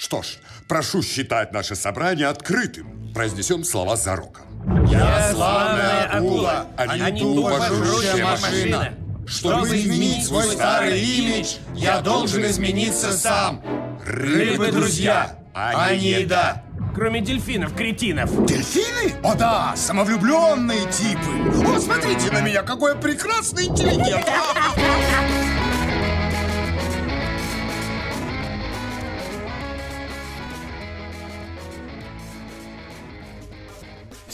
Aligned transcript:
Что 0.00 0.22
ж, 0.22 0.38
прошу 0.66 1.02
считать 1.02 1.52
наше 1.52 1.74
собрание 1.76 2.28
открытым. 2.28 3.12
Произнесем 3.12 3.64
слова 3.64 3.96
за 3.96 4.16
роком. 4.16 4.46
Я 4.86 5.30
славная 5.30 6.04
акула, 6.04 6.68
а 6.78 7.10
не 7.10 7.20
тупо 7.20 7.60
жрущая 7.66 8.24
машина. 8.24 8.94
Чтобы 9.26 9.66
изменить 9.76 10.24
свой 10.24 10.44
старый 10.44 10.98
имидж, 10.98 11.56
я 11.74 12.00
должен 12.00 12.46
измениться 12.46 13.12
сам. 13.12 13.62
Рыбы 14.06 14.72
друзья, 14.72 15.38
а 15.52 15.94
не 15.94 16.12
еда. 16.22 16.64
Кроме 16.94 17.20
дельфинов, 17.20 17.74
кретинов. 17.74 18.46
Дельфины? 18.46 19.14
О 19.22 19.34
да, 19.34 19.74
самовлюбленные 19.76 20.90
типы. 20.90 21.68
О, 21.68 21.78
смотрите 21.78 22.32
на 22.32 22.40
меня, 22.40 22.62
какой 22.62 22.94
я 22.94 22.98
прекрасный 22.98 23.66
интеллигент. 23.66 24.26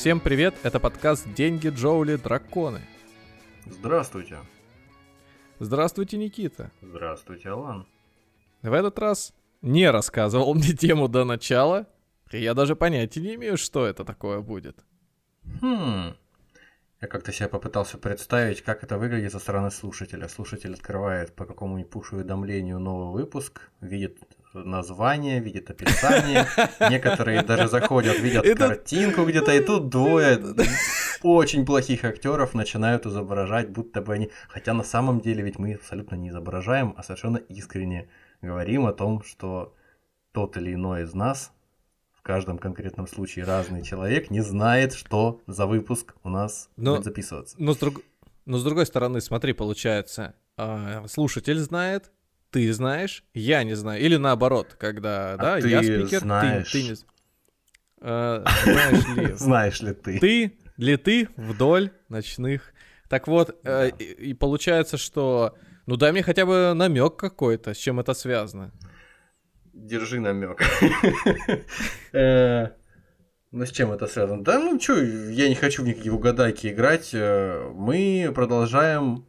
Всем 0.06 0.20
привет, 0.20 0.54
это 0.62 0.78
подкаст 0.78 1.26
«Деньги, 1.34 1.66
Джоули, 1.66 2.14
Драконы». 2.14 2.80
Здравствуйте. 3.64 4.38
Здравствуйте, 5.58 6.16
Никита. 6.16 6.70
Здравствуйте, 6.80 7.48
Алан. 7.48 7.88
В 8.62 8.72
этот 8.72 9.00
раз 9.00 9.34
не 9.62 9.90
рассказывал 9.90 10.54
мне 10.54 10.74
тему 10.74 11.08
до 11.08 11.24
начала, 11.24 11.88
и 12.30 12.38
я 12.38 12.54
даже 12.54 12.76
понятия 12.76 13.20
не 13.20 13.34
имею, 13.34 13.56
что 13.56 13.84
это 13.84 14.04
такое 14.04 14.42
будет. 14.42 14.78
Хм. 15.60 16.14
Я 17.00 17.08
как-то 17.08 17.32
себе 17.32 17.48
попытался 17.48 17.98
представить, 17.98 18.62
как 18.62 18.84
это 18.84 18.98
выглядит 18.98 19.32
со 19.32 19.40
стороны 19.40 19.72
слушателя. 19.72 20.28
Слушатель 20.28 20.74
открывает 20.74 21.34
по 21.34 21.46
какому-нибудь 21.46 21.90
пуш-уведомлению 21.90 22.78
новый 22.78 23.12
выпуск, 23.12 23.72
видит 23.80 24.20
название, 24.64 25.40
видит 25.40 25.70
описание. 25.70 26.46
Некоторые 26.90 27.42
даже 27.42 27.68
заходят, 27.68 28.18
видят 28.18 28.58
картинку 28.58 29.24
где-то, 29.24 29.52
и 29.52 29.60
тут 29.60 29.88
двое 29.88 30.40
очень 31.22 31.66
плохих 31.66 32.04
актеров 32.04 32.54
начинают 32.54 33.06
изображать, 33.06 33.70
будто 33.70 34.00
бы 34.00 34.14
они... 34.14 34.30
Хотя 34.48 34.74
на 34.74 34.84
самом 34.84 35.20
деле 35.20 35.42
ведь 35.42 35.58
мы 35.58 35.74
абсолютно 35.74 36.16
не 36.16 36.28
изображаем, 36.28 36.94
а 36.96 37.02
совершенно 37.02 37.38
искренне 37.38 38.08
говорим 38.42 38.86
о 38.86 38.92
том, 38.92 39.22
что 39.22 39.74
тот 40.32 40.56
или 40.56 40.74
иной 40.74 41.02
из 41.02 41.14
нас 41.14 41.52
в 42.12 42.22
каждом 42.22 42.58
конкретном 42.58 43.06
случае 43.06 43.44
разный 43.44 43.82
человек 43.82 44.30
не 44.30 44.40
знает, 44.40 44.92
что 44.92 45.40
за 45.46 45.66
выпуск 45.66 46.14
у 46.22 46.28
нас 46.28 46.68
Но- 46.76 46.94
будет 46.96 47.04
записываться. 47.04 47.56
Но 47.58 47.72
с, 47.72 47.78
друг- 47.78 48.02
но 48.44 48.58
с 48.58 48.64
другой 48.64 48.86
стороны, 48.86 49.20
смотри, 49.20 49.52
получается, 49.52 50.34
а, 50.56 51.06
слушатель 51.08 51.58
знает, 51.58 52.10
ты 52.56 52.72
знаешь, 52.72 53.22
я 53.34 53.64
не 53.64 53.74
знаю. 53.76 54.00
Или 54.00 54.16
наоборот, 54.16 54.76
когда, 54.78 55.36
да, 55.36 55.56
А 55.56 55.60
ты 55.60 55.68
я 55.68 55.82
спикер, 55.82 56.08
ты- 56.08 56.18
знаешь. 56.20 56.72
ты, 56.72 56.82
не... 56.84 56.94
з- 56.94 57.04
А, 58.00 58.44
знаешь 58.64 59.06
ли, 59.16 59.32
Знаешь 59.34 59.80
ли 59.82 59.92
ты? 59.92 60.18
ты 60.18 60.52
ли 60.78 60.96
ты 60.96 61.28
вдоль 61.36 61.90
ночных. 62.08 62.72
Так 63.10 63.28
вот, 63.28 63.58
э, 63.64 63.90
и, 63.98 64.30
и 64.30 64.34
получается, 64.34 64.96
что... 64.96 65.54
Ну 65.84 65.96
дай 65.96 66.12
мне 66.12 66.22
хотя 66.22 66.46
бы 66.46 66.72
намек 66.74 67.16
какой-то, 67.16 67.74
с 67.74 67.76
чем 67.76 68.00
это 68.00 68.14
связано. 68.14 68.72
Держи 69.74 70.18
намек. 70.18 70.62
Э, 72.12 72.68
Ну, 73.52 73.64
с 73.66 73.70
чем 73.70 73.92
это 73.92 74.06
связано? 74.06 74.42
Да, 74.42 74.58
ну, 74.58 74.78
чё, 74.78 74.94
я 75.30 75.48
не 75.50 75.54
хочу 75.54 75.82
в 75.82 75.86
никакие 75.86 76.12
угадайки 76.12 76.68
играть. 76.68 77.10
Э, 77.12 77.70
Мы 77.74 78.32
продолжаем 78.34 79.26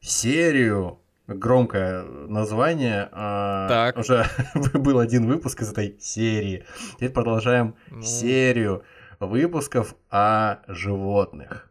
серию, 0.00 0.97
громкое 1.28 2.02
название. 2.02 3.08
а, 3.12 3.68
Так. 3.68 3.98
Уже 3.98 4.26
был 4.74 4.98
один 4.98 5.26
выпуск 5.26 5.60
из 5.62 5.70
этой 5.70 5.98
серии. 6.00 6.64
Теперь 6.96 7.10
продолжаем 7.10 7.76
Ну. 7.90 8.02
серию 8.02 8.82
выпусков 9.20 9.94
о 10.10 10.58
животных. 10.68 11.70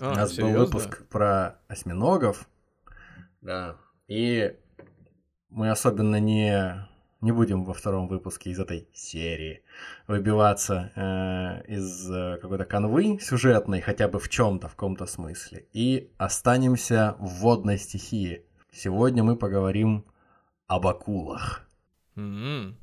А, 0.00 0.12
У 0.12 0.14
нас 0.14 0.36
был 0.36 0.50
выпуск 0.50 1.06
про 1.08 1.58
осьминогов. 1.68 2.48
Да. 3.40 3.76
И 4.06 4.56
мы 5.50 5.70
особенно 5.70 6.20
не, 6.20 6.86
не 7.20 7.32
будем 7.32 7.64
во 7.64 7.74
втором 7.74 8.06
выпуске 8.08 8.50
из 8.50 8.60
этой 8.60 8.88
серии 8.92 9.62
выбиваться 10.06 10.92
э, 10.94 11.72
из 11.72 12.10
э, 12.10 12.38
какой-то 12.40 12.64
канвы 12.64 13.18
сюжетной, 13.20 13.80
хотя 13.80 14.08
бы 14.08 14.18
в 14.18 14.28
чем-то, 14.28 14.68
в 14.68 14.72
каком-то 14.72 15.06
смысле. 15.06 15.66
И 15.72 16.10
останемся 16.16 17.16
в 17.18 17.40
водной 17.40 17.78
стихии. 17.78 18.44
Сегодня 18.70 19.24
мы 19.24 19.36
поговорим 19.36 20.04
об 20.68 20.86
акулах. 20.86 21.68
М. 22.16 22.76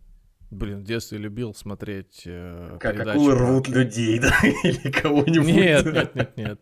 Блин, 0.52 0.80
в 0.80 0.84
детстве 0.84 1.18
любил 1.18 1.54
смотреть 1.54 2.24
э, 2.26 2.78
Как 2.80 2.96
передачи 2.96 3.18
акулы 3.18 3.36
рвут 3.36 3.68
людей, 3.70 4.20
да? 4.20 4.34
Или 4.64 4.92
кого-нибудь. 4.92 5.48
Нет, 5.48 5.86
нет, 5.86 6.16
нет, 6.16 6.38
нет. 6.38 6.62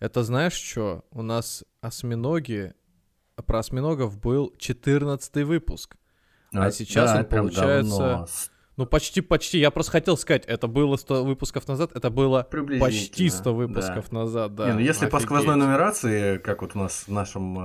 Это 0.00 0.22
знаешь 0.22 0.54
что? 0.54 1.04
У 1.10 1.22
нас 1.22 1.64
осьминоги... 1.80 2.74
Про 3.46 3.58
осьминогов 3.58 4.20
был 4.20 4.54
14 4.58 5.44
выпуск. 5.44 5.96
А 6.54 6.70
сейчас 6.70 7.10
он 7.10 7.16
это 7.18 7.28
прям 7.30 7.48
получается-. 7.48 8.50
Ну, 8.76 8.86
почти-почти. 8.86 9.58
Я 9.58 9.70
просто 9.70 9.92
хотел 9.92 10.16
сказать, 10.16 10.44
это 10.46 10.66
было 10.66 10.96
100 10.96 11.24
выпусков 11.24 11.68
назад, 11.68 11.92
это 11.94 12.10
было 12.10 12.42
почти 12.80 13.28
100 13.28 13.44
да. 13.44 13.50
выпусков 13.52 14.10
назад, 14.10 14.54
да. 14.56 14.66
Не, 14.66 14.72
ну 14.74 14.78
если 14.80 15.06
по 15.06 15.18
Офигеть. 15.18 15.26
сквозной 15.26 15.56
нумерации, 15.56 16.38
как 16.38 16.62
вот 16.62 16.74
у 16.74 16.80
нас 16.80 17.04
в 17.06 17.12
нашем, 17.12 17.56
э, 17.56 17.60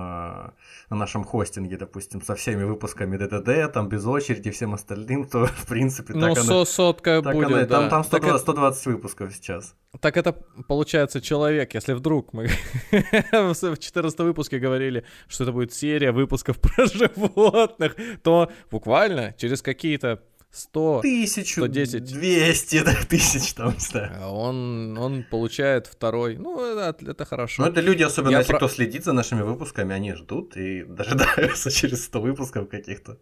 на 0.90 0.96
нашем 0.96 1.24
хостинге, 1.24 1.78
допустим, 1.78 2.22
со 2.22 2.36
всеми 2.36 2.64
выпусками 2.64 3.18
ДТД, 3.18 3.74
там 3.74 3.90
без 3.90 4.06
очереди, 4.06 4.52
всем 4.52 4.76
остальным, 4.76 5.26
то 5.26 5.48
в 5.48 5.66
принципе 5.68 6.14
Ну, 6.14 6.22
так 6.34 6.44
оно... 6.44 6.66
со- 6.66 6.72
сотка 6.72 7.22
так 7.24 7.34
будет, 7.34 7.48
оно 7.48 7.58
да. 7.58 7.66
там, 7.66 7.90
там 7.90 8.04
Так 8.04 8.22
120, 8.22 8.42
120 8.42 8.86
выпусков 8.86 9.34
сейчас. 9.34 9.76
это- 9.94 10.02
Так 10.02 10.18
это, 10.18 10.34
получается, 10.68 11.22
человек, 11.22 11.74
если 11.74 11.94
вдруг 11.94 12.34
мы 12.34 12.50
в 13.32 13.78
14 13.80 14.20
выпуске 14.20 14.60
говорили, 14.60 15.04
что 15.28 15.44
это 15.44 15.54
будет 15.54 15.74
серия 15.74 16.12
выпусков 16.12 16.60
про 16.60 16.86
животных, 16.86 17.96
то 18.22 18.52
буквально 18.70 19.34
через 19.38 19.64
какие-то 19.64 20.22
100 20.52 21.02
Тысячу, 21.02 21.62
110. 21.62 22.04
200 22.04 22.84
да, 22.84 22.96
тысяч 23.08 23.54
там, 23.54 23.74
не 23.74 23.80
знаю. 23.80 24.12
А 24.20 24.32
Он, 24.32 24.98
он 24.98 25.24
получает 25.30 25.86
второй. 25.88 26.38
Ну, 26.38 26.60
это, 26.60 27.12
это 27.12 27.26
хорошо. 27.26 27.64
Ну, 27.64 27.70
это 27.70 27.82
люди, 27.82 28.02
особенно 28.04 28.32
Я 28.32 28.40
если 28.40 28.54
про- 28.54 28.58
кто 28.58 28.68
следит 28.68 29.04
за 29.06 29.14
нашими 29.14 29.44
выпусками, 29.44 29.94
они 29.94 30.14
ждут 30.14 30.58
и 30.58 30.84
дожидаются 30.88 31.70
через 31.72 32.06
100 32.06 32.22
выпусков 32.22 32.68
каких-то 32.70 33.18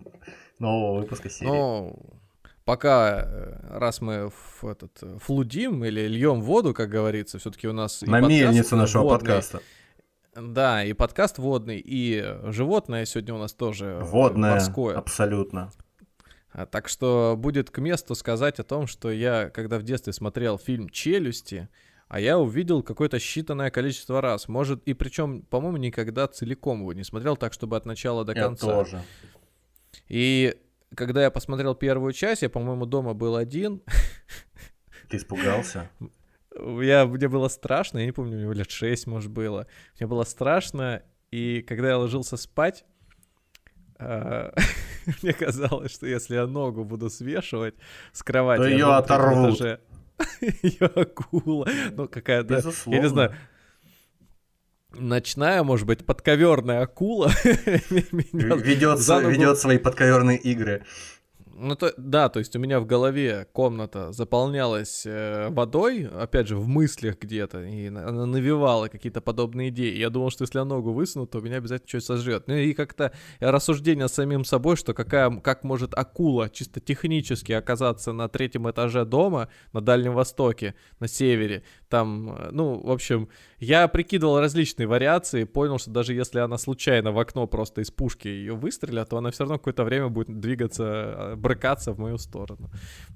нового 0.59 1.01
выпуска 1.01 1.29
серии. 1.29 1.49
Ну, 1.49 1.99
пока, 2.63 3.23
э, 3.25 3.77
раз 3.77 3.99
мы 4.01 4.29
в 4.61 4.65
этот, 4.65 4.97
э, 5.01 5.17
флудим 5.21 5.83
или 5.83 6.07
льем 6.07 6.41
воду, 6.41 6.73
как 6.73 6.89
говорится, 6.89 7.39
все-таки 7.39 7.67
у 7.67 7.73
нас... 7.73 8.01
На 8.03 8.21
мельницу 8.21 8.77
нашего 8.77 9.03
водный. 9.03 9.19
подкаста. 9.19 9.59
Да, 10.33 10.83
и 10.85 10.93
подкаст 10.93 11.39
водный, 11.39 11.81
и 11.83 12.23
животное 12.45 13.05
сегодня 13.05 13.33
у 13.33 13.37
нас 13.39 13.53
тоже 13.53 13.85
э, 13.85 14.03
Водная, 14.03 14.51
морское. 14.51 14.95
абсолютно. 14.95 15.71
А, 16.51 16.65
Так 16.65 16.87
что 16.87 17.35
будет 17.37 17.69
к 17.69 17.79
месту 17.79 18.15
сказать 18.15 18.59
о 18.59 18.63
том, 18.63 18.87
что 18.87 19.11
я, 19.11 19.49
когда 19.49 19.79
в 19.79 19.83
детстве 19.83 20.13
смотрел 20.13 20.57
фильм 20.57 20.89
«Челюсти», 20.89 21.69
а 22.07 22.21
я 22.21 22.39
увидел 22.39 22.83
какое-то 22.83 23.17
считанное 23.17 23.69
количество 23.69 24.21
раз. 24.21 24.47
Может, 24.47 24.81
и 24.83 24.93
причем, 24.93 25.41
по-моему, 25.41 25.77
никогда 25.77 26.27
целиком 26.27 26.79
его 26.79 26.93
не 26.93 27.03
смотрел 27.03 27.35
так, 27.35 27.51
чтобы 27.51 27.75
от 27.75 27.85
начала 27.85 28.23
до 28.23 28.33
Я 28.33 28.43
конца. 28.43 28.65
тоже. 28.65 29.03
И 30.07 30.55
когда 30.95 31.21
я 31.23 31.31
посмотрел 31.31 31.75
первую 31.75 32.13
часть, 32.13 32.43
я, 32.43 32.49
по-моему, 32.49 32.85
дома 32.85 33.13
был 33.13 33.35
один. 33.35 33.81
Ты 35.09 35.17
испугался? 35.17 35.89
Я, 36.81 37.05
мне 37.05 37.27
было 37.27 37.49
страшно, 37.49 37.99
я 37.99 38.05
не 38.05 38.11
помню, 38.13 38.37
мне 38.37 38.53
лет 38.53 38.71
6, 38.71 39.05
может, 39.07 39.29
было. 39.29 39.67
Мне 39.99 40.07
было 40.07 40.23
страшно, 40.23 41.03
и 41.29 41.61
когда 41.61 41.89
я 41.89 41.97
ложился 41.97 42.37
спать, 42.37 42.85
мне 45.23 45.33
казалось, 45.33 45.93
что 45.93 46.07
если 46.07 46.35
я 46.35 46.47
ногу 46.47 46.83
буду 46.83 47.09
свешивать 47.09 47.75
с 48.13 48.23
кровати... 48.23 48.61
То 48.61 48.67
третьем 48.67 48.89
оторвут. 48.89 49.59
Её 50.61 50.89
акула. 50.95 51.67
Ну, 51.91 52.07
какая-то... 52.07 52.63
Я 52.87 52.99
не 52.99 53.09
знаю, 53.09 53.33
ночная, 54.93 55.63
может 55.63 55.87
быть, 55.87 56.05
подковерная 56.05 56.81
акула. 56.81 57.31
Ведет, 57.43 58.99
ведет 58.99 59.57
свои 59.57 59.77
подковерные 59.77 60.37
игры. 60.37 60.83
Ну, 61.59 61.75
то, 61.75 61.91
да, 61.97 62.29
то 62.29 62.37
есть 62.37 62.55
у 62.55 62.59
меня 62.59 62.79
в 62.79 62.85
голове 62.85 63.47
комната 63.51 64.11
заполнялась 64.11 65.07
э, 65.07 65.49
водой, 65.49 66.05
опять 66.05 66.47
же, 66.47 66.55
в 66.55 66.67
мыслях 66.67 67.17
где-то, 67.19 67.63
и 67.63 67.89
на- 67.89 68.07
она 68.07 68.27
навевала 68.27 68.89
какие-то 68.89 69.21
подобные 69.21 69.69
идеи. 69.69 69.97
Я 69.97 70.11
думал, 70.11 70.29
что 70.29 70.43
если 70.43 70.59
я 70.59 70.65
ногу 70.65 70.93
высуну, 70.93 71.25
то 71.25 71.39
меня 71.39 71.57
обязательно 71.57 71.89
что-то 71.89 72.05
сожрет. 72.05 72.43
Ну 72.47 72.53
и 72.53 72.73
как-то 72.73 73.11
рассуждение 73.39 74.07
с 74.07 74.13
самим 74.13 74.45
собой, 74.45 74.75
что 74.75 74.93
какая, 74.93 75.31
как 75.39 75.63
может 75.63 75.97
акула 75.97 76.47
чисто 76.49 76.79
технически 76.79 77.53
оказаться 77.53 78.13
на 78.13 78.29
третьем 78.29 78.69
этаже 78.69 79.03
дома 79.03 79.49
на 79.73 79.81
Дальнем 79.81 80.13
Востоке, 80.13 80.75
на 80.99 81.07
севере. 81.07 81.63
Там, 81.89 82.35
э, 82.35 82.49
ну, 82.51 82.79
в 82.79 82.91
общем, 82.91 83.29
я 83.59 83.87
прикидывал 83.87 84.39
различные 84.39 84.87
вариации, 84.87 85.45
понял, 85.45 85.79
что 85.79 85.91
даже 85.91 86.13
если 86.13 86.39
она 86.39 86.57
случайно 86.57 87.11
в 87.11 87.19
окно 87.19 87.47
просто 87.47 87.81
из 87.81 87.91
пушки 87.91 88.27
ее 88.27 88.55
выстрелят, 88.55 89.09
то 89.09 89.17
она 89.17 89.31
все 89.31 89.43
равно 89.43 89.57
какое-то 89.57 89.83
время 89.83 90.09
будет 90.09 90.39
двигаться 90.39 91.33
брыкаться 91.37 91.93
в 91.93 91.99
мою 91.99 92.17
сторону. 92.17 92.69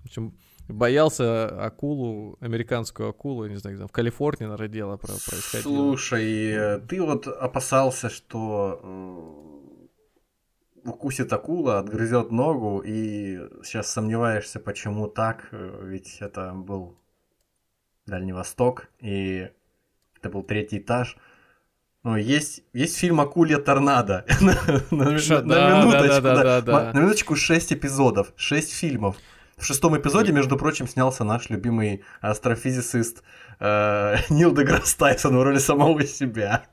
В 0.04 0.06
общем, 0.06 0.36
боялся 0.68 1.48
акулу, 1.66 2.38
американскую 2.40 3.10
акулу, 3.10 3.48
не 3.48 3.58
знаю, 3.58 3.88
в 3.88 3.92
Калифорнии, 3.92 4.46
наверное, 4.46 4.68
дело 4.68 4.98
происходило. 4.98 5.62
Слушай, 5.62 6.80
ты 6.88 7.02
вот 7.02 7.28
опасался, 7.28 8.10
что 8.10 8.80
э, 8.84 10.90
укусит 10.90 11.34
акула, 11.34 11.80
отгрызет 11.80 12.32
ногу, 12.32 12.82
и 12.86 13.40
сейчас 13.64 13.92
сомневаешься, 13.92 14.60
почему 14.60 15.08
так, 15.08 15.48
э, 15.52 15.82
ведь 15.84 16.18
это 16.20 16.54
был 16.54 16.98
Дальний 18.08 18.34
Восток, 18.34 18.88
и 19.00 19.50
это 20.18 20.30
был 20.30 20.44
третий 20.44 20.80
этаж. 20.80 21.18
Ну, 22.04 22.16
есть, 22.16 22.64
есть 22.74 22.98
фильм 22.98 23.22
«Акулья 23.22 23.58
торнадо». 23.58 24.26
на, 24.42 24.54
минуточку, 24.92 25.36
на 26.64 26.92
минуточку 26.94 27.36
6 27.36 27.74
эпизодов, 27.74 28.34
6 28.36 28.74
фильмов. 28.74 29.18
В 29.58 29.64
шестом 29.66 29.96
эпизоде, 29.96 30.32
между 30.32 30.58
прочим, 30.58 30.88
снялся 30.88 31.24
наш 31.24 31.52
любимый 31.52 32.04
астрофизицист 32.20 33.22
э, 33.60 34.16
Нил 34.30 34.52
Деграсс 34.56 34.96
Тайсон 34.96 35.38
в 35.38 35.44
роли 35.44 35.60
самого 35.60 36.04
себя. 36.04 36.64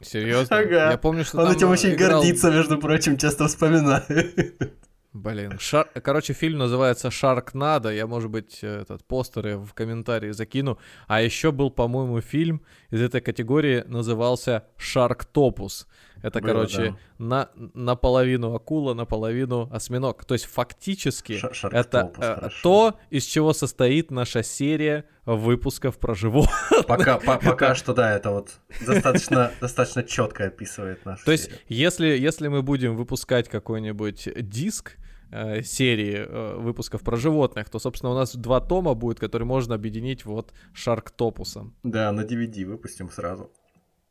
Серьезно? 0.00 0.56
Ага. 0.56 0.90
Я 0.92 0.96
помню, 0.98 1.24
что 1.26 1.42
Он 1.42 1.52
этим 1.52 1.68
очень 1.68 1.92
играл- 1.94 2.22
гордится, 2.22 2.50
между 2.50 2.78
прочим, 2.78 3.18
часто 3.18 3.46
вспоминает. 3.46 4.08
Блин, 5.14 5.60
шар... 5.60 5.88
короче, 6.02 6.32
фильм 6.32 6.58
называется 6.58 7.08
Шаркнадо. 7.08 7.92
Я, 7.92 8.08
может 8.08 8.30
быть, 8.30 8.64
этот 8.64 9.04
постеры 9.04 9.58
в 9.58 9.72
комментарии 9.72 10.32
закину. 10.32 10.76
А 11.06 11.22
еще 11.22 11.52
был, 11.52 11.70
по-моему, 11.70 12.20
фильм 12.20 12.62
из 12.90 13.00
этой 13.00 13.20
категории 13.20 13.84
назывался 13.86 14.64
Шарктопус. 14.76 15.86
Это, 16.20 16.40
Было, 16.40 16.48
короче, 16.48 16.96
на... 17.18 17.50
наполовину 17.54 18.54
акула, 18.54 18.94
наполовину 18.94 19.68
осьминог. 19.70 20.24
То 20.24 20.34
есть 20.34 20.46
фактически 20.46 21.38
Ша- 21.38 21.68
это 21.70 22.10
э, 22.16 22.48
то, 22.62 22.98
из 23.10 23.24
чего 23.24 23.52
состоит 23.52 24.10
наша 24.10 24.42
серия 24.42 25.04
выпусков 25.26 25.98
про 25.98 26.14
животных. 26.14 26.86
Пока, 26.88 27.18
по- 27.18 27.38
пока 27.44 27.74
что, 27.76 27.94
да, 27.94 28.16
это 28.16 28.30
вот 28.30 28.50
достаточно, 28.84 29.52
достаточно 29.60 30.02
четко 30.02 30.46
описывает 30.46 31.04
нашу 31.04 31.24
То 31.24 31.32
есть, 31.32 31.44
серию. 31.44 31.60
если, 31.68 32.06
если 32.06 32.48
мы 32.48 32.62
будем 32.62 32.96
выпускать 32.96 33.48
какой-нибудь 33.48 34.28
диск 34.48 34.96
э, 35.34 35.62
серии 35.62 36.16
э, 36.26 36.56
выпусков 36.58 37.02
про 37.02 37.16
животных, 37.16 37.68
то, 37.68 37.78
собственно, 37.78 38.12
у 38.12 38.14
нас 38.14 38.36
два 38.36 38.60
тома 38.60 38.94
будет, 38.94 39.20
которые 39.20 39.46
можно 39.46 39.74
объединить 39.74 40.24
вот 40.24 40.52
Шарктопусом. 40.72 41.74
Да, 41.82 42.12
на 42.12 42.22
DVD 42.22 42.64
выпустим 42.64 43.10
сразу. 43.10 43.50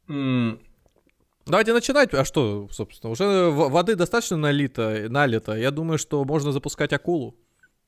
М, 0.09 0.59
Давайте 1.45 1.73
начинать. 1.73 2.13
А 2.13 2.23
что, 2.23 2.67
собственно, 2.71 3.11
уже 3.11 3.49
воды 3.49 3.95
достаточно 3.95 4.37
налито, 4.37 5.07
налито. 5.09 5.53
Я 5.57 5.71
думаю, 5.71 5.97
что 5.97 6.23
можно 6.23 6.51
запускать 6.51 6.93
акулу. 6.93 7.35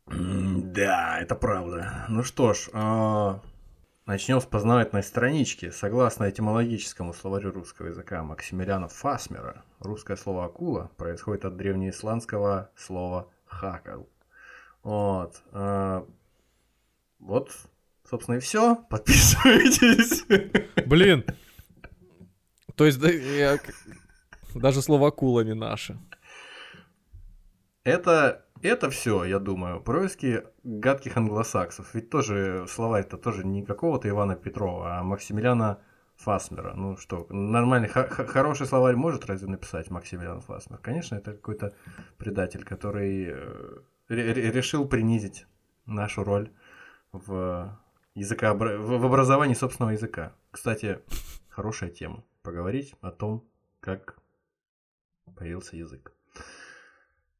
Да, 0.08 1.20
это 1.22 1.36
правда. 1.36 2.06
Ну 2.10 2.24
что 2.24 2.54
ж, 2.54 2.70
а, 2.74 3.42
начнем 4.06 4.40
с 4.40 4.46
познавательной 4.46 5.04
странички. 5.04 5.70
Согласно 5.72 6.30
этимологическому 6.30 7.14
словарю 7.14 7.52
русского 7.52 7.88
языка 7.88 8.24
Максимилиана 8.24 8.88
Фасмера, 8.88 9.64
русское 9.80 10.16
слово 10.18 10.46
«акула» 10.46 10.92
происходит 10.98 11.46
от 11.46 11.58
древнеисландского 11.58 12.70
слова 12.76 13.30
«хакал». 13.46 14.08
Вот. 14.84 15.42
а, 15.52 16.06
Вот, 17.20 17.52
собственно, 18.08 18.36
и 18.36 18.40
все. 18.40 18.76
Подписывайтесь. 18.90 20.24
Блин. 20.86 21.26
То 22.76 22.86
есть 22.86 23.00
да, 23.00 23.10
я- 23.10 23.58
даже 24.54 24.82
слово 24.82 25.08
акула 25.08 25.42
не 25.42 25.56
наше. 25.56 25.98
Это, 27.84 28.45
это 28.66 28.90
все, 28.90 29.24
я 29.24 29.40
думаю, 29.40 29.82
происки 29.82 30.44
гадких 30.64 31.18
англосаксов. 31.18 31.94
Ведь 31.94 32.10
тоже 32.10 32.66
слова 32.68 33.00
это 33.00 33.18
тоже 33.18 33.46
не 33.46 33.64
какого-то 33.66 34.08
Ивана 34.10 34.36
Петрова, 34.36 34.98
а 34.98 35.04
Максимилиана 35.04 35.80
Фасмера. 36.18 36.74
Ну 36.74 36.98
что, 36.98 37.28
нормальный, 37.30 37.90
хороший 37.90 38.66
словарь 38.66 38.96
может 38.96 39.26
разве 39.26 39.48
написать 39.48 39.92
Максимилиан 39.92 40.42
Фасмер? 40.42 40.78
Конечно, 40.80 41.16
это 41.16 41.34
какой-то 41.34 41.74
предатель, 42.18 42.64
который 42.64 43.26
э, 43.28 43.78
ре- 44.08 44.34
ре- 44.34 44.52
решил 44.52 44.88
принизить 44.88 45.46
нашу 45.86 46.24
роль 46.24 46.50
в, 47.12 47.78
в 48.16 48.78
в 48.78 49.06
образовании 49.06 49.56
собственного 49.56 49.92
языка. 49.92 50.34
Кстати, 50.52 51.02
хорошая 51.50 51.90
тема. 51.90 52.24
Поговорить 52.44 52.96
о 53.02 53.12
том, 53.12 53.44
как 53.82 54.18
появился 55.36 55.76
язык. 55.76 56.15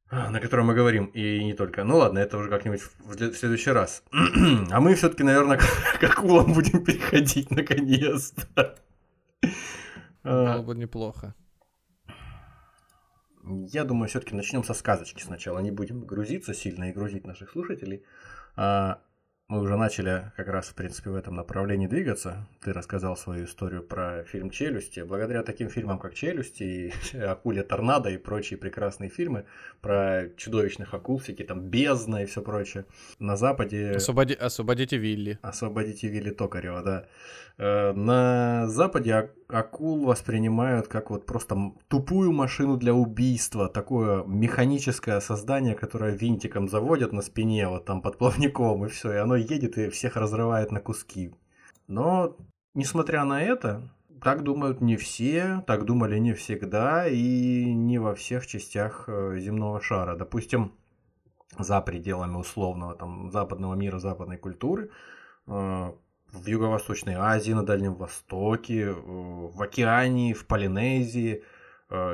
А, 0.08 0.30
На 0.30 0.40
котором 0.40 0.66
мы 0.66 0.74
говорим, 0.74 1.06
и 1.06 1.44
не 1.44 1.54
только. 1.54 1.82
Ну 1.84 1.96
ладно, 1.96 2.20
это 2.20 2.38
уже 2.38 2.48
как-нибудь 2.48 2.80
в 2.80 3.16
в 3.16 3.36
следующий 3.36 3.72
раз. 3.72 4.02
А 4.70 4.80
мы 4.80 4.94
все-таки, 4.94 5.24
наверное, 5.24 5.58
к 6.00 6.04
акулам 6.04 6.52
будем 6.52 6.84
переходить 6.84 7.50
наконец-то. 7.56 8.76
Было 10.22 10.54
А, 10.54 10.62
бы 10.62 10.74
неплохо. 10.74 11.34
Я 13.72 13.84
думаю, 13.84 14.08
все-таки 14.08 14.34
начнем 14.34 14.64
со 14.64 14.74
сказочки 14.74 15.22
сначала. 15.22 15.60
Не 15.60 15.70
будем 15.70 16.00
грузиться 16.00 16.54
сильно 16.54 16.84
и 16.90 16.92
грузить 16.92 17.26
наших 17.26 17.50
слушателей. 17.50 18.04
А, 18.56 19.00
Мы 19.48 19.60
уже 19.60 19.76
начали 19.76 20.32
как 20.36 20.48
раз, 20.48 20.66
в 20.66 20.74
принципе, 20.74 21.10
в 21.10 21.14
этом 21.14 21.36
направлении 21.36 21.86
двигаться. 21.86 22.48
Ты 22.64 22.72
рассказал 22.72 23.16
свою 23.16 23.44
историю 23.44 23.84
про 23.84 24.24
фильм 24.24 24.50
«Челюсти». 24.50 24.98
Благодаря 25.00 25.44
таким 25.44 25.70
фильмам, 25.70 26.00
как 26.00 26.14
«Челюсти», 26.14 26.92
и 27.14 27.16
«Акуля 27.16 27.62
торнадо» 27.62 28.10
и 28.10 28.16
прочие 28.16 28.58
прекрасные 28.58 29.08
фильмы 29.08 29.44
про 29.80 30.30
чудовищных 30.36 30.92
акул, 30.94 31.18
всякие 31.18 31.46
там 31.46 31.60
«Бездна» 31.60 32.24
и 32.24 32.26
все 32.26 32.42
прочее, 32.42 32.86
на 33.20 33.36
Западе... 33.36 33.92
Освободи... 33.92 34.34
Освободите 34.34 34.96
Вилли. 34.96 35.38
Освободите 35.42 36.08
Вилли 36.08 36.30
Токарева, 36.30 36.82
да. 36.82 37.06
Э, 37.58 37.92
На 37.92 38.66
Западе 38.68 39.30
акул 39.48 40.04
воспринимают 40.04 40.88
как 40.88 41.10
вот 41.10 41.24
просто 41.24 41.72
тупую 41.88 42.32
машину 42.32 42.76
для 42.76 42.94
убийства, 42.94 43.68
такое 43.68 44.24
механическое 44.24 45.20
создание, 45.20 45.74
которое 45.74 46.16
винтиком 46.16 46.68
заводят 46.68 47.12
на 47.12 47.22
спине, 47.22 47.68
вот 47.68 47.84
там 47.84 48.02
под 48.02 48.18
плавником, 48.18 48.84
и 48.84 48.88
все, 48.88 49.12
и 49.12 49.16
оно 49.16 49.35
едет 49.36 49.78
и 49.78 49.90
всех 49.90 50.16
разрывает 50.16 50.72
на 50.72 50.80
куски. 50.80 51.34
Но, 51.88 52.36
несмотря 52.74 53.24
на 53.24 53.42
это, 53.42 53.88
так 54.22 54.42
думают 54.42 54.80
не 54.80 54.96
все, 54.96 55.62
так 55.66 55.84
думали 55.84 56.18
не 56.18 56.32
всегда 56.32 57.06
и 57.06 57.72
не 57.72 57.98
во 57.98 58.14
всех 58.14 58.46
частях 58.46 59.04
э, 59.08 59.38
земного 59.38 59.80
шара. 59.80 60.16
Допустим, 60.16 60.72
за 61.58 61.80
пределами 61.80 62.36
условного 62.36 62.94
там 62.94 63.30
западного 63.30 63.74
мира, 63.74 63.98
западной 63.98 64.38
культуры, 64.38 64.90
э, 65.46 65.50
в 65.50 66.46
Юго-Восточной 66.46 67.14
Азии, 67.14 67.52
на 67.52 67.64
Дальнем 67.64 67.94
Востоке, 67.94 68.86
э, 68.86 68.94
в 68.94 69.62
Океании, 69.62 70.32
в 70.32 70.46
Полинезии 70.46 71.42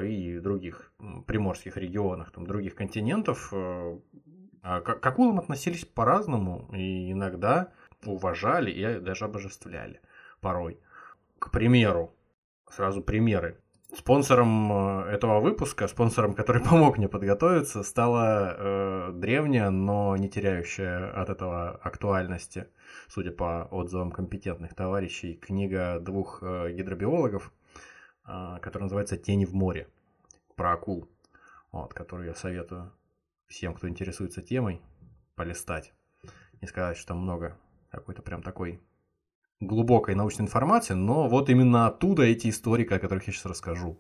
и 0.05 0.39
других 0.39 0.93
приморских 1.27 1.79
регионах, 1.79 2.31
там, 2.31 2.47
других 2.47 2.75
континентов, 2.75 3.51
к 4.63 4.81
к 4.81 5.07
акулам 5.07 5.39
относились 5.39 5.85
по-разному 5.85 6.69
и 6.73 7.13
иногда 7.13 7.73
уважали 8.05 8.71
и 8.71 9.01
даже 9.01 9.25
обожествляли 9.25 10.01
порой. 10.41 10.79
К 11.39 11.51
примеру, 11.51 12.15
сразу 12.71 13.03
примеры. 13.03 13.59
Спонсором 13.95 14.73
э, 14.73 15.11
этого 15.11 15.41
выпуска, 15.41 15.87
спонсором, 15.87 16.35
который 16.35 16.63
помог 16.71 16.97
мне 16.97 17.09
подготовиться, 17.09 17.83
стала 17.83 18.57
э, 18.57 19.13
древняя, 19.13 19.69
но 19.71 20.17
не 20.17 20.31
теряющая 20.31 21.13
от 21.13 21.29
этого 21.29 21.73
актуальности, 21.83 22.69
судя 23.09 23.33
по 23.33 23.69
отзывам 23.71 24.11
компетентных 24.11 24.75
товарищей, 24.75 25.35
книга 25.35 25.99
двух 26.01 26.43
э, 26.43 26.73
гидробиологов, 26.73 27.53
э, 28.27 28.59
которая 28.63 28.85
называется 28.85 29.19
«Тени 29.19 29.45
в 29.45 29.53
море» 29.53 29.89
про 30.57 30.73
акул, 30.73 31.07
вот, 31.71 31.93
которую 31.93 32.29
я 32.29 32.35
советую 32.35 32.93
всем, 33.53 33.75
кто 33.75 33.89
интересуется 33.89 34.43
темой, 34.43 34.81
полистать. 35.37 35.93
Не 36.61 36.69
сказать, 36.69 36.97
что 36.97 37.09
там 37.09 37.19
много 37.19 37.59
какой-то 37.91 38.23
прям 38.23 38.43
такой 38.43 38.81
глубокой 39.61 40.15
научной 40.15 40.43
информации, 40.43 40.95
но 40.95 41.29
вот 41.29 41.51
именно 41.51 41.87
оттуда 41.87 42.23
эти 42.23 42.49
истории, 42.49 42.87
о 42.87 42.99
которых 42.99 43.27
я 43.27 43.33
сейчас 43.33 43.47
расскажу. 43.47 43.99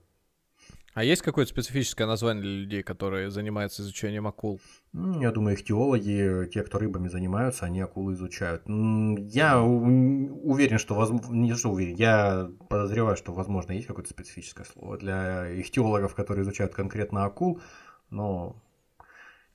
А 0.94 1.04
есть 1.04 1.22
какое-то 1.22 1.50
специфическое 1.50 2.06
название 2.06 2.42
для 2.42 2.52
людей, 2.52 2.82
которые 2.82 3.30
занимаются 3.30 3.80
изучением 3.80 4.26
акул? 4.26 4.60
Я 4.92 5.30
думаю, 5.30 5.56
ихтиологи, 5.56 6.50
те, 6.52 6.62
кто 6.62 6.78
рыбами 6.78 7.08
занимаются, 7.08 7.64
они 7.64 7.80
акулы 7.80 8.12
изучают. 8.12 8.62
Я 8.66 9.62
уверен, 9.62 10.78
что 10.78 10.94
возможно, 10.94 11.32
не 11.32 11.54
что 11.54 11.70
уверен, 11.70 11.96
я 11.96 12.50
подозреваю, 12.68 13.16
что, 13.16 13.32
возможно, 13.32 13.72
есть 13.72 13.86
какое-то 13.86 14.10
специфическое 14.10 14.66
слово 14.66 14.98
для 14.98 15.60
ихтиологов, 15.60 16.14
которые 16.14 16.42
изучают 16.42 16.74
конкретно 16.74 17.24
акул, 17.24 17.60
но 18.10 18.62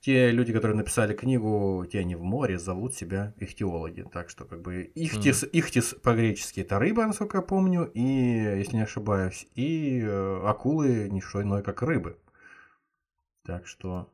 те 0.08 0.30
люди, 0.30 0.54
которые 0.54 0.74
написали 0.74 1.12
книгу 1.12 1.84
«Те 1.92 1.98
они 1.98 2.16
в 2.16 2.22
море», 2.22 2.58
зовут 2.58 2.94
себя 2.94 3.34
ихтиологи. 3.36 4.06
Так 4.10 4.30
что, 4.30 4.46
как 4.46 4.62
бы, 4.62 4.90
ихтис, 4.94 5.44
ихтис 5.52 5.94
по-гречески 6.02 6.60
это 6.60 6.78
рыба, 6.78 7.04
насколько 7.06 7.36
я 7.36 7.42
помню, 7.42 7.90
и, 7.92 8.00
если 8.00 8.76
не 8.76 8.84
ошибаюсь, 8.84 9.46
и 9.54 10.00
э, 10.02 10.40
акулы 10.46 11.10
не 11.10 11.20
что 11.20 11.42
иное, 11.42 11.60
как 11.60 11.82
рыбы. 11.82 12.16
Так 13.44 13.66
что 13.66 14.10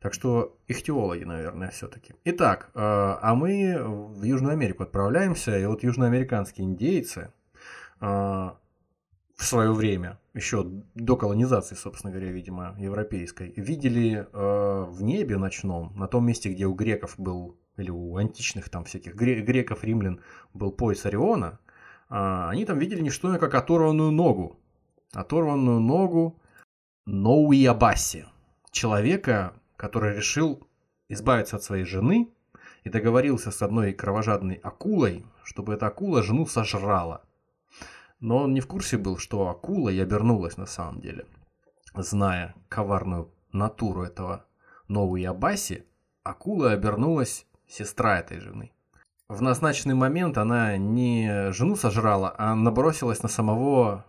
Так 0.00 0.14
что 0.14 0.56
ихтиологи, 0.68 1.24
наверное, 1.24 1.70
все-таки. 1.70 2.14
Итак, 2.24 2.70
э, 2.74 2.78
а 2.80 3.34
мы 3.34 3.76
в 3.82 4.22
Южную 4.22 4.52
Америку 4.52 4.84
отправляемся, 4.84 5.58
и 5.58 5.66
вот 5.66 5.82
южноамериканские 5.82 6.64
индейцы 6.68 7.32
э, 8.00 8.06
в 8.06 8.54
свое 9.44 9.72
время, 9.72 10.20
еще 10.38 10.64
до 10.94 11.16
колонизации, 11.16 11.74
собственно 11.74 12.12
говоря, 12.12 12.32
видимо, 12.32 12.74
европейской, 12.78 13.52
видели 13.56 14.26
э, 14.32 14.86
в 14.88 15.02
небе 15.02 15.36
ночном, 15.36 15.92
на 15.96 16.08
том 16.08 16.26
месте, 16.26 16.48
где 16.48 16.66
у 16.66 16.74
греков 16.74 17.14
был, 17.18 17.58
или 17.76 17.90
у 17.90 18.16
античных 18.16 18.68
там 18.70 18.84
всяких 18.84 19.14
греков, 19.14 19.84
римлян, 19.84 20.20
был 20.54 20.72
пояс 20.72 21.06
Ориона, 21.06 21.60
они 22.08 22.64
там 22.64 22.78
видели 22.78 23.00
не 23.00 23.10
что 23.10 23.28
иное, 23.28 23.38
как 23.38 23.54
оторванную 23.54 24.10
ногу. 24.10 24.58
Оторванную 25.12 25.80
ногу 25.80 26.40
Ноуиабаси, 27.06 28.26
человека, 28.70 29.54
который 29.76 30.16
решил 30.16 30.66
избавиться 31.08 31.56
от 31.56 31.62
своей 31.62 31.84
жены 31.84 32.30
и 32.84 32.90
договорился 32.90 33.50
с 33.50 33.62
одной 33.62 33.92
кровожадной 33.92 34.56
акулой, 34.56 35.24
чтобы 35.42 35.74
эта 35.74 35.86
акула 35.86 36.22
жену 36.22 36.46
сожрала. 36.46 37.22
Но 38.20 38.38
он 38.38 38.54
не 38.54 38.60
в 38.60 38.66
курсе 38.66 38.98
был, 38.98 39.18
что 39.18 39.48
акула 39.48 39.90
и 39.90 40.00
обернулась 40.00 40.56
на 40.56 40.66
самом 40.66 41.00
деле. 41.00 41.26
Зная 41.94 42.54
коварную 42.68 43.30
натуру 43.52 44.02
этого 44.02 44.44
новой 44.88 45.24
Абаси, 45.24 45.84
акула 46.22 46.72
обернулась 46.72 47.46
сестра 47.66 48.18
этой 48.18 48.40
жены. 48.40 48.72
В 49.28 49.42
назначенный 49.42 49.94
момент 49.94 50.38
она 50.38 50.76
не 50.78 51.52
жену 51.52 51.76
сожрала, 51.76 52.34
а 52.38 52.54
набросилась 52.54 53.22
на 53.22 53.28
самого 53.28 54.06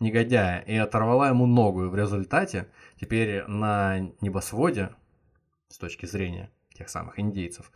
негодяя 0.00 0.60
и 0.60 0.76
оторвала 0.76 1.28
ему 1.28 1.46
ногу. 1.46 1.84
И 1.84 1.88
в 1.88 1.94
результате 1.94 2.68
теперь 3.00 3.44
на 3.46 4.00
небосводе, 4.20 4.90
с 5.68 5.78
точки 5.78 6.06
зрения 6.06 6.50
тех 6.74 6.88
самых 6.88 7.18
индейцев, 7.20 7.70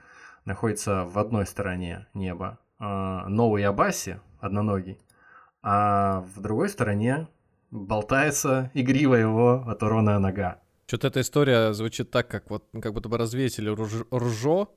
находится 0.44 1.04
в 1.04 1.18
одной 1.18 1.46
стороне 1.46 2.08
неба 2.14 2.58
э, 2.80 2.84
новый 3.28 3.64
Абаси, 3.64 4.18
одноногий, 4.40 4.98
а 5.62 6.24
в 6.34 6.40
другой 6.40 6.68
стороне 6.68 7.28
болтается 7.70 8.70
игриво 8.74 9.14
его 9.14 9.64
оторванная 9.66 10.18
нога. 10.18 10.60
Что-то 10.86 11.08
эта 11.08 11.20
история 11.20 11.72
звучит 11.72 12.10
так, 12.10 12.28
как 12.28 12.50
вот 12.50 12.68
как 12.82 12.92
будто 12.92 13.08
бы 13.08 13.16
развесили 13.16 13.70
руж- 13.70 14.06
ружо, 14.10 14.68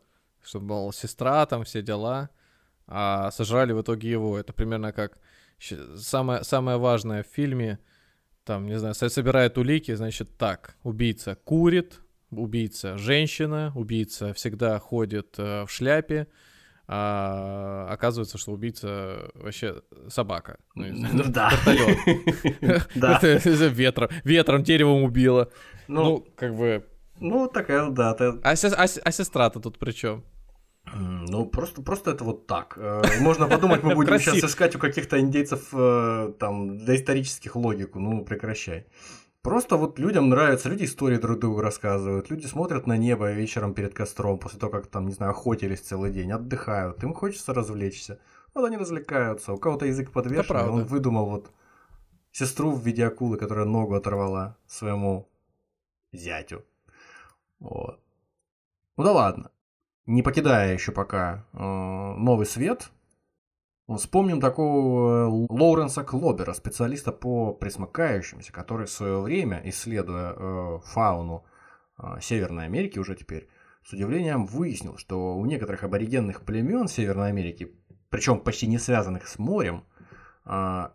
чтобы, 0.44 0.66
мол, 0.68 0.94
сестра, 0.94 1.46
там 1.46 1.64
все 1.64 1.82
дела, 1.82 2.30
а 2.88 3.32
сожрали 3.32 3.74
в 3.74 3.82
итоге 3.82 4.10
его. 4.10 4.38
Это 4.38 4.54
примерно 4.54 4.94
как 4.94 5.18
самое, 5.98 6.44
самое 6.44 6.78
важное 6.78 7.24
в 7.24 7.28
фильме, 7.28 7.80
там, 8.44 8.68
не 8.68 8.78
знаю, 8.78 8.94
собирает 8.94 9.58
улики, 9.58 9.94
значит, 9.96 10.38
так, 10.38 10.76
убийца 10.84 11.36
курит, 11.36 12.00
убийца 12.30 12.98
женщина, 12.98 13.72
убийца 13.76 14.34
всегда 14.34 14.80
ходит 14.80 15.36
э, 15.38 15.66
в 15.66 15.72
шляпе, 15.72 16.28
а 16.88 17.88
оказывается, 17.90 18.38
что 18.38 18.52
убийца 18.52 19.32
вообще 19.34 19.82
собака. 20.08 20.58
Ну, 20.76 20.86
ну 21.14 21.24
да. 21.28 21.52
Да. 22.96 23.20
Ветром, 23.22 24.10
ветром, 24.24 24.64
деревом 24.64 25.04
убила. 25.04 25.50
Ну, 25.88 26.04
ну, 26.04 26.28
как 26.36 26.56
бы... 26.56 26.86
Ну, 27.20 27.48
такая, 27.48 27.90
да. 27.90 28.16
А, 28.44 28.54
а, 28.54 28.86
а 29.04 29.12
сестра-то 29.12 29.60
тут 29.60 29.80
при 29.80 29.92
чем? 29.92 30.24
Ну, 30.94 31.46
просто, 31.46 31.82
просто 31.82 32.12
это 32.12 32.24
вот 32.24 32.48
так. 32.48 32.78
Э, 32.78 33.02
можно 33.20 33.48
подумать, 33.48 33.84
мы 33.84 33.96
будем 33.96 34.20
сейчас 34.20 34.44
искать 34.44 34.76
у 34.76 34.80
каких-то 34.80 35.20
индейцев 35.20 35.70
э, 35.74 36.34
там 36.40 36.86
доисторических 36.86 37.56
логику. 37.56 38.00
Ну, 38.00 38.24
прекращай. 38.24 38.86
Просто 39.46 39.78
вот 39.78 40.00
людям 40.00 40.30
нравится, 40.30 40.70
люди 40.70 40.86
истории 40.86 41.18
друг 41.18 41.38
другу 41.38 41.62
рассказывают, 41.62 42.32
люди 42.32 42.48
смотрят 42.48 42.88
на 42.88 42.98
небо 42.98 43.32
вечером 43.32 43.76
перед 43.76 43.94
костром, 43.94 44.40
после 44.40 44.60
того, 44.60 44.72
как 44.72 44.88
там, 44.88 45.06
не 45.06 45.14
знаю, 45.14 45.34
охотились 45.34 45.82
целый 45.82 46.12
день, 46.12 46.32
отдыхают, 46.32 47.04
им 47.04 47.14
хочется 47.14 47.54
развлечься. 47.54 48.20
Вот 48.56 48.66
они 48.66 48.76
развлекаются, 48.76 49.54
у 49.54 49.58
кого-то 49.58 49.86
язык 49.86 50.12
подвешен, 50.12 50.56
он 50.58 50.86
выдумал 50.86 51.28
вот 51.30 51.52
сестру 52.32 52.72
в 52.72 52.84
виде 52.84 53.06
акулы, 53.06 53.38
которая 53.38 53.66
ногу 53.66 53.94
оторвала 53.94 54.58
своему 54.66 55.30
зятю. 56.12 56.66
Вот. 57.60 58.00
Ну 58.98 59.04
да 59.04 59.12
ладно 59.12 59.52
не 60.06 60.22
покидая 60.22 60.74
еще 60.74 60.92
пока 60.92 61.46
э, 61.54 61.58
новый 61.58 62.46
свет, 62.46 62.90
вспомним 63.88 64.42
такого 64.42 65.26
э, 65.26 65.46
Лоуренса 65.50 66.04
Клобера, 66.04 66.54
специалиста 66.54 67.12
по 67.12 67.54
присмыкающимся, 67.54 68.52
который 68.52 68.88
в 68.88 68.92
свое 68.92 69.22
время, 69.22 69.62
исследуя 69.66 70.34
э, 70.34 70.80
фауну 70.86 71.46
э, 71.98 72.20
Северной 72.22 72.66
Америки 72.66 73.00
уже 73.00 73.16
теперь, 73.16 73.48
с 73.84 73.94
удивлением 73.94 74.48
выяснил, 74.48 74.98
что 74.98 75.36
у 75.38 75.46
некоторых 75.46 75.84
аборигенных 75.84 76.42
племен 76.42 76.88
Северной 76.88 77.30
Америки, 77.30 77.76
причем 78.10 78.40
почти 78.40 78.68
не 78.68 78.80
связанных 78.80 79.28
с 79.28 79.38
морем, 79.38 79.84
э, 80.46 80.90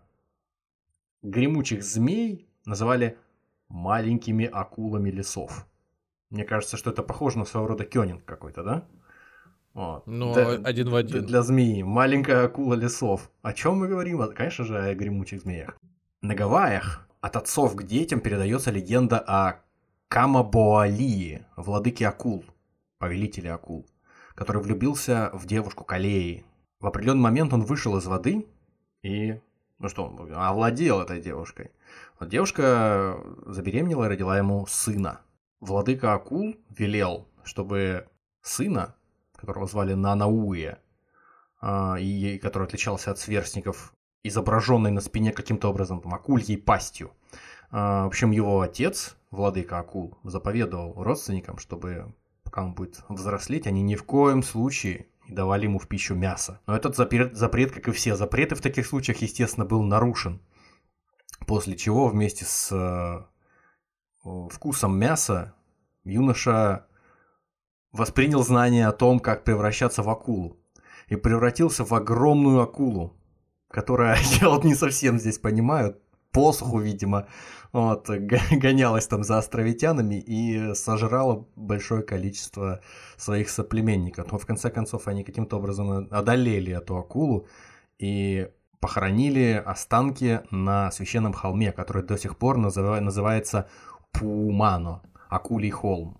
гремучих 1.23 1.85
змей 1.85 2.49
называли 2.65 3.17
маленькими 3.69 4.47
акулами 4.47 5.11
лесов. 5.11 5.67
Мне 6.31 6.45
кажется, 6.45 6.77
что 6.77 6.91
это 6.91 7.03
похоже 7.03 7.39
на 7.39 7.45
своего 7.45 7.69
рода 7.69 7.85
кёнинг 7.85 8.25
какой-то, 8.25 8.63
да? 8.63 8.89
Вот. 9.75 10.07
Ну, 10.07 10.35
для, 10.35 10.49
один 10.65 10.91
в 10.91 10.95
один. 10.95 11.25
Для 11.25 11.43
змеи. 11.43 11.83
Маленькая 11.83 12.45
акула 12.45 12.75
лесов. 12.75 13.31
О 13.43 13.53
чем 13.53 13.79
мы 13.79 13.89
говорим? 13.89 14.21
Конечно 14.35 14.65
же, 14.65 14.79
о 14.79 14.95
гремучих 14.95 15.43
змеях. 15.43 15.77
На 16.23 16.35
Гавайях 16.35 17.09
от 17.21 17.37
отцов 17.37 17.77
к 17.77 17.83
детям 17.83 18.21
передается 18.21 18.71
легенда 18.71 19.19
о 19.19 19.61
Камабоалии, 20.09 21.47
владыке 21.57 22.09
акул, 22.09 22.45
повелителе 22.99 23.53
акул, 23.53 23.87
который 24.35 24.61
влюбился 24.61 25.31
в 25.33 25.47
девушку 25.47 25.85
Калеи. 25.85 26.45
В 26.81 26.87
определенный 26.87 27.23
момент 27.23 27.53
он 27.53 27.63
вышел 27.63 27.97
из 27.97 28.07
воды 28.07 28.47
и, 29.03 29.39
ну 29.79 29.89
что, 29.89 30.13
овладел 30.35 31.01
этой 31.01 31.21
девушкой. 31.21 31.71
Вот 32.19 32.29
девушка 32.29 33.23
забеременела 33.47 34.07
и 34.07 34.09
родила 34.09 34.37
ему 34.37 34.67
сына. 34.67 35.21
Владыка 35.61 36.15
акул 36.15 36.57
велел, 36.71 37.29
чтобы 37.45 38.09
сына 38.43 38.97
которого 39.41 39.67
звали 39.67 39.95
Нанауэ, 39.95 40.79
а, 41.61 41.97
и 41.99 42.39
который 42.39 42.65
отличался 42.65 43.11
от 43.11 43.19
сверстников, 43.19 43.95
изображенной 44.23 44.91
на 44.91 45.01
спине 45.01 45.33
каким-то 45.33 45.69
образом 45.69 46.01
там, 46.01 46.15
акульей 46.15 46.59
пастью. 46.59 47.13
А, 47.71 48.05
в 48.05 48.09
общем, 48.09 48.31
его 48.31 48.61
отец, 48.61 49.17
владыка 49.31 49.79
акул, 49.79 50.19
заповедовал 50.25 51.03
родственникам, 51.03 51.59
чтобы 51.59 52.15
пока 52.43 52.65
он 52.65 52.75
будет 52.75 53.05
взрослеть, 53.09 53.67
они 53.67 53.83
ни 53.83 53.95
в 53.95 54.05
коем 54.05 54.43
случае 54.43 55.07
не 55.29 55.35
давали 55.35 55.65
ему 55.65 55.79
в 55.79 55.87
пищу 55.87 56.15
мясо. 56.15 56.61
Но 56.67 56.77
этот 56.77 56.97
запрет, 56.97 57.37
запрет, 57.37 57.73
как 57.73 57.89
и 57.89 57.93
все 57.93 58.17
запреты 58.17 58.57
в 58.57 58.61
таких 58.61 58.87
случаях, 58.87 59.19
естественно, 59.19 59.65
был 59.65 59.83
нарушен. 59.83 60.41
После 61.47 61.77
чего 61.77 62.09
вместе 62.09 62.45
с 62.45 62.71
э, 62.73 64.49
вкусом 64.51 64.99
мяса 64.99 65.55
юноша 66.05 66.87
воспринял 67.93 68.43
знание 68.43 68.87
о 68.87 68.93
том, 68.93 69.21
как 69.21 69.45
превращаться 69.45 70.03
в 70.03 70.11
акулу. 70.11 70.57
И 71.09 71.17
превратился 71.17 71.85
в 71.85 71.93
огромную 71.93 72.61
акулу, 72.61 73.17
которая, 73.69 74.17
я 74.41 74.49
вот 74.49 74.65
не 74.65 74.75
совсем 74.75 75.19
здесь 75.19 75.39
понимаю, 75.39 75.97
посуху, 76.33 76.79
видимо, 76.79 77.27
вот, 77.73 78.09
гонялась 78.09 79.07
там 79.07 79.25
за 79.25 79.39
островитянами 79.39 80.17
и 80.17 80.75
сожрала 80.75 81.47
большое 81.57 82.03
количество 82.03 82.81
своих 83.17 83.51
соплеменников. 83.51 84.31
Но 84.31 84.39
в 84.39 84.47
конце 84.47 84.71
концов 84.71 85.09
они 85.09 85.25
каким-то 85.25 85.57
образом 85.57 86.09
одолели 86.11 86.73
эту 86.73 86.97
акулу 86.97 87.47
и 87.99 88.49
похоронили 88.81 89.63
останки 89.65 90.41
на 90.51 90.91
священном 90.91 91.33
холме, 91.33 91.71
который 91.71 92.03
до 92.03 92.17
сих 92.17 92.37
пор 92.39 92.57
называется 92.57 93.69
Пумано, 94.13 95.03
Акулий 95.29 95.71
холм. 95.71 96.19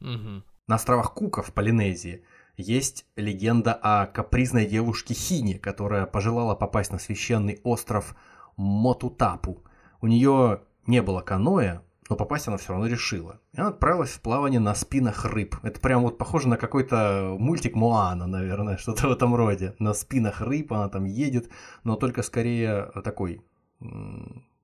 Угу. 0.00 0.42
На 0.66 0.74
островах 0.74 1.14
Кука 1.14 1.42
в 1.42 1.52
Полинезии 1.52 2.24
есть 2.56 3.06
легенда 3.14 3.72
о 3.74 4.06
капризной 4.06 4.66
девушке 4.66 5.14
Хине, 5.14 5.58
которая 5.58 6.06
пожелала 6.06 6.56
попасть 6.56 6.90
на 6.90 6.98
священный 6.98 7.60
остров 7.62 8.16
Мотутапу. 8.56 9.62
У 10.00 10.08
нее 10.08 10.62
не 10.86 11.02
было 11.02 11.20
каноэ, 11.20 11.82
но 12.08 12.16
попасть 12.16 12.48
она 12.48 12.56
все 12.56 12.72
равно 12.72 12.86
решила. 12.86 13.40
И 13.52 13.60
она 13.60 13.68
отправилась 13.68 14.10
в 14.10 14.20
плавание 14.20 14.58
на 14.58 14.74
спинах 14.74 15.24
рыб. 15.24 15.56
Это 15.62 15.78
прям 15.78 16.02
вот 16.02 16.18
похоже 16.18 16.48
на 16.48 16.56
какой-то 16.56 17.36
мультик 17.38 17.76
Моана, 17.76 18.26
наверное, 18.26 18.76
что-то 18.78 19.08
в 19.08 19.12
этом 19.12 19.36
роде. 19.36 19.76
На 19.78 19.94
спинах 19.94 20.40
рыб 20.40 20.72
она 20.72 20.88
там 20.88 21.04
едет, 21.04 21.48
но 21.84 21.94
только 21.94 22.22
скорее 22.22 22.90
такой 23.04 23.40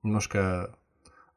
немножко 0.01 0.75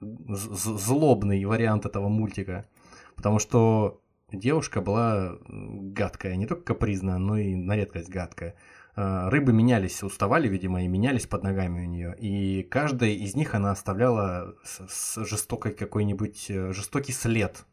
злобный 0.00 1.44
вариант 1.44 1.86
этого 1.86 2.08
мультика. 2.08 2.66
Потому 3.14 3.38
что 3.38 4.00
девушка 4.32 4.80
была 4.80 5.38
гадкая, 5.48 6.36
не 6.36 6.46
только 6.46 6.64
капризная, 6.64 7.18
но 7.18 7.36
и 7.36 7.54
на 7.54 7.76
редкость 7.76 8.08
гадкая. 8.08 8.56
А, 8.94 9.28
рыбы 9.30 9.52
менялись, 9.52 10.02
уставали, 10.02 10.48
видимо, 10.48 10.82
и 10.82 10.88
менялись 10.88 11.26
под 11.26 11.42
ногами 11.42 11.84
у 11.84 11.88
нее. 11.88 12.16
И 12.18 12.62
каждая 12.62 13.10
из 13.10 13.34
них 13.34 13.54
она 13.54 13.70
оставляла 13.70 14.54
с 14.64 15.24
жестокой 15.24 15.74
какой-нибудь 15.74 16.46
э, 16.50 16.72
жестокий 16.72 17.12
след 17.12 17.66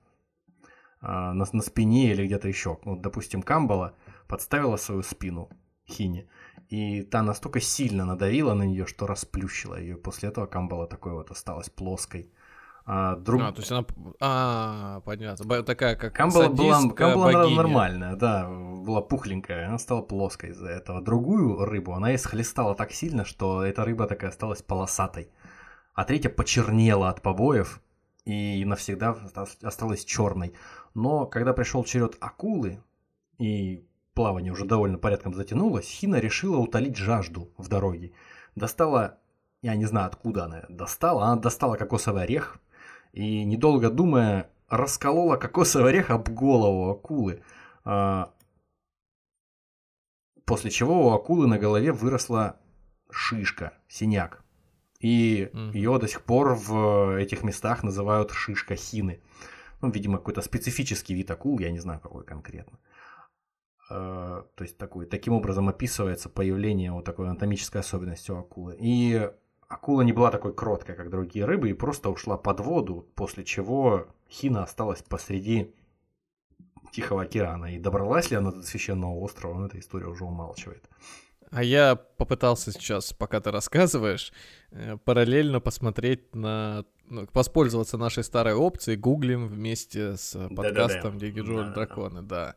а, 1.00 1.34
на, 1.34 1.46
на 1.52 1.62
спине 1.62 2.12
или 2.12 2.26
где-то 2.26 2.48
еще. 2.48 2.78
Вот, 2.84 3.02
допустим, 3.02 3.42
Камбала 3.42 3.96
подставила 4.28 4.76
свою 4.76 5.02
спину 5.02 5.50
Хине, 5.88 6.28
и 6.70 7.04
та 7.04 7.22
настолько 7.22 7.60
сильно 7.62 8.06
надавила 8.06 8.54
на 8.54 8.64
нее, 8.64 8.86
что 8.86 9.08
расплющила 9.08 9.80
ее. 9.80 9.96
После 9.96 10.30
этого 10.30 10.46
Камбала 10.46 10.88
такой 10.88 11.14
вот 11.14 11.32
осталась 11.32 11.70
плоской. 11.70 12.32
А, 12.86 13.16
друг... 13.16 13.42
а, 13.42 13.52
то 13.54 13.62
есть 13.62 13.72
она... 13.72 13.86
А, 14.20 15.02
понятно. 15.02 15.64
Такая, 15.64 15.96
как 15.96 16.14
Камбала 16.14 16.50
была, 16.50 16.90
Камбала 16.90 17.48
нормальная, 17.50 18.16
да, 18.16 18.48
была 18.50 19.02
пухленькая, 19.02 19.68
она 19.68 19.78
стала 19.78 20.02
плоской 20.02 20.50
из-за 20.50 20.68
этого. 20.68 21.02
Другую 21.02 21.64
рыбу 21.66 21.94
она 21.94 22.14
исхлестала 22.14 22.76
так 22.76 22.92
сильно, 22.92 23.24
что 23.24 23.64
эта 23.64 23.86
рыба 23.86 24.06
такая 24.06 24.32
осталась 24.32 24.62
полосатой. 24.62 25.30
А 25.94 26.04
третья 26.04 26.30
почернела 26.30 27.10
от 27.10 27.22
побоев 27.22 27.82
и 28.26 28.64
навсегда 28.66 29.16
осталась 29.62 30.04
черной. 30.04 30.54
Но 30.94 31.26
когда 31.26 31.54
пришел 31.54 31.84
черед 31.86 32.18
акулы, 32.20 32.84
и 33.38 33.86
плавание 34.14 34.52
уже 34.52 34.66
довольно 34.66 34.98
порядком 34.98 35.34
затянулось, 35.34 35.88
Хина 35.88 36.18
решила 36.18 36.58
утолить 36.58 36.98
жажду 36.98 37.54
в 37.58 37.70
дороге. 37.70 38.12
Достала, 38.56 39.20
я 39.62 39.76
не 39.76 39.86
знаю 39.86 40.08
откуда 40.08 40.46
она 40.46 40.66
достала, 40.68 41.26
она 41.26 41.36
достала 41.38 41.76
кокосовый 41.76 42.24
орех, 42.24 42.60
и, 43.14 43.44
недолго 43.44 43.90
думая, 43.90 44.50
расколола 44.68 45.38
кокосовый 45.38 45.92
орех 45.92 46.10
об 46.10 46.30
голову 46.30 46.90
акулы. 46.90 47.44
А, 47.86 48.34
после 50.46 50.72
чего 50.72 51.08
у 51.08 51.14
акулы 51.14 51.48
на 51.48 51.60
голове 51.60 51.92
выросла 51.92 52.60
шишка, 53.12 53.74
синяк. 53.88 54.44
И 55.00 55.50
mm. 55.54 55.74
ее 55.74 56.00
до 56.00 56.08
сих 56.08 56.24
пор 56.24 56.56
в 56.56 57.20
этих 57.20 57.44
местах 57.44 57.84
называют 57.84 58.32
шишка 58.32 58.76
хины. 58.76 59.22
Ну, 59.82 59.92
видимо, 59.92 60.18
какой-то 60.18 60.42
специфический 60.42 61.14
вид 61.14 61.30
акул, 61.30 61.60
я 61.60 61.70
не 61.72 61.80
знаю, 61.80 62.00
какой 62.00 62.24
конкретно. 62.24 62.80
Uh, 63.92 64.46
то 64.56 64.64
есть 64.64 64.78
такой, 64.78 65.06
таким 65.06 65.34
образом 65.34 65.68
описывается 65.68 66.30
появление 66.30 66.94
вот 66.94 67.04
такой 67.04 67.28
анатомической 67.28 67.82
особенности 67.82 68.32
у 68.32 68.38
акулы. 68.38 68.78
И 68.80 69.30
акула 69.74 70.02
не 70.02 70.14
была 70.14 70.32
такой 70.32 70.54
кроткой, 70.54 70.96
как 70.96 71.10
другие 71.10 71.46
рыбы, 71.46 71.70
и 71.70 71.74
просто 71.74 72.10
ушла 72.10 72.38
под 72.38 72.60
воду, 72.60 73.08
после 73.16 73.44
чего 73.44 74.08
Хина 74.30 74.64
осталась 74.64 75.02
посреди 75.02 75.74
Тихого 76.92 77.24
океана. 77.24 77.76
И 77.76 77.80
добралась 77.80 78.30
ли 78.30 78.38
она 78.38 78.52
до 78.52 78.62
священного 78.62 79.16
острова, 79.16 79.60
ну, 79.60 79.66
эта 79.66 79.80
история 79.80 80.08
уже 80.08 80.26
умалчивает. 80.26 80.88
А 81.50 81.64
я 81.64 81.96
попытался 81.96 82.72
сейчас, 82.72 83.14
пока 83.14 83.40
ты 83.40 83.52
рассказываешь, 83.52 84.32
э, 84.72 84.98
параллельно 85.04 85.60
посмотреть 85.60 86.34
на... 86.36 86.86
Ну, 87.10 87.28
воспользоваться 87.34 87.98
нашей 87.98 88.24
старой 88.24 88.54
опцией, 88.54 88.98
гуглим 88.98 89.48
вместе 89.48 90.16
с 90.16 90.50
подкастом 90.56 91.20
Дигиджол 91.20 91.58
да, 91.58 91.74
Драконы, 91.74 92.22
да. 92.22 92.56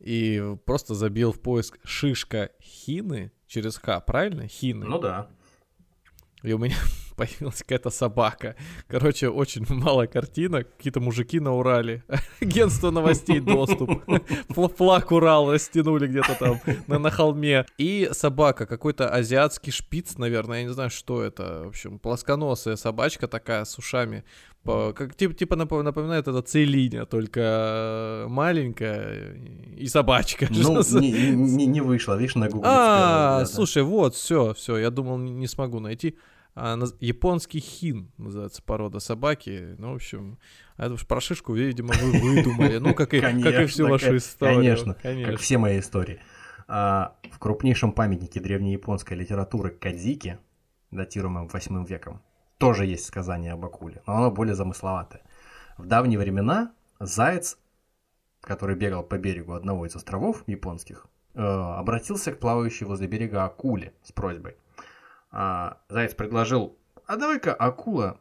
И 0.00 0.56
просто 0.64 0.94
забил 0.94 1.30
в 1.30 1.40
поиск 1.40 1.78
шишка 1.84 2.50
хины 2.60 3.30
через 3.46 3.76
Х, 3.76 4.00
правильно? 4.00 4.48
Хины. 4.48 4.86
Ну 4.86 4.98
да 4.98 5.28
и 6.42 6.52
у 6.52 6.58
меня 6.58 6.76
появилась 7.16 7.62
какая-то 7.62 7.90
собака. 7.90 8.56
Короче, 8.88 9.28
очень 9.28 9.66
мало 9.68 10.06
картинок, 10.06 10.76
какие-то 10.76 11.00
мужики 11.00 11.40
на 11.40 11.54
Урале, 11.54 12.04
агентство 12.40 12.90
новостей 12.90 13.40
доступ, 13.40 13.90
флаг 14.76 15.12
Урал 15.12 15.52
растянули 15.52 16.06
где-то 16.06 16.34
там 16.38 16.60
на, 16.86 16.98
на 16.98 17.10
холме, 17.10 17.66
и 17.78 18.08
собака, 18.12 18.66
какой-то 18.66 19.08
азиатский 19.08 19.72
шпиц, 19.72 20.18
наверное, 20.18 20.58
я 20.58 20.64
не 20.64 20.72
знаю, 20.72 20.90
что 20.90 21.22
это, 21.22 21.64
в 21.64 21.68
общем, 21.68 21.98
плосконосая 21.98 22.76
собачка 22.76 23.28
такая 23.28 23.64
с 23.64 23.78
ушами, 23.78 24.24
по, 24.64 24.92
как, 24.92 25.16
типа, 25.16 25.34
типа 25.34 25.56
напоминает 25.56 26.28
это 26.28 26.40
Целиня, 26.40 27.04
только 27.04 28.26
маленькая 28.28 29.36
и 29.76 29.88
собачка. 29.88 30.46
Ну, 30.50 30.80
не, 31.00 31.30
не, 31.30 31.66
не 31.66 31.80
вышло, 31.80 32.16
видишь, 32.16 32.36
на 32.36 32.48
Google. 32.48 32.62
А, 32.66 33.44
слушай, 33.46 33.82
вот, 33.82 34.14
все, 34.14 34.54
все, 34.54 34.78
я 34.78 34.90
думал, 34.90 35.18
не 35.18 35.48
смогу 35.48 35.80
найти. 35.80 36.16
А, 36.54 36.78
японский 37.00 37.60
хин 37.60 38.10
называется 38.18 38.62
порода 38.62 38.98
собаки. 39.00 39.74
Ну, 39.78 39.92
в 39.92 39.94
общем, 39.96 40.38
а 40.76 40.84
это 40.84 40.94
уж 40.94 41.06
про 41.06 41.20
шишку, 41.20 41.54
видимо, 41.54 41.94
вы 41.94 42.18
выдумали. 42.20 42.76
Ну, 42.78 42.94
как 42.94 43.14
и, 43.14 43.20
конечно, 43.20 43.50
как 43.50 43.60
и 43.62 43.66
всю 43.66 43.88
вашу 43.88 44.16
историю. 44.16 44.56
Конечно, 44.56 44.94
конечно, 44.94 45.32
как 45.32 45.40
все 45.40 45.58
мои 45.58 45.80
истории. 45.80 46.20
А, 46.68 47.16
в 47.30 47.38
крупнейшем 47.38 47.92
памятнике 47.92 48.40
древнеяпонской 48.40 49.16
литературы 49.16 49.70
Кадзики, 49.70 50.38
датируемом 50.90 51.48
8 51.48 51.86
веком, 51.86 52.22
тоже 52.58 52.84
есть 52.84 53.06
сказание 53.06 53.52
об 53.52 53.64
акуле, 53.64 54.02
но 54.06 54.16
оно 54.16 54.30
более 54.30 54.54
замысловатое. 54.54 55.22
В 55.78 55.86
давние 55.86 56.18
времена 56.18 56.72
заяц, 57.00 57.58
который 58.42 58.76
бегал 58.76 59.02
по 59.02 59.16
берегу 59.16 59.54
одного 59.54 59.86
из 59.86 59.96
островов 59.96 60.44
японских, 60.46 61.06
э, 61.34 61.42
обратился 61.42 62.30
к 62.32 62.38
плавающей 62.38 62.84
возле 62.84 63.06
берега 63.06 63.44
акуле 63.44 63.94
с 64.02 64.12
просьбой– 64.12 64.56
а, 65.32 65.78
Заяц 65.88 66.14
предложил, 66.14 66.78
а 67.06 67.16
давай-ка 67.16 67.54
акула, 67.54 68.20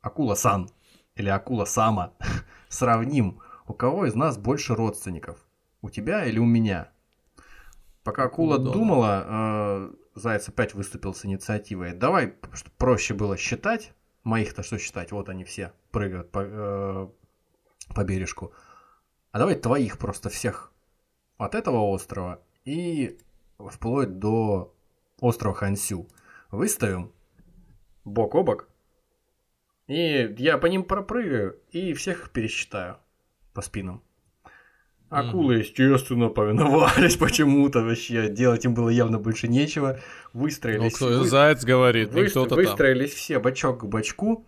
акула-сан 0.00 0.70
или 1.16 1.28
акула-сама 1.28 2.14
сравним, 2.68 3.40
у 3.66 3.74
кого 3.74 4.06
из 4.06 4.14
нас 4.14 4.38
больше 4.38 4.74
родственников, 4.74 5.44
у 5.82 5.90
тебя 5.90 6.24
или 6.24 6.38
у 6.38 6.44
меня. 6.44 6.92
Пока 8.04 8.24
акула 8.24 8.58
ну, 8.58 8.70
думала, 8.70 9.24
э, 9.28 9.90
Заяц 10.14 10.48
опять 10.48 10.74
выступил 10.74 11.12
с 11.12 11.24
инициативой. 11.26 11.92
Давай, 11.92 12.36
чтобы 12.52 12.74
проще 12.78 13.14
было 13.14 13.36
считать, 13.36 13.92
моих-то 14.22 14.62
что 14.62 14.78
считать, 14.78 15.10
вот 15.10 15.28
они 15.28 15.42
все 15.42 15.72
прыгают 15.90 16.30
по, 16.30 16.40
э, 16.44 17.08
по 17.96 18.04
бережку. 18.04 18.52
А 19.32 19.38
давай 19.38 19.56
твоих 19.56 19.98
просто 19.98 20.30
всех 20.30 20.72
от 21.36 21.56
этого 21.56 21.78
острова 21.78 22.40
и 22.64 23.18
вплоть 23.58 24.20
до 24.20 24.75
остров 25.20 25.56
Хансю, 25.56 26.08
выставим 26.50 27.12
бок 28.04 28.34
о 28.34 28.42
бок, 28.42 28.68
и 29.86 30.34
я 30.38 30.58
по 30.58 30.66
ним 30.66 30.84
пропрыгаю 30.84 31.60
и 31.70 31.92
всех 31.94 32.30
пересчитаю 32.30 32.98
по 33.52 33.62
спинам. 33.62 34.02
Акулы, 35.08 35.54
mm-hmm. 35.54 35.58
естественно, 35.60 36.28
повиновались 36.28 37.16
почему-то 37.18 37.82
вообще. 37.82 38.28
Делать 38.28 38.64
им 38.64 38.74
было 38.74 38.88
явно 38.88 39.20
больше 39.20 39.46
нечего. 39.46 40.00
Выстроились... 40.32 40.82
Ну, 40.82 40.90
кто, 40.90 41.18
вы... 41.18 41.24
Заяц 41.24 41.64
говорит, 41.64 42.12
вы... 42.12 42.28
кто-то 42.28 42.56
Выстроились 42.56 43.10
там. 43.10 43.18
все 43.18 43.38
бочок 43.38 43.80
к 43.82 43.84
бочку 43.84 44.44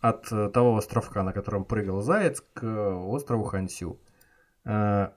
от 0.00 0.30
э, 0.30 0.50
того 0.50 0.76
островка, 0.76 1.22
на 1.22 1.32
котором 1.32 1.64
прыгал 1.64 2.02
Заяц, 2.02 2.42
к 2.52 2.62
острову 2.66 3.44
Хансю. 3.44 3.98
Э, 4.66 5.08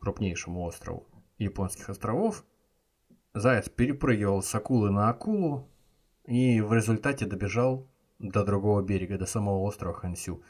крупнейшему 0.00 0.64
острову 0.64 1.06
японских 1.38 1.88
островов. 1.88 2.44
Заяц 3.36 3.68
перепрыгивал 3.68 4.42
с 4.42 4.54
акулы 4.54 4.90
на 4.90 5.10
акулу 5.10 5.68
и 6.24 6.62
в 6.62 6.72
результате 6.72 7.26
добежал 7.26 7.86
до 8.18 8.42
другого 8.44 8.80
берега, 8.80 9.18
до 9.18 9.26
самого 9.26 9.60
острова 9.60 9.92
Хансю. 9.92 10.42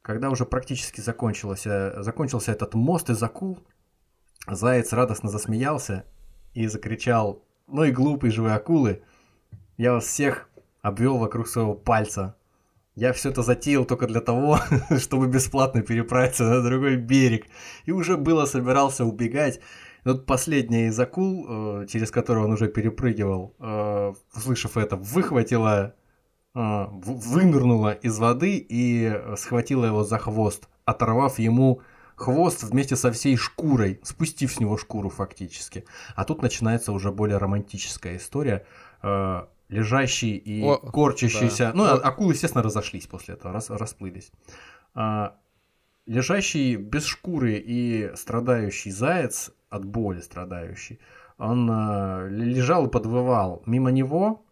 Когда 0.00 0.30
уже 0.30 0.46
практически 0.46 1.00
закончился, 1.00 2.00
закончился 2.02 2.52
этот 2.52 2.74
мост 2.74 3.10
из 3.10 3.20
акул, 3.20 3.58
Заяц 4.46 4.92
радостно 4.92 5.28
засмеялся 5.28 6.04
и 6.54 6.68
закричал 6.68 7.44
«Ну 7.66 7.82
и 7.82 7.90
глупые 7.90 8.30
же 8.30 8.42
вы 8.42 8.52
акулы! 8.52 9.02
Я 9.76 9.94
вас 9.94 10.04
всех 10.04 10.48
обвел 10.82 11.18
вокруг 11.18 11.48
своего 11.48 11.74
пальца. 11.74 12.36
Я 12.94 13.12
все 13.12 13.30
это 13.30 13.42
затеял 13.42 13.84
только 13.84 14.06
для 14.06 14.20
того, 14.20 14.60
чтобы 14.98 15.26
бесплатно 15.26 15.82
переправиться 15.82 16.44
на 16.44 16.62
другой 16.62 16.96
берег. 16.96 17.46
И 17.86 17.90
уже 17.90 18.16
было 18.16 18.44
собирался 18.46 19.04
убегать, 19.04 19.60
вот 20.04 20.26
последняя 20.26 20.86
из 20.86 20.98
акул, 20.98 21.82
э, 21.82 21.86
через 21.86 22.10
которую 22.10 22.46
он 22.46 22.52
уже 22.52 22.68
перепрыгивал, 22.68 23.54
э, 23.58 24.12
услышав 24.34 24.76
это, 24.76 24.96
выхватила, 24.96 25.94
э, 26.54 26.84
вынырнула 26.90 27.92
из 27.92 28.18
воды 28.18 28.64
и 28.68 29.12
схватила 29.36 29.84
его 29.84 30.04
за 30.04 30.18
хвост, 30.18 30.68
оторвав 30.84 31.38
ему 31.38 31.80
хвост 32.16 32.62
вместе 32.62 32.96
со 32.96 33.12
всей 33.12 33.36
шкурой, 33.36 34.00
спустив 34.02 34.52
с 34.52 34.60
него 34.60 34.76
шкуру 34.76 35.08
фактически. 35.08 35.84
А 36.14 36.24
тут 36.24 36.42
начинается 36.42 36.92
уже 36.92 37.12
более 37.12 37.38
романтическая 37.38 38.16
история. 38.16 38.66
Лежащий 39.68 40.36
и 40.36 40.62
О, 40.64 40.76
корчащийся... 40.78 41.66
Да. 41.66 41.72
Ну, 41.74 41.84
О. 41.84 41.94
акулы, 41.94 42.32
естественно, 42.32 42.62
разошлись 42.62 43.06
после 43.06 43.34
этого, 43.34 43.54
рас, 43.54 43.70
расплылись. 43.70 44.32
Лежащий 46.06 46.74
без 46.76 47.06
шкуры 47.06 47.62
и 47.64 48.10
страдающий 48.16 48.90
заяц 48.90 49.52
от 49.70 49.84
боли 49.84 50.20
страдающий, 50.20 51.00
он 51.38 51.70
э, 51.70 52.28
лежал 52.28 52.86
и 52.86 52.90
подвывал. 52.90 53.62
Мимо 53.64 53.90
него, 53.90 54.44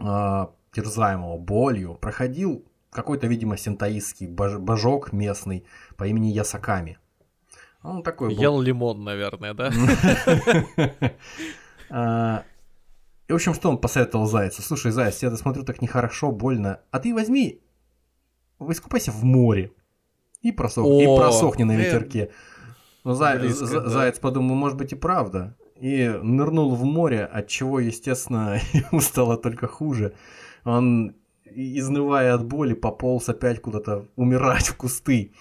э, 0.00 0.46
терзаемого 0.72 1.36
болью, 1.38 1.94
проходил 1.94 2.64
какой-то, 2.90 3.26
видимо, 3.26 3.56
синтаистский 3.56 4.26
бож- 4.26 4.58
божок 4.58 5.12
местный 5.12 5.66
по 5.96 6.06
имени 6.06 6.28
Ясаками. 6.28 6.98
Он 7.82 8.02
такой 8.02 8.28
был... 8.30 8.40
Ел 8.40 8.60
лимон, 8.60 9.04
наверное, 9.04 9.52
да? 9.52 9.70
А, 11.90 12.44
и, 13.28 13.32
в 13.32 13.34
общем, 13.34 13.52
что 13.52 13.68
он 13.68 13.78
посоветовал 13.78 14.26
Зайцу? 14.26 14.62
Слушай, 14.62 14.92
Заяц, 14.92 15.22
я 15.22 15.36
смотрю 15.36 15.64
так 15.64 15.82
нехорошо, 15.82 16.30
больно. 16.30 16.80
А 16.90 16.98
ты 16.98 17.12
возьми, 17.12 17.60
искупайся 18.58 19.10
в 19.12 19.22
море. 19.22 19.72
и 21.02 21.06
просохни 21.16 21.64
на 21.64 21.76
ветерке. 21.76 22.30
Но 23.04 23.14
зай... 23.14 23.38
Близко, 23.38 23.66
за... 23.66 23.80
да. 23.80 23.88
заяц 23.88 24.18
подумал, 24.18 24.54
может 24.56 24.78
быть 24.78 24.92
и 24.92 24.96
правда. 24.96 25.56
И 25.76 26.08
нырнул 26.22 26.74
в 26.74 26.84
море, 26.84 27.24
от 27.24 27.48
чего, 27.48 27.78
естественно, 27.80 28.58
ему 28.72 29.00
стало 29.00 29.36
только 29.36 29.66
хуже. 29.66 30.14
Он, 30.64 31.14
изнывая 31.44 32.34
от 32.34 32.44
боли, 32.44 32.72
пополз 32.74 33.28
опять 33.28 33.60
куда-то 33.60 34.06
умирать 34.16 34.66
в 34.68 34.76
кусты. 34.76 35.32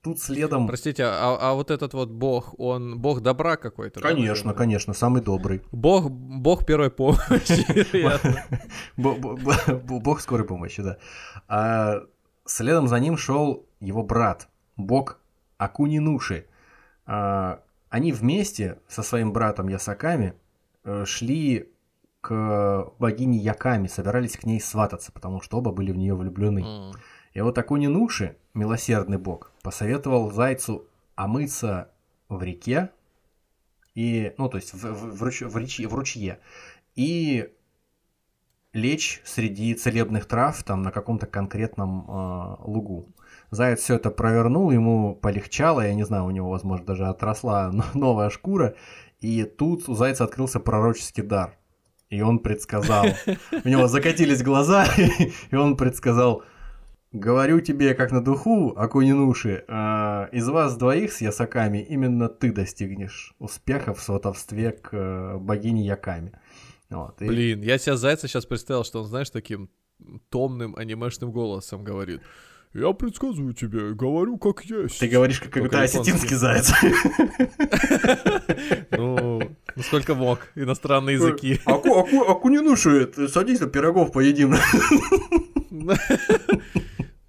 Тут 0.00 0.20
следом... 0.20 0.66
Простите, 0.66 1.04
а, 1.04 1.36
а 1.40 1.54
вот 1.54 1.70
этот 1.70 1.92
вот 1.92 2.10
бог, 2.10 2.54
он 2.58 2.98
бог 2.98 3.20
добра 3.20 3.56
какой-то? 3.56 4.00
Конечно, 4.00 4.52
да, 4.52 4.56
конечно, 4.56 4.94
самый 4.94 5.22
добрый. 5.22 5.62
Бог, 5.72 6.10
бог 6.10 6.64
первой 6.64 6.90
помощи. 6.90 7.66
Бог 8.96 10.20
скорой 10.20 10.46
помощи, 10.46 10.82
да. 10.82 10.98
А 11.48 12.02
следом 12.44 12.88
за 12.88 12.98
ним 13.00 13.16
шел 13.16 13.66
его 13.80 14.02
брат, 14.02 14.48
бог 14.76 15.20
Акунинуши. 15.58 16.46
А, 17.08 17.62
они 17.88 18.12
вместе 18.12 18.78
со 18.86 19.02
своим 19.02 19.32
братом 19.32 19.68
Ясаками 19.68 20.34
э, 20.84 21.06
шли 21.06 21.72
к 22.20 22.92
богине 22.98 23.38
Яками, 23.38 23.86
собирались 23.86 24.36
к 24.36 24.44
ней 24.44 24.60
свататься, 24.60 25.10
потому 25.10 25.40
что 25.40 25.56
оба 25.56 25.72
были 25.72 25.90
в 25.90 25.96
нее 25.96 26.14
влюблены. 26.14 26.60
Mm. 26.60 26.92
И 27.32 27.40
вот 27.40 27.56
Акунинуши, 27.56 28.36
милосердный 28.52 29.16
бог, 29.16 29.52
посоветовал 29.62 30.30
зайцу 30.30 30.86
омыться 31.14 31.90
в 32.28 32.42
реке, 32.42 32.90
и, 33.94 34.34
ну, 34.36 34.50
то 34.50 34.58
есть 34.58 34.74
в, 34.74 34.84
в, 34.84 35.16
в, 35.16 35.22
руч, 35.22 35.40
в, 35.40 35.56
речи, 35.56 35.86
в 35.86 35.94
ручье, 35.94 36.40
и 36.94 37.54
лечь 38.74 39.22
среди 39.24 39.74
целебных 39.74 40.26
трав 40.26 40.62
там 40.62 40.82
на 40.82 40.92
каком-то 40.92 41.26
конкретном 41.26 42.04
э, 42.06 42.56
лугу. 42.60 43.08
Заяц 43.50 43.80
все 43.80 43.96
это 43.96 44.10
провернул, 44.10 44.70
ему 44.70 45.14
полегчало, 45.14 45.80
я 45.86 45.94
не 45.94 46.04
знаю, 46.04 46.24
у 46.24 46.30
него, 46.30 46.50
возможно, 46.50 46.86
даже 46.86 47.06
отросла 47.06 47.72
новая 47.94 48.30
шкура, 48.30 48.74
и 49.20 49.44
тут 49.44 49.88
у 49.88 49.94
Зайца 49.94 50.24
открылся 50.24 50.60
пророческий 50.60 51.22
дар. 51.22 51.56
И 52.10 52.22
он 52.22 52.38
предсказал. 52.38 53.04
У 53.64 53.68
него 53.68 53.86
закатились 53.86 54.42
глаза, 54.42 54.86
и 55.50 55.54
он 55.54 55.76
предсказал, 55.76 56.42
Говорю 57.12 57.60
тебе, 57.60 57.94
как 57.94 58.12
на 58.12 58.22
духу, 58.22 58.74
Акунинуши, 58.76 59.64
э, 59.66 60.28
из 60.30 60.46
вас 60.46 60.76
двоих 60.76 61.10
с 61.10 61.22
Ясаками 61.22 61.78
именно 61.78 62.28
ты 62.28 62.52
достигнешь 62.52 63.34
успеха 63.38 63.94
в 63.94 64.00
сватовстве 64.02 64.72
к 64.72 64.90
э, 64.92 65.38
богине 65.38 65.86
Яками. 65.86 66.38
Вот, 66.90 67.22
и... 67.22 67.26
Блин, 67.26 67.62
я 67.62 67.78
себя 67.78 67.96
Зайца 67.96 68.28
сейчас 68.28 68.44
представил, 68.44 68.84
что 68.84 69.00
он, 69.00 69.06
знаешь, 69.06 69.30
таким 69.30 69.70
томным 70.28 70.76
анимешным 70.76 71.32
голосом 71.32 71.82
говорит. 71.82 72.20
Я 72.74 72.92
предсказываю 72.92 73.54
тебе, 73.54 73.94
говорю 73.94 74.36
как 74.36 74.64
есть. 74.64 74.98
Ты 74.98 75.08
говоришь, 75.08 75.40
как 75.40 75.50
когда 75.50 75.82
осетинский 75.82 76.36
заяц. 76.36 76.72
Ну, 78.90 79.40
сколько 79.82 80.14
мог, 80.14 80.40
иностранные 80.54 81.14
языки. 81.14 81.60
Аку, 81.64 81.98
аку, 81.98 82.22
аку 82.22 82.48
не 82.48 82.60
нуши, 82.60 83.10
садись, 83.28 83.60
пирогов 83.60 84.12
поедим. 84.12 84.54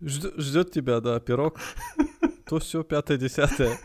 Ждет 0.02 0.72
тебя, 0.72 1.00
да, 1.00 1.20
пирог. 1.20 1.60
То 2.48 2.60
все, 2.60 2.84
пятое, 2.84 3.18
десятое. 3.18 3.78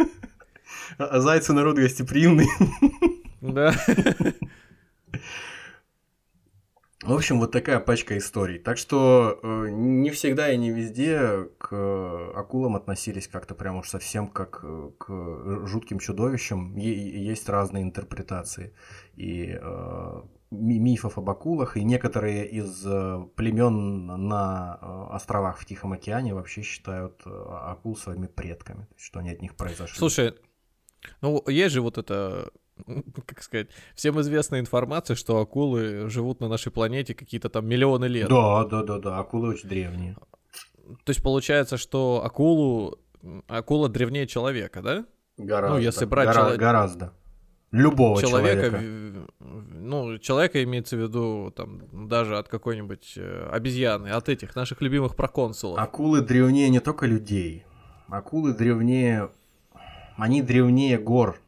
А 0.99 1.21
зайцы 1.21 1.53
народ 1.53 1.77
гостеприимный. 1.77 2.49
Да. 3.41 3.75
В 7.05 7.13
общем, 7.13 7.39
вот 7.39 7.53
такая 7.53 7.81
пачка 7.81 8.17
историй. 8.17 8.59
Так 8.59 8.79
что 8.79 9.39
э, 9.43 9.69
не 9.71 10.11
всегда 10.11 10.51
и 10.51 10.57
не 10.57 10.71
везде 10.71 11.51
к 11.59 12.33
акулам 12.35 12.77
относились 12.77 13.29
как-то 13.29 13.55
прям 13.55 13.77
уж 13.77 13.89
совсем 13.91 14.27
как 14.27 14.61
э, 14.63 14.91
к 14.97 15.67
жутким 15.67 15.99
чудовищам. 15.99 16.77
Е- 16.77 17.25
есть 17.27 17.47
разные 17.51 17.83
интерпретации. 17.83 18.75
И 19.17 19.59
э, 19.61 20.23
мифов 20.51 21.19
об 21.19 21.29
акулах, 21.29 21.77
и 21.77 21.85
некоторые 21.85 22.49
из 22.49 22.85
э, 22.87 23.27
племен 23.37 24.07
на 24.07 24.79
э, 24.81 25.15
островах 25.15 25.59
в 25.59 25.67
Тихом 25.67 25.93
океане 25.93 26.35
вообще 26.35 26.63
считают 26.63 27.21
э, 27.27 27.31
акул 27.31 27.97
своими 27.97 28.29
предками, 28.29 28.87
что 28.97 29.21
они 29.21 29.31
от 29.31 29.43
них 29.43 29.57
произошли. 29.57 29.99
Слушай, 29.99 30.35
ну 31.21 31.43
есть 31.49 31.75
же 31.75 31.81
вот 31.81 31.99
это, 31.99 32.51
как 33.27 33.43
сказать, 33.43 33.69
всем 33.95 34.21
известная 34.21 34.61
информация, 34.61 35.15
что 35.15 35.39
акулы 35.41 36.09
живут 36.09 36.41
на 36.41 36.49
нашей 36.49 36.73
планете 36.73 37.15
какие-то 37.15 37.49
там 37.49 37.67
миллионы 37.67 38.07
лет. 38.07 38.29
Да, 38.29 38.65
да, 38.65 38.83
да, 38.83 38.99
да, 38.99 39.19
акулы 39.19 39.51
очень 39.51 39.69
древние. 39.69 40.17
То 41.05 41.11
есть 41.11 41.23
получается, 41.23 41.77
что 41.77 42.23
акулу, 42.25 42.99
акула 43.49 43.89
древнее 43.89 44.27
человека, 44.27 44.83
да? 44.83 45.07
Гораздо. 45.37 45.77
Ну, 45.77 45.83
если 45.83 46.05
брать 46.05 46.29
гора- 46.29 46.49
чело... 46.49 46.59
гораздо 46.59 47.13
любого 47.75 48.21
человека. 48.21 48.71
человека. 48.71 49.27
Ну, 49.41 50.19
человека 50.19 50.63
имеется 50.63 50.97
в 50.97 51.01
виду 51.01 51.53
там 51.55 52.09
даже 52.09 52.39
от 52.39 52.49
какой-нибудь 52.49 53.15
э, 53.17 53.49
обезьяны, 53.51 54.09
от 54.09 54.29
этих 54.29 54.55
наших 54.55 54.81
любимых 54.81 55.17
проконсулов. 55.17 55.79
Акулы 55.79 56.21
древнее 56.21 56.69
не 56.69 56.81
только 56.81 57.07
людей. 57.07 57.65
Акулы 58.09 58.55
древнее... 58.55 59.31
Они 60.17 60.43
древнее 60.43 60.99
гор. 60.99 61.41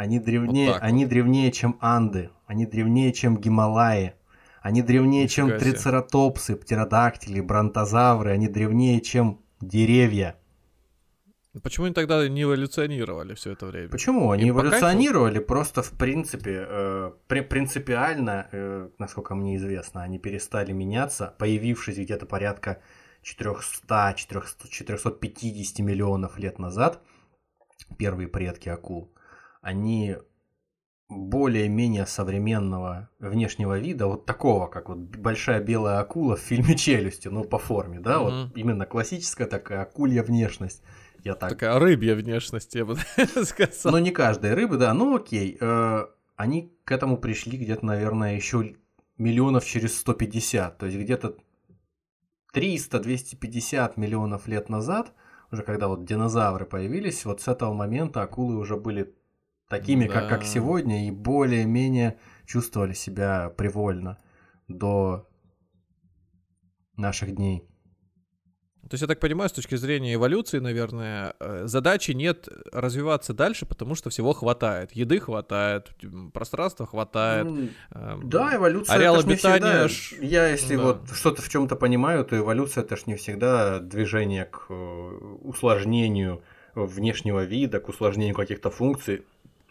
Они 0.00 0.18
древнее, 0.18 0.72
вот 0.72 0.78
они 0.80 1.04
вот. 1.04 1.10
древнее, 1.10 1.52
чем 1.52 1.76
Анды. 1.78 2.30
Они 2.46 2.64
древнее, 2.64 3.12
чем 3.12 3.36
Гималаи. 3.36 4.14
Они 4.62 4.80
древнее, 4.80 5.24
Нифига 5.24 5.48
чем 5.50 5.58
трицератопсы, 5.58 6.56
птеродактили, 6.56 7.42
бронтозавры. 7.42 8.30
Они 8.30 8.48
древнее, 8.48 9.02
чем 9.02 9.42
деревья. 9.60 10.36
Почему 11.62 11.84
они 11.84 11.94
тогда 11.94 12.26
не 12.26 12.44
эволюционировали 12.44 13.34
все 13.34 13.50
это 13.52 13.66
время? 13.66 13.90
Почему? 13.90 14.30
Они 14.30 14.44
Им 14.44 14.54
эволюционировали 14.54 15.38
просто 15.38 15.82
в 15.82 15.90
принципе, 15.90 16.64
э, 16.66 17.12
при, 17.26 17.40
принципиально, 17.42 18.48
э, 18.52 18.88
насколько 18.98 19.34
мне 19.34 19.56
известно, 19.56 20.02
они 20.02 20.18
перестали 20.18 20.72
меняться, 20.72 21.34
появившись 21.38 21.98
где-то 21.98 22.24
порядка 22.24 22.80
400, 23.20 24.14
400 24.16 24.68
450 24.70 25.80
миллионов 25.80 26.38
лет 26.38 26.58
назад, 26.58 27.02
первые 27.98 28.28
предки 28.28 28.70
акул, 28.70 29.12
они 29.60 30.16
более-менее 31.08 32.06
современного 32.06 33.10
внешнего 33.18 33.78
вида, 33.78 34.06
вот 34.06 34.26
такого, 34.26 34.68
как 34.68 34.88
вот 34.88 34.98
большая 34.98 35.60
белая 35.60 35.98
акула 35.98 36.36
в 36.36 36.40
фильме 36.40 36.76
«Челюсти», 36.76 37.28
ну, 37.28 37.42
по 37.42 37.58
форме, 37.58 37.98
да, 37.98 38.18
mm 38.18 38.22
вот 38.22 38.56
именно 38.56 38.86
классическая 38.86 39.46
такая 39.46 39.82
акулья 39.82 40.22
внешность 40.22 40.82
я 41.24 41.34
так... 41.34 41.50
Такая 41.50 41.78
рыбья 41.78 42.14
внешность, 42.14 42.74
я 42.74 42.84
бы 42.84 42.96
сказал. 43.44 43.92
Но 43.92 43.98
не 43.98 44.10
каждая 44.10 44.54
рыба, 44.54 44.76
да, 44.76 44.94
ну 44.94 45.16
окей. 45.16 45.56
Э, 45.60 46.06
они 46.36 46.72
к 46.84 46.92
этому 46.92 47.18
пришли 47.18 47.58
где-то, 47.58 47.84
наверное, 47.84 48.36
еще 48.36 48.76
миллионов 49.18 49.64
через 49.64 49.98
150, 49.98 50.78
то 50.78 50.86
есть 50.86 50.98
где-то 50.98 51.36
300-250 52.54 53.92
миллионов 53.96 54.46
лет 54.48 54.68
назад, 54.68 55.12
уже 55.52 55.62
когда 55.62 55.88
вот 55.88 56.04
динозавры 56.04 56.64
появились, 56.64 57.24
вот 57.24 57.42
с 57.42 57.48
этого 57.48 57.74
момента 57.74 58.22
акулы 58.22 58.56
уже 58.56 58.76
были 58.76 59.14
такими, 59.70 60.06
да. 60.06 60.12
как, 60.12 60.28
как 60.28 60.44
сегодня, 60.44 61.06
и 61.06 61.10
более-менее 61.10 62.18
чувствовали 62.44 62.92
себя 62.92 63.50
привольно 63.56 64.18
до 64.68 65.28
наших 66.96 67.34
дней. 67.34 67.64
То 68.82 68.94
есть, 68.94 69.02
я 69.02 69.06
так 69.08 69.20
понимаю, 69.20 69.48
с 69.48 69.52
точки 69.52 69.76
зрения 69.76 70.14
эволюции, 70.14 70.58
наверное, 70.58 71.34
э, 71.38 71.66
задачи 71.66 72.10
нет 72.10 72.48
развиваться 72.72 73.32
дальше, 73.32 73.64
потому 73.64 73.94
что 73.94 74.10
всего 74.10 74.32
хватает. 74.32 74.90
Еды 74.92 75.20
хватает, 75.20 75.90
пространства 76.34 76.86
хватает. 76.86 77.46
Ну, 77.46 77.68
эм, 77.92 78.28
да, 78.28 78.56
эволюция 78.56 78.96
ареал 78.96 79.20
это 79.20 79.28
обитания. 79.28 79.82
Не 79.82 79.88
всегда, 79.88 80.26
я, 80.26 80.48
если 80.48 80.74
да. 80.74 80.82
вот 80.82 81.10
что-то 81.12 81.42
в 81.42 81.48
чем-то 81.48 81.76
понимаю, 81.76 82.24
то 82.24 82.36
эволюция 82.36 82.82
это 82.82 82.96
ж 82.96 83.06
не 83.06 83.14
всегда 83.14 83.78
движение 83.78 84.46
к 84.46 84.66
э, 84.70 84.74
усложнению 84.74 86.42
внешнего 86.74 87.44
вида, 87.44 87.78
к 87.78 87.88
усложнению 87.88 88.34
каких-то 88.34 88.70
функций. 88.70 89.24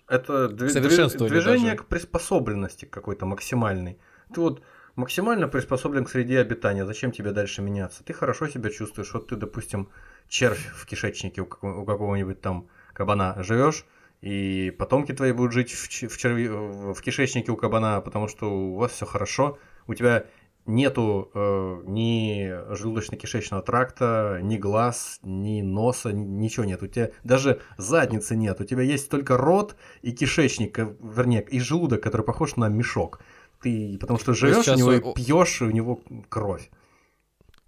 Это 0.10 0.50
движение 0.50 1.72
даже. 1.72 1.76
к 1.78 1.86
приспособленности 1.86 2.86
какой-то 2.86 3.26
максимальной. 3.26 4.00
Ты 4.34 4.42
вот 4.42 4.64
максимально 4.96 5.48
приспособлен 5.48 6.06
к 6.06 6.10
среде 6.10 6.40
обитания. 6.40 6.86
Зачем 6.86 7.12
тебе 7.12 7.32
дальше 7.32 7.62
меняться? 7.62 8.04
Ты 8.04 8.14
хорошо 8.14 8.48
себя 8.48 8.70
чувствуешь. 8.70 9.14
Вот 9.14 9.28
ты, 9.28 9.36
допустим, 9.36 9.90
червь 10.28 10.72
в 10.74 10.86
кишечнике 10.86 11.42
у, 11.42 11.46
какого-нибудь 11.46 12.42
там 12.42 12.68
кабана 12.94 13.36
живешь, 13.44 13.86
и 14.22 14.76
потомки 14.78 15.14
твои 15.14 15.32
будут 15.32 15.54
жить 15.54 15.72
в, 15.72 15.88
в, 15.88 16.18
черви, 16.18 16.48
в 16.48 17.02
кишечнике 17.02 17.52
у 17.52 17.56
кабана, 17.56 18.02
потому 18.02 18.28
что 18.28 18.52
у 18.52 18.76
вас 18.76 18.92
все 18.92 19.06
хорошо, 19.06 19.58
у 19.88 19.94
тебя 19.94 20.26
нету 20.66 21.32
э, 21.34 21.82
ни 21.86 22.74
желудочно-кишечного 22.76 23.62
тракта, 23.62 24.40
ни 24.44 24.58
глаз, 24.58 25.20
ни 25.24 25.62
носа, 25.62 26.12
ничего 26.12 26.66
нет. 26.66 26.84
У 26.84 26.88
тебя 26.88 27.12
даже 27.24 27.62
задницы 27.78 28.36
нет. 28.36 28.62
У 28.62 28.64
тебя 28.64 28.84
есть 28.84 29.10
только 29.10 29.38
рот 29.38 29.76
и 30.02 30.12
кишечник, 30.12 30.78
э, 30.80 30.96
вернее, 31.02 31.42
и 31.42 31.60
желудок, 31.60 32.02
который 32.02 32.24
похож 32.24 32.56
на 32.56 32.68
мешок 32.68 33.20
ты 33.62 33.98
потому 34.00 34.20
что 34.20 34.34
живешь 34.34 34.68
у 34.68 34.76
него 34.76 34.94
и 34.94 35.14
пьешь 35.14 35.62
у 35.62 35.70
него 35.70 36.02
кровь. 36.30 36.70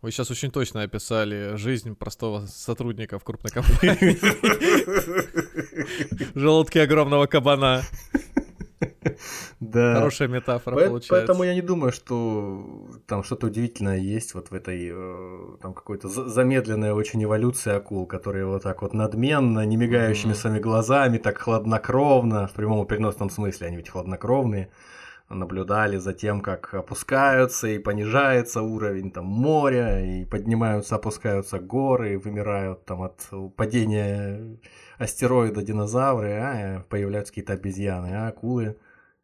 Вы 0.02 0.12
сейчас 0.12 0.32
очень 0.32 0.50
точно 0.50 0.82
описали 0.82 1.56
жизнь 1.58 1.96
простого 1.96 2.48
сотрудника 2.48 3.20
в 3.20 3.24
крупной 3.24 3.52
компании. 3.52 4.18
Желудки 6.40 6.80
огромного 6.80 7.28
кабана. 7.28 7.84
Да. 9.60 9.96
Хорошая 9.96 10.28
метафора 10.28 10.76
По- 10.76 10.82
получается. 10.88 11.10
Поэтому 11.10 11.44
я 11.44 11.54
не 11.54 11.62
думаю, 11.62 11.92
что 11.92 12.88
там 13.08 13.24
что-то 13.24 13.48
удивительное 13.48 13.98
есть 13.98 14.34
вот 14.34 14.52
в 14.52 14.54
этой, 14.54 14.90
э, 14.94 15.58
там 15.62 15.74
какой-то 15.74 16.08
за- 16.08 16.28
замедленная 16.28 16.94
очень 16.94 17.24
эволюция 17.24 17.78
акул, 17.78 18.06
которые 18.06 18.46
вот 18.46 18.64
так 18.64 18.82
вот 18.82 18.94
надменно, 18.94 19.66
не 19.66 19.78
мигающими 19.78 20.32
Мгм. 20.32 20.40
своими 20.40 20.60
глазами, 20.60 21.18
так 21.18 21.38
хладнокровно, 21.38 22.48
в 22.48 22.54
прямом 22.54 22.86
и 22.86 22.88
переносном 22.88 23.30
смысле, 23.30 23.68
они 23.68 23.78
ведь 23.78 23.90
хладнокровные, 23.90 24.70
наблюдали 25.30 25.96
за 25.98 26.14
тем, 26.14 26.42
как 26.42 26.74
опускаются 26.74 27.68
и 27.70 27.80
понижается 27.80 28.62
уровень 28.62 29.12
там 29.12 29.26
моря, 29.26 30.04
и 30.06 30.26
поднимаются, 30.26 30.96
опускаются 30.96 31.58
горы, 31.60 32.14
и 32.14 32.18
вымирают 32.18 32.84
там 32.86 33.02
от 33.02 33.30
падения 33.56 34.58
астероида 34.98 35.62
динозавры, 35.62 36.32
а 36.34 36.84
появляются 36.90 37.32
какие-то 37.32 37.54
обезьяны, 37.54 38.08
а 38.14 38.28
акулы 38.28 38.76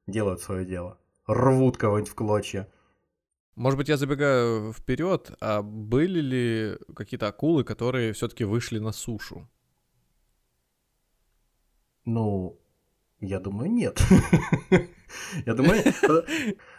делают 0.07 0.41
свое 0.41 0.65
дело. 0.65 0.97
Рвут 1.27 1.77
кого-нибудь 1.77 2.11
в 2.11 2.15
клочья. 2.15 2.67
Может 3.55 3.77
быть, 3.77 3.89
я 3.89 3.97
забегаю 3.97 4.71
вперед, 4.71 5.31
а 5.41 5.61
были 5.61 6.19
ли 6.19 6.77
какие-то 6.95 7.27
акулы, 7.27 7.63
которые 7.63 8.13
все-таки 8.13 8.43
вышли 8.43 8.79
на 8.79 8.91
сушу? 8.91 9.49
Ну, 12.05 12.59
я 13.19 13.39
думаю, 13.39 13.71
нет. 13.71 14.01
Я 15.45 15.53
думаю, 15.53 15.81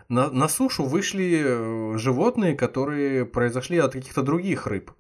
на, 0.09 0.31
на 0.31 0.49
сушу 0.49 0.85
вышли 0.85 1.43
э, 1.45 1.99
животные, 1.99 2.55
которые 2.55 3.25
произошли 3.25 3.79
от 3.79 3.95
каких-то 3.95 4.23
других 4.23 4.67
рыб. 4.67 4.93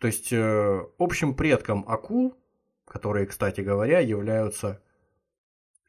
То 0.00 0.06
есть 0.06 0.32
э, 0.32 0.80
общим 0.98 1.34
предком 1.34 1.84
акул, 1.86 2.34
которые, 2.86 3.26
кстати 3.26 3.60
говоря, 3.60 4.00
являются... 4.00 4.82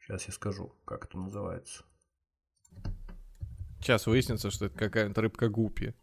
Сейчас 0.06 0.26
я 0.26 0.32
скажу, 0.32 0.74
как 0.84 1.06
это 1.06 1.18
называется. 1.18 1.84
Сейчас 3.80 4.06
выяснится, 4.06 4.50
что 4.50 4.66
это 4.66 4.76
какая-нибудь 4.78 5.18
рыбка 5.18 5.48
гупи. 5.48 5.94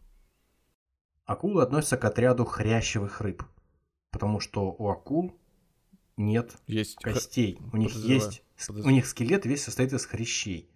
Акулы 1.25 1.63
относятся 1.63 1.97
к 1.97 2.05
отряду 2.05 2.45
хрящевых 2.45 3.21
рыб, 3.21 3.43
потому 4.11 4.39
что 4.39 4.71
у 4.71 4.89
акул 4.89 5.39
нет 6.17 6.57
Есть 6.67 7.03
х- 7.03 7.13
костей. 7.13 7.59
У 7.71 7.77
них 7.77 7.89
подозреваю, 7.89 8.15
есть, 8.21 8.43
с- 8.55 8.65
у 8.65 8.73
подозреваю. 8.73 8.95
них 8.95 9.05
скелет 9.07 9.45
весь 9.45 9.63
состоит 9.63 9.93
из 9.93 10.05
хрящей. 10.05 10.69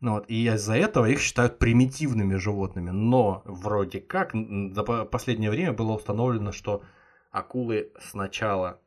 Ну 0.00 0.12
вот, 0.12 0.26
и 0.30 0.46
из-за 0.46 0.74
этого 0.76 1.06
их 1.06 1.20
считают 1.20 1.58
примитивными 1.58 2.36
животными. 2.36 2.90
Но 2.90 3.42
вроде 3.44 4.00
как 4.00 4.32
за 4.34 4.82
по- 4.84 5.04
последнее 5.04 5.50
время 5.50 5.72
было 5.72 5.92
установлено, 5.92 6.52
что 6.52 6.84
акулы 7.32 7.92
сначала 8.00 8.80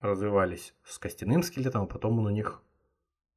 развивались 0.00 0.74
с 0.84 0.98
костяным 0.98 1.42
скелетом, 1.44 1.82
а 1.82 1.86
потом 1.86 2.18
он 2.18 2.26
у 2.26 2.30
них 2.30 2.60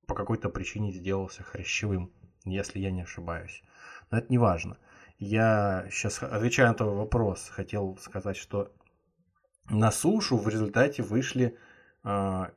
по 0.07 0.15
какой-то 0.15 0.49
причине 0.49 0.91
сделался 0.91 1.43
хрящевым, 1.43 2.11
если 2.45 2.79
я 2.79 2.91
не 2.91 3.01
ошибаюсь. 3.01 3.63
Но 4.11 4.17
это 4.17 4.27
не 4.29 4.37
важно. 4.37 4.77
Я 5.17 5.87
сейчас, 5.91 6.21
отвечая 6.21 6.69
на 6.69 6.73
твой 6.73 6.93
вопрос, 6.93 7.49
хотел 7.49 7.97
сказать, 7.97 8.37
что 8.37 8.71
на 9.69 9.91
сушу 9.91 10.37
в 10.37 10.47
результате 10.47 11.03
вышли 11.03 11.57
а, 12.03 12.51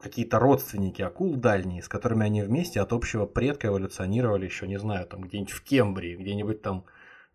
какие-то 0.00 0.38
родственники 0.38 1.02
акул 1.02 1.34
дальние, 1.36 1.82
с 1.82 1.88
которыми 1.88 2.24
они 2.24 2.42
вместе 2.42 2.80
от 2.80 2.92
общего 2.92 3.26
предка 3.26 3.68
эволюционировали 3.68 4.44
еще, 4.44 4.68
не 4.68 4.78
знаю, 4.78 5.06
там 5.06 5.22
где-нибудь 5.22 5.52
в 5.52 5.62
Кембрии, 5.62 6.16
где-нибудь 6.16 6.62
там 6.62 6.84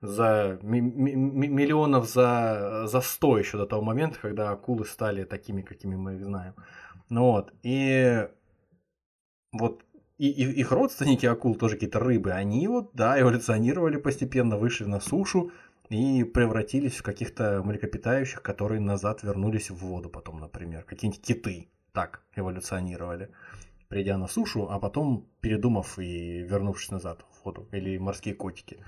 за 0.02 0.60
ми- 0.62 0.82
ми- 0.82 1.16
ми- 1.16 1.48
миллионов 1.48 2.10
за, 2.10 2.86
за 2.88 3.02
100 3.02 3.38
еще 3.38 3.58
до 3.58 3.66
того 3.66 3.82
момента, 3.82 4.18
когда 4.20 4.52
акулы 4.52 4.86
стали 4.86 5.26
такими, 5.26 5.62
какими 5.62 5.96
мы 5.96 6.16
их 6.16 6.24
знаем. 6.24 6.56
Ну 7.10 7.24
вот, 7.24 7.54
и 7.64 8.30
вот 9.52 9.84
и, 10.18 10.30
и- 10.30 10.60
их 10.60 10.72
родственники 10.72 11.26
акул, 11.26 11.56
тоже 11.56 11.76
какие-то 11.76 12.00
рыбы, 12.00 12.32
они 12.32 12.68
вот, 12.68 12.92
да, 12.94 13.20
эволюционировали 13.20 13.98
постепенно, 13.98 14.58
вышли 14.58 14.86
на 14.86 15.00
сушу 15.00 15.52
и 15.90 16.24
превратились 16.24 16.98
в 16.98 17.04
каких-то 17.04 17.64
млекопитающих, 17.64 18.42
которые 18.42 18.82
назад 18.82 19.24
вернулись 19.24 19.70
в 19.72 19.78
воду 19.78 20.10
потом, 20.10 20.40
например. 20.40 20.84
Какие-нибудь 20.84 21.22
киты 21.22 21.70
так 21.94 22.22
эволюционировали, 22.36 23.32
придя 23.88 24.18
на 24.18 24.28
сушу, 24.28 24.70
а 24.70 24.80
потом 24.80 25.26
передумав 25.42 25.98
и 25.98 26.42
вернувшись 26.42 26.92
назад 26.92 27.26
в 27.32 27.46
воду. 27.46 27.68
Или 27.72 27.98
морские 27.98 28.36
котики, 28.36 28.84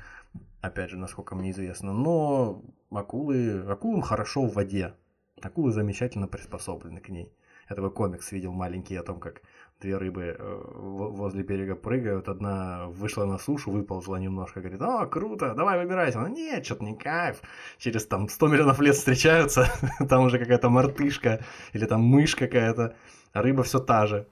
опять 0.61 0.91
же, 0.91 0.97
насколько 0.97 1.35
мне 1.35 1.51
известно. 1.51 1.93
Но 1.93 2.61
акулы, 2.91 3.63
акулам 3.67 4.01
хорошо 4.01 4.43
в 4.43 4.53
воде. 4.53 4.93
Акулы 5.41 5.71
замечательно 5.71 6.27
приспособлены 6.27 6.99
к 6.99 7.09
ней. 7.09 7.33
Я 7.69 7.75
такой 7.75 7.91
комикс 7.91 8.31
видел 8.31 8.51
маленький 8.51 8.95
о 8.97 9.03
том, 9.03 9.19
как 9.19 9.41
две 9.81 9.97
рыбы 9.97 10.35
э, 10.37 10.61
во- 10.73 11.09
возле 11.09 11.43
берега 11.43 11.75
прыгают. 11.75 12.29
Одна 12.29 12.87
вышла 12.87 13.25
на 13.25 13.37
сушу, 13.37 13.71
выползла 13.71 14.17
немножко, 14.17 14.61
говорит, 14.61 14.81
о, 14.81 15.05
круто, 15.07 15.53
давай 15.55 15.79
выбирайся. 15.79 16.19
Она, 16.19 16.29
нет, 16.29 16.65
что-то 16.65 16.85
не 16.85 16.95
кайф. 16.95 17.41
Через 17.77 18.05
там 18.05 18.29
100 18.29 18.47
миллионов 18.47 18.79
лет 18.79 18.95
встречаются, 18.95 19.67
там 20.09 20.23
уже 20.25 20.39
какая-то 20.39 20.69
мартышка 20.69 21.43
или 21.73 21.85
там 21.85 22.01
мышь 22.01 22.35
какая-то, 22.35 22.95
а 23.33 23.41
рыба 23.41 23.63
все 23.63 23.79
та 23.79 24.07
же. 24.07 24.27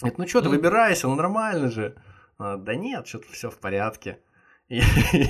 Говорит, 0.00 0.18
ну 0.18 0.26
что 0.26 0.40
ты, 0.40 0.48
выбирайся, 0.48 1.08
ну 1.08 1.14
нормально 1.14 1.70
же. 1.70 1.94
Она, 2.38 2.56
да 2.56 2.74
нет, 2.74 3.06
что-то 3.06 3.30
все 3.32 3.50
в 3.50 3.58
порядке. 3.58 4.18
И 4.70 4.76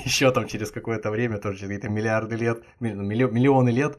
еще 0.04 0.30
там 0.32 0.46
через 0.46 0.70
какое-то 0.70 1.10
время, 1.10 1.38
тоже 1.38 1.58
через 1.58 1.68
какие-то 1.70 1.88
миллиарды 1.88 2.36
лет, 2.36 2.62
милли- 2.78 3.30
миллионы 3.30 3.70
лет, 3.70 3.98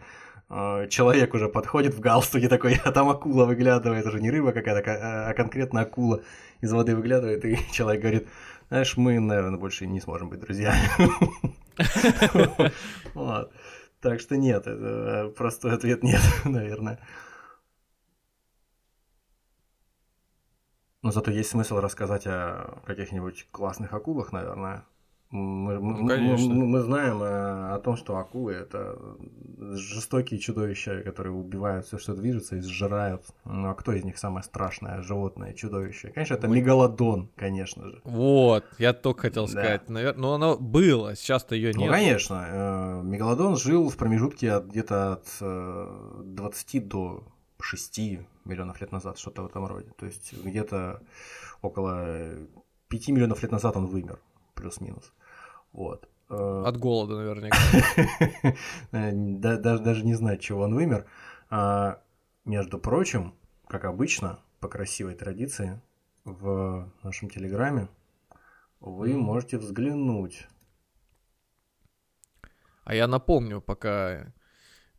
человек 0.89 1.33
уже 1.33 1.47
подходит 1.47 1.93
в 1.93 1.99
галстуке 1.99 2.49
такой, 2.49 2.75
а 2.83 2.91
там 2.91 3.09
акула 3.09 3.45
выглядывает, 3.45 4.05
уже 4.05 4.19
не 4.19 4.29
рыба 4.29 4.51
какая-то, 4.51 4.81
ка- 4.81 5.29
а 5.29 5.33
конкретно 5.33 5.81
акула 5.81 6.21
из 6.59 6.71
воды 6.73 6.95
выглядывает, 6.95 7.45
и 7.45 7.57
человек 7.71 8.01
говорит, 8.01 8.27
знаешь, 8.69 8.97
мы, 8.97 9.19
наверное, 9.19 9.59
больше 9.59 9.87
не 9.87 10.01
сможем 10.01 10.29
быть 10.29 10.39
друзьями. 10.39 10.89
Так 14.01 14.19
что 14.19 14.35
нет, 14.35 14.65
это 14.65 15.31
простой 15.37 15.73
ответ 15.73 16.01
нет, 16.03 16.21
наверное. 16.43 16.99
Но 21.03 21.11
зато 21.11 21.31
есть 21.31 21.51
смысл 21.51 21.77
рассказать 21.79 22.25
о 22.25 22.81
каких-нибудь 22.85 23.47
классных 23.51 23.93
акулах, 23.93 24.31
наверное. 24.31 24.85
Мы, 25.31 25.79
Ну, 25.79 26.07
конечно. 26.07 26.53
мы- 26.53 26.65
мы 26.67 26.79
знаем 26.81 27.23
э, 27.23 27.73
о 27.73 27.79
том, 27.79 27.95
что 27.95 28.17
акулы 28.17 28.51
это 28.51 28.99
жестокие 29.59 30.39
чудовища, 30.39 31.01
которые 31.03 31.33
убивают 31.33 31.85
все, 31.85 31.97
что 31.97 32.13
движется, 32.15 32.57
и 32.57 32.61
сжирают. 32.61 33.25
Ну 33.45 33.69
а 33.69 33.73
кто 33.73 33.93
из 33.93 34.03
них 34.03 34.17
самое 34.17 34.43
страшное 34.43 35.01
животное, 35.01 35.53
чудовище? 35.53 36.09
Конечно, 36.09 36.33
это 36.33 36.47
мегалодон, 36.49 37.29
конечно 37.37 37.87
же. 37.89 38.01
Вот, 38.03 38.65
я 38.77 38.91
только 38.91 39.21
хотел 39.21 39.45
Да. 39.45 39.51
сказать. 39.51 39.89
Наверное, 39.89 40.21
но 40.21 40.33
оно 40.33 40.57
было, 40.57 41.15
сейчас-то 41.15 41.55
ее 41.55 41.71
Ну, 41.75 41.81
нет. 41.83 41.91
конечно, 41.91 42.45
э, 42.49 43.01
мегалодон 43.03 43.55
жил 43.55 43.87
в 43.89 43.95
промежутке 43.95 44.51
от 44.51 44.65
где-то 44.65 45.13
от 45.13 45.27
э, 45.39 46.21
20 46.25 46.79
до 46.79 47.23
6 47.61 48.19
миллионов 48.43 48.81
лет 48.81 48.91
назад, 48.91 49.17
что-то 49.17 49.43
в 49.43 49.45
этом 49.45 49.65
роде. 49.65 49.91
То 49.97 50.05
есть 50.07 50.33
где-то 50.43 51.01
около 51.61 52.27
5 52.89 53.11
миллионов 53.11 53.41
лет 53.43 53.51
назад 53.53 53.77
он 53.77 53.85
вымер, 53.85 54.19
плюс-минус. 54.55 55.13
Вот. 55.73 56.07
Э, 56.29 56.63
От 56.65 56.77
голода, 56.77 57.15
наверняка. 57.17 57.57
Э, 58.91 59.11
да- 59.13 59.57
Даже, 59.57 59.83
даже 59.83 60.05
не 60.05 60.13
знаю, 60.15 60.37
чего 60.37 60.63
он 60.63 60.73
вымер. 60.75 61.05
А, 61.49 62.01
между 62.45 62.79
прочим, 62.79 63.33
как 63.67 63.85
обычно, 63.85 64.39
по 64.59 64.67
красивой 64.67 65.15
традиции, 65.15 65.81
в 66.23 66.91
нашем 67.03 67.29
телеграме 67.29 67.87
вы 68.79 69.13
можете 69.17 69.57
взглянуть. 69.57 70.47
А 72.83 72.95
я 72.95 73.07
напомню, 73.07 73.61
пока 73.61 74.33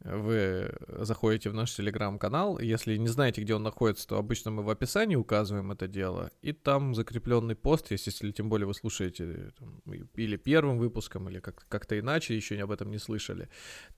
вы 0.04 0.74
заходите 0.98 1.50
в 1.50 1.54
наш 1.54 1.74
телеграм-канал, 1.74 2.58
если 2.58 2.96
не 2.96 3.08
знаете, 3.08 3.42
где 3.42 3.54
он 3.54 3.62
находится, 3.62 4.08
то 4.08 4.18
обычно 4.18 4.50
мы 4.50 4.62
в 4.62 4.70
описании 4.70 5.16
указываем 5.16 5.70
это 5.70 5.86
дело, 5.86 6.30
и 6.42 6.52
там 6.52 6.94
закрепленный 6.94 7.54
пост, 7.54 7.90
есть, 7.90 8.06
если 8.06 8.32
тем 8.32 8.48
более 8.48 8.66
вы 8.66 8.74
слушаете 8.74 9.52
там, 9.58 9.80
или 10.14 10.36
первым 10.36 10.78
выпуском, 10.78 11.28
или 11.28 11.40
как- 11.40 11.66
как-то 11.68 11.98
иначе, 11.98 12.34
еще 12.34 12.60
об 12.60 12.70
этом 12.70 12.90
не 12.90 12.98
слышали. 12.98 13.48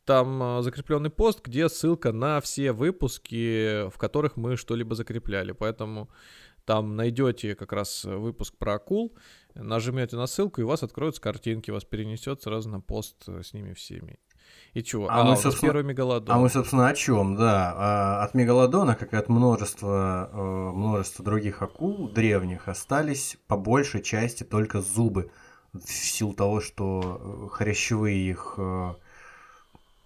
Там 0.04 0.42
а, 0.42 0.62
закрепленный 0.62 1.10
пост, 1.10 1.44
где 1.44 1.68
ссылка 1.68 2.12
на 2.12 2.40
все 2.40 2.72
выпуски, 2.72 3.88
в 3.88 3.96
которых 3.98 4.36
мы 4.36 4.56
что-либо 4.56 4.94
закрепляли, 4.94 5.52
поэтому 5.52 6.10
там 6.64 6.96
найдете 6.96 7.54
как 7.54 7.72
раз 7.72 8.04
выпуск 8.04 8.56
про 8.56 8.74
акул, 8.74 9.16
нажмете 9.54 10.16
на 10.16 10.26
ссылку, 10.26 10.60
и 10.60 10.64
у 10.64 10.68
вас 10.68 10.82
откроются 10.82 11.20
картинки, 11.20 11.70
вас 11.70 11.84
перенесет 11.84 12.42
сразу 12.42 12.68
на 12.68 12.80
пост 12.80 13.28
с 13.28 13.52
ними 13.52 13.74
всеми. 13.74 14.18
И 14.74 14.82
чего? 14.82 15.08
А 15.08 15.20
А, 15.20 15.24
мы, 15.24 15.36
собственно- 15.36 15.72
первый 15.72 15.84
мегалодон. 15.84 16.34
А 16.34 16.38
мы, 16.40 16.50
собственно, 16.50 16.88
о 16.88 16.94
чем? 16.94 17.36
Да, 17.36 17.72
а, 17.76 18.24
от 18.24 18.34
мегалодона, 18.34 18.96
как 18.96 19.12
и 19.12 19.16
от 19.16 19.28
множества, 19.28 20.28
э, 20.32 20.36
множества 20.36 21.24
других 21.24 21.62
акул 21.62 22.08
древних, 22.08 22.66
остались 22.66 23.38
по 23.46 23.56
большей 23.56 24.02
части 24.02 24.42
только 24.42 24.80
зубы. 24.80 25.30
В 25.72 25.88
силу 25.90 26.34
того, 26.34 26.60
что 26.60 27.46
э, 27.46 27.48
хрящевые 27.52 28.30
их 28.30 28.54
э, 28.58 28.94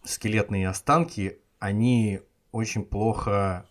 скелетные 0.05 0.69
останки, 0.69 1.39
они 1.59 2.21
очень 2.53 2.85
плохо 2.85 3.65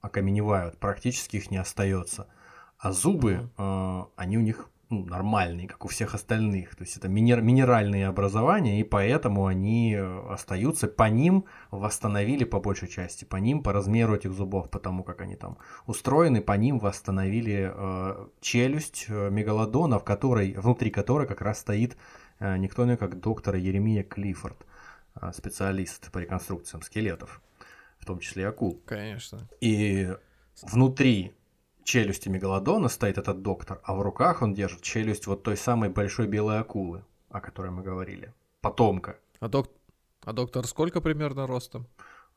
окаменевают, 0.00 0.78
практически 0.78 1.36
их 1.36 1.50
не 1.50 1.58
остается. 1.58 2.28
А 2.78 2.92
зубы, 2.92 3.50
они 4.16 4.38
у 4.38 4.40
них 4.40 4.68
ну, 4.90 5.04
нормальные, 5.04 5.68
как 5.68 5.84
у 5.84 5.88
всех 5.88 6.14
остальных. 6.14 6.74
То 6.74 6.82
есть 6.84 6.96
это 6.96 7.08
минер, 7.08 7.42
минеральные 7.42 8.06
образования, 8.06 8.80
и 8.80 8.84
поэтому 8.84 9.46
они 9.46 9.94
э, 9.94 10.20
остаются. 10.30 10.88
По 10.88 11.10
ним 11.10 11.44
восстановили 11.70 12.44
по 12.44 12.58
большей 12.58 12.88
части, 12.88 13.24
по 13.26 13.36
ним, 13.36 13.62
по 13.62 13.72
размеру 13.72 14.14
этих 14.14 14.32
зубов, 14.32 14.70
потому 14.70 15.02
как 15.04 15.20
они 15.20 15.36
там 15.36 15.58
устроены, 15.86 16.40
по 16.40 16.52
ним 16.52 16.78
восстановили 16.78 17.70
э, 17.74 18.26
челюсть 18.40 19.06
э, 19.08 19.28
мегалодона, 19.30 19.98
в 19.98 20.04
которой, 20.04 20.54
внутри 20.54 20.90
которой 20.90 21.26
как 21.26 21.42
раз 21.42 21.58
стоит 21.60 21.98
э, 22.38 22.56
никто 22.56 22.84
иной, 22.84 22.96
как 22.96 23.20
доктор 23.20 23.56
Еремия 23.56 24.02
Клиффорд, 24.02 24.64
э, 25.20 25.32
специалист 25.34 26.10
по 26.10 26.18
реконструкциям 26.18 26.82
скелетов, 26.82 27.42
в 27.98 28.06
том 28.06 28.20
числе 28.20 28.48
акул. 28.48 28.80
Конечно. 28.86 29.48
И 29.60 30.14
внутри 30.62 31.34
челюсти 31.88 32.28
мегалодона 32.28 32.88
стоит 32.88 33.16
этот 33.18 33.42
доктор, 33.42 33.80
а 33.82 33.94
в 33.94 34.02
руках 34.02 34.42
он 34.42 34.52
держит 34.54 34.82
челюсть 34.82 35.26
вот 35.26 35.42
той 35.42 35.56
самой 35.56 35.88
большой 35.88 36.26
белой 36.26 36.58
акулы, 36.60 37.02
о 37.30 37.40
которой 37.40 37.70
мы 37.70 37.82
говорили. 37.82 38.34
Потомка. 38.60 39.16
А, 39.40 39.48
док... 39.48 39.70
а 40.24 40.32
доктор 40.32 40.66
сколько 40.66 41.00
примерно 41.00 41.46
ростом? 41.46 41.86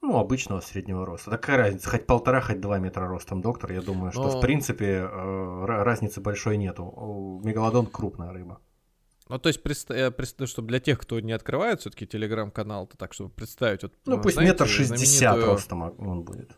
Ну, 0.02 0.18
обычного 0.18 0.62
среднего 0.62 1.06
роста. 1.06 1.32
Такая 1.32 1.58
разница, 1.58 1.90
хоть 1.90 2.06
полтора, 2.08 2.42
хоть 2.42 2.62
два 2.62 2.80
метра 2.80 3.08
ростом 3.08 3.42
доктор. 3.42 3.74
Я 3.74 3.82
думаю, 3.82 4.12
что 4.14 4.24
Но- 4.24 4.38
в 4.40 4.42
принципе 4.42 4.86
э, 4.86 5.66
разницы 5.66 6.22
большой 6.22 6.58
нету. 6.58 7.42
Мегалодон 7.44 7.88
крупная 7.88 8.32
рыба. 8.32 8.60
Ну, 9.28 9.38
то 9.38 9.50
есть, 9.50 9.60
чтобы 10.50 10.68
для 10.70 10.80
тех, 10.80 10.98
кто 10.98 11.20
не 11.20 11.34
открывает 11.34 11.82
все-таки 11.82 12.08
телеграм-канал, 12.08 12.88
то 12.88 12.98
так, 12.98 13.14
чтобы 13.14 13.30
представить. 13.30 13.84
Вот, 13.84 13.94
Ну, 14.06 14.18
э, 14.18 14.22
пусть 14.22 14.36
знаете, 14.36 14.54
метр 14.54 14.68
шестьдесят 14.68 15.36
знаменитую- 15.36 15.46
ростом 15.46 15.82
он 15.82 16.24
будет. 16.24 16.52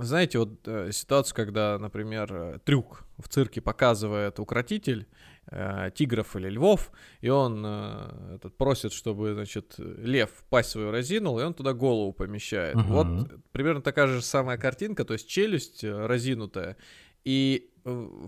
Знаете, 0.00 0.38
вот 0.38 0.66
э, 0.66 0.90
ситуацию, 0.92 1.34
когда, 1.34 1.78
например, 1.78 2.32
э, 2.32 2.58
трюк 2.64 3.04
в 3.18 3.28
цирке 3.28 3.60
показывает 3.60 4.38
укротитель 4.38 5.06
э, 5.50 5.90
тигров 5.94 6.36
или 6.36 6.48
львов, 6.48 6.90
и 7.20 7.28
он 7.28 7.62
э, 7.66 8.34
этот, 8.36 8.56
просит, 8.56 8.92
чтобы, 8.92 9.34
значит, 9.34 9.74
лев 9.78 10.30
пасть 10.50 10.70
свою 10.70 10.90
разинул, 10.90 11.38
и 11.40 11.42
он 11.42 11.54
туда 11.54 11.72
голову 11.72 12.12
помещает. 12.12 12.76
Мгм. 12.76 12.92
Вот 12.92 13.30
примерно 13.52 13.82
такая 13.82 14.06
же 14.06 14.22
самая 14.22 14.58
картинка, 14.58 15.04
то 15.04 15.14
есть 15.14 15.28
челюсть 15.28 15.84
э, 15.84 16.06
разинутая, 16.06 16.76
и 17.24 17.70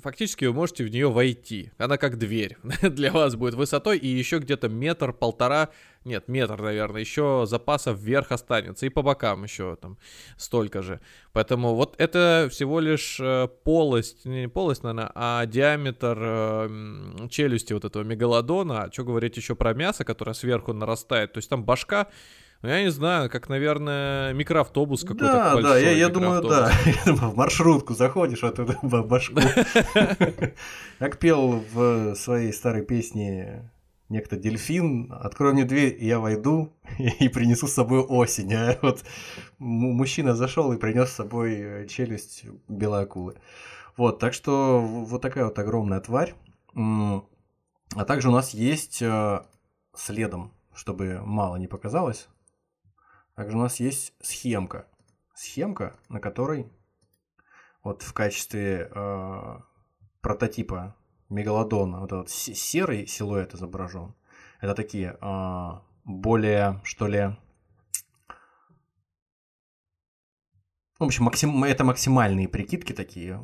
фактически 0.02 0.44
вы 0.44 0.52
можете 0.52 0.84
в 0.84 0.90
нее 0.90 1.10
войти. 1.10 1.72
Она 1.78 1.96
как 1.96 2.18
дверь 2.18 2.56
для 2.82 3.12
вас 3.12 3.36
будет 3.36 3.54
высотой, 3.54 3.98
и 3.98 4.06
еще 4.06 4.38
где-то 4.38 4.68
метр-полтора, 4.68 5.70
нет, 6.04 6.28
метр, 6.28 6.60
наверное, 6.60 7.00
еще 7.00 7.44
запаса 7.46 7.92
вверх 7.92 8.32
останется, 8.32 8.86
и 8.86 8.88
по 8.88 9.02
бокам 9.02 9.44
еще 9.44 9.76
там 9.76 9.98
столько 10.36 10.82
же. 10.82 11.00
Поэтому 11.32 11.74
вот 11.74 11.94
это 11.98 12.48
всего 12.50 12.80
лишь 12.80 13.18
э, 13.20 13.48
полость, 13.64 14.24
не 14.24 14.48
полость, 14.48 14.82
наверное, 14.82 15.10
а 15.14 15.44
диаметр 15.46 16.18
э, 16.20 17.28
челюсти 17.30 17.72
вот 17.72 17.84
этого 17.84 18.02
мегалодона. 18.02 18.84
А 18.84 18.92
что 18.92 19.04
говорить 19.04 19.36
еще 19.36 19.54
про 19.54 19.74
мясо, 19.74 20.04
которое 20.04 20.32
сверху 20.34 20.72
нарастает? 20.72 21.32
То 21.34 21.38
есть 21.38 21.50
там 21.50 21.64
башка, 21.64 22.08
ну, 22.62 22.68
я 22.68 22.82
не 22.82 22.90
знаю, 22.90 23.30
как, 23.30 23.48
наверное, 23.48 24.32
микроавтобус 24.34 25.02
какой-то 25.02 25.24
Да, 25.24 25.44
да, 25.50 25.54
большой 25.54 25.82
я, 25.82 25.90
я 25.92 26.08
думаю, 26.08 26.42
да. 26.42 26.70
Я 26.84 27.12
думаю, 27.14 27.30
В 27.32 27.36
маршрутку 27.36 27.94
заходишь, 27.94 28.44
а 28.44 28.50
тут 28.50 28.76
б- 28.82 29.02
башку. 29.02 29.40
Как 30.98 31.18
пел 31.18 31.64
в 31.72 32.14
своей 32.16 32.52
старой 32.52 32.84
песне 32.84 33.70
некто 34.10 34.36
дельфин, 34.36 35.12
открой 35.12 35.52
мне 35.54 35.64
дверь, 35.64 35.96
и 35.98 36.06
я 36.06 36.18
войду 36.18 36.72
и 36.98 37.28
принесу 37.28 37.66
с 37.66 37.72
собой 37.72 38.00
осень. 38.00 38.52
А 38.52 38.76
вот 38.82 39.04
мужчина 39.58 40.34
зашел 40.34 40.72
и 40.72 40.76
принес 40.78 41.10
с 41.10 41.16
собой 41.16 41.54
э, 41.54 41.86
челюсть 41.86 42.44
белой 42.68 43.04
акулы. 43.04 43.36
Вот, 43.96 44.18
так 44.18 44.34
что 44.34 44.80
вот 44.80 45.22
такая 45.22 45.44
вот 45.44 45.58
огромная 45.58 46.00
тварь. 46.00 46.34
А 46.74 48.04
также 48.06 48.28
у 48.28 48.32
нас 48.32 48.50
есть 48.54 49.02
э, 49.02 49.40
следом, 49.96 50.52
чтобы 50.74 51.20
мало 51.24 51.56
не 51.56 51.66
показалось, 51.66 52.28
также 53.34 53.56
у 53.56 53.60
нас 53.60 53.80
есть 53.80 54.14
схемка. 54.20 54.86
Схемка, 55.34 55.96
на 56.08 56.20
которой 56.20 56.70
вот 57.82 58.02
в 58.02 58.12
качестве 58.12 58.90
э, 58.94 59.58
прототипа 60.20 60.96
мегалодона 61.28 62.00
вот 62.00 62.12
этот 62.12 62.28
се- 62.30 62.54
серый 62.54 63.06
силуэт 63.06 63.54
изображен. 63.54 64.14
Это 64.60 64.74
такие 64.74 65.16
э, 65.20 65.68
более, 66.04 66.80
что 66.84 67.06
ли, 67.06 67.36
в 71.00 71.04
общем, 71.04 71.24
максим... 71.24 71.64
это 71.64 71.82
максимальные 71.82 72.46
прикидки 72.46 72.92
такие 72.92 73.32
э, 73.32 73.36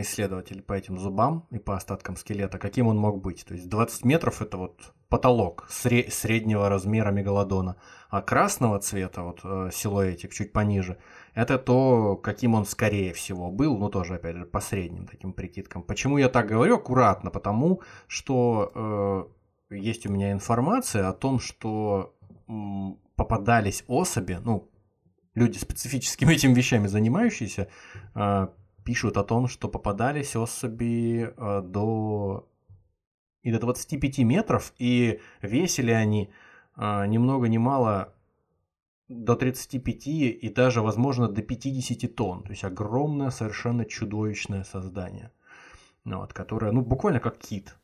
исследователи 0.00 0.60
по 0.60 0.72
этим 0.72 0.98
зубам 0.98 1.46
и 1.52 1.58
по 1.58 1.76
остаткам 1.76 2.16
скелета, 2.16 2.58
каким 2.58 2.88
он 2.88 2.98
мог 2.98 3.22
быть. 3.22 3.44
То 3.44 3.54
есть 3.54 3.68
20 3.68 4.04
метров 4.04 4.42
это 4.42 4.56
вот 4.56 4.92
потолок 5.08 5.68
сре- 5.70 6.10
среднего 6.10 6.68
размера 6.68 7.12
мегалодона, 7.12 7.76
а 8.10 8.20
красного 8.20 8.80
цвета 8.80 9.22
вот 9.22 9.40
э, 9.44 9.70
силуэтик 9.72 10.32
чуть 10.32 10.52
пониже, 10.52 10.98
это 11.34 11.56
то, 11.56 12.16
каким 12.16 12.54
он 12.54 12.66
скорее 12.66 13.12
всего 13.12 13.52
был, 13.52 13.78
ну 13.78 13.90
тоже 13.90 14.16
опять 14.16 14.34
же 14.34 14.44
по 14.44 14.58
средним 14.58 15.06
таким 15.06 15.32
прикидкам. 15.32 15.84
Почему 15.84 16.18
я 16.18 16.28
так 16.28 16.48
говорю 16.48 16.74
аккуратно? 16.74 17.30
Потому 17.30 17.80
что 18.08 19.30
э, 19.70 19.76
есть 19.76 20.04
у 20.04 20.12
меня 20.12 20.32
информация 20.32 21.08
о 21.08 21.12
том, 21.12 21.38
что 21.38 22.16
попадались 23.14 23.84
особи, 23.86 24.40
ну 24.42 24.68
люди 25.34 25.58
специфическими 25.58 26.32
этими 26.34 26.54
вещами 26.54 26.86
занимающиеся, 26.86 27.68
э, 28.14 28.48
пишут 28.84 29.16
о 29.16 29.24
том, 29.24 29.48
что 29.48 29.68
попадались 29.68 30.36
особи 30.36 31.32
э, 31.36 31.62
до 31.62 32.48
и 33.42 33.52
до 33.52 33.58
25 33.58 34.18
метров, 34.20 34.72
и 34.78 35.20
весили 35.42 35.90
они 35.90 36.30
э, 36.76 37.06
ни 37.06 37.18
много 37.18 37.48
ни 37.48 37.58
мало 37.58 38.14
до 39.08 39.36
35 39.36 40.06
и 40.06 40.48
даже, 40.48 40.80
возможно, 40.80 41.28
до 41.28 41.42
50 41.42 42.14
тонн. 42.14 42.42
То 42.42 42.50
есть 42.50 42.64
огромное, 42.64 43.30
совершенно 43.30 43.84
чудовищное 43.84 44.64
создание, 44.64 45.30
ну, 46.04 46.20
вот, 46.20 46.32
которое, 46.32 46.72
ну, 46.72 46.80
буквально 46.80 47.20
как 47.20 47.38
кит. 47.38 47.76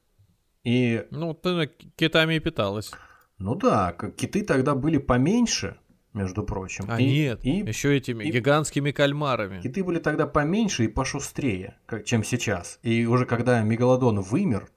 И 0.64 1.06
Ну, 1.10 1.34
ты 1.34 1.70
китами 1.96 2.34
и 2.34 2.40
питалась. 2.40 2.92
ну 3.38 3.54
да, 3.54 3.92
киты 3.92 4.44
тогда 4.44 4.74
были 4.74 4.98
поменьше, 4.98 5.76
между 6.12 6.42
прочим. 6.42 6.84
А 6.88 7.00
и, 7.00 7.04
нет, 7.06 7.40
и 7.44 7.58
еще 7.58 7.96
этими 7.96 8.24
и- 8.24 8.30
гигантскими 8.32 8.90
кальмарами. 8.90 9.60
Киты 9.62 9.84
были 9.84 9.98
тогда 9.98 10.26
поменьше 10.26 10.84
и 10.84 10.88
пошустрее, 10.88 11.78
как, 11.86 12.04
чем 12.04 12.24
сейчас. 12.24 12.78
И 12.82 13.06
уже 13.06 13.26
когда 13.26 13.62
мегалодон 13.62 14.20
вымер, 14.20 14.68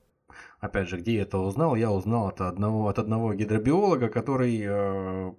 опять 0.60 0.88
же, 0.90 0.98
где 0.98 1.16
я 1.16 1.22
это 1.24 1.40
узнал, 1.40 1.76
я 1.76 1.92
узнал 1.92 2.28
от 2.28 2.42
одного, 2.42 2.88
от 2.88 3.00
одного 3.00 3.34
гидробиолога, 3.34 4.10
который... 4.10 4.62
э, 4.64 5.34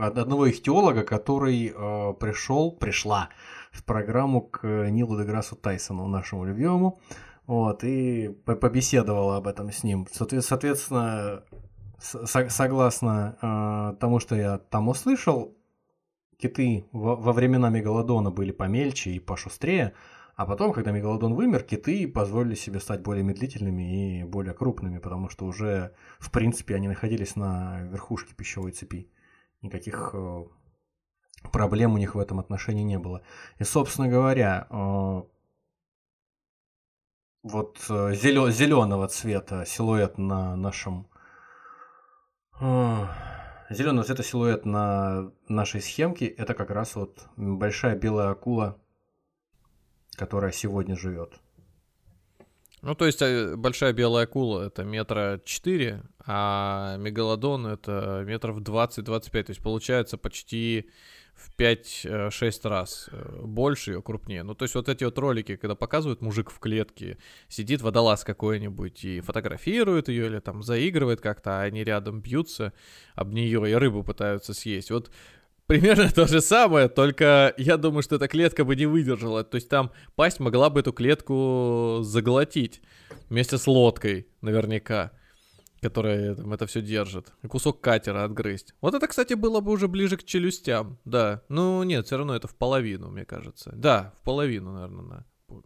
от 0.00 0.18
одного 0.18 0.50
ихтиолога, 0.50 1.02
который 1.04 1.68
э, 1.74 2.14
пришел, 2.18 2.72
пришла 2.72 3.28
в 3.70 3.84
программу 3.84 4.40
к 4.40 4.66
Нилу 4.90 5.18
Деграссу 5.18 5.54
Тайсону, 5.56 6.06
нашему 6.08 6.44
любимому, 6.44 7.00
вот, 7.46 7.84
и 7.84 8.28
по- 8.44 8.56
побеседовала 8.56 9.36
об 9.36 9.46
этом 9.48 9.70
с 9.70 9.84
ним. 9.84 10.06
Соответ- 10.10 10.42
Соответственно, 10.42 11.44
со- 12.02 12.48
согласно 12.48 13.38
э, 13.40 13.96
тому, 14.00 14.20
что 14.20 14.34
я 14.34 14.58
там 14.58 14.88
услышал, 14.88 15.56
киты 16.36 16.86
во, 16.92 17.16
во 17.16 17.32
времена 17.32 17.70
Мегалодона 17.70 18.30
были 18.30 18.50
помельче 18.50 19.10
и 19.10 19.20
пошустрее, 19.20 19.94
а 20.34 20.46
потом, 20.46 20.72
когда 20.72 20.90
Мегалодон 20.90 21.34
вымер, 21.34 21.62
киты 21.62 22.08
позволили 22.08 22.54
себе 22.54 22.80
стать 22.80 23.02
более 23.02 23.22
медлительными 23.22 24.20
и 24.20 24.24
более 24.24 24.54
крупными, 24.54 24.98
потому 24.98 25.28
что 25.28 25.44
уже, 25.46 25.94
в 26.18 26.30
принципе, 26.30 26.74
они 26.74 26.88
находились 26.88 27.36
на 27.36 27.82
верхушке 27.82 28.34
пищевой 28.34 28.72
цепи. 28.72 29.10
Никаких 29.60 30.10
э, 30.14 30.44
проблем 31.52 31.94
у 31.94 31.98
них 31.98 32.14
в 32.14 32.18
этом 32.18 32.40
отношении 32.40 32.82
не 32.82 32.98
было. 32.98 33.22
И, 33.58 33.64
собственно 33.64 34.08
говоря, 34.08 34.66
э, 34.70 35.22
вот 37.44 37.78
зеленого 37.88 39.08
цвета 39.08 39.64
силуэт 39.64 40.16
на 40.18 40.56
нашем 40.56 41.08
Зеленого 42.60 44.04
цвета 44.04 44.22
силуэт 44.22 44.64
на 44.64 45.32
нашей 45.48 45.80
схемке 45.80 46.26
это 46.26 46.54
как 46.54 46.70
раз 46.70 46.94
вот 46.94 47.26
большая 47.36 47.96
белая 47.96 48.30
акула, 48.30 48.78
которая 50.16 50.52
сегодня 50.52 50.96
живет. 50.96 51.40
Ну, 52.82 52.96
то 52.96 53.06
есть 53.06 53.22
э, 53.22 53.54
большая 53.56 53.92
белая 53.92 54.24
акула 54.24 54.66
это 54.66 54.82
метра 54.82 55.40
4, 55.44 56.02
а 56.26 56.96
мегалодон 56.98 57.66
это 57.68 58.24
метров 58.26 58.58
20-25. 58.58 59.30
То 59.30 59.50
есть 59.50 59.62
получается 59.62 60.18
почти 60.18 60.90
в 61.42 61.58
5-6 61.58 62.68
раз 62.68 63.08
э, 63.10 63.40
больше 63.42 63.92
ее, 63.92 64.02
крупнее. 64.02 64.42
Ну, 64.42 64.54
то 64.54 64.64
есть 64.64 64.74
вот 64.74 64.88
эти 64.88 65.04
вот 65.04 65.18
ролики, 65.18 65.56
когда 65.56 65.74
показывают 65.74 66.22
мужик 66.22 66.50
в 66.50 66.58
клетке, 66.58 67.18
сидит 67.48 67.82
водолаз 67.82 68.24
какой-нибудь 68.24 69.04
и 69.04 69.20
фотографирует 69.20 70.08
ее 70.08 70.26
или 70.26 70.38
там 70.38 70.62
заигрывает 70.62 71.20
как-то, 71.20 71.60
а 71.60 71.62
они 71.62 71.82
рядом 71.84 72.20
бьются 72.20 72.72
об 73.14 73.32
нее 73.32 73.70
и 73.70 73.74
рыбу 73.74 74.04
пытаются 74.04 74.54
съесть. 74.54 74.90
Вот 74.90 75.10
примерно 75.66 76.10
то 76.14 76.26
же 76.26 76.40
самое, 76.40 76.88
только 76.88 77.54
я 77.56 77.76
думаю, 77.76 78.02
что 78.02 78.16
эта 78.16 78.28
клетка 78.28 78.64
бы 78.64 78.76
не 78.76 78.86
выдержала. 78.86 79.42
То 79.42 79.56
есть 79.56 79.68
там 79.68 79.90
пасть 80.14 80.40
могла 80.40 80.70
бы 80.70 80.80
эту 80.80 80.92
клетку 80.92 81.98
заглотить 82.02 82.82
вместе 83.28 83.58
с 83.58 83.66
лодкой 83.66 84.28
наверняка 84.40 85.12
которая 85.82 86.36
там, 86.36 86.52
это 86.52 86.66
все 86.66 86.80
держит. 86.80 87.32
И 87.42 87.48
кусок 87.48 87.80
катера 87.80 88.24
отгрызть. 88.24 88.74
Вот 88.80 88.94
это, 88.94 89.08
кстати, 89.08 89.34
было 89.34 89.60
бы 89.60 89.72
уже 89.72 89.88
ближе 89.88 90.16
к 90.16 90.24
челюстям. 90.24 90.98
Да. 91.04 91.42
Ну, 91.48 91.82
нет, 91.82 92.06
все 92.06 92.16
равно 92.16 92.36
это 92.36 92.46
в 92.46 92.54
половину, 92.54 93.10
мне 93.10 93.24
кажется. 93.24 93.72
Да, 93.74 94.14
в 94.20 94.24
половину, 94.24 94.72
наверное, 94.72 95.04
да. 95.04 95.56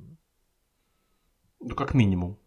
Ну, 1.60 1.74
как 1.74 1.94
минимум. 1.94 2.38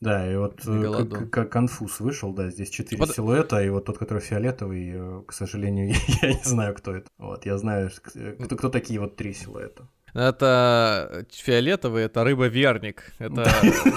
Да, 0.00 0.30
и 0.30 0.36
вот 0.36 0.60
э, 0.66 1.06
как, 1.10 1.30
как 1.30 1.52
конфуз 1.52 2.00
вышел, 2.00 2.32
да, 2.34 2.50
здесь 2.50 2.68
четыре 2.68 3.00
Под... 3.00 3.10
силуэта, 3.10 3.62
и 3.62 3.70
вот 3.70 3.86
тот, 3.86 3.96
который 3.96 4.22
фиолетовый, 4.22 4.92
э, 4.94 5.22
к 5.26 5.32
сожалению, 5.32 5.94
я 6.22 6.34
не 6.34 6.44
знаю, 6.44 6.74
кто 6.74 6.94
это. 6.94 7.08
Вот, 7.16 7.46
я 7.46 7.56
знаю, 7.56 7.90
кто, 7.90 8.56
кто 8.56 8.68
такие 8.68 9.00
вот 9.00 9.16
три 9.16 9.32
силуэта. 9.32 9.88
Это 10.16 11.26
фиолетовый, 11.30 12.04
это 12.04 12.24
рыба-верник. 12.24 13.12
Это 13.18 13.52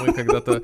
мы 0.05 0.13
когда-то... 0.13 0.61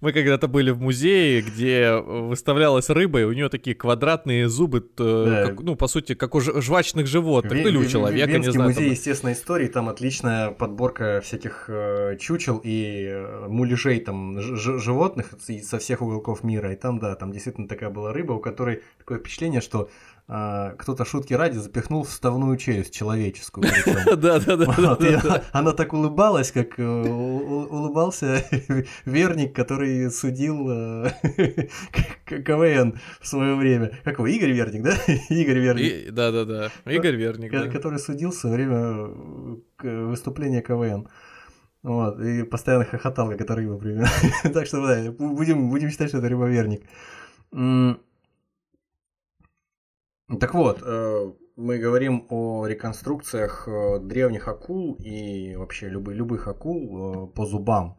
Мы 0.00 0.12
когда-то 0.12 0.48
были 0.48 0.70
в 0.70 0.80
музее, 0.80 1.42
где 1.42 1.92
выставлялась 1.96 2.88
рыба, 2.88 3.20
и 3.20 3.24
у 3.24 3.32
нее 3.32 3.50
такие 3.50 3.76
квадратные 3.76 4.48
зубы, 4.48 4.88
ну, 4.98 5.76
по 5.76 5.86
сути, 5.86 6.14
как 6.14 6.34
у 6.34 6.40
жвачных 6.40 7.06
животных, 7.06 7.52
ну, 7.52 7.68
или 7.68 7.76
у 7.76 7.84
человека, 7.84 8.38
не 8.38 8.50
знаю. 8.50 8.70
музей 8.70 8.90
естественной 8.90 9.34
истории, 9.34 9.66
там 9.66 9.88
отличная 9.88 10.50
подборка 10.50 11.20
всяких 11.22 11.66
э, 11.68 12.16
чучел 12.18 12.60
и 12.64 13.06
э, 13.06 13.48
муляжей 13.48 14.00
там 14.00 14.40
животных 14.40 15.34
со 15.62 15.78
всех 15.78 16.00
уголков 16.00 16.42
мира. 16.42 16.72
И 16.72 16.76
там, 16.76 16.98
да, 16.98 17.14
там 17.16 17.32
действительно 17.32 17.68
такая 17.68 17.90
была 17.90 18.12
рыба, 18.12 18.32
у 18.32 18.40
которой 18.40 18.82
такое 18.98 19.18
впечатление, 19.18 19.60
что 19.60 19.90
кто-то 20.26 21.04
шутки 21.04 21.34
ради 21.34 21.58
запихнул 21.58 22.02
вставную 22.04 22.56
челюсть 22.56 22.94
человеческую. 22.94 23.66
Да, 24.16 24.40
да, 24.40 24.56
да. 24.56 25.44
Она 25.52 25.72
так 25.72 25.92
улыбалась, 25.92 26.50
как 26.50 26.78
э, 26.78 26.82
улыбался 26.82 28.42
верник, 29.04 29.54
который 29.54 30.10
судил 30.10 30.66
э, 30.70 31.10
КВН 32.24 32.98
в 33.20 33.26
свое 33.26 33.54
время. 33.54 33.98
Как 34.02 34.14
его, 34.18 34.26
Игорь 34.26 34.52
Верник, 34.52 34.82
да? 34.82 34.94
Игорь 35.28 35.58
Верник. 35.58 36.12
Да, 36.12 36.32
да, 36.32 36.44
да. 36.44 36.70
Игорь 36.90 37.16
Верник. 37.16 37.50
Который 37.72 37.98
судил 37.98 38.30
в 38.30 38.34
свое 38.34 38.56
время 38.56 39.10
э, 39.82 40.04
выступления 40.06 40.62
КВН. 40.62 41.08
Вот, 41.82 42.18
и 42.20 42.44
постоянно 42.44 42.86
хохотал, 42.86 43.28
как 43.28 43.42
это 43.42 43.54
рыба 43.54 43.76
примерно. 43.76 44.08
так 44.54 44.66
что, 44.66 44.86
да, 44.86 45.12
будем, 45.12 45.68
будем 45.68 45.90
считать, 45.90 46.08
что 46.08 46.18
это 46.18 46.30
рыбоверник. 46.30 46.82
Так 50.28 50.54
вот, 50.54 50.82
э, 50.82 51.32
мы 51.56 51.78
говорим 51.78 52.26
о 52.30 52.66
реконструкциях 52.66 53.68
э, 53.68 53.98
древних 54.00 54.48
акул 54.48 54.94
и 54.94 55.54
вообще 55.54 55.88
любых, 55.88 56.16
любых 56.16 56.48
акул 56.48 57.26
э, 57.26 57.26
по 57.34 57.44
зубам. 57.44 57.98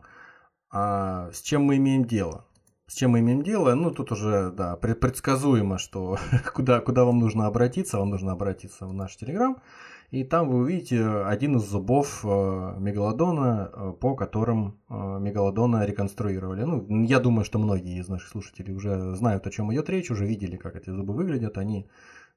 А 0.72 1.30
с 1.32 1.42
чем 1.42 1.64
мы 1.64 1.78
имеем 1.78 2.06
дело? 2.06 2.48
С 2.88 2.96
чем 2.96 3.12
мы 3.12 3.20
имеем 3.20 3.44
дело? 3.44 3.76
Ну, 3.76 3.92
тут 3.92 4.12
уже, 4.12 4.52
да, 4.52 4.76
предсказуемо, 4.76 5.78
что 5.78 6.18
куда, 6.54 6.80
куда 6.80 7.06
вам 7.06 7.20
нужно 7.20 7.46
обратиться. 7.46 8.00
Вам 8.00 8.10
нужно 8.10 8.32
обратиться 8.32 8.88
в 8.88 8.94
наш 8.94 9.16
Телеграм. 9.18 9.58
И 10.12 10.24
там 10.24 10.50
вы 10.50 10.60
увидите 10.60 11.04
один 11.06 11.58
из 11.58 11.64
зубов 11.64 12.24
мегалодона, 12.24 13.96
по 14.00 14.16
которым 14.16 14.80
мегалодона 14.90 15.86
реконструировали. 15.86 16.64
Ну, 16.64 17.04
я 17.04 17.20
думаю, 17.20 17.44
что 17.44 17.60
многие 17.60 18.00
из 18.00 18.08
наших 18.08 18.30
слушателей 18.30 18.74
уже 18.74 19.16
знают, 19.16 19.48
о 19.48 19.52
чем 19.52 19.74
идет 19.74 19.90
речь, 19.90 20.12
уже 20.12 20.26
видели, 20.26 20.58
как 20.58 20.76
эти 20.76 20.90
зубы 20.90 21.14
выглядят. 21.14 21.58
Они 21.58 21.88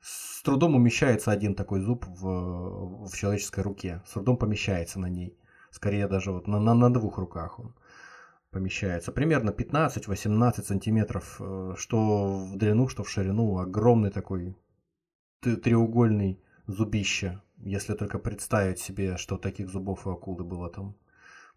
с 0.01 0.43
трудом 0.43 0.75
умещается 0.77 1.31
один 1.31 1.55
такой 1.55 1.81
зуб 1.81 2.07
в, 2.07 3.07
в 3.07 3.17
человеческой 3.17 3.61
руке. 3.61 4.03
С 4.07 4.13
трудом 4.13 4.37
помещается 4.37 4.99
на 4.99 5.09
ней. 5.09 5.37
Скорее 5.71 6.09
даже 6.09 6.33
вот 6.33 6.47
на, 6.49 6.61
на, 6.61 6.75
на 6.75 6.93
двух 6.93 7.19
руках 7.19 7.59
он 7.59 7.75
помещается. 8.51 9.13
Примерно 9.13 9.51
15-18 9.51 10.63
сантиметров, 10.63 11.37
э, 11.41 11.75
что 11.77 12.29
в 12.29 12.57
длину, 12.57 12.89
что 12.89 13.03
в 13.05 13.11
ширину. 13.11 13.59
Огромный 13.59 14.11
такой 14.11 14.57
треугольный 15.41 16.41
зубище. 16.67 17.41
Если 17.61 17.95
только 17.95 18.19
представить 18.19 18.79
себе, 18.79 19.17
что 19.17 19.37
таких 19.37 19.69
зубов 19.69 20.07
у 20.07 20.11
акулы 20.11 20.45
было 20.45 20.71
там 20.71 20.95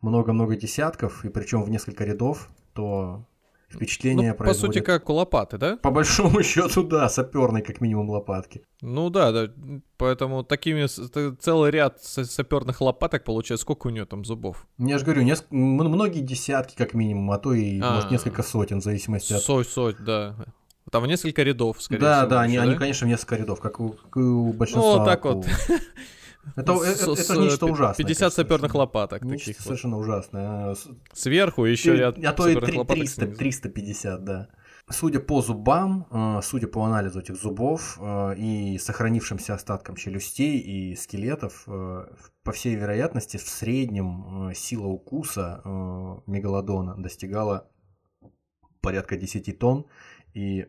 много-много 0.02 0.56
десятков, 0.56 1.24
и 1.26 1.30
причем 1.30 1.64
в 1.64 1.70
несколько 1.70 2.04
рядов, 2.04 2.50
то 2.74 3.26
впечатление 3.70 4.32
ну, 4.32 4.38
производит... 4.38 4.62
По 4.62 4.74
сути, 4.74 4.84
как 4.84 5.10
у 5.10 5.14
лопаты, 5.14 5.58
да? 5.58 5.78
По 5.78 5.92
большому 5.92 6.44
счету, 6.44 6.84
да, 6.84 7.08
саперной 7.10 7.62
как 7.62 7.82
минимум 7.82 8.10
лопатки. 8.10 8.64
Ну 8.82 9.10
да, 9.10 9.32
да. 9.32 9.54
Поэтому 9.98 10.44
такими 10.44 10.88
целый 11.36 11.72
ряд 11.72 12.02
саперных 12.02 12.82
лопаток 12.82 13.24
получается. 13.24 13.62
Сколько 13.62 13.88
у 13.88 13.90
нее 13.92 14.06
там 14.06 14.26
зубов? 14.26 14.68
Я 14.78 14.98
же 14.98 15.06
говорю, 15.06 15.22
неск... 15.22 15.46
многие 15.52 16.22
десятки 16.22 16.76
как 16.76 16.94
минимум, 16.94 17.32
а 17.32 17.38
то 17.38 17.54
и 17.54 17.80
а, 17.80 17.96
может 17.96 18.12
несколько 18.12 18.44
сотен, 18.44 18.82
в 18.82 18.84
зависимости 18.84 19.34
от. 19.34 19.42
Соть, 19.42 19.68
соть, 19.68 19.98
да. 20.04 20.36
Там 20.92 21.06
несколько 21.06 21.42
рядов, 21.44 21.82
скорее 21.82 22.02
да, 22.02 22.18
всего. 22.18 22.30
Да, 22.30 22.36
да, 22.36 22.42
они, 22.42 22.58
они, 22.58 22.76
конечно, 22.76 23.06
в 23.06 23.10
несколько 23.10 23.38
рядов, 23.38 23.62
как 23.62 23.80
у, 23.80 23.92
как 23.92 24.18
у 24.18 24.54
большинства. 24.54 24.92
Ну, 24.92 24.98
вот 25.00 25.06
так 25.06 25.24
вот. 25.24 25.48
Это, 26.56 26.76
с, 26.76 27.02
это, 27.02 27.22
это 27.22 27.40
нечто 27.40 27.66
ужасное. 27.66 28.06
50 28.06 28.34
саперных 28.34 28.76
лопаток 28.76 29.24
нечто 29.24 29.52
таких. 29.52 29.62
совершенно 29.62 29.96
вот. 29.96 30.04
ужасное. 30.04 30.76
Сверху 31.14 31.66
еще 31.66 31.96
ряд 31.96 32.18
А 32.24 32.34
то 32.34 32.48
и 32.48 32.56
300, 32.60 33.28
350, 33.28 34.24
да. 34.24 34.50
Судя 34.90 35.20
по 35.20 35.42
зубам, 35.42 36.08
э, 36.12 36.42
судя 36.44 36.68
по 36.68 36.84
анализу 36.84 37.20
этих 37.20 37.36
зубов 37.36 37.98
э, 38.02 38.36
и 38.38 38.78
сохранившимся 38.78 39.54
остаткам 39.54 39.96
челюстей 39.96 40.60
и 40.60 40.96
скелетов, 40.96 41.64
э, 41.68 42.08
по 42.44 42.52
всей 42.52 42.76
вероятности, 42.76 43.38
в 43.38 43.48
среднем 43.48 44.52
сила 44.56 44.88
укуса 44.88 45.62
мегалодона 46.26 46.96
достигала 46.98 47.70
порядка 48.82 49.16
10 49.16 49.60
тонн, 49.60 49.86
и 50.34 50.68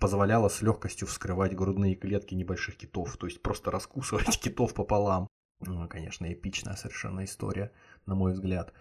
позволяло 0.00 0.48
с 0.48 0.62
легкостью 0.62 1.06
вскрывать 1.06 1.54
грудные 1.54 1.94
клетки 1.94 2.34
небольших 2.34 2.76
китов, 2.76 3.16
то 3.16 3.26
есть 3.26 3.42
просто 3.42 3.70
раскусывать 3.70 4.40
китов 4.42 4.74
пополам. 4.74 5.28
Ну, 5.60 5.86
конечно, 5.88 6.32
эпичная 6.32 6.74
совершенно 6.74 7.24
история, 7.24 7.70
на 8.06 8.14
мой 8.14 8.32
взгляд. 8.32 8.72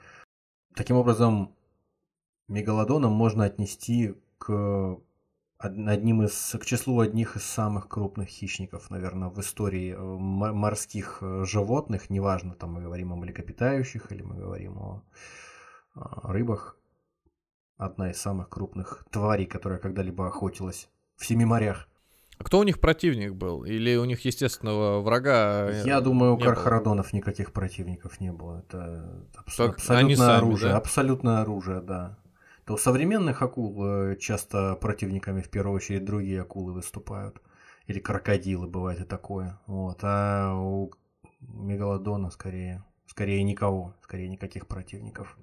Таким 0.75 0.95
образом, 0.95 1.55
мегалодона 2.47 3.09
можно 3.09 3.43
отнести 3.43 4.15
к 4.37 4.97
одним 5.57 6.23
из, 6.23 6.55
к 6.57 6.65
числу 6.65 7.01
одних 7.01 7.35
из 7.35 7.43
самых 7.43 7.89
крупных 7.89 8.29
хищников, 8.29 8.89
наверное, 8.89 9.27
в 9.27 9.37
истории 9.41 9.93
э, 9.93 9.97
морских 9.99 11.17
э, 11.21 11.43
животных, 11.43 12.09
неважно, 12.09 12.55
там 12.55 12.73
мы 12.73 12.81
говорим 12.81 13.11
о 13.11 13.17
млекопитающих 13.17 14.09
или 14.13 14.21
мы 14.21 14.37
говорим 14.37 14.77
о 14.77 15.03
рыбах, 15.95 16.77
одна 17.75 18.11
из 18.11 18.21
самых 18.21 18.49
крупных 18.49 19.05
тварей, 19.11 19.45
которая 19.45 19.79
когда-либо 19.79 20.27
охотилась 20.27 20.89
в 21.19 21.25
семи 21.25 21.45
морях. 21.45 21.87
А 22.37 22.43
кто 22.45 22.59
у 22.59 22.63
них 22.63 22.79
противник 22.79 23.35
был? 23.35 23.65
Или 23.65 23.97
у 23.97 24.05
них 24.05 24.23
естественного 24.23 25.01
врага? 25.01 25.69
Я 25.83 25.99
думаю, 25.99 26.35
у 26.35 26.37
Кархарадонов 26.37 27.11
никаких 27.11 27.51
противников 27.51 28.21
не 28.21 28.31
было. 28.31 28.59
Это 28.59 29.27
абс- 29.35 29.59
абсолютное 29.59 30.15
сами, 30.15 30.37
оружие. 30.37 30.71
Да? 30.71 30.77
Абсолютное 30.77 31.41
оружие, 31.41 31.81
да. 31.81 32.17
То 32.65 32.75
у 32.75 32.77
современных 32.77 33.41
акул 33.41 33.83
э, 33.83 34.15
часто 34.15 34.75
противниками 34.75 35.41
в 35.41 35.49
первую 35.49 35.75
очередь 35.75 36.05
другие 36.05 36.41
акулы 36.41 36.71
выступают. 36.71 37.41
Или 37.87 37.99
крокодилы, 37.99 38.67
бывает 38.67 39.01
и 39.01 39.03
такое. 39.03 39.59
Вот. 39.65 39.99
А 40.03 40.53
у 40.53 40.91
мегалодона 41.41 42.29
скорее 42.29 42.85
Скорее 43.09 43.41
никого, 43.41 43.95
скорее 44.03 44.29
никаких 44.29 44.67
противников. 44.67 45.35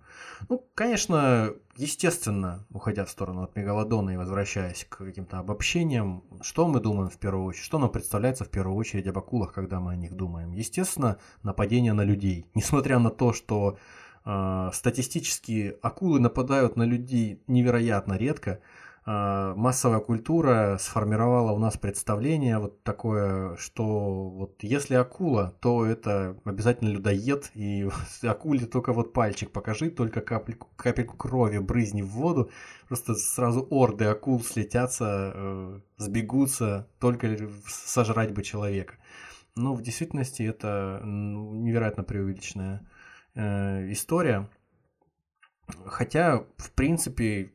Ну, 0.48 0.64
конечно, 0.76 1.52
естественно, 1.76 2.64
уходя 2.70 3.04
в 3.04 3.10
сторону 3.10 3.42
от 3.42 3.56
Мегалодона 3.56 4.10
и 4.10 4.16
возвращаясь 4.16 4.86
к 4.88 4.98
каким-то 4.98 5.40
обобщениям, 5.40 6.22
что 6.42 6.68
мы 6.68 6.78
думаем 6.78 7.10
в 7.10 7.18
первую 7.18 7.44
очередь, 7.44 7.64
что 7.64 7.80
нам 7.80 7.90
представляется 7.90 8.44
в 8.44 8.50
первую 8.50 8.76
очередь 8.76 9.08
об 9.08 9.18
акулах, 9.18 9.52
когда 9.52 9.80
мы 9.80 9.92
о 9.92 9.96
них 9.96 10.14
думаем? 10.14 10.52
Естественно, 10.52 11.18
нападение 11.42 11.92
на 11.92 12.02
людей. 12.02 12.46
Несмотря 12.54 13.00
на 13.00 13.10
то, 13.10 13.32
что 13.32 13.78
э, 14.24 14.70
статистически 14.72 15.76
акулы 15.82 16.20
нападают 16.20 16.76
на 16.76 16.84
людей 16.84 17.42
невероятно 17.48 18.14
редко, 18.14 18.60
массовая 19.06 20.00
культура 20.00 20.78
сформировала 20.80 21.52
у 21.52 21.58
нас 21.58 21.76
представление 21.76 22.58
вот 22.58 22.82
такое, 22.82 23.56
что 23.56 24.28
вот 24.30 24.64
если 24.64 24.94
акула, 24.94 25.56
то 25.60 25.86
это 25.86 26.36
обязательно 26.44 26.88
людоед, 26.88 27.52
и 27.54 27.88
акуле 28.22 28.66
только 28.66 28.92
вот 28.92 29.12
пальчик 29.12 29.52
покажи, 29.52 29.90
только 29.90 30.20
капельку, 30.22 30.68
капельку 30.74 31.16
крови 31.16 31.58
брызни 31.58 32.02
в 32.02 32.08
воду, 32.08 32.50
просто 32.88 33.14
сразу 33.14 33.64
орды 33.70 34.06
акул 34.06 34.42
слетятся, 34.42 35.32
э, 35.34 35.80
сбегутся, 35.98 36.88
только 36.98 37.48
сожрать 37.68 38.34
бы 38.34 38.42
человека. 38.42 38.94
Но 39.54 39.74
в 39.74 39.82
действительности 39.82 40.42
это 40.42 41.00
ну, 41.04 41.54
невероятно 41.54 42.02
преувеличенная 42.02 42.86
э, 43.36 43.92
история. 43.92 44.50
Хотя, 45.86 46.44
в 46.58 46.70
принципе, 46.72 47.52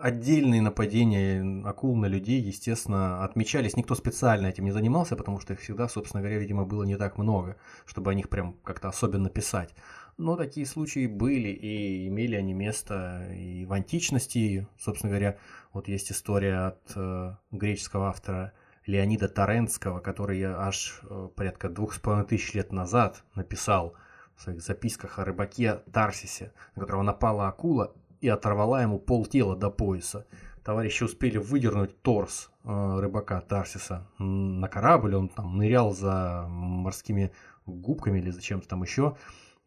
отдельные 0.00 0.60
нападения 0.60 1.62
акул 1.66 1.96
на 1.96 2.06
людей, 2.06 2.40
естественно, 2.40 3.24
отмечались. 3.24 3.76
Никто 3.76 3.94
специально 3.94 4.46
этим 4.46 4.64
не 4.64 4.72
занимался, 4.72 5.16
потому 5.16 5.40
что 5.40 5.52
их 5.52 5.60
всегда, 5.60 5.88
собственно 5.88 6.22
говоря, 6.22 6.38
видимо, 6.38 6.64
было 6.64 6.84
не 6.84 6.96
так 6.96 7.18
много, 7.18 7.56
чтобы 7.86 8.10
о 8.10 8.14
них 8.14 8.28
прям 8.28 8.54
как-то 8.64 8.88
особенно 8.88 9.28
писать. 9.28 9.74
Но 10.16 10.36
такие 10.36 10.64
случаи 10.66 11.06
были, 11.06 11.48
и 11.48 12.06
имели 12.06 12.36
они 12.36 12.54
место 12.54 13.28
и 13.32 13.64
в 13.66 13.72
античности. 13.72 14.68
Собственно 14.78 15.10
говоря, 15.10 15.38
вот 15.72 15.88
есть 15.88 16.12
история 16.12 16.68
от 16.68 16.92
э, 16.94 17.34
греческого 17.50 18.08
автора 18.08 18.52
Леонида 18.86 19.28
Таренского, 19.28 19.98
который 20.00 20.42
аж 20.42 21.00
э, 21.02 21.28
порядка 21.34 21.68
двух 21.68 21.94
с 21.94 21.98
половиной 21.98 22.28
тысяч 22.28 22.54
лет 22.54 22.70
назад 22.70 23.24
написал 23.34 23.94
в 24.36 24.42
своих 24.42 24.62
записках 24.62 25.18
о 25.18 25.24
рыбаке 25.24 25.80
Тарсисе, 25.92 26.52
на 26.76 26.82
которого 26.82 27.02
напала 27.02 27.48
акула, 27.48 27.92
и 28.24 28.28
оторвала 28.28 28.80
ему 28.80 28.98
пол 28.98 29.26
тела 29.26 29.54
до 29.54 29.68
пояса. 29.68 30.26
Товарищи 30.64 31.04
успели 31.04 31.36
выдернуть 31.36 32.00
торс 32.00 32.50
э, 32.64 32.98
рыбака 32.98 33.42
Тарсиса 33.42 34.08
на 34.18 34.66
корабль, 34.66 35.14
он 35.14 35.28
там 35.28 35.58
нырял 35.58 35.92
за 35.92 36.46
морскими 36.48 37.32
губками 37.66 38.20
или 38.20 38.30
зачем-то 38.30 38.66
там 38.66 38.82
еще. 38.82 39.18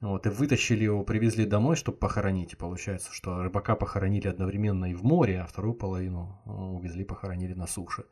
Вот, 0.01 0.25
и 0.25 0.29
вытащили 0.29 0.85
его, 0.85 1.03
привезли 1.03 1.45
домой, 1.45 1.75
чтобы 1.75 1.99
похоронить. 1.99 2.53
И 2.53 2.55
получается, 2.55 3.13
что 3.13 3.43
рыбака 3.43 3.75
похоронили 3.75 4.27
одновременно 4.27 4.85
и 4.85 4.95
в 4.95 5.03
море, 5.03 5.41
а 5.41 5.45
вторую 5.45 5.75
половину 5.75 6.41
э, 6.45 6.49
увезли, 6.49 7.03
похоронили 7.03 7.53
на 7.53 7.67
суше. 7.67 8.05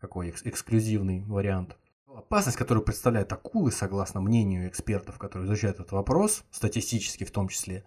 Какой 0.00 0.30
экс- 0.30 0.46
эксклюзивный 0.46 1.22
вариант. 1.26 1.76
Опасность, 2.06 2.56
которую 2.56 2.82
представляют 2.82 3.30
акулы, 3.30 3.70
согласно 3.70 4.22
мнению 4.22 4.68
экспертов, 4.68 5.18
которые 5.18 5.46
изучают 5.48 5.80
этот 5.80 5.92
вопрос, 5.92 6.44
статистически 6.50 7.24
в 7.24 7.30
том 7.30 7.48
числе, 7.48 7.84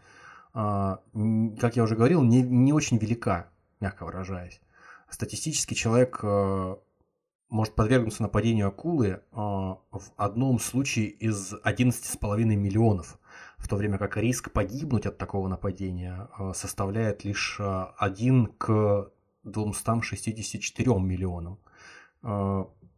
как 0.56 1.76
я 1.76 1.84
уже 1.84 1.96
говорил, 1.96 2.24
не, 2.24 2.42
не 2.42 2.72
очень 2.72 2.98
велика, 2.98 3.50
мягко 3.82 4.06
выражаясь. 4.06 4.62
Статистически 5.10 5.74
человек 5.74 6.20
а, 6.24 6.80
может 7.50 7.76
подвергнуться 7.76 8.22
нападению 8.22 8.70
акулы 8.70 9.22
а, 9.34 9.80
в 9.92 10.12
одном 10.16 10.60
случае 10.60 11.08
из 11.08 11.54
11,5 11.54 12.38
миллионов, 12.46 13.20
в 13.58 13.68
то 13.68 13.76
время 13.76 13.98
как 13.98 14.16
риск 14.16 14.52
погибнуть 14.52 15.06
от 15.06 15.18
такого 15.18 15.50
нападения 15.50 16.30
составляет 16.54 17.26
лишь 17.26 17.60
1 17.60 18.48
к 18.58 19.12
264 19.44 21.00
миллионам. 21.00 21.60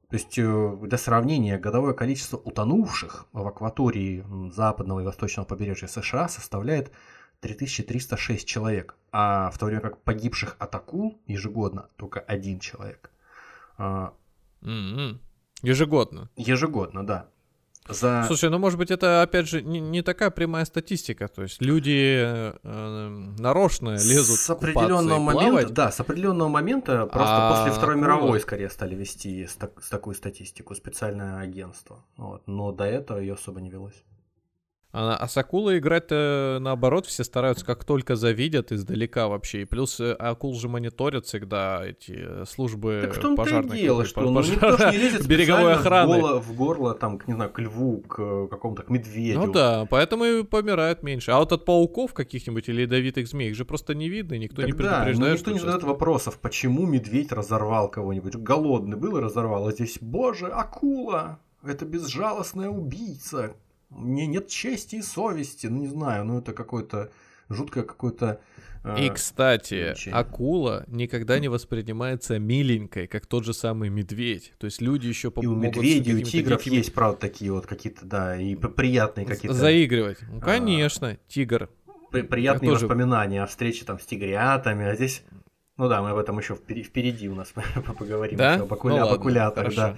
То 0.10 0.14
есть 0.14 0.38
э, 0.38 0.78
для 0.84 0.98
сравнения, 0.98 1.58
годовое 1.58 1.94
количество 1.94 2.38
утонувших 2.38 3.28
в 3.34 3.46
акватории 3.46 4.24
западного 4.52 5.02
и 5.02 5.04
восточного 5.04 5.46
побережья 5.46 5.88
США 5.88 6.30
составляет 6.30 6.94
3306 7.42 8.48
человек, 8.48 8.96
а 9.12 9.52
в 9.52 9.58
то 9.58 9.66
время 9.66 9.82
как 9.82 10.02
погибших 10.02 10.56
от 10.60 10.74
акул 10.76 11.20
ежегодно 11.28 11.90
только 11.96 12.20
один 12.20 12.60
человек. 12.60 13.12
Mm-hmm. 13.78 15.20
Ежегодно. 15.62 16.30
Ежегодно, 16.36 17.06
да. 17.06 17.30
За... 17.90 18.26
Слушай, 18.28 18.50
ну 18.50 18.60
может 18.60 18.78
быть 18.78 18.92
это 18.92 19.22
опять 19.22 19.48
же 19.48 19.62
не, 19.62 19.80
не 19.80 20.02
такая 20.02 20.30
прямая 20.30 20.66
статистика, 20.66 21.30
то 21.30 21.44
есть 21.44 21.62
люди 21.62 22.22
э, 22.22 23.08
нарочно 23.40 23.92
лезут 23.92 24.40
с 24.40 24.50
определенного 24.50 25.20
момента, 25.20 25.70
да, 25.70 25.92
с 25.92 26.00
определенного 26.00 26.50
момента 26.50 27.06
просто 27.06 27.48
а... 27.48 27.56
после 27.56 27.72
Второй 27.72 27.96
мировой 27.96 28.42
скорее 28.42 28.70
стали 28.70 28.94
вести 28.94 29.46
с, 29.46 29.56
так, 29.56 29.82
с 29.82 29.90
такую 29.90 30.16
статистику 30.16 30.76
специальное 30.76 31.40
агентство, 31.40 32.04
вот, 32.18 32.46
но 32.46 32.74
до 32.74 32.84
этого 32.84 33.20
ее 33.20 33.36
особо 33.36 33.62
не 33.62 33.70
велось. 33.70 34.04
А, 35.00 35.16
а 35.16 35.28
с 35.28 35.38
акулой 35.38 35.78
играть-то 35.78 36.58
наоборот 36.60 37.06
все 37.06 37.24
стараются 37.24 37.64
как 37.64 37.84
только 37.84 38.16
завидят 38.16 38.72
издалека 38.72 39.28
вообще. 39.28 39.62
И 39.62 39.66
плюс 39.66 40.00
э, 40.00 40.14
акул 40.14 40.56
же 40.56 40.70
мониторят 40.70 41.28
всегда 41.28 41.86
эти 41.86 42.16
э, 42.18 42.46
службы 42.50 43.02
так 43.04 43.16
в 43.16 43.20
том 43.20 43.36
пожарной. 43.36 43.80
дело, 43.80 44.06
что 44.06 44.22
ну, 44.22 44.42
никто 44.42 44.76
же 44.76 44.90
не 44.90 44.98
лезет 44.98 45.28
береговой 45.28 45.74
охраны. 45.74 46.18
В 46.18 46.20
горло, 46.20 46.40
в 46.40 46.56
горло, 46.56 46.94
там, 46.96 47.20
к, 47.20 47.28
не 47.28 47.36
знаю, 47.36 47.52
к 47.52 47.60
льву, 47.60 48.00
к 48.08 48.16
э, 48.18 48.48
какому-то 48.50 48.82
к 48.82 48.90
медведю. 48.90 49.40
Ну 49.40 49.52
да, 49.52 49.86
поэтому 49.88 50.26
и 50.26 50.44
помирают 50.44 51.04
меньше. 51.04 51.30
А 51.30 51.38
вот 51.38 51.52
от 51.52 51.64
пауков 51.64 52.16
каких-нибудь 52.16 52.68
или 52.68 52.82
ядовитых 52.82 53.28
змей 53.28 53.50
их 53.52 53.56
же 53.56 53.66
просто 53.66 53.94
не 53.94 54.10
видно, 54.10 54.34
никто 54.40 54.64
так 54.64 54.66
не 54.66 54.74
предупреждает. 54.74 55.20
Да, 55.20 55.32
никто 55.32 55.52
не 55.52 55.60
задает 55.60 55.84
вопросов, 55.84 56.40
почему 56.40 56.88
медведь 56.88 57.32
разорвал 57.32 57.88
кого-нибудь. 57.92 58.36
Голодный 58.38 58.98
был 58.98 59.18
и 59.18 59.22
разорвал, 59.22 59.68
а 59.68 59.72
здесь, 59.72 60.00
боже, 60.02 60.48
акула! 60.48 61.38
Это 61.64 61.86
безжалостная 61.86 62.70
убийца, 62.70 63.54
мне 63.90 64.28
нет 64.28 64.48
чести 64.48 64.98
и 64.98 65.02
совести, 65.02 65.68
ну 65.68 65.80
не 65.80 65.88
знаю, 65.88 66.26
ну 66.26 66.40
это 66.40 66.54
какое-то 66.54 67.12
жуткое 67.50 67.84
какое-то... 67.84 68.42
Э, 68.84 69.00
и, 69.00 69.10
кстати, 69.10 69.90
увлечение. 69.90 70.20
акула 70.20 70.84
никогда 70.88 71.40
не 71.40 71.48
воспринимается 71.48 72.40
миленькой, 72.40 73.08
как 73.08 73.26
тот 73.26 73.46
же 73.46 73.54
самый 73.54 73.90
медведь. 73.90 74.54
То 74.60 74.66
есть 74.66 74.82
люди 74.82 75.08
еще 75.08 75.32
по 75.32 75.42
И 75.42 75.46
у 75.46 75.56
медведей, 75.56 76.16
у 76.16 76.22
тигров 76.22 76.64
дикими... 76.64 76.76
есть, 76.76 76.94
правда, 76.94 77.20
такие 77.20 77.52
вот 77.52 77.66
какие-то, 77.66 78.06
да, 78.06 78.40
и 78.40 78.56
приятные 78.56 79.26
какие-то... 79.26 79.58
Заигрывать. 79.58 80.20
Ну, 80.30 80.40
конечно, 80.40 81.10
а... 81.10 81.18
тигр. 81.28 81.70
При, 82.12 82.22
приятные 82.22 82.72
тоже... 82.72 82.86
воспоминания 82.86 83.44
о 83.44 83.48
встрече 83.48 83.86
там 83.86 84.00
с 84.00 84.06
тигрятами, 84.06 84.86
а 84.86 84.96
здесь... 84.96 85.24
Ну 85.78 85.90
да, 85.90 86.02
мы 86.02 86.10
об 86.10 86.18
этом 86.18 86.38
еще 86.40 86.56
впереди 86.56 87.30
у 87.30 87.36
нас 87.36 87.54
поговорим. 88.00 88.38
Да? 88.38 88.56
Об, 88.56 88.74
окуля... 88.74 88.96
ну, 88.96 89.08
об 89.08 89.14
окулятах, 89.14 89.76
да. 89.76 89.98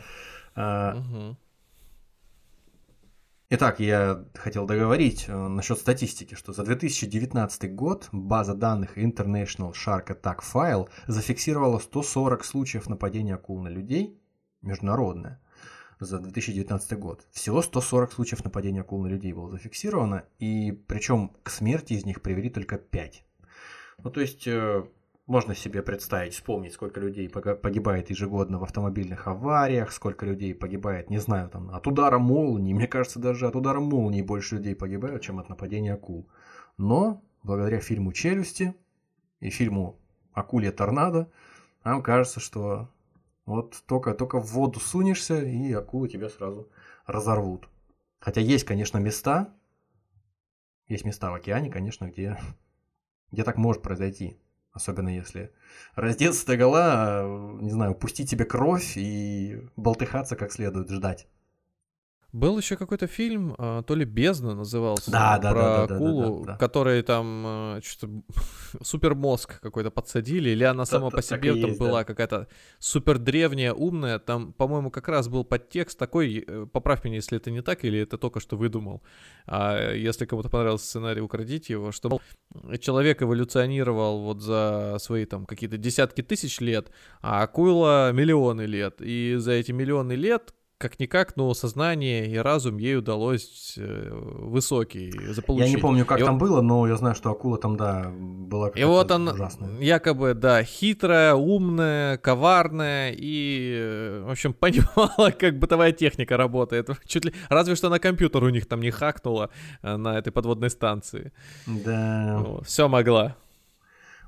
А, 0.56 0.98
угу. 0.98 1.38
Итак, 3.52 3.80
я 3.80 4.26
хотел 4.36 4.68
договорить 4.68 5.26
э, 5.28 5.36
насчет 5.36 5.80
статистики, 5.80 6.36
что 6.36 6.54
за 6.54 6.64
2019 6.64 7.74
год 7.74 8.08
база 8.12 8.54
данных 8.54 8.96
International 8.96 9.74
Shark 9.74 10.10
Attack 10.10 10.42
File 10.54 10.88
зафиксировала 11.08 11.80
140 11.80 12.46
случаев 12.46 12.88
нападения 12.88 13.34
акул 13.34 13.60
на 13.60 13.70
людей, 13.70 14.22
международная, 14.62 15.42
за 16.00 16.20
2019 16.20 17.00
год. 17.00 17.26
Всего 17.32 17.64
140 17.64 18.14
случаев 18.14 18.44
нападения 18.44 18.82
акул 18.82 19.02
на 19.02 19.08
людей 19.08 19.34
было 19.34 19.50
зафиксировано, 19.50 20.26
и 20.38 20.72
причем 20.72 21.32
к 21.42 21.50
смерти 21.50 21.94
из 21.94 22.06
них 22.06 22.22
привели 22.22 22.52
только 22.52 22.78
5. 22.78 23.24
Ну, 24.04 24.12
то 24.12 24.22
есть 24.22 24.46
э, 24.46 24.86
можно 25.30 25.54
себе 25.54 25.84
представить, 25.84 26.34
вспомнить, 26.34 26.74
сколько 26.74 27.00
людей 27.00 27.30
погибает 27.30 28.10
ежегодно 28.10 28.58
в 28.58 28.64
автомобильных 28.64 29.28
авариях, 29.28 29.92
сколько 29.92 30.26
людей 30.26 30.56
погибает, 30.56 31.12
не 31.12 31.20
знаю, 31.20 31.50
там, 31.50 31.70
от 31.70 31.86
удара 31.86 32.18
молнии. 32.18 32.74
Мне 32.74 32.88
кажется, 32.88 33.20
даже 33.20 33.48
от 33.48 33.56
удара 33.56 33.80
молнии 33.80 34.24
больше 34.24 34.56
людей 34.56 34.76
погибают, 34.76 35.22
чем 35.22 35.38
от 35.38 35.48
нападения 35.48 35.94
акул. 35.94 36.28
Но 36.78 37.24
благодаря 37.44 37.80
фильму 37.80 38.12
«Челюсти» 38.12 38.74
и 39.40 39.52
фильму 39.52 40.00
«Акулья 40.34 40.72
торнадо» 40.72 41.32
нам 41.84 42.02
кажется, 42.02 42.40
что 42.40 42.90
вот 43.46 43.84
только, 43.86 44.16
только 44.16 44.40
в 44.40 44.52
воду 44.54 44.80
сунешься, 44.80 45.44
и 45.44 45.72
акулы 45.74 46.10
тебя 46.10 46.30
сразу 46.30 46.72
разорвут. 47.06 47.70
Хотя 48.20 48.42
есть, 48.42 48.66
конечно, 48.66 48.98
места, 48.98 49.54
есть 50.88 51.06
места 51.06 51.30
в 51.30 51.36
океане, 51.36 51.70
конечно, 51.70 52.10
где, 52.10 52.36
где 53.32 53.44
так 53.44 53.58
может 53.58 53.84
произойти. 53.84 54.40
Особенно 54.72 55.10
если 55.10 55.52
раздеться 55.96 56.46
до 56.46 56.58
гола, 56.58 57.24
не 57.60 57.72
знаю, 57.72 57.96
пустить 57.96 58.30
тебе 58.30 58.46
кровь 58.46 58.98
и 58.98 59.62
болтыхаться 59.76 60.36
как 60.36 60.52
следует, 60.52 60.90
ждать. 60.90 61.28
Был 62.32 62.60
еще 62.60 62.76
какой-то 62.76 63.08
фильм, 63.08 63.56
а, 63.58 63.82
то 63.82 63.96
ли 63.96 64.06
«Бездна» 64.06 64.54
назывался, 64.54 65.10
да, 65.10 65.40
да, 65.40 65.52
про 65.52 65.62
да, 65.62 65.88
да, 65.88 65.96
акулу, 65.96 66.22
да, 66.22 66.30
да, 66.30 66.46
да, 66.46 66.52
да. 66.52 66.58
который 66.58 67.02
там 67.02 67.44
а, 67.46 67.80
что-то 67.84 68.22
супермозг 68.84 69.60
какой-то 69.60 69.90
подсадили, 69.90 70.52
или 70.52 70.64
она 70.64 70.86
сама 70.86 71.10
по 71.10 71.24
себе 71.24 71.54
там 71.56 71.72
есть, 71.72 71.80
была 71.80 72.00
да. 72.00 72.04
какая-то 72.04 72.48
супер 72.78 73.18
древняя, 73.18 73.74
умная, 73.74 74.20
там, 74.20 74.54
по-моему, 74.54 74.92
как 74.92 75.08
раз 75.08 75.28
был 75.28 75.44
подтекст 75.44 75.98
такой, 75.98 76.44
э, 76.46 76.68
поправь 76.72 77.04
меня, 77.04 77.16
если 77.16 77.36
это 77.36 77.50
не 77.50 77.62
так, 77.62 77.84
или 77.84 78.00
это 78.00 78.20
только 78.20 78.40
что 78.40 78.58
выдумал, 78.58 79.02
а 79.48 79.94
если 79.94 80.26
кому-то 80.26 80.50
понравился 80.50 80.86
сценарий, 80.86 81.22
украдите 81.22 81.74
его, 81.74 81.92
что 81.92 82.20
человек 82.80 83.24
эволюционировал 83.24 84.22
вот 84.22 84.42
за 84.42 84.98
свои 85.00 85.26
там 85.26 85.48
какие-то 85.48 85.78
десятки 85.78 86.22
тысяч 86.22 86.60
лет, 86.60 86.92
а 87.22 87.42
акула 87.42 88.12
миллионы 88.12 88.68
лет, 88.68 88.98
и 89.00 89.36
за 89.40 89.54
эти 89.54 89.72
миллионы 89.72 90.14
лет 90.14 90.54
как-никак, 90.80 91.36
но 91.36 91.54
сознание 91.54 92.26
и 92.26 92.38
разум 92.38 92.78
ей 92.78 92.98
удалось 92.98 93.74
э, 93.78 94.10
высокий 94.12 95.12
заполучить. 95.34 95.68
Я 95.68 95.76
не 95.76 95.82
помню, 95.82 96.06
как 96.06 96.22
и 96.22 96.24
там 96.24 96.36
он... 96.36 96.40
было, 96.40 96.62
но 96.62 96.88
я 96.88 96.96
знаю, 96.96 97.16
что 97.16 97.30
акула 97.30 97.58
там, 97.58 97.76
да, 97.76 98.10
была 98.10 98.70
И 98.70 98.86
вот 98.86 99.12
она 99.12 99.34
ужасная. 99.34 99.78
якобы, 99.82 100.34
да, 100.34 100.64
хитрая, 100.64 101.36
умная, 101.36 102.18
коварная 102.18 103.12
и, 103.12 103.76
э, 103.78 104.24
в 104.26 104.32
общем, 104.32 104.54
понимала, 104.60 105.32
как 105.32 105.60
бытовая 105.60 105.92
техника 105.92 106.38
работает. 106.38 106.90
Чуть 107.06 107.26
ли... 107.26 107.34
Разве 107.50 107.76
что 107.76 107.90
на 107.90 108.00
компьютер 108.00 108.42
у 108.46 108.50
них 108.50 108.66
там 108.66 108.80
не 108.80 108.92
хакнула 108.92 109.50
э, 109.82 109.98
на 109.98 110.18
этой 110.18 110.32
подводной 110.32 110.70
станции. 110.70 111.34
Да. 111.68 112.46
Все 112.64 112.88
могла. 112.88 113.36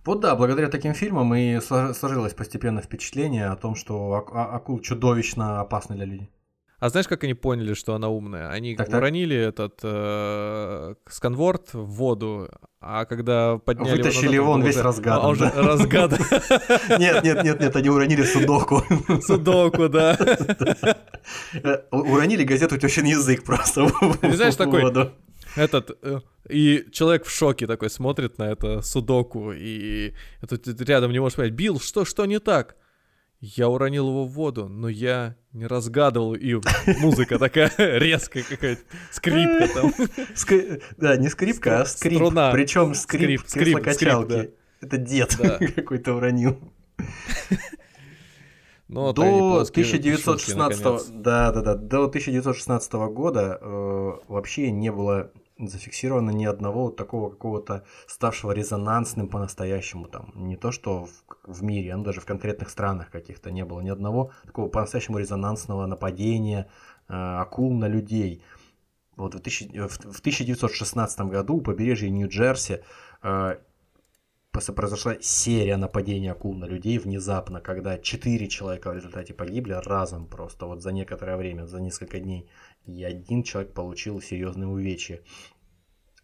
Вот 0.03 0.19
да, 0.19 0.35
благодаря 0.35 0.67
таким 0.67 0.93
фильмам 0.93 1.33
и 1.33 1.61
сложилось 1.61 2.33
постепенно 2.33 2.81
впечатление 2.81 3.47
о 3.47 3.55
том, 3.55 3.75
что 3.75 4.27
а, 4.33 4.55
акул 4.55 4.79
чудовищно 4.79 5.61
опасны 5.61 5.95
для 5.95 6.05
людей. 6.05 6.29
А 6.81 6.89
знаешь, 6.89 7.07
как 7.07 7.23
они 7.23 7.35
поняли, 7.35 7.75
что 7.75 7.93
она 7.93 8.09
умная? 8.09 8.49
Они 8.49 8.75
так, 8.75 8.89
уронили 8.89 9.51
так. 9.51 9.53
этот 9.53 9.79
э, 9.83 10.95
сканворд 11.07 11.75
в 11.75 11.85
воду, 11.85 12.49
а 12.79 13.05
когда 13.05 13.59
подняли 13.59 13.97
Вытащили 13.97 14.33
его, 14.33 14.51
он 14.51 14.63
весь 14.63 14.77
разгадан. 14.77 15.23
А, 15.23 15.27
он 15.27 15.33
уже 15.33 15.51
разгадан. 15.51 16.17
Нет, 16.97 17.23
нет, 17.23 17.43
нет, 17.43 17.59
нет, 17.59 17.75
они 17.75 17.89
уронили 17.89 18.23
судоку. 18.23 18.83
Судоку, 19.21 19.89
да. 19.89 20.17
Уронили 21.91 22.43
газету 22.43 22.79
«Тещин 22.79 23.05
язык» 23.05 23.43
просто 23.43 23.87
Ты 24.19 24.33
знаешь, 24.33 24.55
такой 24.55 24.91
этот 25.55 25.99
э, 26.01 26.21
и 26.49 26.85
человек 26.91 27.25
в 27.25 27.29
шоке 27.29 27.67
такой 27.67 27.91
смотрит 27.91 28.39
на 28.39 28.49
это 28.49 28.81
судоку 28.81 29.51
и 29.53 30.13
тут 30.49 30.65
рядом 30.81 31.11
не 31.11 31.19
может 31.19 31.35
понять, 31.35 31.53
Билл, 31.53 31.79
что 31.79 32.05
что 32.05 32.25
не 32.25 32.39
так? 32.39 32.75
Я 33.41 33.69
уронил 33.69 34.07
его 34.07 34.25
в 34.25 34.33
воду, 34.33 34.67
но 34.67 34.87
я 34.87 35.35
не 35.51 35.65
разгадывал, 35.65 36.35
и 36.35 36.53
музыка 36.99 37.39
такая 37.39 37.71
резкая 37.77 38.43
какая-то, 38.43 38.81
скрипка 39.11 39.67
там. 39.73 39.93
Да, 40.97 41.17
не 41.17 41.27
скрипка, 41.27 41.81
а 41.81 41.85
скрип. 41.85 42.21
Причем 42.51 42.93
скрип, 42.93 43.41
скрип, 43.47 43.81
качалки. 43.81 44.51
Это 44.79 44.97
дед 44.97 45.35
какой-то 45.75 46.13
уронил. 46.13 46.59
Ну, 48.87 49.13
до 49.13 49.61
1916 49.61 51.21
да, 51.21 51.51
да, 51.51 51.61
да, 51.61 51.75
до 51.75 52.03
1916 52.05 52.93
года 52.93 53.57
э, 53.61 54.11
вообще 54.27 54.69
не 54.69 54.91
было 54.91 55.31
зафиксировано 55.57 56.31
ни 56.31 56.45
одного 56.45 56.85
вот 56.85 56.95
такого 56.95 57.29
какого-то 57.29 57.83
ставшего 58.07 58.51
резонансным 58.51 59.27
по-настоящему 59.27 60.07
там. 60.07 60.31
Не 60.35 60.57
то, 60.57 60.71
что 60.71 61.05
в, 61.05 61.11
в 61.43 61.63
мире, 61.63 61.95
но 61.95 62.03
даже 62.03 62.21
в 62.21 62.25
конкретных 62.25 62.69
странах 62.69 63.11
каких-то 63.11 63.51
не 63.51 63.65
было 63.65 63.81
ни 63.81 63.89
одного 63.89 64.31
такого 64.45 64.69
по-настоящему 64.69 65.19
резонансного 65.19 65.85
нападения 65.85 66.69
э, 67.07 67.13
акул 67.13 67.73
на 67.73 67.87
людей. 67.87 68.43
Вот 69.15 69.35
в, 69.35 69.39
тысяч, 69.39 69.67
в, 69.67 69.89
в 69.89 70.19
1916 70.19 71.21
году 71.21 71.57
у 71.57 71.61
побережья 71.61 72.09
Нью-Джерси 72.09 72.81
э, 73.21 73.57
произошла 74.51 75.15
серия 75.21 75.77
нападений 75.77 76.27
акул 76.27 76.53
на 76.53 76.65
людей 76.65 76.97
внезапно, 76.97 77.61
когда 77.61 77.97
четыре 77.97 78.47
человека 78.47 78.91
в 78.91 78.95
результате 78.95 79.33
погибли 79.33 79.73
разом 79.73 80.27
просто 80.27 80.65
вот 80.65 80.81
за 80.81 80.91
некоторое 80.91 81.37
время, 81.37 81.65
за 81.65 81.79
несколько 81.79 82.19
дней 82.19 82.49
и 82.85 83.03
один 83.03 83.43
человек 83.43 83.73
получил 83.73 84.21
серьезные 84.21 84.67
увечья. 84.67 85.21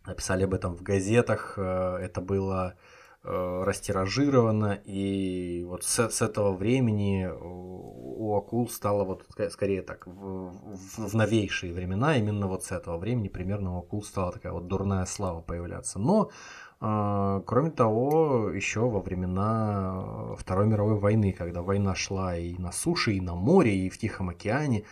Написали 0.05 0.43
об 0.43 0.53
этом 0.53 0.75
в 0.75 0.83
газетах, 0.83 1.55
э, 1.57 1.97
это 2.01 2.21
было 2.21 2.75
э, 3.23 3.63
растиражировано, 3.63 4.79
и 4.85 5.63
вот 5.65 5.83
с, 5.83 6.09
с 6.09 6.21
этого 6.21 6.55
времени 6.55 7.27
у 7.27 8.35
акул 8.35 8.69
стало 8.69 9.03
вот 9.03 9.25
скорее 9.51 9.81
так, 9.81 10.07
в, 10.07 10.11
в, 10.11 11.09
в 11.09 11.13
новейшие 11.13 11.73
времена, 11.73 12.17
именно 12.17 12.47
вот 12.47 12.63
с 12.63 12.71
этого 12.71 12.97
времени 12.97 13.27
примерно 13.27 13.75
у 13.75 13.79
акул 13.79 14.03
стала 14.03 14.31
такая 14.31 14.53
вот 14.53 14.67
дурная 14.67 15.05
слава 15.05 15.41
появляться. 15.41 15.99
Но 15.99 16.31
кроме 16.79 17.71
того, 17.71 18.51
еще 18.51 18.81
во 18.81 19.01
времена 19.01 20.35
Второй 20.37 20.67
мировой 20.67 20.99
войны, 20.99 21.33
когда 21.33 21.63
война 21.63 21.95
шла 21.95 22.37
и 22.37 22.55
на 22.57 22.71
суше, 22.71 23.13
и 23.13 23.21
на 23.21 23.33
море, 23.33 23.75
и 23.75 23.89
в 23.89 23.97
Тихом 23.97 24.29
океане, 24.29 24.83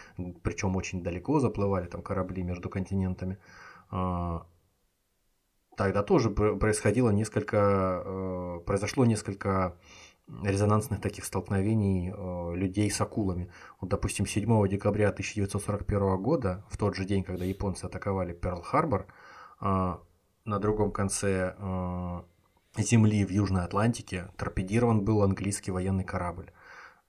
причем 0.42 0.76
очень 0.76 1.04
далеко 1.04 1.40
заплывали 1.40 1.86
там 1.86 2.02
корабли 2.02 2.42
между 2.42 2.70
континентами, 2.70 3.38
а, 3.92 4.48
тогда 5.78 6.02
тоже 6.02 6.32
происходило 6.32 7.12
несколько, 7.12 7.58
а, 7.60 8.60
произошло 8.66 9.06
несколько 9.06 9.76
резонансных 10.42 11.02
таких 11.02 11.24
столкновений 11.24 12.12
людей 12.56 12.90
с 12.90 13.00
акулами. 13.00 13.52
Вот, 13.80 13.92
допустим, 13.92 14.26
7 14.26 14.68
декабря 14.68 15.10
1941 15.10 16.18
года, 16.18 16.66
в 16.72 16.78
тот 16.78 16.96
же 16.96 17.06
день, 17.06 17.24
когда 17.24 17.46
японцы 17.46 17.86
атаковали 17.86 18.34
Перл-Харбор, 18.34 19.06
на 20.46 20.60
другом 20.60 20.92
конце 20.92 21.56
э, 21.58 22.22
земли 22.78 23.26
в 23.26 23.32
Южной 23.32 23.64
Атлантике 23.64 24.30
торпедирован 24.38 25.04
был 25.04 25.24
английский 25.24 25.72
военный 25.72 26.04
корабль. 26.04 26.52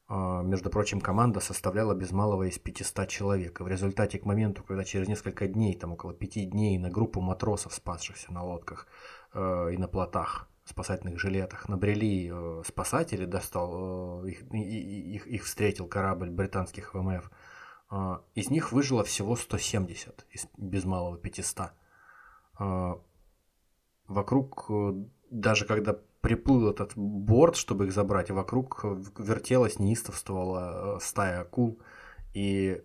Э, 0.08 0.40
между 0.42 0.70
прочим, 0.70 1.00
команда 1.00 1.40
составляла 1.40 1.94
без 1.94 2.12
малого 2.12 2.44
из 2.44 2.58
500 2.58 3.08
человек. 3.08 3.60
И 3.60 3.62
в 3.62 3.68
результате 3.68 4.18
к 4.18 4.24
моменту, 4.24 4.62
когда 4.62 4.84
через 4.84 5.06
несколько 5.06 5.46
дней, 5.46 5.74
там 5.74 5.92
около 5.92 6.14
пяти 6.14 6.46
дней, 6.46 6.78
на 6.78 6.90
группу 6.90 7.20
матросов, 7.20 7.74
спасшихся 7.74 8.32
на 8.32 8.42
лодках 8.42 8.86
э, 9.34 9.74
и 9.74 9.76
на 9.76 9.86
плотах, 9.86 10.48
спасательных 10.64 11.20
жилетах, 11.20 11.68
набрели 11.68 12.30
э, 12.32 12.62
спасатели, 12.66 13.26
достал, 13.26 14.24
э, 14.24 14.30
их, 14.30 14.42
их, 14.52 15.26
их 15.26 15.44
встретил 15.44 15.86
корабль 15.86 16.30
британских 16.30 16.94
ВМФ. 16.94 17.30
Э, 17.90 18.18
из 18.34 18.48
них 18.48 18.72
выжило 18.72 19.04
всего 19.04 19.36
170 19.36 20.24
из 20.30 20.48
без 20.56 20.84
малого 20.84 21.18
500 21.18 21.72
вокруг, 24.08 24.66
э, 24.68 25.04
даже 25.30 25.64
когда 25.64 25.98
приплыл 26.20 26.68
этот 26.70 26.92
борт, 26.96 27.56
чтобы 27.56 27.86
их 27.86 27.92
забрать, 27.92 28.30
вокруг 28.30 28.84
вертелась, 29.18 29.78
неистовствовала 29.78 30.96
э, 30.96 31.00
стая 31.00 31.40
акул, 31.42 31.80
и 32.34 32.82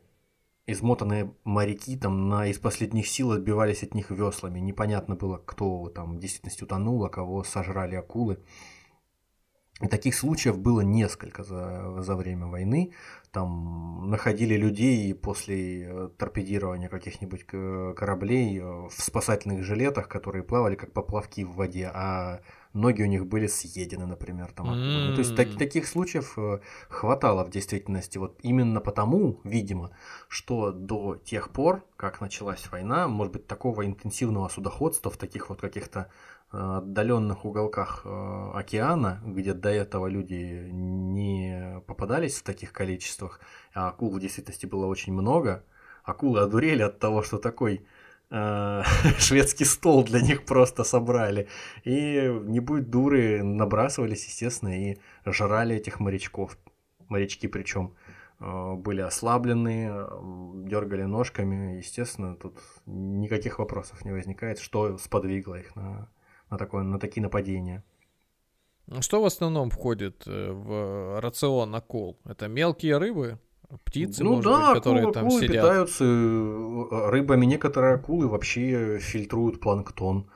измотанные 0.68 1.34
моряки 1.44 1.98
там 1.98 2.30
на, 2.30 2.48
из 2.48 2.60
последних 2.60 3.08
сил 3.08 3.32
отбивались 3.32 3.84
от 3.84 3.94
них 3.94 4.12
веслами. 4.12 4.60
Непонятно 4.60 5.16
было, 5.16 5.38
кто 5.38 5.90
там 5.90 6.18
в 6.18 6.20
действительности 6.20 6.64
утонул, 6.64 7.04
а 7.04 7.10
кого 7.10 7.44
сожрали 7.44 7.96
акулы. 7.96 8.40
И 9.82 9.88
таких 9.88 10.16
случаев 10.16 10.60
было 10.60 10.82
несколько 10.82 11.44
за, 11.44 12.02
за 12.02 12.16
время 12.16 12.46
войны. 12.48 12.94
Там 13.32 14.10
находили 14.10 14.56
людей 14.56 15.14
после 15.16 15.84
э, 15.84 16.10
торпедирования 16.18 16.90
каких-нибудь 16.90 17.46
кораблей 17.46 18.60
э, 18.60 18.64
в 18.64 18.92
спасательных 18.92 19.64
жилетах, 19.64 20.10
которые 20.10 20.44
плавали 20.44 20.76
как 20.76 20.92
поплавки 20.92 21.42
в 21.46 21.54
воде, 21.54 21.90
а 21.94 22.42
ноги 22.74 23.04
у 23.04 23.06
них 23.06 23.26
были 23.26 23.48
съедены, 23.48 24.06
например. 24.06 24.52
Там, 24.52 24.70
mm-hmm. 24.70 25.14
то 25.14 25.20
есть 25.20 25.36
так, 25.36 25.56
таких 25.58 25.88
случаев 25.88 26.38
э, 26.38 26.60
хватало 26.90 27.46
в 27.46 27.50
действительности. 27.50 28.18
Вот 28.18 28.38
именно 28.44 28.82
потому, 28.82 29.40
видимо, 29.44 29.92
что 30.28 30.72
до 30.72 31.16
тех 31.16 31.52
пор, 31.52 31.86
как 31.96 32.22
началась 32.22 32.70
война, 32.72 33.08
может 33.08 33.34
быть, 33.34 33.48
такого 33.48 33.86
интенсивного 33.86 34.50
судоходства 34.50 35.10
в 35.10 35.18
таких 35.18 35.50
вот 35.50 35.62
каких-то 35.62 36.10
отдаленных 36.52 37.46
уголках 37.46 38.02
э, 38.04 38.52
океана, 38.54 39.22
где 39.26 39.54
до 39.54 39.70
этого 39.70 40.08
люди 40.08 40.70
не 40.72 41.82
попадались 41.88 42.40
в 42.40 42.44
таких 42.44 42.74
количествах, 42.74 43.40
а 43.74 43.88
акул 43.88 44.12
в 44.12 44.20
действительности 44.20 44.66
было 44.66 44.86
очень 44.86 45.14
много, 45.14 45.64
акулы 46.04 46.42
одурели 46.42 46.82
от 46.82 47.00
того, 47.00 47.24
что 47.24 47.38
такой 47.38 47.86
э, 48.30 48.84
шведский 49.18 49.64
стол 49.64 50.04
для 50.04 50.22
них 50.22 50.46
просто 50.46 50.84
собрали. 50.84 51.48
И 51.86 52.28
не 52.44 52.60
будь 52.60 52.90
дуры, 52.90 53.44
набрасывались, 53.44 54.26
естественно, 54.26 54.78
и 54.78 54.98
жрали 55.26 55.78
этих 55.78 56.02
морячков. 56.02 56.58
Морячки 57.08 57.48
причем 57.48 57.96
э, 58.42 58.74
были 58.76 59.00
ослаблены, 59.00 59.90
дергали 60.68 61.04
ножками. 61.04 61.78
Естественно, 61.78 62.36
тут 62.36 62.60
никаких 62.86 63.60
вопросов 63.60 64.04
не 64.04 64.12
возникает, 64.12 64.60
что 64.60 64.98
сподвигло 64.98 65.56
их 65.56 65.78
на 65.78 66.10
на, 66.52 66.58
такое, 66.58 66.84
на 66.84 67.00
такие 67.00 67.24
нападения. 67.24 67.84
Что 69.00 69.22
в 69.22 69.26
основном 69.26 69.70
входит 69.70 70.24
э, 70.28 70.52
в 70.52 71.22
рацион 71.22 71.74
акул? 71.74 72.20
Это 72.26 72.48
мелкие 72.48 72.98
рыбы? 72.98 73.40
Птицы, 73.86 74.22
ну, 74.24 74.36
может 74.36 74.52
да, 74.52 74.74
быть, 74.74 74.84
которые 74.84 75.04
акулы, 75.04 75.14
там 75.14 75.26
акулы 75.28 75.42
сидят? 75.42 75.56
питаются 75.56 76.04
э, 76.04 77.10
рыбами. 77.10 77.46
Некоторые 77.46 77.96
акулы 77.96 78.28
вообще 78.28 79.00
фильтруют 79.00 79.62
планктон. 79.62 80.30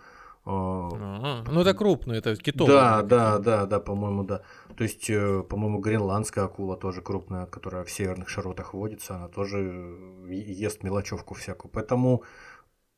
А, 0.46 1.44
ну 1.52 1.62
это 1.62 1.74
крупные, 1.74 2.20
это 2.20 2.36
китовые. 2.36 2.78
Да, 2.78 3.02
да, 3.02 3.40
да, 3.40 3.66
да, 3.66 3.80
по-моему, 3.80 4.24
да. 4.24 4.42
То 4.78 4.84
есть, 4.84 5.10
э, 5.10 5.44
по-моему, 5.44 5.80
гренландская 5.80 6.46
акула 6.46 6.78
тоже 6.78 7.02
крупная, 7.02 7.48
которая 7.48 7.84
в 7.84 7.92
северных 7.92 8.30
широтах 8.30 8.74
водится, 8.74 9.16
она 9.16 9.28
тоже 9.28 9.98
ест 10.30 10.84
мелочевку 10.84 11.34
всякую. 11.34 11.72
Поэтому 11.74 12.24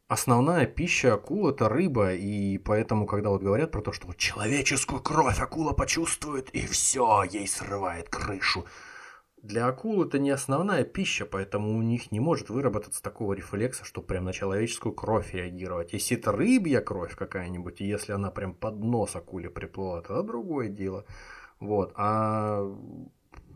основная 0.07 0.65
пища 0.65 1.13
акул 1.13 1.49
это 1.49 1.69
рыба, 1.69 2.13
и 2.13 2.57
поэтому, 2.57 3.05
когда 3.05 3.29
вот 3.29 3.41
говорят 3.43 3.71
про 3.71 3.81
то, 3.81 3.91
что 3.91 4.13
человеческую 4.13 5.01
кровь 5.01 5.39
акула 5.39 5.73
почувствует, 5.73 6.49
и 6.51 6.65
все, 6.65 7.23
ей 7.23 7.47
срывает 7.47 8.09
крышу. 8.09 8.65
для 9.43 9.67
акул 9.67 10.03
это 10.03 10.19
не 10.19 10.31
основная 10.31 10.83
пища, 10.83 11.25
поэтому 11.25 11.77
у 11.77 11.81
них 11.81 12.11
не 12.11 12.19
может 12.19 12.49
выработаться 12.49 13.01
такого 13.01 13.33
рефлекса, 13.33 13.85
что 13.85 14.01
прям 14.01 14.25
на 14.25 14.33
человеческую 14.33 14.93
кровь 14.93 15.33
реагировать. 15.33 15.93
Если 15.93 16.17
это 16.17 16.31
рыбья 16.31 16.81
кровь 16.81 17.15
какая-нибудь, 17.15 17.79
и 17.81 17.85
если 17.85 18.13
она 18.13 18.31
прям 18.31 18.53
под 18.53 18.79
нос 18.79 19.15
акуле 19.15 19.49
приплыла, 19.49 20.01
то 20.01 20.21
другое 20.23 20.69
дело. 20.69 21.05
Вот. 21.59 21.93
А 21.95 22.63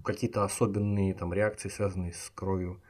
какие-то 0.04 0.44
особенные 0.44 1.14
там 1.14 1.34
реакции, 1.34 1.70
связанные 1.70 2.14
с 2.14 2.32
кровью 2.34 2.82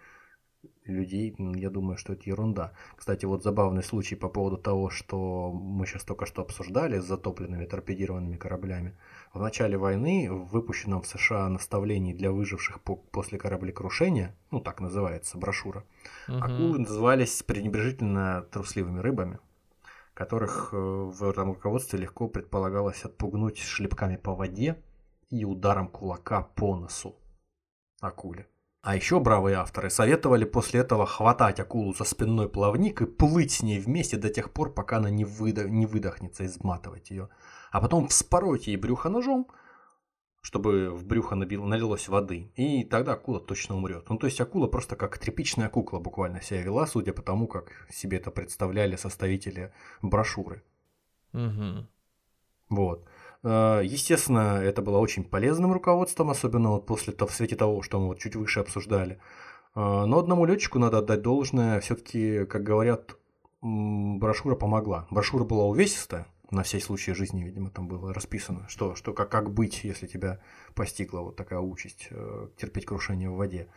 людей, 0.85 1.35
я 1.37 1.69
думаю, 1.69 1.97
что 1.97 2.13
это 2.13 2.23
ерунда. 2.25 2.73
Кстати, 2.95 3.25
вот 3.25 3.43
забавный 3.43 3.83
случай 3.83 4.15
по 4.15 4.29
поводу 4.29 4.57
того, 4.57 4.89
что 4.89 5.51
мы 5.51 5.85
сейчас 5.85 6.03
только 6.03 6.25
что 6.25 6.41
обсуждали 6.41 6.99
с 6.99 7.05
затопленными 7.05 7.65
торпедированными 7.65 8.37
кораблями. 8.37 8.97
В 9.33 9.39
начале 9.41 9.77
войны 9.77 10.27
в 10.29 10.45
выпущенном 10.45 11.01
в 11.01 11.07
США 11.07 11.47
наставлении 11.49 12.13
для 12.13 12.31
выживших 12.31 12.81
по 12.81 12.95
после 12.95 13.37
кораблекрушения, 13.37 14.35
ну 14.49 14.59
так 14.59 14.81
называется 14.81 15.37
брошюра, 15.37 15.83
угу. 16.27 16.37
акулы 16.37 16.79
назывались 16.79 17.43
пренебрежительно 17.43 18.45
трусливыми 18.51 18.99
рыбами, 18.99 19.39
которых 20.13 20.69
э, 20.73 20.77
в 20.77 21.23
этом 21.23 21.49
руководстве 21.49 21.99
легко 21.99 22.27
предполагалось 22.27 23.05
отпугнуть 23.05 23.59
шлепками 23.59 24.17
по 24.17 24.35
воде 24.35 24.81
и 25.29 25.45
ударом 25.45 25.87
кулака 25.87 26.41
по 26.41 26.75
носу 26.75 27.15
акуле. 28.01 28.47
А 28.81 28.95
еще 28.95 29.19
бравые 29.19 29.57
авторы 29.57 29.91
советовали 29.91 30.43
после 30.43 30.79
этого 30.79 31.05
хватать 31.05 31.59
акулу 31.59 31.93
за 31.93 32.03
спинной 32.03 32.49
плавник 32.49 33.01
и 33.01 33.05
плыть 33.05 33.51
с 33.51 33.61
ней 33.61 33.79
вместе 33.79 34.17
до 34.17 34.29
тех 34.29 34.51
пор, 34.51 34.73
пока 34.73 34.97
она 34.97 35.11
не, 35.11 35.23
выдох, 35.23 35.67
не 35.67 35.85
выдохнется, 35.85 36.45
изматывать 36.47 37.11
ее. 37.11 37.29
А 37.71 37.79
потом 37.79 38.07
вспороть 38.07 38.65
ей 38.65 38.77
брюхо 38.77 39.09
ножом, 39.09 39.47
чтобы 40.41 40.89
в 40.89 41.05
брюхо 41.05 41.35
набил, 41.35 41.63
налилось 41.63 42.07
воды, 42.07 42.51
и 42.55 42.83
тогда 42.83 43.13
акула 43.13 43.39
точно 43.39 43.75
умрет. 43.75 44.09
Ну, 44.09 44.17
то 44.17 44.25
есть 44.25 44.41
акула 44.41 44.67
просто 44.67 44.95
как 44.95 45.19
тряпичная 45.19 45.69
кукла 45.69 45.99
буквально 45.99 46.41
себя 46.41 46.63
вела, 46.63 46.87
судя 46.87 47.13
по 47.13 47.21
тому, 47.21 47.47
как 47.47 47.85
себе 47.91 48.17
это 48.17 48.31
представляли 48.31 48.95
составители 48.95 49.71
брошюры. 50.01 50.63
Угу. 51.33 51.87
Вот. 52.69 53.07
Э, 53.43 53.81
естественно, 53.83 54.59
это 54.61 54.81
было 54.81 54.97
очень 54.97 55.23
полезным 55.23 55.73
руководством, 55.73 56.29
особенно 56.29 56.71
вот 56.71 56.85
после 56.85 57.13
того, 57.13 57.29
в 57.29 57.33
свете 57.33 57.55
того, 57.55 57.81
что 57.81 57.99
мы 57.99 58.07
вот 58.07 58.19
чуть 58.19 58.35
выше 58.35 58.59
обсуждали. 58.59 59.19
Э, 59.75 60.05
но 60.05 60.19
одному 60.19 60.45
летчику 60.45 60.79
надо 60.79 60.99
отдать 60.99 61.21
должное, 61.21 61.79
все-таки, 61.79 62.45
как 62.45 62.63
говорят, 62.63 63.17
брошюра 63.61 64.55
помогла. 64.55 65.07
Брошюра 65.09 65.43
была 65.43 65.65
увесистая, 65.65 66.27
на 66.51 66.63
все 66.63 66.79
случаи 66.79 67.11
жизни, 67.11 67.43
видимо, 67.43 67.69
там 67.69 67.87
было 67.87 68.13
расписано, 68.13 68.67
что, 68.67 68.95
что 68.95 69.13
как, 69.13 69.29
как 69.29 69.51
быть, 69.51 69.83
если 69.83 70.07
тебя 70.07 70.41
постигла 70.75 71.21
вот 71.21 71.35
такая 71.35 71.59
участь, 71.59 72.07
э, 72.11 72.47
терпеть 72.57 72.85
крушение 72.85 73.29
в 73.29 73.35
воде. 73.35 73.67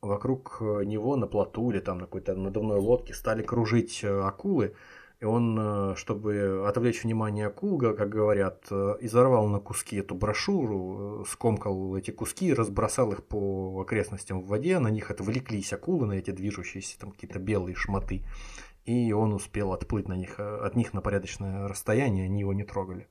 Вокруг 0.00 0.60
него 0.60 1.14
на 1.14 1.28
плоту 1.28 1.70
или 1.70 1.78
там 1.78 1.98
на 1.98 2.06
какой-то 2.06 2.34
надувной 2.34 2.78
лодке 2.78 3.14
стали 3.14 3.40
кружить 3.44 4.02
акулы, 4.02 4.74
и 5.22 5.24
он, 5.24 5.56
э, 5.56 5.94
чтобы 5.94 6.66
отвлечь 6.66 7.04
внимание 7.04 7.48
Кулга, 7.48 7.94
как 7.94 8.08
говорят, 8.08 8.66
э, 8.72 8.96
изорвал 9.02 9.46
на 9.46 9.60
куски 9.60 9.98
эту 9.98 10.16
брошюру, 10.16 11.22
э, 11.22 11.24
скомкал 11.28 11.96
эти 11.96 12.10
куски 12.10 12.52
разбросал 12.52 13.12
их 13.12 13.22
по 13.22 13.80
окрестностям 13.82 14.42
в 14.42 14.48
воде. 14.48 14.80
На 14.80 14.88
них 14.88 15.12
отвлеклись 15.12 15.72
акулы, 15.72 16.08
на 16.08 16.14
эти 16.14 16.32
движущиеся 16.32 16.98
там 16.98 17.12
какие-то 17.12 17.38
белые 17.38 17.76
шматы. 17.76 18.24
И 18.84 19.12
он 19.12 19.32
успел 19.32 19.72
отплыть 19.72 20.08
на 20.08 20.14
них, 20.14 20.40
от 20.40 20.74
них 20.74 20.92
на 20.92 21.00
порядочное 21.00 21.68
расстояние, 21.68 22.24
они 22.24 22.40
его 22.40 22.52
не 22.52 22.64
трогали. 22.64 23.06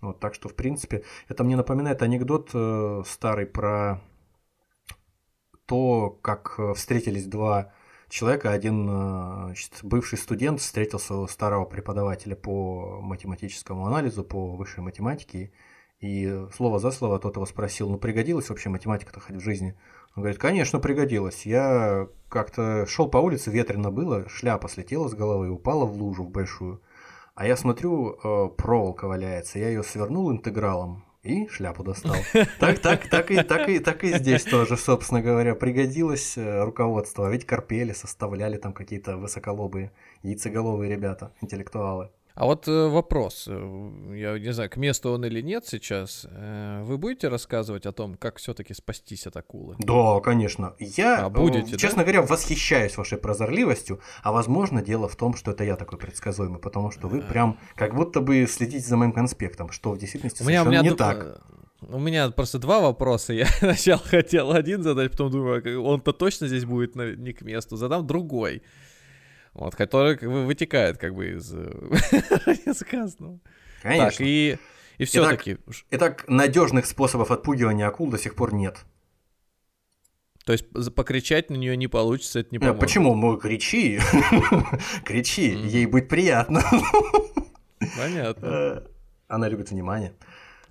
Вот, 0.00 0.20
так 0.20 0.32
что, 0.32 0.48
в 0.48 0.54
принципе, 0.54 1.04
это 1.28 1.44
мне 1.44 1.56
напоминает 1.56 2.00
анекдот 2.00 2.48
старый 3.06 3.44
про 3.44 4.00
то, 5.66 6.18
как 6.22 6.58
встретились 6.76 7.26
два 7.26 7.74
человека, 8.12 8.52
один 8.52 8.86
э, 8.88 9.44
значит, 9.46 9.78
бывший 9.82 10.18
студент 10.18 10.60
встретил 10.60 10.98
своего 10.98 11.26
старого 11.26 11.64
преподавателя 11.64 12.36
по 12.36 13.00
математическому 13.00 13.86
анализу, 13.86 14.22
по 14.22 14.54
высшей 14.54 14.82
математике, 14.82 15.50
и 15.98 16.46
слово 16.54 16.78
за 16.78 16.90
слово 16.90 17.18
тот 17.18 17.36
его 17.36 17.46
спросил, 17.46 17.88
ну 17.88 17.96
пригодилась 17.96 18.50
вообще 18.50 18.68
математика-то 18.68 19.20
хоть 19.20 19.36
в 19.36 19.40
жизни? 19.40 19.78
Он 20.14 20.22
говорит, 20.22 20.38
конечно, 20.38 20.78
пригодилась. 20.78 21.46
Я 21.46 22.08
как-то 22.28 22.84
шел 22.86 23.08
по 23.08 23.16
улице, 23.16 23.50
ветрено 23.50 23.90
было, 23.90 24.28
шляпа 24.28 24.68
слетела 24.68 25.08
с 25.08 25.14
головы 25.14 25.46
и 25.46 25.50
упала 25.50 25.86
в 25.86 25.94
лужу 25.94 26.24
в 26.24 26.30
большую. 26.30 26.82
А 27.34 27.46
я 27.46 27.56
смотрю, 27.56 28.18
э, 28.22 28.48
проволока 28.58 29.08
валяется, 29.08 29.58
я 29.58 29.68
ее 29.68 29.82
свернул 29.82 30.30
интегралом, 30.30 31.04
и 31.22 31.46
шляпу 31.48 31.84
достал. 31.84 32.16
Так, 32.58 32.78
так, 32.80 33.08
так 33.08 33.30
и, 33.30 33.42
так 33.42 33.68
и, 33.68 33.78
так 33.78 34.04
и 34.04 34.18
здесь 34.18 34.44
тоже, 34.44 34.76
собственно 34.76 35.22
говоря, 35.22 35.54
пригодилось 35.54 36.36
э, 36.36 36.64
руководство. 36.64 37.30
Ведь 37.30 37.46
корпели, 37.46 37.92
составляли 37.92 38.56
там 38.56 38.72
какие-то 38.72 39.16
высоколобые, 39.16 39.92
яйцеголовые 40.22 40.90
ребята, 40.90 41.32
интеллектуалы. 41.40 42.10
А 42.34 42.46
вот 42.46 42.66
э, 42.66 42.88
вопрос, 42.88 43.44
э, 43.46 44.14
я 44.14 44.38
не 44.38 44.52
знаю, 44.52 44.70
к 44.70 44.76
месту 44.76 45.10
он 45.10 45.24
или 45.24 45.42
нет 45.42 45.66
сейчас. 45.66 46.26
Э, 46.30 46.82
вы 46.82 46.96
будете 46.96 47.28
рассказывать 47.28 47.84
о 47.84 47.92
том, 47.92 48.14
как 48.14 48.38
все-таки 48.38 48.72
спастись 48.72 49.26
от 49.26 49.36
акулы? 49.36 49.76
Да, 49.78 50.20
конечно. 50.20 50.74
Я, 50.78 51.26
а, 51.26 51.28
будете, 51.28 51.76
честно 51.76 51.98
да? 51.98 52.04
говоря, 52.04 52.22
восхищаюсь 52.22 52.96
вашей 52.96 53.18
прозорливостью, 53.18 54.00
а 54.22 54.32
возможно 54.32 54.80
дело 54.80 55.08
в 55.08 55.16
том, 55.16 55.34
что 55.34 55.50
это 55.50 55.64
я 55.64 55.76
такой 55.76 55.98
предсказуемый, 55.98 56.58
потому 56.58 56.90
что 56.90 57.06
вы 57.08 57.20
прям 57.20 57.58
как 57.74 57.94
будто 57.94 58.20
бы 58.20 58.46
следите 58.46 58.86
за 58.86 58.96
моим 58.96 59.12
конспектом, 59.12 59.70
что 59.70 59.92
в 59.92 59.98
действительности 59.98 60.42
у 60.42 60.46
меня, 60.46 60.62
совершенно 60.62 60.80
у 60.80 60.82
меня 60.84 60.90
не 60.92 60.96
так. 60.96 61.42
У 61.88 61.98
меня 61.98 62.30
просто 62.30 62.58
два 62.58 62.80
вопроса. 62.80 63.32
Я 63.32 63.46
сначала 63.46 64.00
хотел 64.00 64.52
один 64.52 64.82
задать, 64.82 65.10
потом 65.10 65.30
думаю, 65.30 65.82
он-то 65.82 66.12
точно 66.12 66.46
здесь 66.46 66.64
будет 66.64 66.94
не 66.94 67.32
к 67.32 67.42
месту. 67.42 67.76
Задам 67.76 68.06
другой 68.06 68.62
вот, 69.54 69.74
который 69.76 70.16
как 70.16 70.28
бы 70.28 70.44
вытекает 70.44 70.98
как 70.98 71.14
бы 71.14 71.32
из 71.32 71.52
э, 71.54 72.74
сказанного. 72.74 73.40
Конечно. 73.82 74.10
Так, 74.10 74.20
и, 74.20 74.58
и 74.98 75.04
все-таки... 75.04 75.52
Итак, 75.52 75.84
итак, 75.90 76.24
надежных 76.28 76.86
способов 76.86 77.30
отпугивания 77.30 77.86
акул 77.86 78.10
до 78.10 78.18
сих 78.18 78.34
пор 78.34 78.54
нет. 78.54 78.84
То 80.44 80.52
есть 80.52 80.66
покричать 80.94 81.50
на 81.50 81.54
нее 81.54 81.76
не 81.76 81.86
получится, 81.86 82.40
это 82.40 82.48
не 82.50 82.58
поможет. 82.58 82.80
Почему? 82.80 83.14
Ну, 83.14 83.36
кричи. 83.36 84.00
кричи, 85.04 85.50
ей 85.50 85.86
будет 85.86 86.08
приятно. 86.08 86.62
Понятно. 87.96 88.46
Э, 88.46 88.86
она 89.28 89.48
любит 89.48 89.70
внимание. 89.70 90.14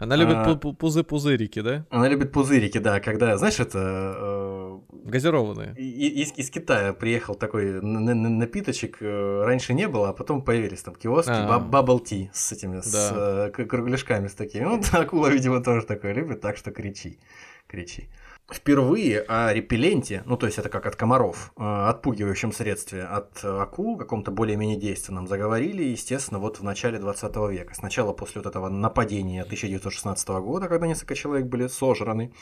Она 0.02 0.16
любит 0.16 0.36
а, 0.36 0.56
пузы-пузырики, 0.56 1.62
да? 1.62 1.86
Она 1.92 2.10
любит 2.10 2.32
пузырики, 2.32 2.80
да, 2.80 3.00
когда, 3.00 3.38
знаешь, 3.38 3.60
это... 3.60 4.16
Э, 4.18 4.80
Газированные. 5.06 5.76
Из, 5.76 6.34
из 6.36 6.50
Китая 6.50 6.94
приехал 6.94 7.36
такой 7.36 7.82
напиточек, 7.82 8.98
э, 9.00 9.44
раньше 9.46 9.76
не 9.76 9.88
было, 9.88 10.10
а 10.10 10.14
потом 10.14 10.42
появились 10.42 10.82
там 10.82 10.96
киоски, 10.96 11.30
а 11.30 11.60
tea 11.60 12.30
с 12.34 12.52
этими, 12.52 12.78
да. 12.78 12.82
с 12.82 13.12
э, 13.16 13.52
кругляшками 13.52 14.28
с 14.28 14.34
такими. 14.34 14.64
Ну, 14.64 14.82
акула, 14.92 15.28
видимо, 15.28 15.62
тоже 15.62 15.86
такое 15.86 16.14
любит, 16.14 16.42
так 16.42 16.58
что 16.58 16.72
кричи, 16.72 17.20
кричи 17.68 18.10
впервые 18.54 19.22
о 19.22 19.54
репелленте, 19.54 20.24
ну 20.26 20.38
то 20.38 20.46
есть 20.46 20.58
это 20.58 20.70
как 20.70 20.86
от 20.86 20.96
комаров, 20.96 21.54
э, 21.58 21.64
отпугивающем 21.64 22.52
средстве 22.52 23.04
от 23.04 23.44
акул, 23.44 23.98
каком-то 23.98 24.32
более-менее 24.32 24.78
действенном, 24.78 25.28
заговорили, 25.28 25.84
естественно, 25.84 26.40
вот 26.40 26.60
в 26.60 26.64
начале 26.64 27.00
20 27.00 27.36
века. 27.50 27.74
Сначала 27.74 28.14
после 28.14 28.42
вот 28.42 28.48
этого 28.48 28.70
нападения 28.70 29.44
1916 29.44 30.30
года, 30.30 30.68
когда 30.68 30.88
несколько 30.88 31.16
человек 31.16 31.48
были 31.48 31.68
сожраны 31.68 32.34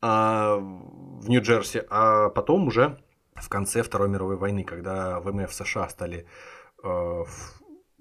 а, 0.00 0.56
в 0.56 1.28
Нью-Джерси, 1.28 1.82
а 1.88 2.28
потом 2.28 2.68
уже 2.68 2.98
в 3.36 3.48
конце 3.48 3.82
Второй 3.82 4.08
мировой 4.08 4.36
войны, 4.36 4.64
когда 4.64 5.18
ВМФ 5.20 5.52
США 5.52 5.88
стали 5.88 6.26
э, 6.82 7.24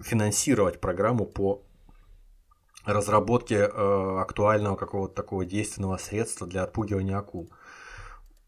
финансировать 0.01 0.79
программу 0.79 1.25
по 1.25 1.63
разработке 2.85 3.69
э, 3.71 4.19
актуального 4.19 4.75
какого-то 4.75 5.15
такого 5.15 5.45
действенного 5.45 5.97
средства 5.97 6.47
для 6.47 6.63
отпугивания 6.63 7.17
акул. 7.17 7.51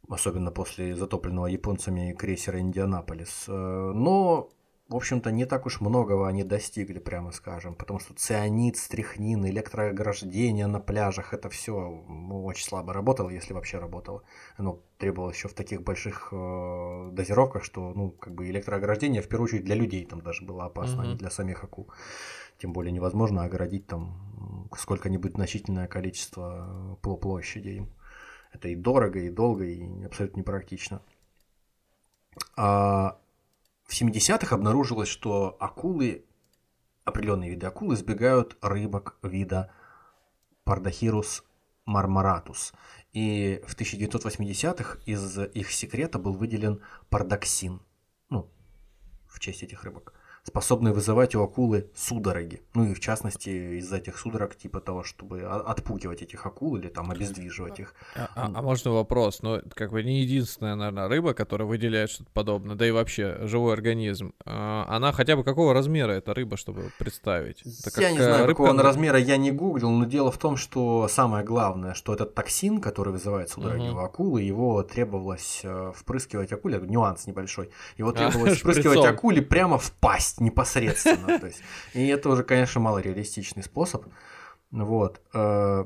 Особенно 0.08 0.52
после 0.52 0.96
затопленного 0.96 1.48
японцами 1.48 2.14
крейсера 2.14 2.60
«Индианаполис». 2.60 3.46
Э, 3.48 3.52
но, 3.52 4.50
в 4.88 4.96
общем-то, 4.96 5.32
не 5.32 5.46
так 5.46 5.66
уж 5.66 5.82
многого 5.82 6.28
они 6.28 6.44
достигли, 6.44 7.00
прямо 7.00 7.32
скажем. 7.32 7.76
Потому 7.76 8.00
что 8.00 8.14
цианид, 8.14 8.78
стрихнин, 8.78 9.46
электроограждение 9.48 10.68
на 10.68 10.80
пляжах, 10.80 11.34
это 11.34 11.50
все 11.50 11.74
очень 11.74 12.66
слабо 12.66 12.94
работало, 12.94 13.30
если 13.30 13.54
вообще 13.54 13.80
работало. 13.80 14.22
Оно 14.58 14.84
требовалось 14.98 15.38
еще 15.38 15.48
в 15.48 15.54
таких 15.54 15.82
больших 15.82 16.30
э, 16.32 17.10
дозировках, 17.14 17.64
что, 17.64 17.94
ну, 17.94 18.12
как 18.12 18.36
бы 18.36 18.48
электроограждение, 18.48 19.22
в 19.22 19.28
первую 19.28 19.46
очередь, 19.46 19.66
для 19.66 19.76
людей 19.76 20.06
там 20.06 20.22
даже 20.22 20.46
было 20.46 20.66
опасно, 20.66 21.02
mm-hmm. 21.02 21.06
а 21.06 21.08
не 21.08 21.16
для 21.16 21.30
самих 21.32 21.64
акул. 21.64 21.90
Тем 22.58 22.74
более 22.74 22.92
невозможно 22.92 23.44
огородить 23.44 23.88
там 23.88 24.70
сколько-нибудь 24.78 25.34
значительное 25.34 25.88
количество 25.88 26.98
э, 27.04 27.16
площади 27.18 27.88
Это 28.52 28.70
и 28.70 28.76
дорого, 28.76 29.20
и 29.20 29.30
долго, 29.30 29.66
и 29.66 30.04
абсолютно 30.04 30.40
непрактично. 30.40 31.02
А 32.56 33.20
в 33.84 33.94
70-х 33.94 34.56
обнаружилось, 34.56 35.10
что 35.10 35.56
акулы, 35.60 36.26
определенные 37.04 37.52
виды 37.52 37.68
акул 37.68 37.94
избегают 37.94 38.58
рыбок 38.62 39.18
вида 39.22 39.72
Пардахирус 40.64 41.44
мармаратус. 41.86 42.74
И 43.14 43.62
в 43.68 43.76
1980-х 43.78 45.00
из 45.06 45.38
их 45.38 45.72
секрета 45.72 46.18
был 46.18 46.34
выделен 46.34 46.82
пардоксин, 47.10 47.82
ну, 48.30 48.50
в 49.28 49.40
честь 49.40 49.64
этих 49.64 49.84
рыбок 49.84 50.15
способные 50.46 50.94
вызывать 50.94 51.34
у 51.36 51.44
акулы 51.44 51.90
судороги. 51.96 52.62
Ну 52.76 52.86
и 52.86 52.94
в 52.94 53.00
частности 53.00 53.80
из-за 53.80 53.98
этих 53.98 54.18
судорог 54.18 54.56
типа 54.56 54.80
того, 54.80 55.04
чтобы 55.04 55.42
отпугивать 55.42 56.22
этих 56.22 56.46
акул 56.46 56.76
или 56.78 56.88
там 56.88 57.10
обездвиживать 57.10 57.80
их. 57.80 57.96
А, 58.16 58.30
а, 58.36 58.52
а 58.54 58.62
можно 58.62 58.92
вопрос? 58.92 59.42
Ну, 59.42 59.60
как 59.74 59.92
бы 59.92 60.04
не 60.04 60.22
единственная, 60.22 60.76
наверное, 60.76 61.08
рыба, 61.08 61.34
которая 61.34 61.68
выделяет 61.68 62.12
что-то 62.12 62.30
подобное, 62.32 62.76
да 62.76 62.88
и 62.88 62.92
вообще 62.92 63.40
живой 63.48 63.74
организм. 63.74 64.34
А, 64.46 64.86
она 64.88 65.12
хотя 65.14 65.36
бы 65.36 65.44
какого 65.44 65.74
размера 65.74 66.12
эта 66.12 66.34
рыба, 66.36 66.58
чтобы 66.58 66.92
представить? 67.00 67.64
Это 67.84 68.02
я 68.02 68.12
не 68.12 68.18
знаю, 68.18 68.46
рыбка... 68.46 68.54
какого 68.54 68.70
она 68.70 68.84
размера, 68.84 69.18
я 69.18 69.38
не 69.38 69.52
гуглил, 69.52 69.90
но 69.90 70.06
дело 70.06 70.32
в 70.32 70.38
том, 70.38 70.58
что 70.58 71.08
самое 71.08 71.44
главное, 71.44 71.96
что 71.96 72.14
этот 72.14 72.36
токсин, 72.36 72.82
который 72.82 73.14
вызывает 73.14 73.50
судороги 73.50 73.88
угу. 73.88 73.98
у 73.98 74.04
акулы, 74.04 74.44
его 74.44 74.84
требовалось 74.84 75.62
э, 75.64 75.92
впрыскивать 75.96 76.52
акуле, 76.52 76.80
нюанс 76.80 77.26
небольшой, 77.26 77.72
его 77.98 78.12
требовалось 78.12 78.54
а, 78.58 78.60
впрыскивать 78.60 79.04
акуле 79.04 79.42
прямо 79.42 79.80
в 79.80 79.92
пасть 79.92 80.35
есть 80.36 80.42
непосредственно. 80.42 81.40
То 81.40 81.48
есть, 81.48 81.62
и 81.94 82.08
это 82.08 82.30
уже, 82.30 82.44
конечно, 82.44 82.82
малореалистичный 82.82 83.64
способ. 83.64 84.06
Вот. 84.72 85.22
Э, 85.34 85.86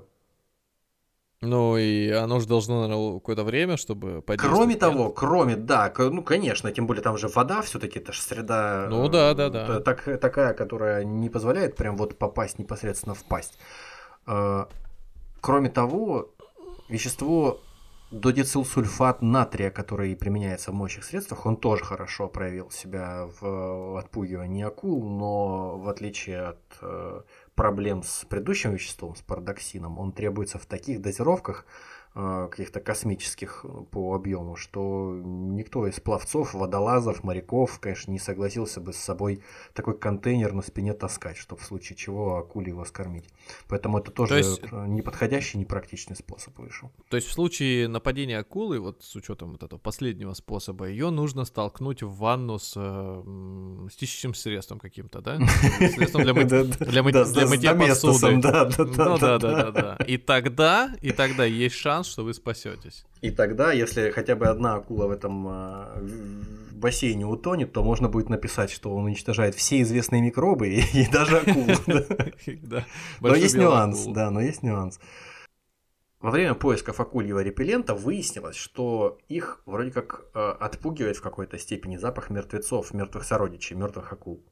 ну 1.42 1.78
и 1.78 2.10
оно 2.10 2.40
же 2.40 2.48
должно, 2.48 2.82
наверное, 2.82 3.20
какое-то 3.20 3.44
время, 3.44 3.78
чтобы 3.78 4.24
Кроме 4.38 4.76
того, 4.76 5.10
кроме, 5.10 5.56
да, 5.56 5.94
ну, 5.98 6.24
конечно, 6.24 6.72
тем 6.72 6.88
более 6.88 7.04
там 7.04 7.18
же 7.18 7.28
вода 7.28 7.62
все 7.62 7.80
таки 7.80 8.00
это 8.00 8.12
же 8.12 8.22
среда... 8.22 8.88
Ну 8.90 9.08
да, 9.08 9.34
да, 9.34 9.50
да. 9.50 9.80
Так, 9.80 10.04
такая, 10.20 10.54
которая 10.54 11.04
не 11.04 11.30
позволяет 11.30 11.76
прям 11.76 11.98
вот 11.98 12.18
попасть 12.18 12.60
непосредственно 12.60 13.16
в 13.16 13.24
пасть. 13.24 13.58
Э, 14.26 14.66
кроме 15.42 15.70
того, 15.70 16.34
вещество 16.90 17.62
Додицилсульфат 18.12 19.22
натрия, 19.22 19.70
который 19.70 20.16
применяется 20.16 20.72
в 20.72 20.74
моющих 20.74 21.04
средствах, 21.04 21.46
он 21.46 21.58
тоже 21.58 21.84
хорошо 21.84 22.28
проявил 22.28 22.72
себя 22.72 23.30
в 23.40 24.00
отпугивании 24.00 24.64
акул, 24.64 25.08
но 25.08 25.78
в 25.78 25.88
отличие 25.88 26.42
от 26.42 26.60
э, 26.82 27.22
проблем 27.54 28.02
с 28.02 28.26
предыдущим 28.26 28.72
веществом, 28.72 29.16
с 29.16 29.22
парадоксином, 29.22 30.00
он 30.00 30.12
требуется 30.12 30.58
в 30.58 30.66
таких 30.66 31.02
дозировках, 31.02 31.68
каких-то 32.14 32.80
космических 32.80 33.64
э, 33.64 33.84
по 33.92 34.16
объему, 34.16 34.56
что 34.56 35.14
никто 35.24 35.88
из 35.88 36.00
пловцов, 36.00 36.54
водолазов, 36.54 37.24
моряков, 37.24 37.80
конечно, 37.80 38.12
не 38.12 38.20
согласился 38.20 38.82
бы 38.82 38.94
с 38.94 38.98
собой 38.98 39.42
такой 39.74 39.98
контейнер 39.98 40.54
на 40.54 40.62
спине 40.62 40.94
таскать, 40.94 41.38
чтобы 41.38 41.62
в 41.62 41.66
случае 41.66 41.96
чего 41.96 42.38
акуле 42.38 42.70
его 42.70 42.84
скормить. 42.84 43.26
Поэтому 43.68 44.00
это 44.00 44.12
тоже 44.12 44.30
То 44.30 44.38
есть... 44.38 44.72
неподходящий, 44.72 45.60
непрактичный 45.60 46.16
способ 46.16 46.58
вышел. 46.58 46.92
То 47.10 47.18
есть 47.18 47.28
в 47.28 47.32
случае 47.32 47.88
нападения 47.88 48.40
акулы, 48.40 48.80
вот 48.80 49.04
с 49.04 49.16
учетом 49.16 49.52
вот 49.52 49.64
этого 49.64 49.80
последнего 49.80 50.34
способа, 50.34 50.90
ее 50.90 51.12
нужно 51.12 51.46
столкнуть 51.46 52.02
в 52.02 52.12
ванну 52.16 52.58
с, 52.58 52.74
э, 52.76 53.88
с 53.92 53.96
чистящим 53.96 54.34
средством 54.34 54.80
каким-то, 54.80 55.22
да? 55.22 55.38
Средством 55.80 56.24
для 56.24 56.34
мытья 56.34 57.76
посуды. 57.76 58.42
Да, 58.42 58.66
да, 58.66 59.38
да, 59.38 59.72
да. 59.72 59.96
И 60.08 60.18
тогда, 60.18 60.92
и 61.02 61.12
тогда 61.12 61.46
есть 61.46 61.76
шанс 61.76 61.99
шанс, 62.00 62.08
что 62.08 62.24
вы 62.24 62.34
спасетесь. 62.34 63.06
И 63.22 63.32
тогда, 63.32 63.74
если 63.74 64.12
хотя 64.12 64.36
бы 64.36 64.48
одна 64.48 64.76
акула 64.76 65.08
в 65.08 65.12
этом 65.12 65.48
э, 65.48 66.02
бассейне 66.74 67.26
утонет, 67.26 67.74
то 67.74 67.84
можно 67.84 68.10
будет 68.10 68.30
написать, 68.30 68.72
что 68.72 68.96
он 68.96 69.06
уничтожает 69.06 69.56
все 69.56 69.82
известные 69.82 70.22
микробы 70.22 70.70
и, 70.70 70.80
и 70.94 71.10
даже 71.12 71.38
акулу. 71.38 71.76
Но 73.22 73.36
есть 73.36 73.56
нюанс, 73.56 74.06
да, 74.06 74.32
но 74.32 74.42
есть 74.42 74.64
нюанс. 74.64 75.00
Во 76.22 76.32
время 76.32 76.54
поисков 76.54 77.00
акульего 77.00 77.42
репеллента 77.42 77.96
выяснилось, 77.96 78.58
что 78.58 79.18
их 79.30 79.62
вроде 79.66 79.92
как 79.92 80.26
э, 80.34 80.56
отпугивает 80.60 81.16
в 81.18 81.22
какой-то 81.22 81.58
степени 81.58 81.98
запах 81.98 82.30
мертвецов, 82.30 82.94
мертвых 82.94 83.24
сородичей, 83.24 83.78
мертвых 83.78 84.12
акул. 84.12 84.44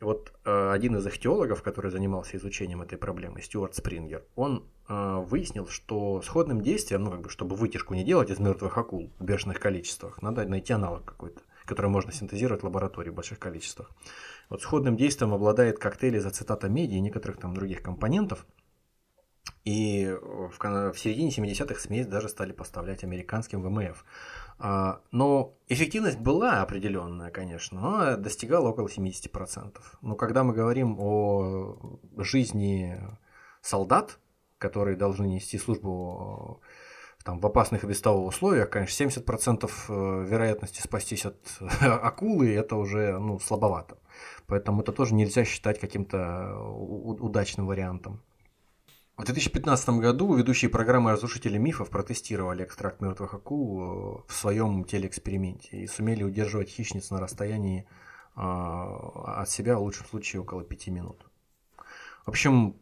Вот 0.00 0.32
э, 0.44 0.70
один 0.70 0.96
из 0.96 1.06
их 1.06 1.18
теологов, 1.18 1.62
который 1.62 1.90
занимался 1.90 2.36
изучением 2.36 2.82
этой 2.82 2.96
проблемы, 2.96 3.42
Стюарт 3.42 3.74
Спрингер, 3.74 4.24
он 4.36 4.64
э, 4.88 5.16
выяснил, 5.26 5.66
что 5.66 6.22
сходным 6.22 6.60
действием, 6.60 7.02
ну 7.02 7.10
как 7.10 7.22
бы, 7.22 7.28
чтобы 7.28 7.56
вытяжку 7.56 7.94
не 7.94 8.04
делать 8.04 8.30
из 8.30 8.38
мертвых 8.38 8.78
акул 8.78 9.10
в 9.18 9.24
бешеных 9.24 9.58
количествах, 9.58 10.22
надо 10.22 10.46
найти 10.46 10.72
аналог 10.72 11.04
какой-то, 11.04 11.40
который 11.64 11.90
можно 11.90 12.12
синтезировать 12.12 12.62
в 12.62 12.64
лаборатории 12.64 13.10
в 13.10 13.14
больших 13.14 13.40
количествах. 13.40 13.90
Вот 14.50 14.62
сходным 14.62 14.96
действием 14.96 15.34
обладает 15.34 15.80
коктейль 15.80 16.16
из 16.16 16.26
ацетата 16.26 16.68
меди 16.68 16.94
и 16.94 17.00
некоторых 17.00 17.38
там 17.38 17.54
других 17.54 17.82
компонентов. 17.82 18.46
И 19.64 20.16
в, 20.22 20.58
в 20.58 20.98
середине 20.98 21.30
70-х 21.30 21.80
смесь 21.80 22.06
даже 22.06 22.28
стали 22.28 22.52
поставлять 22.52 23.02
американским 23.02 23.62
ВМФ. 23.62 24.04
А, 24.58 25.00
но 25.12 25.54
эффективность 25.68 26.18
была 26.18 26.62
определенная, 26.62 27.30
конечно, 27.30 27.80
но 27.80 28.16
достигала 28.16 28.68
около 28.70 28.88
70%. 28.88 29.76
Но 30.02 30.14
когда 30.16 30.42
мы 30.42 30.52
говорим 30.52 30.96
о 30.98 31.76
жизни 32.16 33.00
солдат, 33.60 34.18
которые 34.58 34.96
должны 34.96 35.26
нести 35.26 35.58
службу 35.58 36.60
там, 37.24 37.40
в 37.40 37.46
опасных 37.46 37.84
и 37.84 37.86
без 37.86 38.00
того 38.00 38.26
условиях, 38.26 38.70
конечно, 38.70 39.04
70% 39.04 39.70
э, 39.88 40.26
вероятности 40.28 40.80
спастись 40.80 41.26
от 41.26 41.36
акулы 41.80 42.52
это 42.54 42.76
уже 42.76 43.18
ну, 43.18 43.38
слабовато. 43.38 43.98
Поэтому 44.46 44.82
это 44.82 44.92
тоже 44.92 45.14
нельзя 45.14 45.44
считать 45.44 45.78
каким-то 45.78 46.58
удачным 46.58 47.66
вариантом. 47.66 48.22
В 49.18 49.24
2015 49.24 49.88
году 50.00 50.32
ведущие 50.36 50.70
программы 50.70 51.10
«Разрушители 51.10 51.58
мифов» 51.58 51.90
протестировали 51.90 52.62
экстракт 52.62 53.00
мертвых 53.00 53.34
акул 53.34 53.82
э, 53.82 54.22
в 54.28 54.32
своем 54.32 54.84
телеэксперименте 54.84 55.78
и 55.78 55.88
сумели 55.88 56.22
удерживать 56.22 56.68
хищниц 56.68 57.10
на 57.10 57.18
расстоянии 57.18 57.88
а, 58.36 59.42
от 59.42 59.50
себя 59.50 59.76
в 59.76 59.82
лучшем 59.82 60.06
случае 60.06 60.42
около 60.42 60.62
5 60.62 60.86
минут. 60.88 61.28
В 62.24 62.28
общем, 62.28 62.76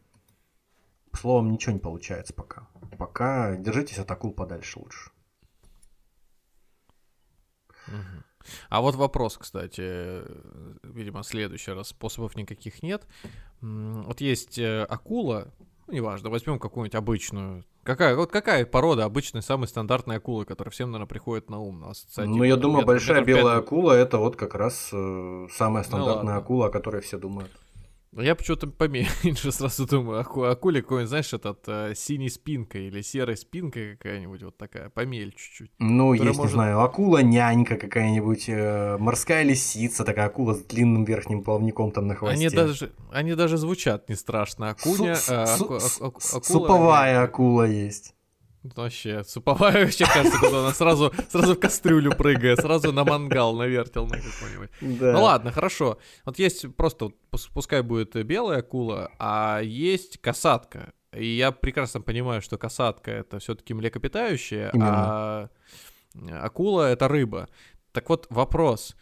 словом, 1.14 1.51
ничего 1.53 1.72
не 1.72 1.78
получается 1.78 2.34
пока. 2.34 2.68
Пока 2.99 3.57
держитесь 3.57 3.99
от 3.99 4.11
акул 4.11 4.34
подальше 4.34 4.78
лучше. 4.78 5.11
А 8.68 8.82
вот 8.82 8.95
вопрос, 8.95 9.39
кстати, 9.39 10.20
видимо, 10.82 11.22
следующий 11.22 11.72
раз. 11.72 11.89
Способов 11.89 12.37
никаких 12.37 12.82
нет. 12.82 13.07
Вот 13.62 14.20
есть 14.20 14.59
э, 14.59 14.84
акула, 14.84 15.51
ну, 15.87 15.95
неважно, 15.95 16.30
возьмем 16.30 16.59
какую-нибудь 16.59 16.95
обычную. 16.95 17.64
Какая, 17.84 18.16
вот 18.16 18.32
какая 18.32 18.66
порода 18.66 19.05
обычной, 19.05 19.43
самой 19.43 19.68
стандартной 19.68 20.16
акулы, 20.16 20.45
которая 20.45 20.72
всем, 20.72 20.91
наверное, 20.91 21.09
приходит 21.09 21.49
на 21.49 21.61
ум? 21.61 21.80
На 21.80 22.24
ну, 22.24 22.43
я 22.43 22.57
думаю, 22.57 22.84
большая 22.84 23.24
белая 23.24 23.59
акула 23.59 23.93
это 23.93 24.18
вот 24.18 24.34
как 24.34 24.57
раз 24.57 24.91
э, 24.93 25.47
самая 25.53 25.84
ну 25.84 25.89
стандартная 25.89 26.34
ну, 26.34 26.41
акула, 26.41 26.66
о 26.66 26.70
которой 26.70 27.01
все 27.03 27.18
думают. 27.18 27.51
Ну, 28.12 28.22
я 28.22 28.34
почему-то 28.34 28.66
поменьше 28.66 29.52
сразу 29.52 29.86
думаю, 29.86 30.20
аку, 30.20 30.44
акуле 30.44 30.80
какой-нибудь, 30.80 31.09
знаешь, 31.09 31.32
этот 31.32 31.64
э, 31.66 31.94
синий 31.94 32.30
спинка 32.30 32.78
или 32.78 33.02
серой 33.02 33.36
спинкой 33.36 33.96
какая-нибудь 33.96 34.42
вот 34.42 34.57
такая, 34.57 34.88
помельче 34.88 35.36
чуть-чуть. 35.36 35.70
Ну, 35.78 36.14
есть, 36.14 36.24
может... 36.24 36.42
не 36.42 36.48
знаю, 36.48 36.80
акула-нянька 36.80 37.76
какая-нибудь, 37.76 38.48
э, 38.48 38.96
морская 38.98 39.42
лисица, 39.42 40.04
такая 40.04 40.26
акула 40.26 40.54
с 40.54 40.62
длинным 40.64 41.04
верхним 41.04 41.42
плавником 41.42 41.92
там 41.92 42.07
на 42.07 42.14
хвосте. 42.14 42.46
Они 42.46 42.48
даже, 42.48 42.92
они 43.12 43.34
даже 43.34 43.59
звучат 43.59 44.09
не 44.09 44.14
страшно. 44.14 44.70
Акуня, 44.70 45.14
Су- 45.16 45.32
э, 45.32 45.44
аку, 45.44 45.74
аку, 45.74 46.07
акула, 46.07 46.40
суповая 46.42 47.22
акула 47.22 47.64
есть. 47.64 48.16
Вообще, 48.75 49.23
суповая 49.25 49.85
вообще 49.85 50.07
кажется, 50.07 50.39
куда 50.39 50.61
она 50.61 50.73
сразу, 50.73 51.12
сразу 51.29 51.55
в 51.55 51.61
кастрюлю 51.61 52.14
прыгает, 52.17 52.61
сразу 52.61 52.93
на 52.93 53.05
мангал 53.05 53.55
навертел 53.55 54.07
на 54.07 54.17
какой-нибудь. 54.17 54.71
Да. 54.99 55.12
Ну 55.12 55.23
ладно, 55.23 55.53
хорошо. 55.53 55.99
Вот 56.25 56.39
есть 56.39 56.75
просто, 56.77 57.11
пускай 57.31 57.83
будет 57.83 58.14
белая 58.25 58.61
акула, 58.61 59.11
а 59.19 59.61
есть 59.62 60.19
касатка. 60.19 60.93
И 61.14 61.27
я 61.27 61.53
прекрасно 61.53 62.01
понимаю, 62.01 62.43
что 62.43 62.59
касатка 62.59 63.11
это 63.11 63.39
все-таки 63.39 63.75
млекопитающее, 63.75 64.71
Именно. 64.73 64.89
а 64.89 65.49
акула 66.43 66.91
это 66.91 67.09
рыба. 67.09 67.49
Так 67.93 68.09
вот, 68.09 68.27
вопрос. 68.31 68.97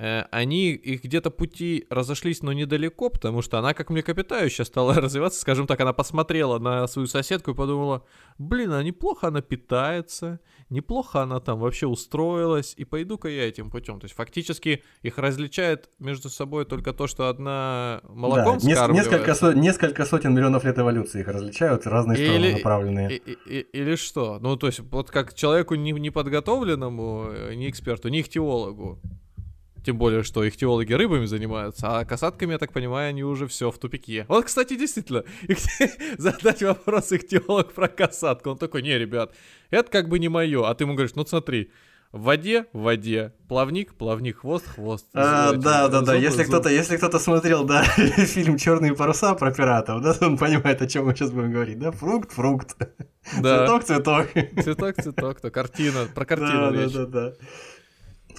Э, 0.00 0.24
они 0.30 0.70
их 0.70 1.04
где-то 1.04 1.30
пути 1.30 1.86
разошлись, 1.90 2.42
но 2.42 2.54
недалеко, 2.54 3.10
потому 3.10 3.42
что 3.42 3.58
она 3.58 3.74
как 3.74 3.90
млекопитающая 3.90 4.64
стала 4.64 4.94
развиваться, 5.00 5.38
скажем 5.38 5.66
так, 5.66 5.78
она 5.78 5.92
посмотрела 5.92 6.58
на 6.58 6.86
свою 6.86 7.06
соседку 7.06 7.50
и 7.50 7.54
подумала, 7.54 8.02
блин, 8.38 8.72
а 8.72 8.82
неплохо 8.82 9.28
она 9.28 9.42
питается, 9.42 10.40
неплохо 10.70 11.20
она 11.20 11.38
там 11.40 11.58
вообще 11.58 11.86
устроилась, 11.86 12.72
и 12.78 12.86
пойду-ка 12.86 13.28
я 13.28 13.46
этим 13.46 13.70
путем. 13.70 14.00
То 14.00 14.06
есть 14.06 14.14
фактически 14.14 14.82
их 15.02 15.18
различает 15.18 15.90
между 15.98 16.30
собой 16.30 16.64
только 16.64 16.94
то, 16.94 17.06
что 17.06 17.28
одна 17.28 18.00
молоком 18.08 18.58
да, 18.58 18.70
скармливает. 18.70 19.10
Несколько, 19.10 19.34
со- 19.34 19.52
несколько 19.52 20.06
сотен 20.06 20.34
миллионов 20.34 20.64
лет 20.64 20.78
эволюции 20.78 21.20
их 21.20 21.28
различают, 21.28 21.86
разные 21.86 22.16
или, 22.16 22.26
стороны 22.26 22.52
направленные. 22.52 23.16
И, 23.18 23.32
и, 23.32 23.58
и, 23.58 23.60
или 23.72 23.96
что? 23.96 24.38
Ну, 24.40 24.56
то 24.56 24.68
есть 24.68 24.80
вот 24.80 25.10
как 25.10 25.34
человеку 25.34 25.74
неподготовленному, 25.74 27.52
не 27.54 27.68
эксперту, 27.68 28.08
не 28.08 28.22
ихтиологу, 28.22 28.98
Тем 29.84 29.96
более, 29.96 30.22
что 30.22 30.44
их 30.44 30.56
теологи 30.56 30.92
рыбами 30.92 31.24
занимаются, 31.24 31.98
а 31.98 32.04
касатками, 32.04 32.52
я 32.52 32.58
так 32.58 32.72
понимаю, 32.72 33.10
они 33.10 33.24
уже 33.24 33.46
все 33.46 33.70
в 33.70 33.78
тупике. 33.78 34.26
Вот, 34.28 34.44
кстати, 34.44 34.76
действительно, 34.76 35.24
задать 36.18 36.62
вопрос 36.62 37.12
их 37.12 37.26
теолог 37.26 37.72
про 37.72 37.88
касатку. 37.88 38.50
Он 38.50 38.58
такой, 38.58 38.82
не, 38.82 38.98
ребят, 38.98 39.34
это 39.70 39.90
как 39.90 40.08
бы 40.08 40.18
не 40.18 40.28
мое. 40.28 40.68
А 40.68 40.74
ты 40.74 40.84
ему 40.84 40.94
говоришь, 40.94 41.14
ну 41.14 41.24
смотри, 41.24 41.70
в 42.12 42.22
воде, 42.22 42.66
в 42.72 42.80
воде, 42.80 43.32
плавник, 43.48 43.94
плавник, 43.94 44.38
хвост, 44.38 44.66
хвост. 44.66 45.06
А, 45.14 45.52
да, 45.52 45.88
да, 45.88 46.00
да. 46.00 46.14
Если 46.14 46.42
кто-то, 46.42 46.68
если 46.68 46.96
кто-то 46.96 47.18
смотрел, 47.20 47.64
да, 47.64 47.82
фильм 48.26 48.58
Черные 48.58 48.94
паруса 48.94 49.34
про 49.34 49.52
пиратов, 49.52 50.02
да, 50.02 50.16
он 50.20 50.36
понимает, 50.36 50.82
о 50.82 50.88
чем 50.88 51.06
мы 51.06 51.14
сейчас 51.14 51.30
будем 51.30 51.52
говорить, 51.52 51.78
да, 51.78 51.92
фрукт, 51.92 52.32
фрукт, 52.32 52.76
да. 53.40 53.78
цветок, 53.80 53.84
цветок, 53.84 54.62
цветок, 54.62 55.02
цветок, 55.02 55.40
то 55.40 55.50
картина, 55.50 56.08
про 56.12 56.24
картину 56.26 56.72
да, 56.72 56.82
речь. 56.82 56.92
Да, 56.92 57.06
да, 57.06 57.30
да. 57.30 57.34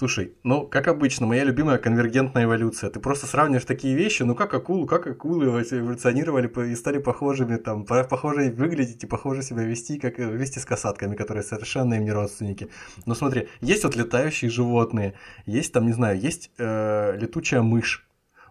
Слушай, 0.02 0.34
ну, 0.42 0.66
как 0.66 0.88
обычно, 0.88 1.26
моя 1.26 1.44
любимая 1.44 1.78
конвергентная 1.78 2.42
эволюция. 2.42 2.90
Ты 2.90 2.98
просто 2.98 3.26
сравниваешь 3.26 3.64
такие 3.64 3.94
вещи, 3.94 4.24
ну, 4.24 4.34
как 4.34 4.52
акулы, 4.52 4.88
как 4.88 5.06
акулы 5.06 5.44
эволюционировали 5.44 6.48
и 6.68 6.74
стали 6.74 6.98
похожими, 6.98 7.54
там, 7.54 7.86
похоже 7.86 8.50
выглядеть 8.50 9.04
и 9.04 9.06
похоже 9.06 9.42
себя 9.42 9.62
вести, 9.62 10.00
как 10.00 10.18
э, 10.18 10.26
вместе 10.26 10.58
с 10.58 10.64
касатками, 10.64 11.14
которые 11.14 11.44
совершенно 11.44 11.94
им 11.94 12.02
не 12.02 12.10
родственники. 12.10 12.68
Ну, 13.06 13.14
смотри, 13.14 13.46
есть 13.60 13.84
вот 13.84 13.94
летающие 13.94 14.50
животные, 14.50 15.14
есть 15.46 15.72
там, 15.72 15.86
не 15.86 15.92
знаю, 15.92 16.18
есть 16.18 16.50
э, 16.58 17.16
летучая 17.16 17.62
мышь, 17.62 18.04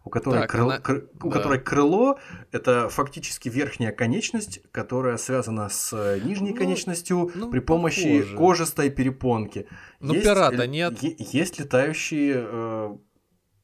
у 0.03 0.09
которой, 0.09 0.41
так, 0.41 0.51
крыло, 0.51 0.71
она... 0.71 0.79
кр... 0.79 1.01
да. 1.13 1.27
у 1.27 1.29
которой 1.29 1.59
крыло 1.59 2.19
это 2.51 2.89
фактически 2.89 3.49
верхняя 3.49 3.91
конечность, 3.91 4.61
которая 4.71 5.17
связана 5.17 5.69
с 5.69 5.93
э, 5.93 6.19
нижней 6.23 6.51
ну, 6.51 6.57
конечностью 6.57 7.31
ну, 7.35 7.51
при 7.51 7.59
помощи 7.59 8.19
похоже. 8.19 8.37
кожистой 8.37 8.89
перепонки. 8.89 9.67
Ну, 9.99 10.13
есть, 10.13 10.25
пирата 10.25 10.65
нет. 10.65 10.97
Есть 11.01 11.59
летающие 11.59 12.33
э, 12.35 12.97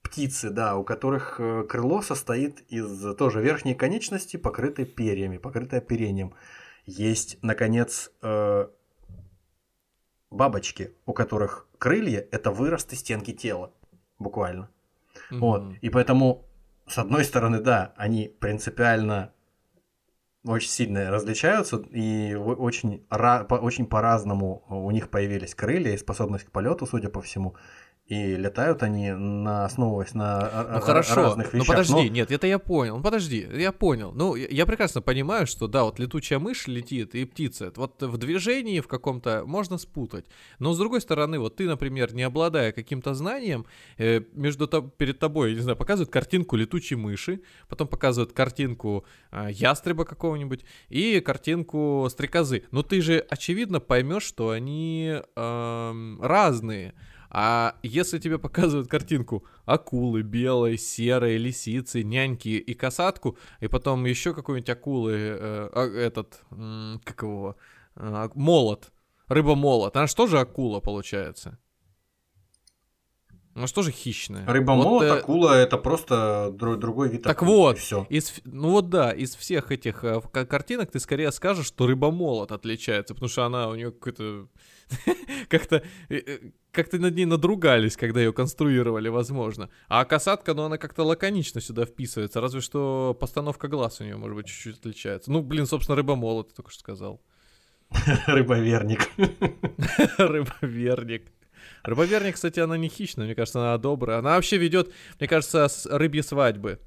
птицы, 0.04 0.52
да, 0.52 0.78
у 0.78 0.84
которых 0.84 1.40
э, 1.40 1.64
крыло 1.68 2.02
состоит 2.02 2.62
из 2.70 3.16
тоже 3.16 3.42
верхней 3.42 3.74
конечности, 3.74 4.38
покрытой 4.38 4.86
перьями, 4.86 5.38
покрытой 5.38 5.80
оперением. 5.80 6.34
Есть, 6.86 7.38
наконец, 7.42 8.12
э, 8.22 8.68
бабочки, 10.30 10.94
у 11.06 11.14
которых 11.14 11.68
крылья 11.80 12.26
это 12.32 12.52
выросты 12.52 12.96
стенки 12.96 13.34
тела, 13.34 13.74
буквально. 14.20 14.70
Mm-hmm. 15.32 15.40
Вот. 15.40 15.74
И 15.82 15.90
поэтому, 15.90 16.46
с 16.88 16.98
одной 16.98 17.24
стороны, 17.24 17.60
да, 17.60 17.94
они 17.98 18.28
принципиально 18.40 19.34
очень 20.46 20.70
сильно 20.70 21.12
различаются, 21.12 21.78
и 21.78 22.34
очень, 22.36 23.06
очень 23.10 23.86
по-разному 23.86 24.64
у 24.70 24.90
них 24.92 25.10
появились 25.10 25.56
крылья 25.56 25.94
и 25.94 25.98
способность 25.98 26.46
к 26.46 26.52
полету, 26.52 26.86
судя 26.86 27.10
по 27.10 27.22
всему. 27.22 27.56
И 28.08 28.38
летают 28.38 28.84
они 28.84 29.12
на 29.12 29.66
основываясь 29.66 30.14
на 30.14 30.70
ну, 30.72 30.80
хорошо, 30.80 31.16
разных 31.16 31.54
вещах. 31.54 31.68
Ну 31.68 31.74
подожди, 31.74 31.94
но... 31.94 32.04
нет, 32.04 32.32
это 32.32 32.48
я 32.48 32.58
понял. 32.58 32.98
Ну 32.98 33.04
подожди, 33.04 33.46
я 33.54 33.74
понял. 33.74 34.14
Ну 34.14 34.36
я 34.36 34.66
прекрасно 34.66 35.02
понимаю, 35.02 35.46
что 35.46 35.68
да, 35.68 35.84
вот 35.84 36.00
летучая 36.00 36.40
мышь 36.40 36.68
летит 36.68 37.16
и 37.16 37.26
птица. 37.26 37.74
Вот 37.76 38.02
в 38.02 38.18
движении 38.18 38.80
в 38.80 38.88
каком-то 38.88 39.44
можно 39.46 39.78
спутать. 39.78 40.26
Но 40.58 40.72
с 40.72 40.78
другой 40.78 41.02
стороны, 41.02 41.38
вот 41.38 41.58
ты, 41.58 41.68
например, 41.68 42.14
не 42.14 42.24
обладая 42.24 42.72
каким-то 42.72 43.14
знанием, 43.14 43.66
э, 43.98 44.22
между 44.32 44.68
перед 44.68 45.20
тобой, 45.20 45.54
не 45.54 45.60
знаю, 45.60 45.76
показывают 45.76 46.10
картинку 46.10 46.56
летучей 46.56 46.96
мыши, 46.96 47.42
потом 47.68 47.90
показывают 47.90 48.32
картинку 48.32 49.06
э, 49.32 49.50
ястреба 49.52 50.06
какого-нибудь 50.06 50.64
и 50.88 51.20
картинку 51.20 52.08
стрекозы. 52.10 52.64
Но 52.72 52.84
ты 52.84 53.02
же 53.02 53.20
очевидно 53.30 53.82
поймешь, 53.82 54.24
что 54.24 54.52
они 54.52 55.14
э, 55.36 56.18
разные. 56.22 56.94
А 57.30 57.76
если 57.84 58.20
тебе 58.20 58.40
показывают 58.40 58.88
картинку 58.88 59.46
акулы 59.66 60.22
белой, 60.22 60.78
серой, 60.78 61.38
лисицы, 61.38 62.04
няньки 62.04 62.50
и 62.50 62.74
касатку, 62.74 63.38
и 63.60 63.68
потом 63.68 64.06
еще 64.06 64.34
какой-нибудь 64.34 64.70
акулы, 64.70 65.14
э, 65.14 65.70
а, 65.74 65.86
этот, 65.86 66.42
э, 66.52 66.96
как 67.04 67.22
его, 67.24 67.58
э, 67.96 68.30
молот, 68.36 68.92
рыба-молот, 69.28 69.96
она 69.98 70.08
же 70.28 70.40
акула 70.40 70.80
получается? 70.80 71.60
Ну 73.58 73.66
что 73.66 73.82
же 73.82 73.92
хищная? 73.92 74.46
Рыба-молот, 74.46 75.02
вот, 75.02 75.04
э... 75.04 75.20
акула 75.20 75.54
это 75.54 75.78
просто 75.78 76.52
друг, 76.54 76.78
другой 76.78 77.10
вид 77.10 77.24
Так 77.24 77.42
акулы, 77.42 77.58
вот, 77.58 77.80
все. 77.80 78.06
Из, 78.08 78.36
ну 78.46 78.70
вот 78.70 78.90
да, 78.90 79.12
из 79.12 79.36
всех 79.36 79.72
этих 79.72 80.04
э, 80.04 80.22
картинок 80.22 80.92
ты 80.92 81.00
скорее 81.00 81.32
скажешь, 81.32 81.66
что 81.66 81.88
рыба-молот 81.88 82.52
отличается, 82.52 83.16
потому 83.16 83.30
что 83.30 83.46
она 83.46 83.70
у 83.70 83.76
нее 83.76 83.92
какой-то 83.92 84.48
как-то 85.50 85.84
э, 86.10 86.18
э, 86.18 86.40
как-то 86.72 87.00
над 87.00 87.16
ней 87.16 87.26
надругались, 87.26 87.98
когда 87.98 88.20
ее 88.20 88.32
конструировали, 88.32 89.10
возможно. 89.10 89.72
А 89.88 90.06
касатка, 90.06 90.54
ну, 90.54 90.66
она 90.66 90.78
как-то 90.78 91.04
лаконично 91.04 91.60
сюда 91.60 91.86
вписывается, 91.86 92.40
разве 92.40 92.62
что 92.62 93.18
постановка 93.20 93.68
глаз 93.68 94.00
у 94.02 94.04
нее, 94.04 94.18
может 94.18 94.36
быть, 94.36 94.46
чуть-чуть 94.46 94.78
отличается. 94.78 95.32
Ну, 95.32 95.42
блин, 95.42 95.66
собственно, 95.66 95.96
рыба-молот, 95.96 96.50
ты 96.50 96.56
только 96.58 96.70
что 96.70 96.82
сказал. 96.82 97.24
Рыбоверник. 98.28 99.10
Рыбоверник. 100.20 101.32
Рыбоверник, 101.84 102.36
кстати, 102.36 102.60
она 102.60 102.78
не 102.78 102.90
хищная, 102.90 103.26
мне 103.26 103.36
кажется, 103.36 103.60
она 103.60 103.78
добрая. 103.78 104.20
Она 104.20 104.36
вообще 104.36 104.58
ведет, 104.58 104.92
мне 105.20 105.28
кажется, 105.28 105.68
с 105.68 105.86
рыбьи 105.86 106.22
свадьбы. 106.22 106.80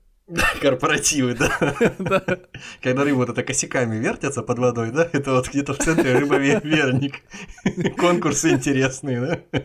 Корпоративы, 0.61 1.35
да. 1.35 1.75
да. 1.99 2.41
Когда 2.81 3.05
рыбы 3.05 3.19
вот 3.19 3.31
это 3.31 3.43
косяками 3.43 3.97
вертятся 3.97 4.43
под 4.43 4.59
водой, 4.59 4.93
да, 4.93 5.09
это 5.13 5.33
вот 5.33 5.49
где-то 5.49 5.75
в 5.75 5.79
центре 5.79 6.19
рыбоверник. 6.19 7.17
Конкурсы 7.99 8.51
интересные, 8.51 9.21
да. 9.21 9.63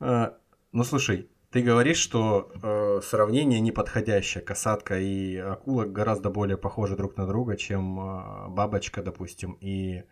А, 0.00 0.38
ну 0.72 0.84
слушай, 0.84 1.28
ты 1.50 1.62
говоришь, 1.62 1.98
что 1.98 2.50
э, 2.62 3.00
сравнение 3.02 3.60
неподходящее. 3.60 4.42
Касатка 4.42 4.98
и 4.98 5.36
акула 5.36 5.84
гораздо 5.84 6.30
более 6.30 6.56
похожи 6.56 6.96
друг 6.96 7.16
на 7.16 7.26
друга, 7.26 7.56
чем 7.56 7.98
э, 8.00 8.48
бабочка, 8.48 9.02
допустим, 9.02 9.58
и 9.60 10.04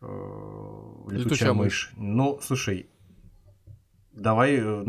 летучая, 0.00 1.18
летучая 1.18 1.52
мышь. 1.52 1.92
Ну, 1.96 2.38
слушай, 2.42 2.88
Давай 4.16 4.56
э, 4.56 4.82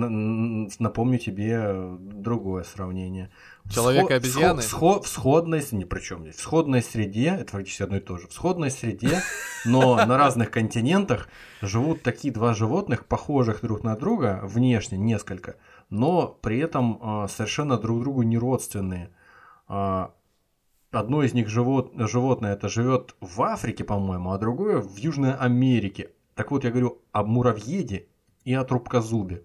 напомню 0.80 1.20
тебе 1.20 1.98
другое 2.00 2.64
сравнение. 2.64 3.30
Человек 3.70 4.10
и 4.10 4.14
обезьяны? 4.14 4.62
Всход, 4.62 5.04
в 5.04 5.10
сходной, 5.10 5.62
не 5.72 5.84
при 5.84 6.00
чем 6.00 6.22
здесь, 6.22 6.36
в 6.36 6.40
сходной 6.40 6.82
среде, 6.82 7.38
это 7.42 7.52
фактически 7.52 7.84
одно 7.84 7.98
и 7.98 8.00
то 8.00 8.18
же, 8.18 8.28
в 8.30 8.34
сходной 8.34 8.72
среде, 8.72 9.22
но 9.66 9.98
на 9.98 10.18
разных 10.18 10.50
континентах 10.50 11.28
живут 11.62 12.04
такие 12.04 12.34
два 12.34 12.54
животных, 12.54 13.06
похожих 13.06 13.60
друг 13.62 13.84
на 13.84 13.98
друга, 13.98 14.40
внешне 14.44 14.98
несколько, 14.98 15.58
но 15.90 16.28
при 16.42 16.60
этом 16.60 16.98
а, 17.02 17.28
совершенно 17.28 17.78
друг 17.78 18.00
другу 18.00 18.22
не 18.22 18.38
родственные. 18.38 19.12
Одно 20.92 21.22
из 21.22 21.34
них 21.34 21.50
живот, 21.50 21.92
животное 21.96 22.54
это 22.54 22.70
живет 22.70 23.16
в 23.20 23.42
Африке, 23.42 23.84
по-моему, 23.84 24.32
а 24.32 24.38
другое 24.38 24.80
в 24.80 24.96
Южной 24.98 25.34
Америке. 25.34 26.12
Так 26.34 26.52
вот, 26.52 26.64
я 26.64 26.70
говорю 26.70 27.02
о 27.12 27.24
муравьеде 27.24 28.08
и 28.46 28.54
о 28.54 28.64
трубкозубе, 28.64 29.44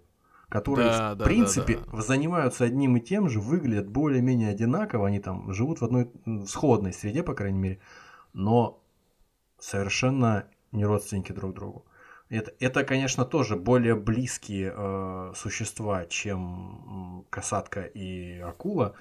которые, 0.49 0.89
да, 0.89 1.15
в 1.15 1.19
да, 1.19 1.25
принципе, 1.25 1.79
да, 1.79 1.97
да. 1.97 2.03
занимаются 2.03 2.65
одним 2.65 2.97
и 2.97 3.01
тем 3.01 3.29
же, 3.29 3.41
выглядят 3.41 3.89
более-менее 3.89 4.51
одинаково, 4.51 5.09
они 5.09 5.19
там 5.19 5.53
живут 5.53 5.81
в 5.81 5.85
одной 5.85 6.13
сходной 6.47 6.93
среде, 6.93 7.25
по 7.25 7.35
крайней 7.35 7.59
мере, 7.59 7.81
но 8.33 8.81
совершенно 9.59 10.47
не 10.71 10.85
родственники 10.85 11.33
друг 11.33 11.55
другу. 11.55 11.87
Это, 12.29 12.53
это 12.61 12.85
конечно, 12.85 13.25
тоже 13.25 13.57
более 13.57 13.95
близкие 13.95 14.73
э, 14.75 15.33
существа, 15.35 16.07
чем 16.07 17.27
касатка 17.31 17.83
и 17.83 18.39
акула, 18.39 18.95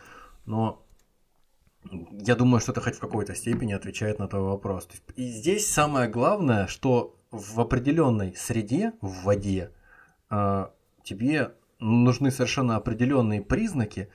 но 0.46 0.86
я 2.12 2.36
думаю, 2.36 2.62
что 2.62 2.72
это 2.72 2.82
хоть 2.82 2.96
в 2.96 3.00
какой-то 3.00 3.36
степени 3.36 3.74
отвечает 3.74 4.20
на 4.20 4.28
твой 4.28 4.42
вопрос. 4.42 4.88
И 5.16 5.28
здесь 5.30 5.72
самое 5.72 6.10
главное, 6.10 6.68
что 6.68 7.16
в 7.32 7.60
определенной 7.60 8.36
среде, 8.36 8.94
в 9.02 9.24
воде, 9.24 9.72
а, 10.30 10.72
тебе 11.04 11.54
нужны 11.80 12.32
совершенно 12.32 12.76
определенные 12.76 13.42
признаки, 13.42 14.10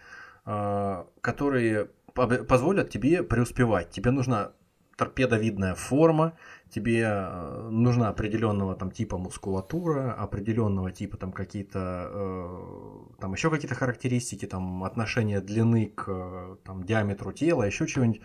а, 0.44 1.06
которые 1.20 1.90
позволят 2.14 2.88
тебе 2.88 3.22
преуспевать. 3.22 3.90
Тебе 3.90 4.10
нужна 4.10 4.52
торпедовидная 4.96 5.74
форма, 5.74 6.32
тебе 6.70 7.06
а, 7.06 7.68
нужна 7.70 8.08
определенного 8.08 8.74
там 8.74 8.90
типа 8.90 9.18
мускулатура, 9.18 10.12
определенного 10.12 10.92
типа 10.92 11.16
там 11.16 11.32
какие-то 11.32 12.10
э, 12.12 13.20
там 13.20 13.32
еще 13.32 13.50
какие-то 13.50 13.74
характеристики, 13.74 14.46
там 14.46 14.84
отношение 14.84 15.40
длины 15.40 15.86
к 15.94 16.58
там 16.64 16.84
диаметру 16.84 17.32
тела, 17.32 17.62
еще 17.62 17.86
чего-нибудь. 17.86 18.20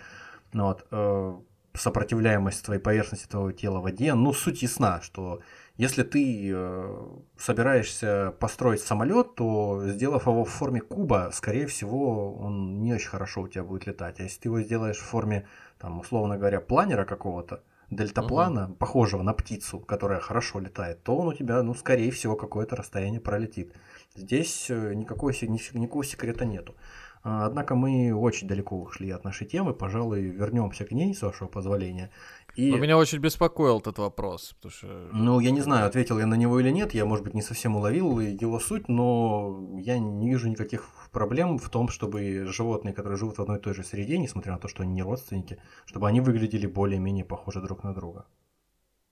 Ну, 0.53 0.65
вот, 0.65 0.85
э, 0.91 1.39
сопротивляемость 1.73 2.65
твоей 2.65 2.81
поверхности 2.81 3.27
твоего 3.27 3.51
тела 3.51 3.79
в 3.79 3.83
воде. 3.83 4.13
Ну, 4.13 4.33
суть 4.33 4.61
ясна, 4.61 5.01
что 5.01 5.41
если 5.77 6.03
ты 6.03 6.51
э, 6.53 7.07
собираешься 7.37 8.35
построить 8.39 8.81
самолет, 8.81 9.35
то 9.35 9.81
сделав 9.85 10.27
его 10.27 10.43
в 10.43 10.49
форме 10.49 10.81
куба, 10.81 11.29
скорее 11.33 11.67
всего, 11.67 12.35
он 12.35 12.81
не 12.81 12.93
очень 12.93 13.09
хорошо 13.09 13.41
у 13.41 13.47
тебя 13.47 13.63
будет 13.63 13.87
летать. 13.87 14.19
А 14.19 14.23
если 14.23 14.41
ты 14.41 14.49
его 14.49 14.61
сделаешь 14.61 14.97
в 14.97 15.05
форме, 15.05 15.47
там, 15.79 15.99
условно 15.99 16.37
говоря, 16.37 16.59
планера 16.59 17.05
какого-то, 17.05 17.63
дельтаплана, 17.91 18.65
угу. 18.65 18.73
похожего 18.75 19.21
на 19.21 19.33
птицу, 19.33 19.79
которая 19.79 20.19
хорошо 20.19 20.59
летает, 20.59 21.03
то 21.03 21.15
он 21.15 21.27
у 21.27 21.33
тебя, 21.33 21.61
ну, 21.61 21.75
скорее 21.75 22.09
всего, 22.09 22.35
какое-то 22.35 22.75
расстояние 22.75 23.19
пролетит. 23.19 23.75
Здесь 24.15 24.67
э, 24.69 24.93
никакого, 24.93 25.31
никакого 25.31 26.03
секрета 26.03 26.45
нету. 26.45 26.75
А, 27.23 27.45
однако 27.45 27.75
мы 27.75 28.13
очень 28.13 28.47
далеко 28.47 28.81
ушли 28.81 29.11
от 29.11 29.23
нашей 29.23 29.45
темы, 29.45 29.73
пожалуй, 29.73 30.21
вернемся 30.21 30.85
к 30.85 30.91
ней, 30.91 31.13
с 31.13 31.21
вашего 31.21 31.47
позволения. 31.47 32.09
И... 32.55 32.71
Но 32.71 32.77
меня 32.77 32.97
очень 32.97 33.19
беспокоил 33.19 33.79
этот 33.79 33.97
вопрос, 33.97 34.53
потому 34.53 34.71
что... 34.71 35.09
Ну, 35.13 35.39
я 35.39 35.51
не 35.51 35.61
знаю, 35.61 35.87
ответил 35.87 36.19
я 36.19 36.25
на 36.25 36.35
него 36.35 36.59
или 36.59 36.69
нет, 36.69 36.93
я, 36.93 37.05
может 37.05 37.23
быть, 37.23 37.33
не 37.33 37.41
совсем 37.41 37.75
уловил 37.75 38.19
его 38.19 38.59
суть, 38.59 38.89
но 38.89 39.77
я 39.79 39.97
не 39.99 40.29
вижу 40.29 40.49
никаких 40.49 40.89
проблем 41.11 41.57
в 41.57 41.69
том, 41.69 41.87
чтобы 41.87 42.45
животные, 42.45 42.93
которые 42.93 43.17
живут 43.17 43.37
в 43.37 43.41
одной 43.41 43.57
и 43.57 43.61
той 43.61 43.73
же 43.73 43.83
среде, 43.83 44.17
несмотря 44.17 44.53
на 44.53 44.59
то, 44.59 44.67
что 44.67 44.83
они 44.83 44.93
не 44.93 45.03
родственники, 45.03 45.61
чтобы 45.85 46.07
они 46.07 46.19
выглядели 46.19 46.67
более-менее 46.67 47.23
похожи 47.23 47.61
друг 47.61 47.83
на 47.83 47.93
друга. 47.93 48.25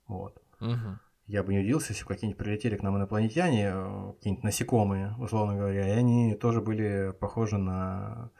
Вот. 0.07 0.41
Угу. 0.59 0.99
Я 1.27 1.43
бы 1.43 1.53
не 1.53 1.59
удивился, 1.59 1.93
если 1.93 2.03
бы 2.03 2.09
какие-нибудь 2.09 2.39
прилетели 2.39 2.75
к 2.75 2.81
нам 2.81 2.97
инопланетяне, 2.97 3.69
э, 3.71 4.13
какие-нибудь 4.15 4.43
насекомые, 4.43 5.15
условно 5.19 5.55
говоря, 5.55 5.87
и 5.87 5.91
они 5.91 6.33
тоже 6.33 6.59
были 6.59 7.13
похожи 7.19 7.57
на, 7.57 8.31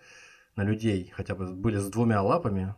на 0.56 0.64
людей, 0.64 1.12
хотя 1.16 1.36
бы 1.36 1.54
были 1.54 1.78
с 1.78 1.88
двумя 1.90 2.22
лапами 2.22 2.74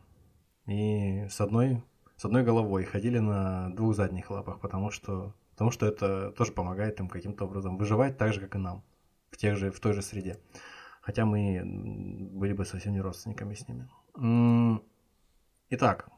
и 0.68 1.28
с 1.30 1.40
одной 1.40 1.82
с 2.22 2.26
одной 2.26 2.44
головой, 2.44 2.84
ходили 2.86 3.18
на 3.18 3.70
двух 3.70 3.96
задних 3.96 4.30
лапах, 4.30 4.60
потому 4.60 4.92
что, 4.92 5.34
потому 5.54 5.72
что 5.72 5.88
это 5.88 6.32
тоже 6.34 6.52
помогает 6.52 7.00
им 7.00 7.10
каким-то 7.10 7.46
образом 7.46 7.78
выживать 7.78 8.20
так 8.20 8.32
же, 8.32 8.40
как 8.40 8.54
и 8.54 8.60
нам, 8.60 8.84
в, 9.32 9.38
тех 9.38 9.58
же, 9.58 9.72
в 9.72 9.80
той 9.80 9.94
же 9.94 10.04
среде. 10.04 10.40
Хотя 11.02 11.26
мы 11.26 11.64
были 12.32 12.54
бы 12.54 12.64
совсем 12.64 12.94
не 12.94 13.02
родственниками 13.02 13.56
с 13.56 13.68
ними. 13.68 13.90
Итак, 15.72 16.10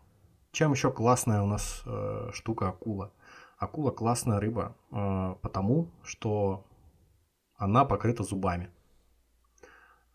чем 0.52 0.74
еще 0.74 0.92
классная 0.92 1.42
у 1.42 1.46
нас 1.46 1.84
э, 1.86 2.32
штука 2.34 2.68
акула? 2.68 3.14
Акула 3.58 3.92
классная 3.92 4.42
рыба, 4.42 4.76
э, 4.92 5.36
потому 5.42 5.90
что 6.04 6.66
она 7.56 7.86
покрыта 7.86 8.24
зубами. 8.24 8.70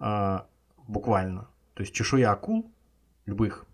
Э, 0.01 0.41
буквально. 0.86 1.49
То 1.72 1.82
есть 1.82 1.95
чешуя 1.95 2.32
акул, 2.32 2.70
любых, 3.24 3.64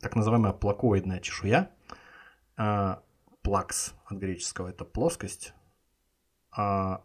так 0.00 0.16
называемая 0.16 0.52
плакоидная 0.52 1.20
чешуя. 1.20 1.70
А, 2.56 3.02
плакс 3.42 3.94
от 4.06 4.18
греческого 4.18 4.68
это 4.68 4.84
плоскость. 4.84 5.52
А, 6.50 7.04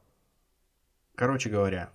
короче 1.15 1.49
говоря, 1.49 1.91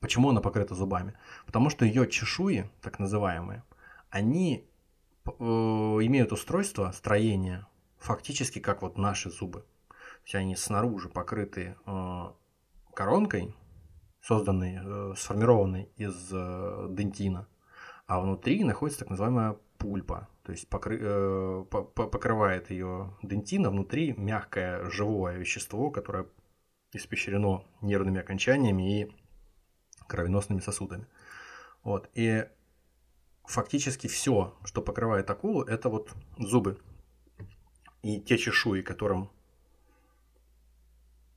почему 0.00 0.30
она 0.30 0.40
покрыта 0.40 0.74
зубами? 0.74 1.14
Потому 1.46 1.70
что 1.70 1.84
ее 1.84 2.08
чешуи, 2.08 2.70
так 2.80 2.98
называемые, 2.98 3.64
они 4.10 4.68
э, 5.24 5.30
имеют 5.30 6.32
устройство, 6.32 6.92
строение, 6.92 7.66
фактически 7.98 8.58
как 8.58 8.82
вот 8.82 8.98
наши 8.98 9.30
зубы. 9.30 9.60
То 9.88 10.24
есть 10.24 10.34
они 10.34 10.54
снаружи 10.54 11.08
покрыты 11.08 11.76
э, 11.86 12.32
коронкой, 12.94 13.56
созданной, 14.20 14.80
э, 14.82 15.14
сформированной 15.16 15.90
из 15.96 16.28
дентина, 16.28 17.48
а 18.12 18.20
внутри 18.20 18.62
находится 18.62 19.00
так 19.00 19.08
называемая 19.08 19.56
пульпа, 19.78 20.28
то 20.42 20.52
есть 20.52 20.68
покры, 20.68 20.98
э, 21.00 21.64
покрывает 21.70 22.70
ее 22.70 23.16
дентина, 23.22 23.70
внутри 23.70 24.12
мягкое 24.12 24.84
живое 24.90 25.38
вещество, 25.38 25.90
которое 25.90 26.26
испещрено 26.92 27.64
нервными 27.80 28.20
окончаниями 28.20 29.00
и 29.00 29.16
кровеносными 30.06 30.60
сосудами. 30.60 31.06
Вот. 31.84 32.10
И 32.12 32.46
фактически 33.44 34.08
все, 34.08 34.58
что 34.62 34.82
покрывает 34.82 35.30
акулу, 35.30 35.62
это 35.62 35.88
вот 35.88 36.12
зубы 36.36 36.78
и 38.02 38.20
те 38.20 38.36
чешуи, 38.36 38.82
которым 38.82 39.30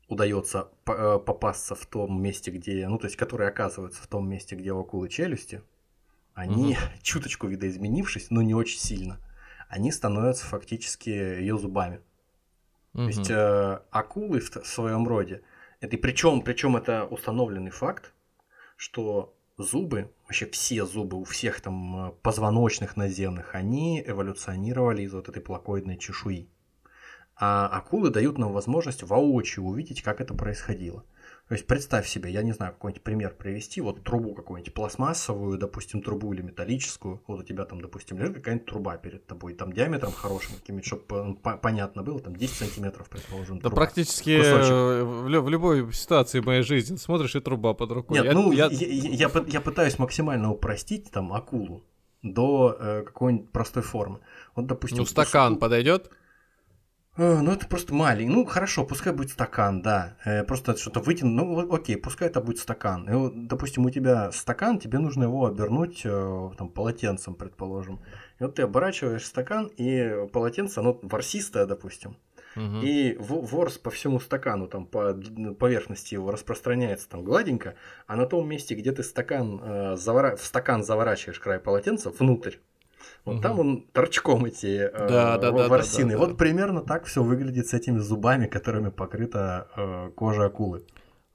удается 0.09 0.71
э, 0.87 1.19
попасться 1.19 1.73
в 1.73 1.85
том 1.85 2.21
месте, 2.21 2.51
где, 2.51 2.85
ну 2.89 2.97
то 2.97 3.05
есть 3.05 3.15
которые 3.15 3.47
оказываются 3.47 4.03
в 4.03 4.07
том 4.07 4.27
месте, 4.27 4.57
где 4.57 4.73
у 4.73 4.81
акулы 4.81 5.07
челюсти, 5.07 5.63
они, 6.35 6.73
угу. 6.73 6.79
чуточку 7.01 7.47
видоизменившись, 7.47 8.29
но 8.29 8.43
не 8.43 8.53
очень 8.53 8.79
сильно, 8.79 9.19
они 9.67 9.91
становятся 9.91 10.45
фактически 10.45 11.09
ее 11.09 11.57
зубами. 11.57 12.01
Угу. 12.93 13.01
То 13.03 13.07
есть 13.07 13.31
э, 13.31 13.79
акулы 13.89 14.39
в, 14.39 14.51
в 14.51 14.67
своем 14.67 15.07
роде, 15.07 15.41
это 15.79 15.97
причем, 15.97 16.41
причем 16.41 16.77
это 16.77 17.05
установленный 17.05 17.71
факт, 17.71 18.13
что 18.77 19.35
зубы, 19.57 20.11
вообще 20.23 20.45
все 20.47 20.85
зубы 20.85 21.17
у 21.17 21.23
всех 21.23 21.61
там 21.61 22.09
э, 22.09 22.11
позвоночных 22.21 22.97
наземных, 22.97 23.55
они 23.55 24.03
эволюционировали 24.05 25.03
из 25.03 25.13
вот 25.13 25.29
этой 25.29 25.41
плакоидной 25.41 25.97
чешуи. 25.97 26.49
А 27.37 27.67
акулы 27.67 28.11
дают 28.11 28.37
нам 28.37 28.53
возможность 28.53 29.03
воочию 29.03 29.65
увидеть, 29.65 30.01
как 30.01 30.21
это 30.21 30.33
происходило. 30.33 31.03
То 31.47 31.53
есть 31.53 31.67
представь 31.67 32.07
себе, 32.07 32.31
я 32.31 32.41
не 32.41 32.53
знаю, 32.53 32.73
какой-нибудь 32.73 33.03
пример 33.03 33.35
привести, 33.35 33.79
вот 33.79 34.03
трубу 34.03 34.33
какую-нибудь 34.33 34.73
пластмассовую, 34.73 35.59
допустим, 35.59 36.01
трубу 36.01 36.33
или 36.33 36.41
металлическую, 36.41 37.21
вот 37.27 37.41
у 37.41 37.43
тебя 37.43 37.65
там, 37.65 37.81
допустим, 37.81 38.17
лежит 38.17 38.37
какая-нибудь 38.37 38.65
труба 38.65 38.97
перед 38.97 39.27
тобой, 39.27 39.53
там 39.53 39.71
диаметром 39.71 40.11
хорошим 40.11 40.55
каким-нибудь, 40.55 40.87
чтобы 40.87 41.35
понятно 41.61 42.01
было, 42.01 42.19
там 42.19 42.35
10 42.35 42.55
сантиметров, 42.55 43.09
предположим, 43.09 43.57
Да 43.57 43.69
труба. 43.69 43.75
практически 43.75 44.31
э, 44.31 45.03
в, 45.03 45.27
в 45.27 45.49
любой 45.49 45.93
ситуации 45.93 46.39
моей 46.39 46.63
жизни 46.63 46.95
смотришь, 46.95 47.35
и 47.35 47.39
труба 47.39 47.75
под 47.75 47.91
рукой. 47.91 48.17
Нет, 48.17 48.25
я, 48.25 48.33
ну, 48.33 48.51
я... 48.51 48.65
Я, 48.71 48.87
я, 48.87 49.29
я, 49.31 49.45
я 49.45 49.61
пытаюсь 49.61 49.99
максимально 49.99 50.51
упростить 50.51 51.11
там 51.11 51.31
акулу 51.31 51.83
до 52.23 52.75
э, 52.79 53.03
какой-нибудь 53.03 53.51
простой 53.51 53.83
формы. 53.83 54.19
Вот, 54.55 54.65
допустим... 54.65 54.97
Ну, 54.97 55.05
стакан 55.05 55.53
суп... 55.53 55.61
подойдет? 55.61 56.09
Э, 57.17 57.39
ну, 57.41 57.51
это 57.51 57.67
просто 57.67 57.93
маленький. 57.93 58.33
Ну, 58.33 58.45
хорошо, 58.45 58.85
пускай 58.85 59.13
будет 59.13 59.31
стакан, 59.31 59.81
да. 59.81 60.17
Э, 60.25 60.43
просто 60.43 60.75
что-то 60.75 60.99
вытянуть. 60.99 61.33
Ну, 61.33 61.73
окей, 61.73 61.97
пускай 61.97 62.27
это 62.27 62.41
будет 62.41 62.59
стакан. 62.59 63.09
И, 63.09 63.13
вот, 63.13 63.47
допустим, 63.47 63.85
у 63.85 63.89
тебя 63.89 64.31
стакан, 64.31 64.79
тебе 64.79 64.99
нужно 64.99 65.23
его 65.23 65.45
обернуть 65.45 66.01
э, 66.03 66.49
там, 66.57 66.69
полотенцем, 66.69 67.35
предположим. 67.35 68.01
И 68.39 68.43
вот 68.43 68.55
ты 68.55 68.63
оборачиваешь 68.63 69.25
стакан, 69.25 69.67
и 69.77 70.27
полотенце, 70.33 70.79
оно 70.79 70.99
ворсистое, 71.01 71.65
допустим. 71.65 72.17
Угу. 72.55 72.81
И 72.83 73.17
ворс 73.19 73.77
по 73.77 73.91
всему 73.91 74.19
стакану, 74.19 74.67
там 74.67 74.85
по 74.85 75.13
поверхности 75.59 76.13
его 76.13 76.31
распространяется 76.31 77.09
там 77.09 77.23
гладенько, 77.23 77.75
а 78.07 78.15
на 78.15 78.25
том 78.25 78.47
месте, 78.47 78.75
где 78.75 78.91
ты 78.91 79.03
стакан, 79.03 79.61
э, 79.61 79.95
завора... 79.97 80.35
в 80.35 80.43
стакан 80.43 80.83
заворачиваешь 80.83 81.39
край 81.39 81.59
полотенца 81.59 82.09
внутрь, 82.11 82.55
вот 83.23 83.35
угу. 83.35 83.41
там 83.41 83.59
он 83.59 83.85
торчком 83.91 84.45
эти 84.45 84.89
э, 84.91 85.07
да, 85.07 85.37
да, 85.37 85.51
ворсины. 85.51 86.11
Да, 86.11 86.17
да, 86.17 86.19
да, 86.19 86.27
вот 86.27 86.37
примерно 86.37 86.81
так 86.81 87.05
все 87.05 87.23
выглядит 87.23 87.67
с 87.67 87.73
этими 87.73 87.99
зубами, 87.99 88.47
которыми 88.47 88.89
покрыта 88.89 89.67
э, 89.75 90.11
кожа 90.15 90.45
акулы. 90.45 90.85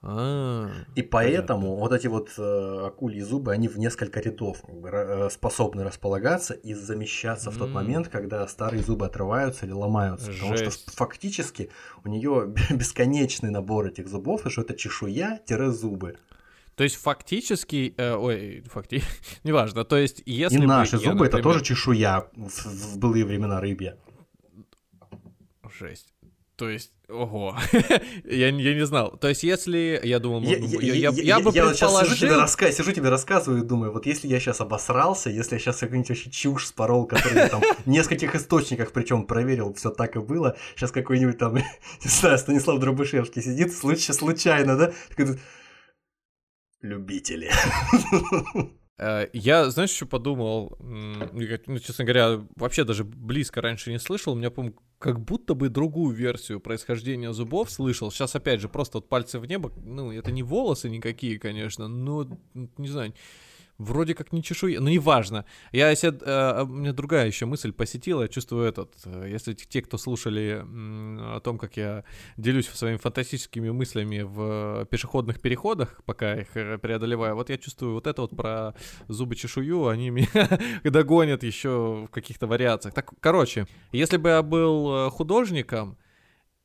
А, 0.02 0.70
и 0.94 1.02
поэтому 1.02 1.62
понятно. 1.62 1.80
вот 1.80 1.92
эти 1.92 2.06
вот 2.06 2.30
э, 2.38 2.86
акульи 2.86 3.20
зубы, 3.20 3.52
они 3.52 3.68
в 3.68 3.78
несколько 3.78 4.20
рядов 4.20 4.62
э, 4.66 5.28
способны 5.30 5.84
располагаться 5.84 6.54
и 6.54 6.72
замещаться 6.72 7.50
в 7.50 7.58
тот 7.58 7.68
момент, 7.68 8.08
когда 8.08 8.46
старые 8.48 8.82
зубы 8.82 9.04
отрываются 9.04 9.66
или 9.66 9.72
ломаются. 9.72 10.32
Жесть. 10.32 10.48
Потому 10.48 10.70
что 10.70 10.90
фактически 10.92 11.70
у 12.02 12.08
нее 12.08 12.54
бесконечный 12.70 13.50
набор 13.50 13.88
этих 13.88 14.08
зубов, 14.08 14.46
и 14.46 14.50
что 14.50 14.62
это 14.62 14.74
чешуя-зубы. 14.74 16.16
То 16.80 16.84
есть 16.84 16.96
фактически, 16.96 17.92
э, 17.98 18.14
ой, 18.14 18.64
факти, 18.72 19.02
неважно, 19.44 19.84
то 19.84 19.98
есть 19.98 20.22
если 20.24 20.62
И 20.62 20.66
наши 20.66 20.96
бы, 20.96 21.02
зубы 21.02 21.08
я, 21.08 21.12
например... 21.12 21.34
это 21.34 21.42
тоже 21.42 21.62
чешуя 21.62 22.26
в, 22.34 22.48
в 22.48 22.98
былые 22.98 23.26
времена 23.26 23.60
рыбья. 23.60 23.98
Жесть. 25.78 26.14
То 26.56 26.70
есть, 26.70 26.92
ого, 27.10 27.54
я, 28.24 28.48
я 28.48 28.50
не 28.50 28.86
знал. 28.86 29.14
То 29.18 29.28
есть, 29.28 29.42
если, 29.42 30.00
я 30.02 30.20
думал, 30.20 30.40
я, 30.40 30.56
я, 30.56 30.80
я, 30.80 31.10
я, 31.10 31.10
я 31.10 31.40
бы 31.40 31.50
я 31.52 31.66
предположил... 31.66 31.98
Я 31.98 32.04
сижу 32.14 32.16
тебе, 32.16 32.36
раска... 32.38 32.72
сижу 32.72 32.92
тебе 32.92 33.10
рассказываю 33.10 33.62
и 33.62 33.66
думаю, 33.66 33.92
вот 33.92 34.06
если 34.06 34.26
я 34.28 34.40
сейчас 34.40 34.62
обосрался, 34.62 35.28
если 35.28 35.56
я 35.56 35.58
сейчас 35.58 35.76
какую-нибудь 35.80 36.08
вообще 36.08 36.30
чушь 36.30 36.66
спорол, 36.66 37.04
которую 37.04 37.42
я 37.42 37.48
там 37.50 37.60
в 37.60 37.86
нескольких 37.88 38.34
источниках 38.34 38.92
причем 38.92 39.24
проверил, 39.24 39.74
все 39.74 39.90
так 39.90 40.16
и 40.16 40.20
было, 40.20 40.56
сейчас 40.76 40.92
какой-нибудь 40.92 41.36
там, 41.36 41.56
не 41.56 41.64
знаю, 42.04 42.38
Станислав 42.38 42.80
Дробышевский 42.80 43.42
сидит, 43.42 43.74
случай, 43.74 44.14
случайно, 44.14 44.78
да, 44.78 44.92
такой, 45.10 45.38
любители. 46.82 47.50
Э, 49.02 49.28
я, 49.32 49.70
знаешь, 49.70 49.90
что 49.90 50.04
подумал? 50.04 50.76
Ну, 50.78 51.78
честно 51.78 52.04
говоря, 52.04 52.46
вообще 52.56 52.84
даже 52.84 53.04
близко 53.04 53.62
раньше 53.62 53.90
не 53.90 53.98
слышал. 53.98 54.34
У 54.34 54.36
меня, 54.36 54.50
по 54.50 54.74
как 54.98 55.18
будто 55.18 55.54
бы 55.54 55.70
другую 55.70 56.14
версию 56.14 56.60
происхождения 56.60 57.32
зубов 57.32 57.70
слышал. 57.70 58.10
Сейчас, 58.10 58.36
опять 58.36 58.60
же, 58.60 58.68
просто 58.68 58.98
вот 58.98 59.08
пальцы 59.08 59.38
в 59.38 59.46
небо. 59.46 59.72
Ну, 59.82 60.12
это 60.12 60.30
не 60.30 60.42
волосы 60.42 60.90
никакие, 60.90 61.38
конечно, 61.38 61.88
но, 61.88 62.28
не 62.76 62.88
знаю, 62.88 63.14
Вроде 63.80 64.14
как 64.14 64.30
не 64.34 64.42
чешуя, 64.42 64.78
но 64.78 64.90
неважно. 64.90 65.46
Я 65.72 65.94
себе, 65.94 66.18
э, 66.20 66.64
у 66.64 66.66
меня 66.66 66.92
другая 66.92 67.26
еще 67.26 67.46
мысль 67.46 67.72
посетила, 67.72 68.22
я 68.22 68.28
чувствую 68.28 68.68
этот, 68.68 68.92
э, 69.06 69.26
если 69.30 69.54
те, 69.54 69.80
кто 69.80 69.96
слушали 69.96 70.62
о 70.62 71.40
том, 71.40 71.56
как 71.56 71.78
я 71.78 72.04
делюсь 72.36 72.68
своими 72.68 72.98
фантастическими 72.98 73.70
мыслями 73.70 74.20
в 74.20 74.84
пешеходных 74.90 75.40
переходах, 75.40 76.02
пока 76.04 76.34
их 76.42 76.54
э, 76.58 76.76
преодолеваю, 76.76 77.34
вот 77.36 77.48
я 77.48 77.56
чувствую 77.56 77.94
вот 77.94 78.06
это 78.06 78.20
вот 78.20 78.36
про 78.36 78.74
зубы 79.08 79.34
чешую, 79.34 79.88
они 79.88 80.10
меня 80.10 80.28
догонят 80.84 81.42
еще 81.42 82.04
в 82.06 82.08
каких-то 82.08 82.46
вариациях. 82.46 82.92
Так, 82.92 83.12
короче, 83.18 83.66
если 83.92 84.18
бы 84.18 84.28
я 84.28 84.42
был 84.42 85.08
художником, 85.08 85.96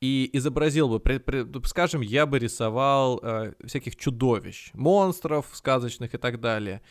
и 0.00 0.28
изобразил 0.34 0.88
бы, 0.88 1.00
при, 1.00 1.18
при, 1.18 1.46
скажем, 1.66 2.02
я 2.02 2.26
бы 2.26 2.38
рисовал 2.38 3.18
э, 3.22 3.52
всяких 3.64 3.96
чудовищ, 3.96 4.70
монстров 4.74 5.46
сказочных 5.52 6.14
и 6.14 6.18
так 6.18 6.38
далее, 6.38 6.82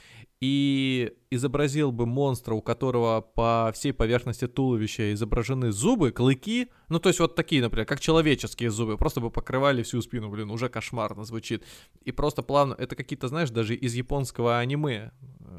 и 0.41 1.14
изобразил 1.30 1.91
бы 1.91 2.06
монстра, 2.06 2.56
у 2.56 2.61
которого 2.61 3.22
по 3.22 3.72
всей 3.73 3.94
поверхности 3.94 4.48
туловища 4.48 5.14
изображены 5.14 5.72
зубы, 5.72 6.11
клыки, 6.11 6.68
ну 6.90 6.99
то 6.99 7.10
есть 7.10 7.19
вот 7.19 7.36
такие, 7.36 7.61
например, 7.61 7.86
как 7.86 7.99
человеческие 7.99 8.72
зубы, 8.72 8.98
просто 8.98 9.22
бы 9.22 9.30
покрывали 9.30 9.84
всю 9.84 10.02
спину, 10.02 10.30
блин, 10.30 10.49
уже 10.49 10.68
кошмарно 10.68 11.26
звучит. 11.26 11.64
И 12.03 12.11
просто 12.11 12.41
плавно, 12.41 12.76
это 12.77 12.95
какие-то, 12.95 13.27
знаешь, 13.27 13.49
даже 13.52 13.76
из 13.76 13.94
японского 13.94 14.57
аниме. 14.57 15.11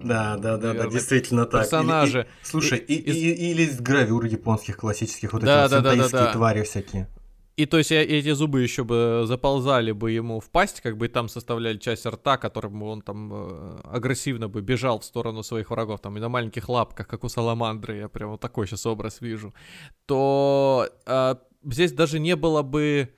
Да, 0.03 0.37
да, 0.37 0.57
да, 0.59 0.75
да, 0.75 0.89
действительно 0.89 1.47
так. 1.47 1.63
Персонажи. 1.63 2.19
Или, 2.19 2.27
и, 2.27 2.47
слушай, 2.47 2.79
и, 2.79 2.95
и, 2.95 3.13
и, 3.13 3.53
или 3.53 3.63
из 3.63 3.81
гравюр 3.81 4.25
японских 4.27 4.77
классических, 4.77 5.33
вот 5.33 5.43
да, 5.43 5.65
эти 5.65 5.71
да, 5.71 5.77
вот 5.77 5.85
да, 5.85 5.97
да, 5.97 6.09
да. 6.09 6.33
твари 6.33 6.63
всякие. 6.65 7.09
И 7.57 7.65
то 7.65 7.79
есть 7.79 7.91
эти 7.91 8.33
зубы 8.33 8.63
еще 8.63 8.85
бы 8.85 9.23
заползали 9.25 9.93
бы 9.93 10.13
ему 10.13 10.41
в 10.41 10.51
пасть, 10.51 10.83
как 10.83 10.99
бы 10.99 11.07
и 11.07 11.09
там 11.09 11.29
составляли 11.29 11.79
часть 11.79 12.05
рта, 12.05 12.37
которым 12.37 12.83
он 12.83 13.01
там 13.01 13.33
э, 13.33 13.81
агрессивно 13.85 14.49
бы 14.49 14.61
бежал 14.61 15.01
в 15.01 15.05
сторону 15.05 15.43
своих 15.43 15.71
врагов, 15.71 16.01
там 16.01 16.19
и 16.19 16.21
на 16.21 16.29
маленьких 16.29 16.69
лапках, 16.69 17.09
как 17.09 17.25
у 17.25 17.31
саламандры, 17.31 17.97
я 17.97 18.09
прям 18.09 18.33
вот 18.33 18.41
такой 18.41 18.67
сейчас 18.67 18.85
образ 18.85 19.23
вижу, 19.23 19.55
то 20.05 20.87
э, 21.07 21.37
здесь 21.65 21.93
даже 21.93 22.19
не 22.19 22.37
было 22.37 22.61
бы 22.61 23.15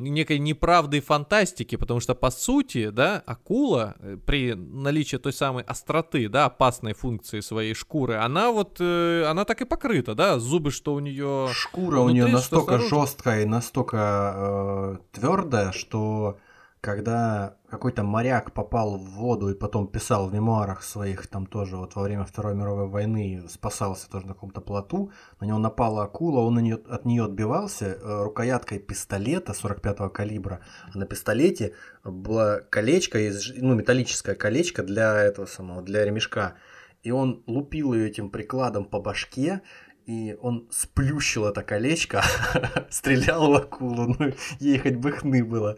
некой 0.00 0.38
и 0.38 1.00
фантастики, 1.00 1.76
потому 1.76 2.00
что, 2.00 2.14
по 2.14 2.30
сути, 2.30 2.90
да, 2.90 3.22
акула 3.26 3.96
э, 3.98 4.16
при 4.24 4.54
наличии 4.54 5.16
той 5.16 5.32
самой 5.32 5.62
остроты, 5.64 6.28
да, 6.28 6.46
опасной 6.46 6.94
функции 6.94 7.40
своей 7.40 7.74
шкуры, 7.74 8.14
она 8.14 8.50
вот, 8.50 8.78
э, 8.80 9.24
она 9.28 9.44
так 9.44 9.60
и 9.60 9.64
покрыта, 9.64 10.14
да, 10.14 10.38
зубы, 10.38 10.70
что 10.70 10.94
у 10.94 11.00
нее... 11.00 11.48
Шкура 11.52 12.00
внутри, 12.00 12.22
у 12.22 12.24
нее 12.24 12.32
настолько 12.32 12.78
жесткая 12.78 13.42
и 13.42 13.46
настолько 13.46 14.34
э, 14.36 14.96
твердая, 15.12 15.72
что 15.72 16.38
когда 16.80 17.56
какой-то 17.68 18.02
моряк 18.02 18.52
попал 18.52 18.96
в 18.96 19.04
воду 19.10 19.50
и 19.50 19.54
потом 19.54 19.86
писал 19.86 20.28
в 20.28 20.34
мемуарах 20.34 20.82
своих, 20.82 21.26
там 21.26 21.46
тоже 21.46 21.76
вот 21.76 21.94
во 21.94 22.02
время 22.02 22.24
Второй 22.24 22.54
мировой 22.54 22.88
войны 22.88 23.44
спасался 23.48 24.08
тоже 24.08 24.26
на 24.26 24.32
каком-то 24.32 24.62
плоту, 24.62 25.12
на 25.40 25.44
него 25.44 25.58
напала 25.58 26.04
акула, 26.04 26.40
он 26.40 26.58
от 26.58 27.04
нее 27.04 27.24
отбивался 27.24 27.86
э, 27.86 28.22
рукояткой 28.24 28.78
пистолета 28.78 29.52
45-го 29.52 30.08
калибра. 30.08 30.60
А 30.92 30.98
на 30.98 31.04
пистолете 31.04 31.74
было 32.02 32.64
колечко, 32.70 33.18
из, 33.18 33.52
ну, 33.56 33.74
металлическое 33.74 34.34
колечко 34.34 34.82
для 34.82 35.22
этого 35.22 35.44
самого, 35.44 35.82
для 35.82 36.04
ремешка. 36.04 36.54
И 37.02 37.10
он 37.10 37.42
лупил 37.46 37.92
ее 37.92 38.08
этим 38.08 38.30
прикладом 38.30 38.86
по 38.86 39.00
башке, 39.00 39.60
и 40.06 40.36
он 40.40 40.66
сплющил 40.70 41.44
это 41.44 41.62
колечко, 41.62 42.22
стрелял 42.90 43.50
в 43.50 43.54
акулу, 43.54 44.16
ну, 44.18 44.32
ей 44.58 44.78
хоть 44.78 44.96
бы 44.96 45.12
хны 45.12 45.44
было. 45.44 45.76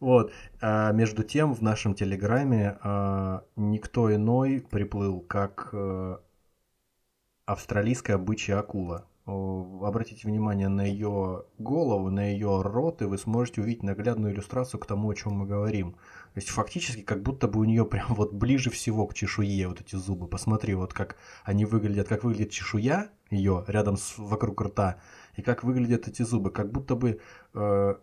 Вот. 0.00 0.32
А 0.60 0.92
между 0.92 1.22
тем 1.22 1.54
в 1.54 1.62
нашем 1.62 1.94
телеграме 1.94 2.78
а, 2.82 3.44
никто 3.56 4.14
иной 4.14 4.60
приплыл, 4.70 5.20
как 5.20 5.70
а, 5.72 6.20
австралийская 7.46 8.18
бычья 8.18 8.58
акула. 8.58 9.06
Обратите 9.26 10.28
внимание 10.28 10.68
на 10.68 10.82
ее 10.82 11.44
голову, 11.56 12.10
на 12.10 12.30
ее 12.30 12.60
рот, 12.60 13.00
и 13.00 13.06
вы 13.06 13.16
сможете 13.16 13.62
увидеть 13.62 13.82
наглядную 13.82 14.34
иллюстрацию 14.34 14.78
к 14.78 14.84
тому, 14.84 15.08
о 15.08 15.14
чем 15.14 15.32
мы 15.32 15.46
говорим. 15.46 15.92
То 15.92 16.40
есть 16.40 16.50
фактически 16.50 17.00
как 17.00 17.22
будто 17.22 17.48
бы 17.48 17.60
у 17.60 17.64
нее 17.64 17.86
прям 17.86 18.08
вот 18.14 18.34
ближе 18.34 18.68
всего 18.68 19.06
к 19.06 19.14
чешуе 19.14 19.66
вот 19.66 19.80
эти 19.80 19.96
зубы. 19.96 20.26
Посмотри, 20.26 20.74
вот 20.74 20.92
как 20.92 21.16
они 21.42 21.64
выглядят, 21.64 22.08
как 22.08 22.24
выглядит 22.24 22.50
чешуя 22.50 23.08
ее 23.30 23.64
рядом 23.66 23.96
с 23.96 24.18
вокруг 24.18 24.60
рта, 24.60 25.00
и 25.36 25.42
как 25.42 25.64
выглядят 25.64 26.06
эти 26.06 26.22
зубы. 26.22 26.50
Как 26.50 26.70
будто 26.70 26.94
бы 26.94 27.20
э, 27.54 27.94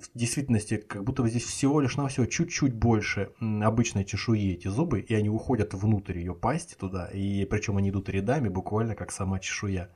в 0.00 0.18
действительности 0.18 0.76
как 0.76 1.04
будто 1.04 1.22
бы 1.22 1.28
здесь 1.28 1.44
всего 1.44 1.80
лишь 1.80 1.96
навсего 1.96 2.26
чуть-чуть 2.26 2.74
больше 2.74 3.30
обычной 3.40 4.04
чешуи 4.04 4.52
эти 4.52 4.68
зубы, 4.68 5.00
и 5.00 5.14
они 5.14 5.28
уходят 5.28 5.74
внутрь 5.74 6.18
ее 6.18 6.34
пасти 6.34 6.74
туда, 6.74 7.06
и 7.06 7.44
причем 7.44 7.76
они 7.76 7.90
идут 7.90 8.08
рядами, 8.08 8.48
буквально 8.48 8.94
как 8.94 9.12
сама 9.12 9.38
чешуя. 9.38 9.90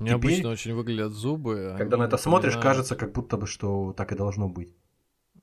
Необычно 0.00 0.36
Теперь, 0.36 0.52
очень 0.52 0.74
выглядят 0.74 1.12
зубы. 1.12 1.74
Когда 1.76 1.96
на 1.96 2.04
это 2.04 2.16
смотришь, 2.16 2.56
кажется, 2.56 2.96
как 2.96 3.12
будто 3.12 3.36
бы, 3.36 3.46
что 3.46 3.92
так 3.92 4.12
и 4.12 4.16
должно 4.16 4.48
быть. 4.48 4.74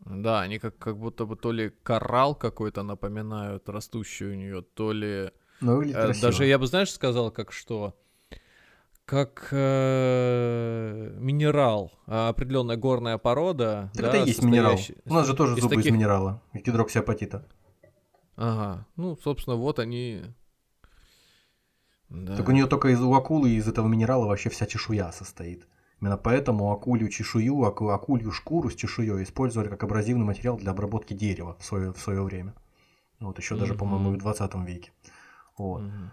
Да, 0.06 0.41
они 0.41 0.60
как, 0.60 0.78
как 0.78 0.98
будто 0.98 1.26
бы 1.26 1.36
то 1.36 1.52
ли 1.52 1.72
коралл 1.84 2.36
какой-то 2.36 2.84
напоминают, 2.84 3.68
растущий 3.70 4.28
у 4.28 4.36
нее, 4.36 4.62
то 4.62 4.91
ли... 4.91 5.32
Ну, 5.62 5.82
э, 5.82 6.14
даже 6.22 6.45
я 6.45 6.60
бы, 6.60 6.68
знаешь, 6.68 6.91
сказал, 6.91 7.32
как 7.32 7.52
что 7.52 7.98
как 9.06 9.49
э, 9.52 11.15
минерал, 11.18 11.91
а 12.07 12.30
определенная 12.30 12.76
горная 12.76 13.18
порода. 13.18 13.91
Так 13.94 14.03
да, 14.03 14.07
это 14.10 14.18
и 14.23 14.27
есть 14.27 14.44
минерал. 14.44 14.77
У 15.06 15.14
нас 15.14 15.27
же 15.27 15.36
тоже 15.36 15.56
из 15.56 15.61
зубы 15.61 15.76
таких... 15.76 15.91
из 15.91 15.94
минерала, 15.94 16.41
гидроксиапатита. 16.53 17.48
Ага, 18.36 18.88
ну, 18.95 19.15
собственно, 19.15 19.56
вот 19.56 19.80
они. 19.80 20.23
Да. 22.10 22.36
Так 22.36 22.49
у 22.49 22.52
нее 22.52 22.65
только 22.65 22.90
из 22.90 23.02
у 23.02 23.14
акулы 23.14 23.52
из 23.52 23.68
этого 23.68 23.88
минерала 23.88 24.26
вообще 24.26 24.49
вся 24.49 24.65
чешуя 24.65 25.11
состоит. 25.11 25.68
Именно 26.02 26.18
поэтому 26.18 26.72
акулью 26.72 27.10
чешую, 27.10 27.64
аку, 27.64 27.90
акулью 27.90 28.32
шкуру 28.32 28.69
с 28.69 28.76
чешуей 28.76 29.23
использовали 29.23 29.69
как 29.69 29.84
абразивный 29.84 30.26
материал 30.26 30.57
для 30.57 30.72
обработки 30.72 31.14
дерева 31.14 31.56
в 31.60 31.65
свое, 31.65 31.94
в 31.94 31.99
свое 31.99 32.22
время. 32.22 32.53
Вот 33.19 33.38
еще 33.40 33.56
даже, 33.56 33.73
mm-hmm. 33.73 33.77
по-моему, 33.77 34.11
в 34.11 34.18
20 34.18 34.56
веке. 34.68 34.91
Вот. 35.57 35.84
Mm-hmm. 35.84 36.10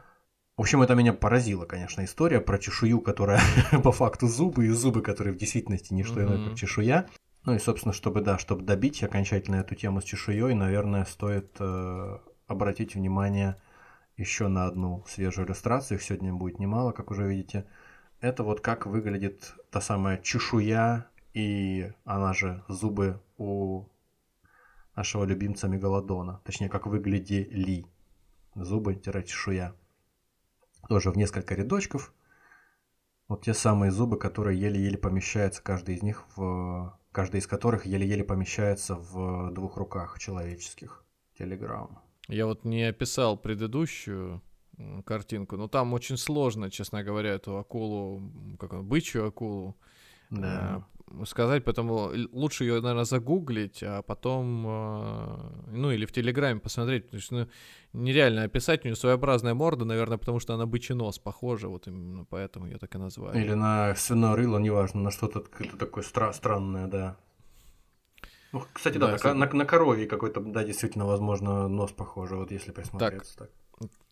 В 0.57 0.61
общем, 0.61 0.83
это 0.83 0.95
меня 0.95 1.15
поразило, 1.15 1.65
конечно, 1.65 2.05
история 2.05 2.41
про 2.41 2.59
чешую, 2.59 3.01
которая 3.01 3.41
по 3.83 3.91
факту 3.91 4.29
зубы, 4.29 4.66
и 4.66 4.69
зубы, 4.69 5.01
которые 5.01 5.33
в 5.33 5.39
действительности 5.39 5.95
не 5.95 6.03
что 6.03 6.23
иное, 6.23 6.49
как 6.49 6.59
чешуя. 6.59 7.09
Ну 7.45 7.55
и, 7.55 7.59
собственно, 7.59 7.95
чтобы, 7.95 8.20
да, 8.20 8.39
чтобы 8.39 8.62
добить 8.62 9.03
окончательно 9.03 9.57
эту 9.57 9.74
тему 9.74 10.01
с 10.01 10.05
чешуей, 10.05 10.55
наверное, 10.55 11.07
стоит 11.07 11.57
э, 11.59 12.19
обратить 12.47 12.95
внимание 12.95 13.57
еще 14.16 14.49
на 14.49 14.66
одну 14.66 15.05
свежую 15.09 15.47
иллюстрацию. 15.47 15.99
Их 15.99 16.05
сегодня 16.05 16.35
будет 16.35 16.59
немало, 16.59 16.93
как 16.93 17.11
уже 17.11 17.27
видите. 17.27 17.66
Это 18.20 18.45
вот 18.45 18.61
как 18.61 18.87
выглядит 18.87 19.55
та 19.70 19.81
самая 19.81 20.19
чешуя 20.19 21.07
и 21.35 21.91
она 22.05 22.35
же 22.35 22.62
зубы 22.69 23.20
у 23.39 23.87
нашего 24.95 25.24
любимца 25.24 25.66
Мегалодона. 25.66 26.41
Точнее, 26.45 26.69
как 26.69 26.87
выглядели 26.87 27.87
зубы-чешуя 28.55 29.74
тоже 30.89 31.11
в 31.11 31.17
несколько 31.17 31.55
рядочков. 31.55 32.13
Вот 33.29 33.45
те 33.45 33.55
самые 33.55 33.91
зубы, 33.91 34.19
которые 34.19 34.61
еле-еле 34.61 34.99
помещаются, 34.99 35.63
каждый 35.63 35.95
из 35.95 36.03
них 36.03 36.25
в... 36.37 36.99
Каждый 37.13 37.41
из 37.41 37.47
которых 37.47 37.85
еле-еле 37.85 38.25
помещается 38.25 38.95
в 38.95 39.51
двух 39.53 39.77
руках 39.77 40.19
человеческих. 40.19 41.05
Телеграм. 41.39 42.03
Я 42.29 42.47
вот 42.47 42.65
не 42.65 42.85
описал 42.85 43.37
предыдущую 43.37 44.43
картинку, 45.05 45.57
но 45.57 45.69
там 45.69 45.93
очень 45.93 46.17
сложно, 46.17 46.71
честно 46.71 47.05
говоря, 47.05 47.31
эту 47.31 47.59
акулу, 47.59 48.23
как 48.59 48.73
он, 48.73 48.87
бычью 48.87 49.27
акулу 49.27 49.77
да. 50.33 50.85
Сказать, 51.27 51.65
поэтому 51.65 52.11
лучше 52.33 52.65
ее, 52.65 52.81
наверное, 52.81 53.05
загуглить, 53.05 53.83
а 53.83 54.03
потом, 54.03 54.65
э, 54.67 55.37
ну, 55.73 55.91
или 55.91 56.07
в 56.07 56.13
Телеграме 56.13 56.61
посмотреть, 56.61 57.05
потому 57.05 57.23
что 57.23 57.35
ну, 57.35 57.49
нереально 57.93 58.45
описать, 58.45 58.85
у 58.85 58.89
нее 58.89 58.97
своеобразная 58.97 59.55
морда, 59.55 59.85
наверное, 59.85 60.19
потому 60.19 60.41
что 60.41 60.55
она 60.55 60.67
бычий 60.67 60.95
нос 60.95 61.19
похожа, 61.19 61.69
вот 61.69 61.87
именно 61.87 62.25
поэтому 62.25 62.67
ее 62.67 62.79
так 62.79 62.95
и 62.95 62.99
называют. 62.99 63.37
Или 63.37 63.55
на 63.55 63.95
свиное 63.95 64.37
рыло, 64.37 64.59
неважно, 64.59 65.01
на 65.03 65.11
что-то 65.11 65.41
такое 65.79 66.05
стра- 66.05 66.33
странное, 66.33 66.87
да. 66.87 67.17
Ну, 68.53 68.63
кстати, 68.73 68.99
да, 68.99 69.17
да 69.17 69.35
на, 69.35 69.47
на, 69.47 69.53
на 69.53 69.65
корове 69.65 70.07
какой-то, 70.07 70.41
да, 70.41 70.65
действительно, 70.65 71.07
возможно, 71.07 71.69
нос 71.69 71.93
похожий, 71.93 72.39
вот 72.39 72.51
если 72.51 72.71
присмотреться 72.71 73.39
так. 73.39 73.49
так. 73.49 73.62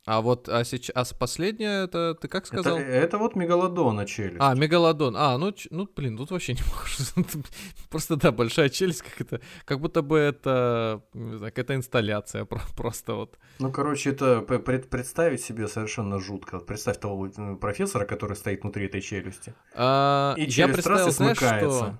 А 0.06 0.22
вот 0.22 0.48
а 0.48 0.64
сейчас 0.64 1.12
а 1.12 1.14
последнее 1.14 1.84
это 1.84 2.14
ты 2.14 2.26
как 2.26 2.46
сказал? 2.46 2.78
Это, 2.78 2.90
это 2.90 3.18
вот 3.18 3.36
мегалодон 3.36 4.04
челюсть. 4.06 4.38
А, 4.40 4.54
мегалодон. 4.54 5.14
А, 5.16 5.36
ну, 5.36 5.54
ну 5.70 5.88
блин, 5.94 6.16
тут 6.16 6.30
вообще 6.30 6.54
не 6.54 6.58
похоже. 6.64 7.04
Просто 7.90 8.16
да, 8.16 8.32
большая 8.32 8.70
челюсть, 8.70 9.02
как 9.02 9.20
это, 9.20 9.40
как 9.64 9.78
будто 9.78 10.02
бы 10.02 10.18
это, 10.18 11.02
какая-то 11.12 11.74
инсталляция 11.74 12.46
просто 12.76 13.14
вот. 13.14 13.38
Ну, 13.58 13.70
короче, 13.70 14.10
это 14.10 14.40
пред, 14.40 14.88
представить 14.88 15.42
себе 15.42 15.68
совершенно 15.68 16.18
жутко. 16.18 16.58
Представь 16.58 16.98
того 16.98 17.28
э, 17.28 17.56
профессора, 17.56 18.06
который 18.06 18.36
стоит 18.36 18.62
внутри 18.62 18.86
этой 18.86 19.02
челюсти. 19.02 19.54
А, 19.74 20.34
И 20.36 20.42
челюсть 20.42 20.58
я 20.58 20.68
представил, 20.68 21.06
раз 21.06 21.08
и 21.08 21.16
знаешь, 21.16 21.36
что? 21.36 21.98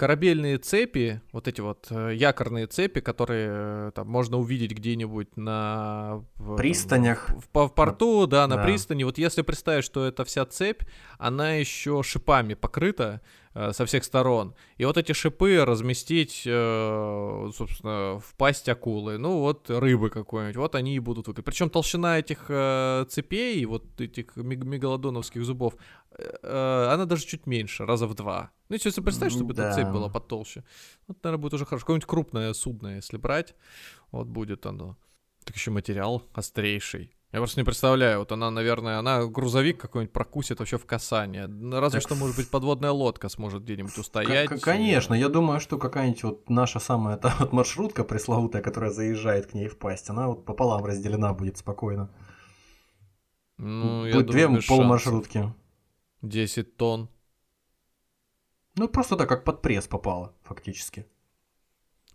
Корабельные 0.00 0.56
цепи, 0.56 1.20
вот 1.30 1.46
эти 1.46 1.60
вот 1.60 1.88
э, 1.90 2.12
якорные 2.14 2.66
цепи, 2.66 3.02
которые 3.02 3.48
э, 3.50 3.90
там 3.94 4.08
можно 4.08 4.38
увидеть 4.38 4.72
где-нибудь 4.72 5.36
на... 5.36 6.24
Пристанях. 6.56 7.28
В, 7.28 7.42
в, 7.52 7.68
в 7.68 7.74
порту, 7.74 8.26
да, 8.26 8.46
на 8.46 8.56
да. 8.56 8.64
пристани. 8.64 9.04
Вот 9.04 9.18
если 9.18 9.42
представить, 9.42 9.84
что 9.84 10.06
эта 10.06 10.24
вся 10.24 10.46
цепь, 10.46 10.84
она 11.18 11.52
еще 11.52 12.02
шипами 12.02 12.54
покрыта, 12.54 13.20
со 13.52 13.84
всех 13.84 14.04
сторон. 14.04 14.54
И 14.76 14.84
вот 14.84 14.96
эти 14.96 15.12
шипы 15.12 15.64
разместить, 15.64 16.44
э, 16.46 17.50
собственно, 17.54 18.20
в 18.20 18.34
пасть 18.36 18.68
акулы. 18.68 19.18
Ну 19.18 19.38
вот 19.40 19.68
рыбы 19.70 20.10
какой-нибудь, 20.10 20.56
вот 20.56 20.74
они 20.74 20.94
и 20.94 21.00
будут 21.00 21.26
выглядеть. 21.26 21.46
Причем 21.46 21.68
толщина 21.70 22.18
этих 22.18 22.46
э, 22.48 23.06
цепей, 23.08 23.64
вот 23.64 24.00
этих 24.00 24.36
мегалодоновских 24.36 25.44
зубов, 25.44 25.74
она 26.42 27.04
даже 27.06 27.24
чуть 27.24 27.46
меньше, 27.46 27.86
раза 27.86 28.06
в 28.06 28.14
два. 28.14 28.50
Ну, 28.68 28.76
если 28.76 29.00
представить, 29.00 29.32
чтобы 29.32 29.54
да. 29.54 29.68
эта 29.68 29.76
цепь 29.76 29.88
была 29.88 30.08
потолще, 30.08 30.64
вот, 31.08 31.22
наверное, 31.22 31.42
будет 31.42 31.54
уже 31.54 31.64
хорошо. 31.64 31.84
Какое-нибудь 31.84 32.08
крупное 32.08 32.52
судно, 32.52 32.96
если 32.96 33.16
брать, 33.16 33.54
вот 34.12 34.28
будет 34.28 34.66
оно. 34.66 34.96
Так 35.44 35.56
еще 35.56 35.70
материал 35.70 36.22
острейший. 36.34 37.16
Я 37.32 37.38
просто 37.38 37.60
не 37.60 37.64
представляю, 37.64 38.18
вот 38.18 38.32
она, 38.32 38.50
наверное, 38.50 38.98
она 38.98 39.24
грузовик 39.24 39.80
какой-нибудь 39.80 40.12
прокусит 40.12 40.58
вообще 40.58 40.78
в 40.78 40.84
касание. 40.84 41.46
Разве 41.46 42.00
так... 42.00 42.08
что, 42.08 42.16
может 42.16 42.36
быть, 42.36 42.50
подводная 42.50 42.90
лодка 42.90 43.28
сможет 43.28 43.62
где-нибудь 43.62 43.96
устоять. 43.96 44.48
К- 44.48 44.60
конечно, 44.60 45.14
я 45.14 45.28
думаю, 45.28 45.60
что 45.60 45.78
какая-нибудь 45.78 46.24
вот 46.24 46.50
наша 46.50 46.80
самая 46.80 47.16
та 47.16 47.36
вот 47.38 47.52
маршрутка 47.52 48.02
пресловутая, 48.02 48.62
которая 48.62 48.90
заезжает 48.90 49.46
к 49.46 49.54
ней 49.54 49.68
в 49.68 49.78
пасть, 49.78 50.10
она 50.10 50.26
вот 50.26 50.44
пополам 50.44 50.84
разделена 50.84 51.32
будет 51.32 51.56
спокойно. 51.56 52.10
Ну, 53.58 54.06
я 54.06 54.14
будет 54.14 54.26
думаю, 54.26 54.48
две 54.48 54.68
полумаршрутки. 54.68 55.54
10 56.22 56.76
тонн. 56.76 57.08
Ну, 58.76 58.88
просто 58.88 59.16
так, 59.16 59.28
как 59.28 59.44
под 59.44 59.62
пресс 59.62 59.86
попало, 59.86 60.34
фактически. 60.42 61.06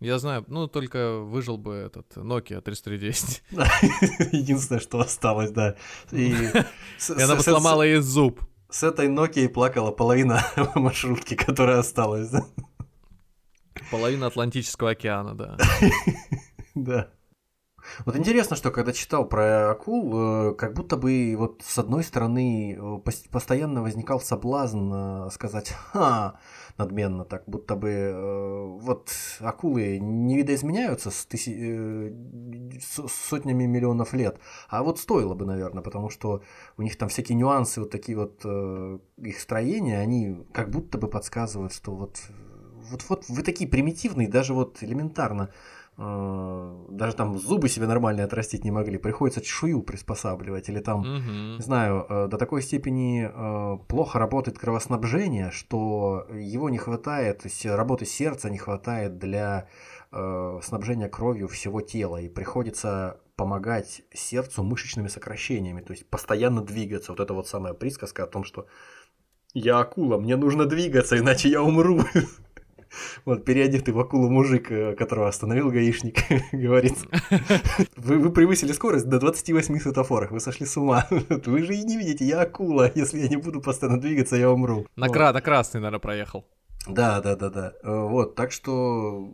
Я 0.00 0.18
знаю, 0.18 0.44
ну 0.48 0.66
только 0.68 1.18
выжил 1.20 1.56
бы 1.56 1.74
этот 1.74 2.16
Nokia 2.16 2.60
3310. 2.60 3.42
Единственное, 4.32 4.80
что 4.80 5.00
осталось, 5.00 5.50
да. 5.50 5.76
И, 6.12 6.34
она 7.08 7.36
бы 7.36 7.42
сломала 7.42 7.82
ей 7.82 8.00
зуб. 8.00 8.42
С 8.68 8.82
этой 8.82 9.08
Nokia 9.08 9.48
плакала 9.48 9.92
половина 9.92 10.44
маршрутки, 10.74 11.34
которая 11.34 11.78
осталась. 11.78 12.30
Половина 13.90 14.26
Атлантического 14.26 14.90
океана, 14.90 15.34
да. 15.34 15.56
Да. 16.74 17.08
Вот 18.04 18.16
интересно, 18.16 18.54
что 18.56 18.70
когда 18.70 18.92
читал 18.92 19.26
про 19.26 19.70
акул, 19.70 20.50
э, 20.50 20.54
как 20.56 20.74
будто 20.74 20.96
бы 20.98 21.34
вот 21.38 21.62
с 21.64 21.78
одной 21.78 22.04
стороны 22.04 22.76
э, 22.78 23.10
постоянно 23.30 23.80
возникал 23.80 24.20
соблазн 24.20 24.92
э, 24.92 25.30
сказать 25.30 25.70
«Ха, 25.70 26.38
надменно, 26.78 27.24
так 27.24 27.44
будто 27.46 27.76
бы 27.76 27.88
э, 27.88 28.64
вот 28.80 29.12
акулы 29.40 29.98
не 29.98 30.36
видоизменяются 30.36 31.10
с, 31.10 31.26
тыси, 31.26 31.54
э, 31.56 32.78
с 32.80 33.08
сотнями 33.28 33.64
миллионов 33.64 34.12
лет, 34.12 34.38
а 34.68 34.82
вот 34.82 34.98
стоило 34.98 35.34
бы, 35.34 35.46
наверное, 35.46 35.82
потому 35.82 36.10
что 36.10 36.42
у 36.76 36.82
них 36.82 36.96
там 36.96 37.08
всякие 37.08 37.36
нюансы, 37.36 37.80
вот 37.80 37.90
такие 37.90 38.18
вот 38.18 38.40
э, 38.44 38.98
их 39.18 39.40
строения, 39.40 39.98
они 39.98 40.44
как 40.52 40.70
будто 40.70 40.98
бы 40.98 41.08
подсказывают, 41.08 41.72
что 41.72 41.94
вот 41.94 42.20
вот, 42.90 43.04
вот 43.08 43.24
вы 43.28 43.42
такие 43.42 43.68
примитивные, 43.68 44.28
даже 44.28 44.54
вот 44.54 44.80
элементарно 44.80 45.50
Э, 45.50 45.52
даже 45.98 47.16
там 47.16 47.38
зубы 47.38 47.68
себе 47.68 47.86
нормально 47.86 48.24
отрастить 48.24 48.64
не 48.64 48.70
могли, 48.70 48.98
приходится 48.98 49.40
чешую 49.40 49.82
приспосабливать, 49.82 50.68
или 50.68 50.80
там, 50.80 51.00
угу. 51.00 51.56
не 51.56 51.62
знаю, 51.62 52.06
э, 52.08 52.28
до 52.28 52.36
такой 52.36 52.60
степени 52.60 53.30
э, 53.32 53.78
плохо 53.88 54.18
работает 54.18 54.58
кровоснабжение, 54.58 55.50
что 55.50 56.26
его 56.30 56.68
не 56.68 56.76
хватает, 56.76 57.38
то 57.38 57.48
есть 57.48 57.64
работы 57.64 58.04
сердца 58.04 58.50
не 58.50 58.58
хватает 58.58 59.18
для 59.18 59.68
снабжения 60.62 61.08
кровью 61.08 61.48
всего 61.48 61.82
тела, 61.82 62.18
и 62.18 62.28
приходится 62.28 63.20
помогать 63.36 64.02
сердцу 64.14 64.62
мышечными 64.62 65.08
сокращениями, 65.08 65.82
то 65.82 65.92
есть 65.92 66.08
постоянно 66.08 66.62
двигаться. 66.62 67.12
Вот 67.12 67.20
это 67.20 67.34
вот 67.34 67.48
самая 67.48 67.74
присказка 67.74 68.24
о 68.24 68.26
том, 68.26 68.44
что 68.44 68.66
я 69.52 69.78
акула, 69.78 70.18
мне 70.18 70.36
нужно 70.36 70.66
двигаться, 70.66 71.18
иначе 71.18 71.48
я 71.48 71.62
умру. 71.62 72.00
Вот, 73.24 73.44
переодетый 73.44 73.94
в 73.94 74.00
акулу 74.00 74.30
мужик, 74.30 74.70
э, 74.70 74.94
которого 74.94 75.28
остановил 75.28 75.70
гаишник, 75.70 76.18
говорит, 76.52 76.94
вы, 77.96 78.18
вы 78.18 78.30
превысили 78.30 78.72
скорость 78.72 79.08
до 79.08 79.18
28 79.18 79.78
светофорах, 79.78 80.30
вы 80.30 80.40
сошли 80.40 80.66
с 80.66 80.76
ума. 80.76 81.06
Вы 81.46 81.62
же 81.62 81.74
и 81.74 81.82
не 81.84 81.96
видите, 81.96 82.24
я 82.24 82.42
акула, 82.42 82.90
если 82.94 83.20
я 83.20 83.28
не 83.28 83.36
буду 83.36 83.60
постоянно 83.60 84.00
двигаться, 84.00 84.36
я 84.36 84.50
умру. 84.50 84.86
На, 84.96 85.06
вот. 85.06 85.16
на 85.16 85.40
красный, 85.40 85.80
наверное, 85.80 86.00
проехал. 86.00 86.46
Да, 86.86 87.20
да, 87.20 87.36
да, 87.36 87.50
да. 87.50 87.72
Э, 87.82 88.00
вот, 88.08 88.34
так 88.34 88.52
что 88.52 89.32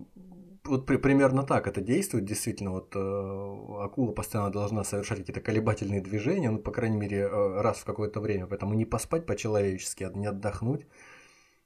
вот 0.64 0.86
при, 0.86 0.97
примерно 0.97 1.43
так 1.43 1.66
это 1.66 1.80
действует, 1.80 2.24
действительно, 2.24 2.70
вот 2.70 2.94
э, 2.94 3.84
акула 3.84 4.12
постоянно 4.12 4.51
должна 4.51 4.84
совершать 4.84 5.18
какие-то 5.18 5.40
колебательные 5.40 6.01
движения, 6.01 6.51
ну, 6.51 6.59
по 6.59 6.70
крайней 6.70 6.97
мере, 6.97 7.22
э, 7.22 7.60
раз 7.60 7.78
в 7.78 7.84
какое-то 7.84 8.20
время, 8.20 8.47
поэтому 8.47 8.74
не 8.74 8.84
поспать 8.84 9.26
по-человечески, 9.26 10.05
а 10.05 10.10
не 10.14 10.26
отдохнуть. 10.26 10.86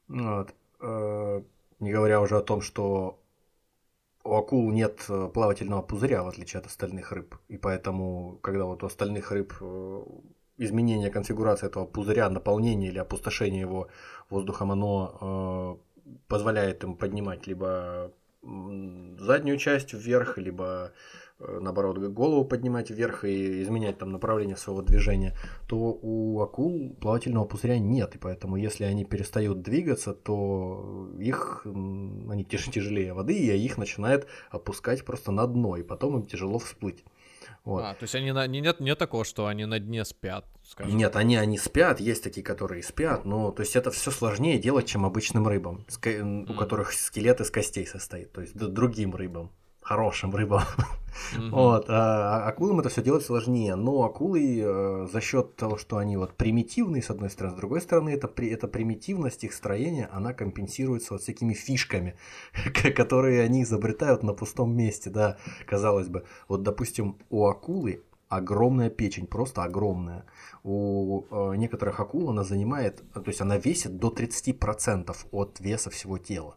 Вот. 0.08 0.54
Э, 0.80 1.42
не 1.80 1.92
говоря 1.92 2.20
уже 2.20 2.36
о 2.36 2.42
том, 2.42 2.60
что 2.60 3.20
у 4.24 4.34
акул 4.34 4.70
нет 4.72 5.04
э, 5.08 5.30
плавательного 5.32 5.82
пузыря, 5.82 6.22
в 6.22 6.28
отличие 6.28 6.60
от 6.60 6.66
остальных 6.66 7.12
рыб. 7.12 7.36
И 7.48 7.56
поэтому, 7.56 8.38
когда 8.42 8.64
вот 8.64 8.82
у 8.82 8.86
остальных 8.86 9.30
рыб 9.30 9.52
э, 9.60 10.02
изменение 10.58 11.10
конфигурации 11.10 11.66
этого 11.66 11.86
пузыря, 11.86 12.28
наполнение 12.28 12.90
или 12.90 12.98
опустошение 12.98 13.60
его 13.60 13.88
воздухом, 14.30 14.72
оно 14.72 15.80
э, 16.04 16.10
позволяет 16.28 16.82
им 16.84 16.96
поднимать 16.96 17.46
либо 17.46 18.12
заднюю 18.42 19.58
часть 19.58 19.92
вверх, 19.92 20.38
либо 20.38 20.92
наоборот, 21.38 21.98
голову 21.98 22.44
поднимать 22.44 22.90
вверх 22.90 23.24
и 23.24 23.62
изменять 23.62 23.98
там 23.98 24.10
направление 24.10 24.56
своего 24.56 24.82
движения, 24.82 25.36
то 25.68 25.76
у 25.76 26.40
акул 26.40 26.94
плавательного 27.00 27.44
пузыря 27.44 27.78
нет. 27.78 28.14
И 28.14 28.18
поэтому, 28.18 28.56
если 28.56 28.84
они 28.84 29.04
перестают 29.04 29.62
двигаться, 29.62 30.14
то 30.14 31.10
их, 31.18 31.62
они 31.64 32.44
тяжелее 32.44 33.12
воды, 33.12 33.34
и 33.34 33.56
их 33.56 33.78
начинает 33.78 34.26
опускать 34.50 35.04
просто 35.04 35.32
на 35.32 35.46
дно, 35.46 35.76
и 35.76 35.82
потом 35.82 36.20
им 36.20 36.26
тяжело 36.26 36.58
всплыть. 36.58 37.04
Вот. 37.64 37.82
А, 37.82 37.94
то 37.94 38.04
есть 38.04 38.14
они 38.14 38.30
на, 38.32 38.46
не, 38.46 38.60
нет, 38.60 38.78
нет 38.78 38.96
такого, 38.96 39.24
что 39.24 39.46
они 39.46 39.66
на 39.66 39.80
дне 39.80 40.04
спят, 40.04 40.46
скажем. 40.64 40.96
Нет, 40.96 41.16
они, 41.16 41.36
они 41.36 41.58
спят, 41.58 41.98
есть 41.98 42.22
такие, 42.22 42.44
которые 42.44 42.82
спят, 42.82 43.24
но 43.24 43.50
то 43.50 43.62
есть 43.62 43.74
это 43.74 43.90
все 43.90 44.12
сложнее 44.12 44.58
делать, 44.58 44.86
чем 44.86 45.04
обычным 45.04 45.48
рыбам, 45.48 45.84
mm. 45.88 46.50
у 46.50 46.54
которых 46.54 46.92
скелет 46.92 47.40
из 47.40 47.50
костей 47.50 47.84
состоит, 47.84 48.32
то 48.32 48.40
есть 48.40 48.56
другим 48.56 49.14
рыбам 49.16 49.50
хорошим 49.86 50.34
рыбам. 50.34 50.62
Mm-hmm. 51.34 51.50
Вот, 51.50 51.86
а, 51.88 52.44
а 52.44 52.48
акулам 52.48 52.80
это 52.80 52.88
все 52.88 53.02
делать 53.02 53.24
сложнее. 53.24 53.76
Но 53.76 54.02
акулы 54.02 54.60
э, 54.60 55.06
за 55.10 55.20
счет 55.20 55.56
того, 55.56 55.78
что 55.78 55.96
они 55.96 56.16
вот 56.16 56.34
примитивные, 56.34 57.02
с 57.02 57.08
одной 57.08 57.30
стороны, 57.30 57.54
с 57.54 57.58
другой 57.58 57.80
стороны, 57.80 58.10
это, 58.10 58.28
при, 58.28 58.48
эта 58.48 58.68
примитивность 58.68 59.44
их 59.44 59.54
строения, 59.54 60.10
она 60.12 60.34
компенсируется 60.34 61.14
вот 61.14 61.22
всякими 61.22 61.54
фишками, 61.54 62.16
которые 62.96 63.42
они 63.42 63.62
изобретают 63.62 64.24
на 64.24 64.34
пустом 64.34 64.76
месте, 64.76 65.08
да, 65.08 65.38
казалось 65.66 66.08
бы. 66.08 66.24
Вот, 66.48 66.62
допустим, 66.62 67.16
у 67.30 67.46
акулы 67.46 68.02
огромная 68.28 68.90
печень, 68.90 69.26
просто 69.26 69.62
огромная. 69.62 70.24
У 70.64 71.22
э, 71.30 71.56
некоторых 71.56 72.00
акул 72.00 72.28
она 72.28 72.42
занимает, 72.42 73.04
то 73.14 73.22
есть 73.26 73.40
она 73.40 73.56
весит 73.56 73.98
до 73.98 74.08
30% 74.08 75.16
от 75.30 75.60
веса 75.60 75.90
всего 75.90 76.18
тела. 76.18 76.56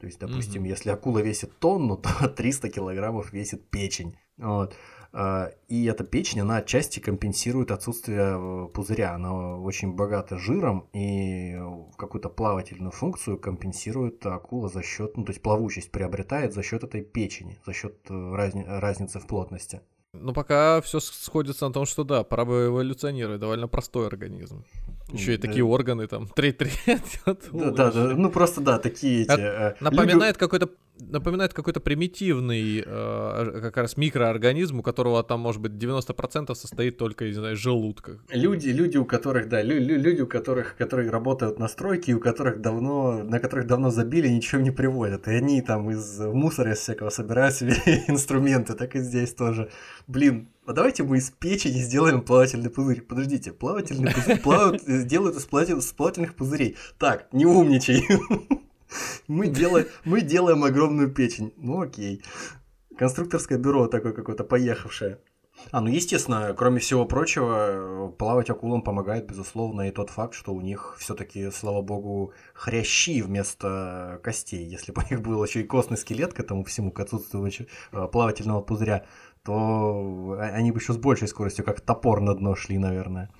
То 0.00 0.06
есть, 0.06 0.18
допустим, 0.18 0.62
угу. 0.62 0.68
если 0.70 0.90
акула 0.90 1.18
весит 1.18 1.58
тонну, 1.58 1.96
то 2.20 2.28
300 2.28 2.70
килограммов 2.70 3.32
весит 3.32 3.68
печень. 3.68 4.16
Вот. 4.38 4.74
А, 5.12 5.50
и 5.68 5.84
эта 5.84 6.04
печень, 6.04 6.40
она 6.40 6.58
отчасти 6.58 7.00
компенсирует 7.00 7.70
отсутствие 7.70 8.36
э, 8.36 8.68
пузыря. 8.68 9.14
Она 9.14 9.58
очень 9.58 9.92
богата 9.92 10.38
жиром 10.38 10.88
и 10.92 11.58
какую-то 11.98 12.28
плавательную 12.28 12.92
функцию 12.92 13.38
компенсирует 13.38 14.24
акула 14.24 14.68
за 14.68 14.82
счет, 14.82 15.16
ну 15.16 15.24
то 15.24 15.32
есть 15.32 15.42
плавучесть 15.42 15.90
приобретает 15.90 16.54
за 16.54 16.62
счет 16.62 16.84
этой 16.84 17.02
печени, 17.02 17.58
за 17.66 17.72
счет 17.72 17.96
э, 18.08 18.34
разни, 18.34 18.64
разницы 18.66 19.18
в 19.18 19.26
плотности. 19.26 19.82
Ну, 20.12 20.32
пока 20.32 20.80
все 20.80 20.98
сходится 20.98 21.68
на 21.68 21.72
том, 21.72 21.86
что 21.86 22.02
да, 22.02 22.24
пора 22.24 22.44
бы 22.44 22.66
эволюционировать, 22.66 23.40
довольно 23.40 23.68
простой 23.68 24.08
организм. 24.08 24.64
Еще 25.12 25.34
и 25.34 25.38
такие 25.38 25.64
органы 25.64 26.06
там, 26.08 26.26
треть-треть. 26.28 27.20
Да, 27.52 27.70
да, 27.70 27.90
да, 27.90 28.14
ну 28.16 28.30
просто 28.30 28.60
да, 28.60 28.78
такие 28.78 29.22
эти... 29.22 29.38
Э, 29.38 29.74
напоминает 29.80 30.36
какой-то 30.36 30.68
напоминает 31.00 31.54
какой-то 31.54 31.80
примитивный 31.80 32.82
э, 32.84 33.60
как 33.62 33.76
раз 33.76 33.96
микроорганизм, 33.96 34.80
у 34.80 34.82
которого 34.82 35.22
там, 35.22 35.40
может 35.40 35.60
быть, 35.60 35.72
90% 35.72 36.54
состоит 36.54 36.98
только 36.98 37.26
из, 37.26 37.36
знаю, 37.36 37.56
желудка. 37.56 38.18
Люди, 38.30 38.68
люди, 38.68 38.98
у 38.98 39.04
которых, 39.04 39.48
да, 39.48 39.62
лю- 39.62 39.80
люди, 39.80 40.22
у 40.22 40.26
которых, 40.26 40.76
которые 40.76 41.10
работают 41.10 41.58
на 41.58 41.68
стройке, 41.68 42.14
у 42.14 42.20
которых 42.20 42.60
давно, 42.60 43.22
на 43.24 43.40
которых 43.40 43.66
давно 43.66 43.90
забили, 43.90 44.28
ничего 44.28 44.60
не 44.60 44.70
приводят. 44.70 45.28
И 45.28 45.30
они 45.30 45.62
там 45.62 45.90
из 45.90 46.18
мусора 46.20 46.72
из 46.72 46.78
всякого 46.78 47.10
собирают 47.10 47.54
себе 47.54 47.74
инструменты, 48.08 48.74
так 48.74 48.94
и 48.96 49.00
здесь 49.00 49.34
тоже. 49.34 49.70
Блин, 50.06 50.48
а 50.66 50.72
давайте 50.72 51.02
мы 51.02 51.18
из 51.18 51.30
печени 51.30 51.80
сделаем 51.80 52.22
плавательный 52.22 52.70
пузырь. 52.70 53.02
Подождите, 53.02 53.52
плавательный 53.52 54.12
пузырь 54.12 54.40
плавают, 54.40 54.84
делают 55.06 55.36
из 55.36 55.44
плавательных 55.44 56.34
пузырей. 56.34 56.76
Так, 56.98 57.32
не 57.32 57.46
умничай. 57.46 58.06
Мы 59.28 59.46
делаем, 59.46 59.86
мы 60.04 60.20
делаем 60.20 60.64
огромную 60.64 61.12
печень. 61.12 61.54
Ну 61.56 61.80
окей. 61.80 62.22
Конструкторское 62.98 63.56
бюро 63.56 63.86
такое 63.86 64.12
какое-то 64.12 64.42
поехавшее. 64.42 65.20
А, 65.72 65.80
ну 65.80 65.88
естественно, 65.88 66.54
кроме 66.56 66.80
всего 66.80 67.04
прочего, 67.04 68.12
плавать 68.18 68.50
акулам 68.50 68.82
помогает, 68.82 69.26
безусловно, 69.26 69.82
и 69.82 69.92
тот 69.92 70.10
факт, 70.10 70.34
что 70.34 70.52
у 70.52 70.60
них 70.60 70.96
все-таки, 70.98 71.50
слава 71.50 71.82
богу, 71.82 72.32
хрящи 72.54 73.22
вместо 73.22 74.20
костей. 74.22 74.64
Если 74.66 74.92
бы 74.92 75.02
у 75.02 75.14
них 75.14 75.22
был 75.22 75.44
еще 75.44 75.60
и 75.60 75.64
костный 75.64 75.96
скелет 75.96 76.34
к 76.34 76.40
этому 76.40 76.64
всему, 76.64 76.90
к 76.90 77.00
отсутствию 77.00 77.50
э, 77.92 78.08
плавательного 78.08 78.62
пузыря, 78.62 79.06
то 79.44 80.36
они 80.38 80.72
бы 80.72 80.80
еще 80.80 80.92
с 80.92 80.96
большей 80.96 81.28
скоростью, 81.28 81.64
как 81.64 81.80
топор 81.80 82.20
на 82.20 82.34
дно 82.34 82.54
шли, 82.54 82.78
наверное. 82.78 83.30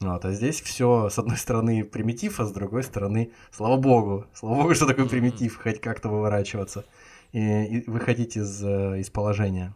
Вот, 0.00 0.24
а 0.24 0.32
здесь 0.32 0.60
все, 0.60 1.08
с 1.08 1.18
одной 1.18 1.36
стороны, 1.36 1.84
примитив, 1.84 2.40
а 2.40 2.44
с 2.44 2.52
другой 2.52 2.82
стороны, 2.82 3.32
слава 3.52 3.76
богу, 3.76 4.26
слава 4.34 4.56
богу, 4.56 4.74
что 4.74 4.86
такое 4.86 5.06
примитив, 5.06 5.60
хоть 5.62 5.80
как-то 5.80 6.08
выворачиваться 6.08 6.84
и, 7.32 7.64
и 7.64 7.90
выходить 7.90 8.36
из, 8.36 8.62
э, 8.64 9.00
из 9.00 9.10
положения. 9.10 9.74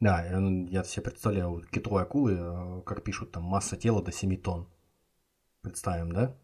Да, 0.00 0.24
я 0.24 0.82
себе 0.84 1.02
представляю, 1.02 1.62
китовые 1.70 2.04
акулы, 2.04 2.36
э, 2.38 2.82
как 2.86 3.04
пишут, 3.04 3.32
там 3.32 3.44
масса 3.44 3.76
тела 3.76 4.02
до 4.02 4.10
7 4.10 4.36
тонн. 4.38 4.66
Представим, 5.60 6.12
да? 6.12 6.34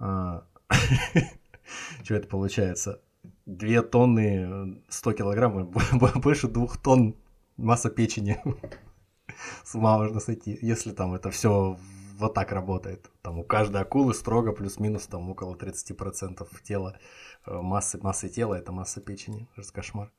А, 0.00 0.44
что 2.02 2.14
это 2.14 2.26
получается? 2.26 3.00
2 3.46 3.82
тонны 3.82 4.82
100 4.88 5.12
килограмм, 5.12 5.70
больше 6.16 6.48
2 6.48 6.66
тонн 6.82 7.14
масса 7.56 7.88
печени. 7.88 8.42
С 9.64 9.76
ума 9.76 9.96
можно 9.98 10.18
сойти, 10.18 10.58
если 10.60 10.90
там 10.90 11.14
это 11.14 11.30
все 11.30 11.78
вот 12.18 12.34
так 12.34 12.50
работает. 12.50 13.12
Там 13.22 13.38
у 13.38 13.44
каждой 13.44 13.82
акулы 13.82 14.12
строго 14.12 14.50
плюс-минус 14.52 15.06
там 15.06 15.30
около 15.30 15.54
30% 15.54 16.44
тела, 16.64 16.98
э, 17.46 17.54
массы, 17.54 17.98
массы 18.02 18.28
тела, 18.28 18.54
это 18.56 18.72
масса 18.72 19.00
печени. 19.00 19.46
Ужас 19.56 19.70
кошмар. 19.70 20.10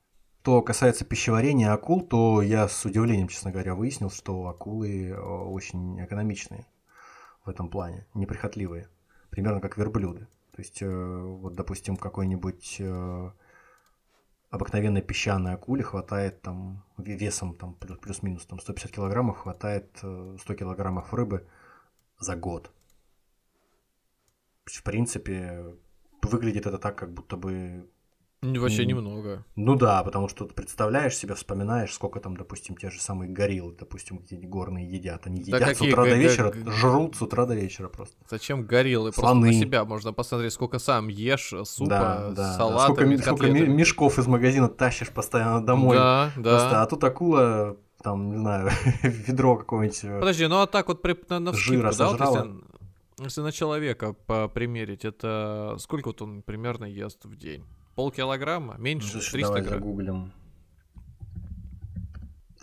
Что 0.49 0.63
касается 0.63 1.05
пищеварения 1.05 1.71
акул, 1.71 2.01
то 2.01 2.41
я 2.41 2.67
с 2.67 2.83
удивлением, 2.83 3.27
честно 3.27 3.51
говоря, 3.51 3.75
выяснил, 3.75 4.09
что 4.09 4.47
акулы 4.47 5.09
э, 5.09 5.15
очень 5.15 6.03
экономичные 6.03 6.65
в 7.45 7.49
этом 7.51 7.69
плане, 7.69 8.07
неприхотливые. 8.15 8.89
Примерно 9.29 9.61
как 9.61 9.77
верблюды. 9.77 10.21
То 10.53 10.61
есть, 10.63 10.81
э, 10.81 10.87
вот, 10.89 11.53
допустим, 11.53 11.97
какой-нибудь 11.97 12.81
обыкновенной 14.49 15.03
песчаной 15.03 15.53
акуле 15.53 15.83
хватает 15.83 16.41
там 16.41 16.83
весом 16.97 17.53
там 17.53 17.75
плюс-минус 17.75 18.47
там 18.47 18.59
150 18.59 18.91
килограммов 18.91 19.37
хватает 19.37 19.97
100 19.97 20.35
э, 20.35 20.55
килограммов 20.55 21.13
рыбы 21.13 21.45
за 22.19 22.35
год. 22.35 22.71
В 24.65 24.81
принципе, 24.81 25.75
выглядит 26.23 26.65
это 26.65 26.79
так, 26.79 26.97
как 26.97 27.13
будто 27.13 27.37
бы 27.37 27.87
Вообще 28.41 28.85
немного. 28.85 29.43
Ну 29.55 29.75
да, 29.75 30.01
потому 30.03 30.29
что 30.29 30.45
ты 30.45 30.53
представляешь 30.53 31.15
себя, 31.15 31.35
вспоминаешь, 31.35 31.93
сколько 31.93 32.21
там, 32.21 32.37
допустим, 32.37 32.77
те 32.77 32.89
же 32.89 33.01
самые 33.01 33.29
гориллы, 33.29 33.75
допустим, 33.77 34.19
какие-нибудь 34.19 34.49
горные 34.49 34.87
едят. 34.87 35.27
Они 35.27 35.41
едят 35.41 35.59
да 35.59 35.75
с 35.75 35.81
утра 35.81 36.05
до 36.05 36.15
вечера, 36.15 36.53
жрут 36.67 37.15
с 37.17 37.21
утра 37.21 37.45
до 37.45 37.55
вечера 37.55 37.89
просто. 37.89 38.15
Зачем 38.29 38.63
гориллы? 38.65 39.11
Слоны. 39.11 39.41
Просто 39.41 39.45
на 39.45 39.53
себя 39.53 39.83
можно 39.83 40.13
посмотреть, 40.13 40.53
сколько 40.53 40.79
сам 40.79 41.09
ешь 41.09 41.53
супа, 41.65 41.89
да, 41.89 42.29
да, 42.31 42.53
салата, 42.53 42.93
да. 42.93 43.03
Сколько, 43.03 43.23
сколько 43.23 43.49
мешков 43.49 44.17
из 44.19 44.27
магазина 44.27 44.69
тащишь 44.69 45.09
постоянно 45.09 45.65
домой. 45.65 45.97
Да, 45.97 46.31
да. 46.37 46.51
Просто, 46.51 46.81
а 46.81 46.85
тут 46.85 47.03
акула 47.03 47.77
там, 48.01 48.29
не 48.29 48.37
знаю, 48.37 48.69
ведро 49.03 49.57
какое-нибудь. 49.57 50.03
Э, 50.03 50.19
Подожди, 50.19 50.47
ну 50.47 50.61
а 50.61 50.67
так 50.67 50.87
вот 50.87 51.01
при, 51.01 51.17
на, 51.27 51.39
на 51.39 51.51
вскидку, 51.51 51.93
да, 51.97 52.07
вот 52.09 52.19
если, 52.21 53.23
если 53.25 53.41
на 53.41 53.51
человека 53.51 54.13
примерить, 54.53 55.03
это 55.03 55.75
сколько 55.79 56.07
вот 56.07 56.21
он 56.21 56.41
примерно 56.41 56.85
ест 56.85 57.25
в 57.25 57.35
день? 57.35 57.65
Полкилограмма? 57.99 58.77
Меньше? 58.77 59.09
Слушай, 59.09 59.31
300 59.31 59.47
давай 59.47 59.61
грамм? 59.61 59.79
загуглим. 59.79 60.31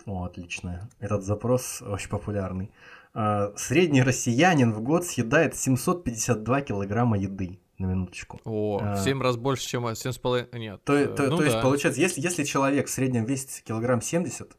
О, 0.07 0.23
отлично. 0.23 0.89
Этот 0.99 1.23
запрос 1.23 1.83
очень 1.83 2.09
популярный. 2.09 2.71
А, 3.13 3.53
средний 3.55 4.01
россиянин 4.01 4.73
в 4.73 4.81
год 4.81 5.05
съедает 5.05 5.55
752 5.55 6.61
килограмма 6.61 7.19
еды 7.19 7.59
на 7.77 7.85
минуточку. 7.85 8.41
О, 8.45 8.79
а, 8.81 8.95
в 8.95 9.03
7 9.03 9.21
раз 9.21 9.37
больше, 9.37 9.67
чем 9.67 9.85
7,5... 9.85 10.57
Нет. 10.57 10.83
То, 10.83 11.05
то, 11.05 11.27
ну 11.27 11.37
то 11.37 11.43
да. 11.43 11.45
есть, 11.45 11.61
получается, 11.61 12.01
если, 12.01 12.19
если 12.19 12.43
человек 12.43 12.87
в 12.87 12.89
среднем 12.89 13.25
весит 13.25 13.61
килограмм 13.63 14.01
70... 14.01 14.57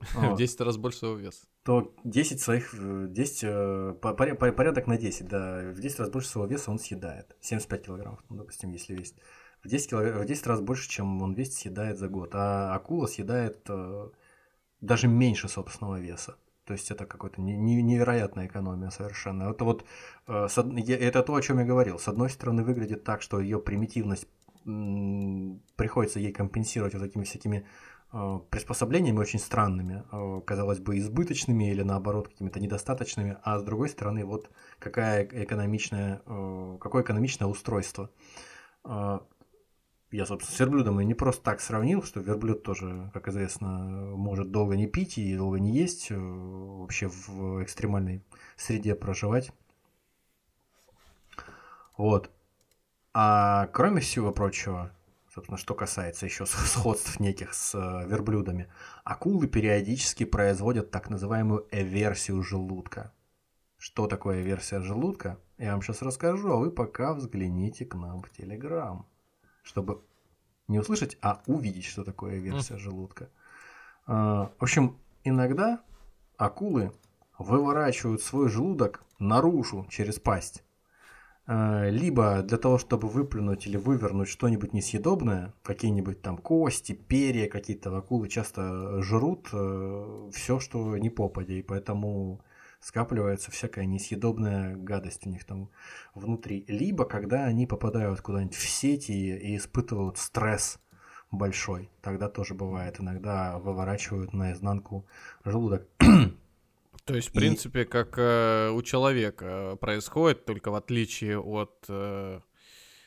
В 0.16 0.36
10 0.36 0.60
раз 0.62 0.76
больше 0.76 0.98
своего 0.98 1.16
веса. 1.18 1.46
То 1.62 1.94
10 2.02 2.40
своих... 2.40 2.74
10, 2.74 3.44
э, 3.44 3.94
порядок 4.00 4.88
на 4.88 4.98
10, 4.98 5.28
да. 5.28 5.60
В 5.72 5.78
10 5.78 6.00
раз 6.00 6.10
больше 6.10 6.28
своего 6.28 6.50
веса 6.50 6.72
он 6.72 6.80
съедает. 6.80 7.36
75 7.40 7.86
килограммов, 7.86 8.24
ну, 8.28 8.38
допустим, 8.38 8.72
если 8.72 8.92
весит 8.92 9.14
в 9.64 9.68
10, 9.68 9.90
килог... 9.90 10.04
в 10.04 10.24
10 10.24 10.46
раз 10.46 10.60
больше, 10.60 10.88
чем 10.88 11.22
он 11.22 11.32
весит, 11.32 11.54
съедает 11.54 11.98
за 11.98 12.08
год. 12.08 12.30
А 12.34 12.74
акула 12.74 13.06
съедает 13.06 13.64
э, 13.68 14.10
даже 14.80 15.08
меньше 15.08 15.48
собственного 15.48 16.00
веса. 16.00 16.36
То 16.66 16.72
есть 16.72 16.90
это 16.90 17.06
какая-то 17.06 17.40
невероятная 17.40 18.46
экономия 18.46 18.90
совершенно. 18.90 19.50
Это 19.50 19.64
вот 19.64 19.84
э, 20.28 20.46
это 20.46 21.22
то, 21.22 21.34
о 21.34 21.42
чем 21.42 21.58
я 21.58 21.64
говорил. 21.64 21.98
С 21.98 22.08
одной 22.08 22.30
стороны, 22.30 22.62
выглядит 22.62 23.04
так, 23.04 23.22
что 23.22 23.40
ее 23.40 23.58
примитивность 23.58 24.28
приходится 25.76 26.20
ей 26.20 26.32
компенсировать 26.32 26.94
вот 26.94 27.02
этими 27.02 27.24
всякими 27.24 27.66
э, 28.12 28.38
приспособлениями 28.48 29.18
очень 29.18 29.38
странными, 29.38 30.04
казалось 30.46 30.78
бы, 30.78 30.98
избыточными 30.98 31.70
или 31.70 31.82
наоборот 31.82 32.28
какими-то 32.28 32.60
недостаточными, 32.60 33.36
а 33.42 33.58
с 33.58 33.62
другой 33.62 33.90
стороны, 33.90 34.24
вот 34.24 34.50
какая 34.78 35.24
экономичная, 35.24 36.22
какое 36.80 37.02
экономичное 37.02 37.46
устройство. 37.46 38.10
Я, 40.10 40.26
собственно, 40.26 40.56
с 40.56 40.60
верблюдом 40.60 41.00
и 41.00 41.04
не 41.04 41.14
просто 41.14 41.42
так 41.42 41.60
сравнил, 41.60 42.02
что 42.02 42.20
верблюд 42.20 42.62
тоже, 42.62 43.10
как 43.12 43.28
известно, 43.28 43.68
может 44.14 44.50
долго 44.52 44.76
не 44.76 44.86
пить 44.86 45.18
и 45.18 45.36
долго 45.36 45.58
не 45.58 45.72
есть, 45.72 46.10
э, 46.10 46.16
вообще 46.16 47.08
в 47.08 47.62
экстремальной 47.62 48.22
среде 48.56 48.94
проживать. 48.94 49.50
Вот. 51.96 52.30
А 53.12 53.68
кроме 53.72 54.00
всего 54.00 54.32
прочего, 54.32 54.92
собственно, 55.32 55.58
что 55.58 55.74
касается 55.74 56.26
еще 56.26 56.46
сходств 56.46 57.18
неких 57.18 57.54
с 57.54 57.74
э, 57.74 58.08
верблюдами, 58.08 58.68
акулы 59.02 59.48
периодически 59.48 60.24
производят 60.24 60.90
так 60.90 61.10
называемую 61.10 61.66
эверсию 61.72 62.42
желудка. 62.42 63.12
Что 63.78 64.06
такое 64.06 64.42
версия 64.42 64.80
желудка, 64.80 65.38
я 65.58 65.72
вам 65.72 65.82
сейчас 65.82 66.02
расскажу, 66.02 66.52
а 66.52 66.56
вы 66.56 66.70
пока 66.70 67.14
взгляните 67.14 67.84
к 67.84 67.94
нам 67.96 68.22
в 68.22 68.30
Телеграм 68.30 69.06
чтобы 69.64 70.00
не 70.68 70.78
услышать, 70.78 71.18
а 71.20 71.42
увидеть, 71.46 71.86
что 71.86 72.04
такое 72.04 72.36
версия 72.36 72.78
желудка. 72.78 73.28
А, 74.06 74.52
в 74.58 74.62
общем, 74.62 74.96
иногда 75.24 75.80
акулы 76.36 76.92
выворачивают 77.38 78.22
свой 78.22 78.48
желудок 78.48 79.02
наружу 79.18 79.86
через 79.90 80.20
пасть. 80.20 80.62
А, 81.46 81.88
либо 81.88 82.42
для 82.42 82.58
того, 82.58 82.78
чтобы 82.78 83.08
выплюнуть 83.08 83.66
или 83.66 83.76
вывернуть 83.76 84.28
что-нибудь 84.28 84.72
несъедобное, 84.72 85.52
какие-нибудь 85.62 86.22
там 86.22 86.38
кости, 86.38 86.92
перья 86.92 87.48
какие-то 87.48 87.96
акулы 87.96 88.28
часто 88.28 89.02
жрут 89.02 89.48
э, 89.52 90.30
все, 90.32 90.60
что 90.60 90.96
не 90.96 91.10
попадя, 91.10 91.54
и 91.54 91.62
поэтому 91.62 92.40
скапливается 92.84 93.50
всякая 93.50 93.86
несъедобная 93.86 94.76
гадость 94.76 95.26
у 95.26 95.30
них 95.30 95.44
там 95.44 95.70
внутри. 96.14 96.66
Либо 96.68 97.06
когда 97.06 97.44
они 97.44 97.66
попадают 97.66 98.20
куда-нибудь 98.20 98.54
в 98.54 98.68
сети 98.68 99.12
и 99.12 99.56
испытывают 99.56 100.18
стресс 100.18 100.78
большой. 101.30 101.90
Тогда 102.02 102.28
тоже 102.28 102.52
бывает. 102.52 103.00
Иногда 103.00 103.58
выворачивают 103.58 104.34
наизнанку 104.34 105.06
желудок. 105.44 105.88
То 107.06 107.14
есть, 107.14 107.30
в 107.30 107.32
принципе, 107.32 107.82
и... 107.82 107.84
как 107.86 108.18
э, 108.18 108.70
у 108.70 108.82
человека 108.82 109.76
происходит, 109.80 110.44
только 110.44 110.70
в 110.70 110.74
отличие 110.74 111.38
от 111.38 111.84
э, 111.88 112.40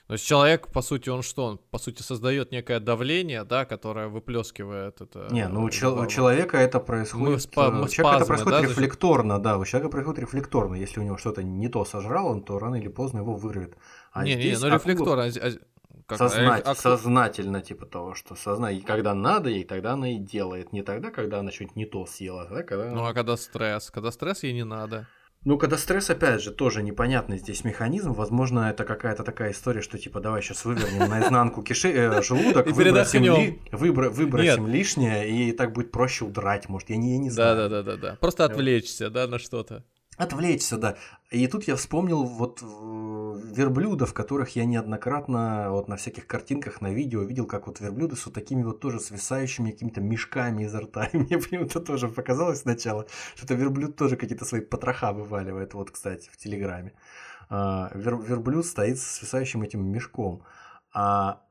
то 0.08 0.14
есть 0.14 0.26
человек, 0.26 0.70
по 0.70 0.82
сути, 0.82 1.10
он 1.10 1.22
что? 1.22 1.46
Он, 1.46 1.58
по 1.58 1.78
сути, 1.78 2.02
создает 2.02 2.52
некое 2.52 2.80
давление, 2.80 3.44
да, 3.44 3.66
которое 3.66 4.08
выплескивает 4.08 5.02
это. 5.02 5.28
Не, 5.32 5.50
ну 5.50 5.64
у, 5.64 5.70
чел- 5.70 6.00
у 6.00 6.08
человека 6.08 6.58
это 6.58 6.80
происходит. 6.80 7.28
Мы 7.28 7.36
спа- 7.36 7.72
мы 7.72 7.84
у 7.84 7.88
человека 7.90 8.24
спазмы, 8.24 8.24
это 8.24 8.26
происходит 8.26 8.62
да, 8.62 8.62
рефлекторно, 8.62 9.40
да. 9.40 9.58
У 9.58 9.66
человека 9.66 9.90
происходит 9.90 10.20
рефлекторно. 10.20 10.76
Если 10.76 11.02
у 11.02 11.04
него 11.04 11.18
что-то 11.18 11.44
не 11.44 11.68
то 11.68 11.84
сожрал, 11.84 12.28
он 12.28 12.42
то 12.42 12.58
рано 12.58 12.76
или 12.76 12.88
поздно 12.88 13.20
его 13.20 13.36
вырвет. 13.36 13.76
А 14.14 14.24
не, 14.24 14.36
не, 14.36 14.58
ну 14.58 14.70
рефлекторно. 14.70 15.24
А, 15.24 15.28
а, 15.28 15.52
как, 16.06 16.20
Сознать, 16.20 16.64
а, 16.66 16.74
сознательно, 16.74 17.62
типа 17.62 17.86
того, 17.86 18.16
что 18.16 18.36
сознать, 18.36 18.86
когда 18.86 19.14
надо 19.14 19.50
ей, 19.50 19.66
тогда 19.66 19.92
она 19.92 20.10
и 20.10 20.18
делает. 20.18 20.72
Не 20.72 20.84
тогда, 20.84 21.12
когда 21.12 21.40
она 21.40 21.52
что-нибудь 21.52 21.76
не 21.76 21.86
то 21.86 22.06
съела, 22.06 22.44
а 22.44 22.64
когда... 22.64 22.92
Ну 22.92 23.06
а 23.06 23.14
когда 23.14 23.36
стресс? 23.36 23.92
Когда 23.92 24.12
стресс 24.12 24.44
ей 24.44 24.54
не 24.54 24.64
надо. 24.64 25.06
Ну, 25.44 25.58
когда 25.58 25.78
стресс, 25.78 26.10
опять 26.10 26.42
же, 26.42 26.52
тоже 26.52 26.84
непонятный 26.84 27.38
здесь 27.38 27.64
механизм. 27.64 28.12
Возможно, 28.12 28.70
это 28.70 28.84
какая-то 28.84 29.24
такая 29.24 29.52
история, 29.52 29.82
что 29.82 29.98
типа 29.98 30.20
давай 30.20 30.42
сейчас 30.42 30.66
вывернем 30.66 31.10
наизнанку 31.10 31.64
киши, 31.64 31.90
э, 31.90 32.22
желудок, 32.22 32.68
выбросим, 32.68 33.24
ли, 33.24 33.60
выбро, 33.72 34.10
выбросим 34.10 34.68
лишнее, 34.68 35.30
и 35.30 35.52
так 35.54 35.74
будет 35.74 35.92
проще 35.92 36.26
удрать, 36.26 36.68
может, 36.68 36.90
я 36.90 36.98
не, 36.98 37.14
я 37.14 37.18
не 37.20 37.30
знаю. 37.30 37.70
Да-да-да-да. 37.70 38.18
Просто 38.20 38.46
отвлечься, 38.46 39.10
да, 39.10 39.28
на 39.28 39.40
что-то. 39.40 39.84
Отвлечься, 40.18 40.78
да. 40.78 40.98
И 41.30 41.46
тут 41.48 41.66
я 41.66 41.76
вспомнил 41.76 42.24
вот 42.24 42.62
верблюдов, 42.64 44.16
которых 44.16 44.56
я 44.56 44.66
неоднократно 44.66 45.68
вот 45.70 45.88
на 45.88 45.96
всяких 45.96 46.26
картинках, 46.26 46.82
на 46.82 46.92
видео 46.92 47.22
видел, 47.22 47.46
как 47.46 47.68
вот 47.68 47.80
верблюды 47.80 48.16
с 48.16 48.26
вот 48.26 48.34
такими 48.34 48.64
вот 48.64 48.80
тоже 48.80 49.00
свисающими 49.00 49.70
какими-то 49.72 50.02
мешками 50.02 50.64
изо 50.64 50.82
рта. 50.82 51.06
И 51.14 51.18
мне 51.18 51.38
почему-то 51.38 51.80
тоже 51.80 52.08
показалось 52.08 52.62
сначала, 52.62 53.06
что 53.36 53.46
это 53.46 53.54
верблюд 53.54 53.96
тоже 53.96 54.18
какие-то 54.18 54.46
свои 54.46 54.62
потроха 54.62 55.14
вываливает. 55.14 55.76
Вот, 55.76 55.92
кстати, 55.92 56.30
в 56.32 56.38
Телеграме. 56.38 56.94
А, 57.50 57.92
вер, 57.94 58.18
верблюд 58.18 58.66
стоит 58.66 58.98
с 58.98 59.04
свисающим 59.04 59.62
этим 59.62 59.86
мешком. 59.86 60.44
А, 60.94 61.44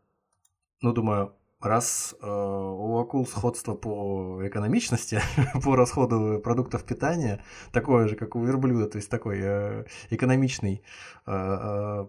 ну, 0.82 0.92
думаю, 0.92 1.35
раз 1.60 2.14
э, 2.20 2.26
у 2.26 2.98
акул 2.98 3.26
сходство 3.26 3.74
по 3.74 4.46
экономичности, 4.46 5.20
по 5.64 5.76
расходу 5.76 6.40
продуктов 6.40 6.84
питания, 6.84 7.42
такое 7.72 8.08
же, 8.08 8.16
как 8.16 8.36
у 8.36 8.44
верблюда, 8.44 8.88
то 8.88 8.96
есть 8.96 9.10
такой 9.10 9.38
э, 9.40 9.84
экономичный 10.10 10.82
э, 11.26 11.32
э, 11.32 12.06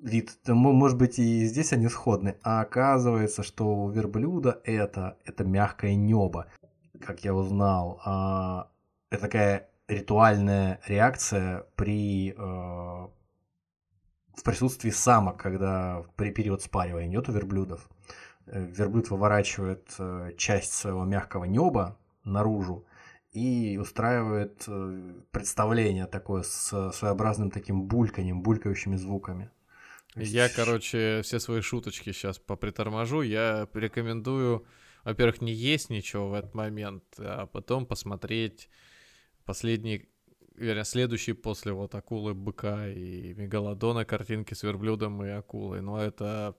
вид, 0.00 0.36
может 0.46 0.98
быть, 0.98 1.18
и 1.18 1.46
здесь 1.46 1.72
они 1.72 1.88
сходны. 1.88 2.36
А 2.42 2.60
оказывается, 2.60 3.42
что 3.42 3.84
у 3.84 3.90
верблюда 3.90 4.60
это, 4.64 5.16
это 5.24 5.44
мягкое 5.44 5.94
небо. 5.94 6.46
Как 7.00 7.24
я 7.24 7.34
узнал, 7.34 8.00
э, 8.04 8.64
это 9.10 9.22
такая 9.22 9.68
ритуальная 9.86 10.80
реакция 10.86 11.64
при 11.76 12.32
э, 12.32 12.34
в 12.36 13.12
присутствии 14.44 14.90
самок, 14.90 15.36
когда 15.36 16.04
при 16.16 16.30
период 16.30 16.62
спаривания 16.62 17.08
идет 17.08 17.28
у 17.28 17.32
верблюдов. 17.32 17.88
Э, 18.50 18.64
верблюд 18.64 19.10
выворачивает 19.10 19.94
э, 19.98 20.32
часть 20.36 20.72
своего 20.72 21.04
мягкого 21.04 21.44
неба 21.44 21.98
наружу 22.24 22.86
и 23.32 23.78
устраивает 23.78 24.64
э, 24.66 25.14
представление 25.30 26.06
такое 26.06 26.42
с 26.42 26.92
своеобразным 26.92 27.50
таким 27.50 27.82
бульканем, 27.82 28.42
булькающими 28.42 28.96
звуками. 28.96 29.50
Я, 30.14 30.48
короче, 30.48 31.20
все 31.22 31.38
свои 31.38 31.60
шуточки 31.60 32.12
сейчас 32.12 32.38
поприторможу. 32.38 33.20
Я 33.20 33.68
рекомендую, 33.74 34.66
во-первых, 35.04 35.42
не 35.42 35.52
есть 35.52 35.90
ничего 35.90 36.30
в 36.30 36.34
этот 36.34 36.54
момент, 36.54 37.04
а 37.18 37.46
потом 37.46 37.86
посмотреть 37.86 38.70
последний, 39.44 40.08
вернее, 40.54 40.84
следующий 40.84 41.34
после 41.34 41.72
вот 41.72 41.94
акулы, 41.94 42.34
быка 42.34 42.88
и 42.88 43.34
мегалодона 43.34 44.06
картинки 44.06 44.54
с 44.54 44.62
верблюдом 44.62 45.22
и 45.22 45.28
акулой. 45.28 45.82
Но 45.82 46.02
это 46.02 46.56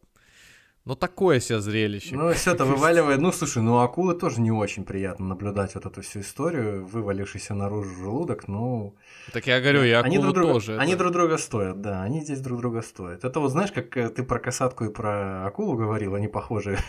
ну, 0.90 0.96
такое 0.96 1.40
себе 1.40 1.62
зрелище. 1.62 2.16
Ну, 2.16 2.34
все 2.34 2.54
это 2.54 2.66
вываливает. 2.66 3.22
Ну, 3.22 3.32
слушай, 3.32 3.62
ну, 3.62 3.78
акулы 3.78 4.16
тоже 4.16 4.42
не 4.42 4.52
очень 4.52 4.84
приятно 4.84 5.28
наблюдать 5.28 5.76
вот 5.76 5.86
эту 5.86 6.02
всю 6.02 6.22
историю, 6.22 6.84
вывалившийся 6.84 7.54
наружу 7.54 7.94
желудок, 7.96 8.48
ну... 8.48 8.96
Так 9.32 9.46
я 9.46 9.62
говорю, 9.62 9.84
и 9.84 9.92
акулы 9.92 10.16
они 10.16 10.18
друг 10.18 10.34
друга, 10.34 10.54
тоже. 10.54 10.78
Они 10.80 10.94
это... 10.94 11.04
друг 11.04 11.14
друга 11.14 11.38
стоят, 11.38 11.82
да, 11.82 12.02
они 12.02 12.22
здесь 12.22 12.42
друг 12.42 12.60
друга 12.60 12.82
стоят. 12.82 13.24
Это 13.24 13.40
вот 13.40 13.52
знаешь, 13.52 13.72
как 13.72 13.96
э, 13.98 14.10
ты 14.10 14.24
про 14.24 14.40
касатку 14.40 14.86
и 14.86 14.90
про 14.90 15.46
акулу 15.46 15.78
говорил, 15.78 16.16
они 16.16 16.28
похожи 16.28 16.80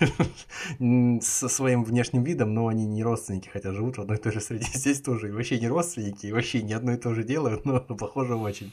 со 1.21 1.49
своим 1.51 1.85
внешним 1.85 2.25
видом, 2.25 2.55
но 2.55 2.69
они 2.69 2.87
не 2.87 3.05
родственники, 3.05 3.51
хотя 3.53 3.75
живут 3.75 3.99
в 3.99 4.01
одной 4.01 4.17
и 4.17 4.21
той 4.21 4.33
же 4.33 4.41
среде. 4.41 4.67
Здесь 4.73 5.03
тоже 5.03 5.29
и 5.29 5.31
вообще 5.31 5.61
не 5.61 5.69
родственники, 5.69 6.25
и 6.25 6.33
вообще 6.33 6.63
не 6.63 6.73
одно 6.73 6.93
и 6.93 6.97
то 6.97 7.13
же 7.13 7.23
делают, 7.23 7.67
но 7.67 7.81
похоже 7.99 8.35
очень. 8.35 8.73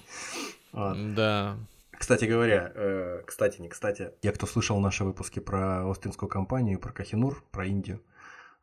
Вот. 0.72 1.16
Да. 1.16 1.58
Кстати 1.98 2.26
говоря, 2.26 2.72
э, 2.76 3.24
кстати, 3.26 3.60
не 3.60 3.70
кстати, 3.70 4.12
те, 4.22 4.32
кто 4.32 4.46
слышал 4.46 4.80
наши 4.80 5.04
выпуски 5.04 5.40
про 5.40 5.90
Остинскую 5.90 6.30
компанию, 6.30 6.80
про 6.80 6.94
Кахинур, 6.94 7.44
про 7.52 7.66
Индию, 7.66 8.04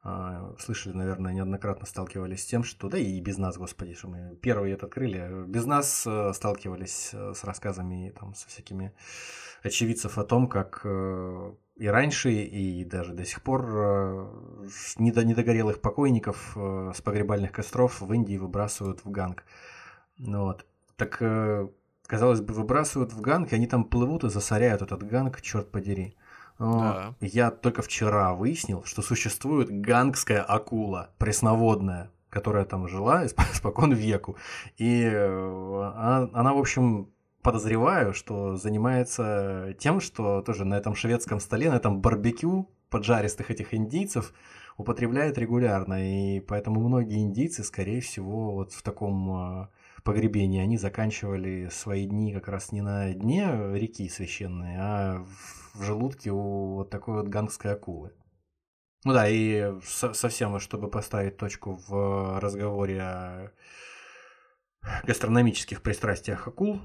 э, 0.04 0.54
слышали, 0.60 0.94
наверное, 0.94 1.32
неоднократно 1.32 1.84
сталкивались 1.86 2.42
с 2.42 2.46
тем, 2.46 2.62
что, 2.62 2.88
да 2.88 2.96
и 2.96 3.20
без 3.20 3.36
нас, 3.36 3.56
господи, 3.58 3.94
что 3.94 4.08
мы 4.08 4.36
первые 4.36 4.74
это 4.74 4.86
открыли, 4.86 5.44
без 5.48 5.66
нас 5.66 6.06
э, 6.06 6.32
сталкивались 6.32 7.10
э, 7.12 7.32
с 7.34 7.42
рассказами 7.42 8.14
там, 8.18 8.34
со 8.34 8.48
всякими 8.48 8.92
очевидцев 9.64 10.16
о 10.16 10.24
том, 10.24 10.46
как 10.46 10.82
э, 10.84 11.54
и 11.74 11.88
раньше, 11.88 12.30
и 12.30 12.84
даже 12.84 13.14
до 13.14 13.24
сих 13.24 13.42
пор 13.42 13.66
э, 13.68 14.28
недогорелых 14.96 15.80
покойников 15.80 16.52
э, 16.56 16.92
с 16.94 17.00
погребальных 17.00 17.50
костров 17.50 18.00
в 18.00 18.12
Индии 18.12 18.36
выбрасывают 18.36 19.04
в 19.04 19.10
ганг. 19.10 19.44
Ну 20.18 20.44
вот. 20.44 20.64
Так 20.96 21.20
казалось 22.06 22.40
бы, 22.40 22.54
выбрасывают 22.54 23.12
в 23.12 23.20
ганг, 23.20 23.52
и 23.52 23.56
они 23.56 23.66
там 23.66 23.84
плывут 23.84 24.24
и 24.24 24.30
засоряют 24.30 24.82
этот 24.82 25.02
ганг, 25.02 25.40
черт 25.40 25.70
подери. 25.70 26.16
Но 26.58 26.78
да. 26.80 27.14
Я 27.20 27.50
только 27.50 27.82
вчера 27.82 28.34
выяснил, 28.34 28.84
что 28.84 29.02
существует 29.02 29.70
гангская 29.70 30.42
акула, 30.42 31.10
пресноводная, 31.18 32.10
которая 32.30 32.64
там 32.64 32.88
жила 32.88 33.26
испокон 33.52 33.92
веку. 33.92 34.36
И 34.76 35.02
э, 35.02 35.92
она, 35.96 36.30
она, 36.32 36.54
в 36.54 36.58
общем, 36.58 37.10
подозреваю, 37.42 38.14
что 38.14 38.56
занимается 38.56 39.74
тем, 39.78 40.00
что 40.00 40.42
тоже 40.42 40.64
на 40.64 40.74
этом 40.74 40.94
шведском 40.94 41.40
столе, 41.40 41.70
на 41.70 41.76
этом 41.76 42.00
барбекю 42.00 42.70
поджаристых 42.88 43.50
этих 43.50 43.74
индийцев 43.74 44.32
употребляет 44.76 45.38
регулярно. 45.38 46.36
И 46.36 46.40
поэтому 46.40 46.80
многие 46.80 47.20
индийцы, 47.20 47.64
скорее 47.64 48.00
всего, 48.00 48.52
вот 48.52 48.72
в 48.72 48.82
таком 48.82 49.62
э, 49.62 49.66
погребения, 50.04 50.62
они 50.62 50.76
заканчивали 50.76 51.68
свои 51.70 52.06
дни 52.06 52.32
как 52.32 52.48
раз 52.48 52.72
не 52.72 52.82
на 52.82 53.12
дне 53.14 53.46
реки 53.74 54.08
священной, 54.08 54.76
а 54.78 55.24
в 55.74 55.82
желудке 55.82 56.30
у 56.30 56.74
вот 56.74 56.90
такой 56.90 57.14
вот 57.14 57.28
гангской 57.28 57.72
акулы. 57.72 58.12
Ну 59.04 59.12
да, 59.12 59.28
и 59.28 59.74
совсем, 59.82 60.58
чтобы 60.60 60.88
поставить 60.88 61.36
точку 61.36 61.80
в 61.88 62.38
разговоре 62.38 63.00
о 63.02 63.50
гастрономических 65.04 65.82
пристрастиях 65.82 66.46
акул, 66.46 66.80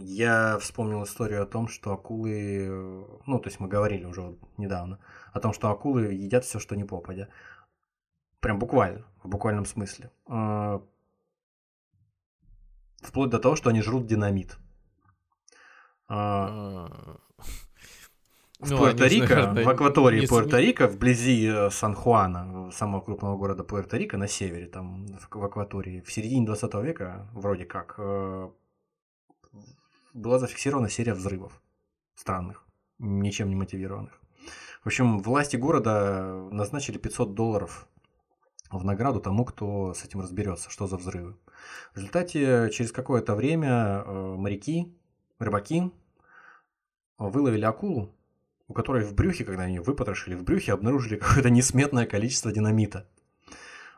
я 0.00 0.58
вспомнил 0.58 1.04
историю 1.04 1.42
о 1.42 1.46
том, 1.46 1.68
что 1.68 1.92
акулы, 1.92 2.68
ну, 3.26 3.38
то 3.38 3.48
есть 3.48 3.60
мы 3.60 3.68
говорили 3.68 4.04
уже 4.04 4.38
недавно, 4.56 4.98
о 5.32 5.40
том, 5.40 5.52
что 5.52 5.70
акулы 5.70 6.12
едят 6.12 6.44
все, 6.44 6.58
что 6.58 6.76
не 6.76 6.84
попадя. 6.84 7.28
Прям 8.40 8.58
буквально, 8.58 9.04
в 9.22 9.28
буквальном 9.28 9.66
смысле. 9.66 10.10
Вплоть 13.06 13.30
до 13.30 13.38
того, 13.38 13.56
что 13.56 13.70
они 13.70 13.82
жрут 13.82 14.06
динамит. 14.06 14.58
А. 16.08 17.18
В 18.58 18.70
ну, 18.70 18.78
Пуэрто-Рико, 18.78 19.62
в 19.64 19.68
акватории 19.68 20.20
не... 20.20 20.26
Пуэрто-Рико, 20.26 20.86
вблизи 20.86 21.46
э, 21.46 21.70
Сан-Хуана, 21.70 22.70
самого 22.72 23.02
крупного 23.02 23.36
города 23.36 23.62
Пуэрто-Рико, 23.62 24.16
на 24.16 24.28
севере, 24.28 24.66
там, 24.66 25.06
в 25.30 25.44
акватории, 25.44 26.00
в 26.00 26.10
середине 26.10 26.46
20 26.46 26.74
века, 26.76 27.28
вроде 27.34 27.66
как, 27.66 27.96
э, 27.98 28.48
была 30.14 30.38
зафиксирована 30.38 30.88
серия 30.88 31.12
взрывов 31.12 31.60
странных, 32.14 32.64
ничем 32.98 33.50
не 33.50 33.56
мотивированных. 33.56 34.18
В 34.82 34.86
общем, 34.86 35.18
власти 35.18 35.56
города 35.56 36.48
назначили 36.50 36.96
500 36.96 37.34
долларов 37.34 37.86
в 38.70 38.84
награду 38.84 39.20
тому, 39.20 39.44
кто 39.44 39.94
с 39.94 40.04
этим 40.04 40.20
разберется, 40.20 40.70
что 40.70 40.86
за 40.86 40.96
взрывы. 40.96 41.36
В 41.92 41.96
результате 41.96 42.70
через 42.72 42.92
какое-то 42.92 43.34
время 43.34 44.02
э, 44.04 44.34
моряки, 44.36 44.92
рыбаки 45.38 45.90
выловили 47.18 47.64
акулу, 47.64 48.14
у 48.68 48.74
которой 48.74 49.04
в 49.04 49.14
брюхе, 49.14 49.44
когда 49.44 49.64
они 49.64 49.78
выпотрошили 49.78 50.34
в 50.34 50.44
брюхе, 50.44 50.72
обнаружили 50.72 51.16
какое-то 51.20 51.50
несметное 51.50 52.06
количество 52.06 52.52
динамита. 52.52 53.08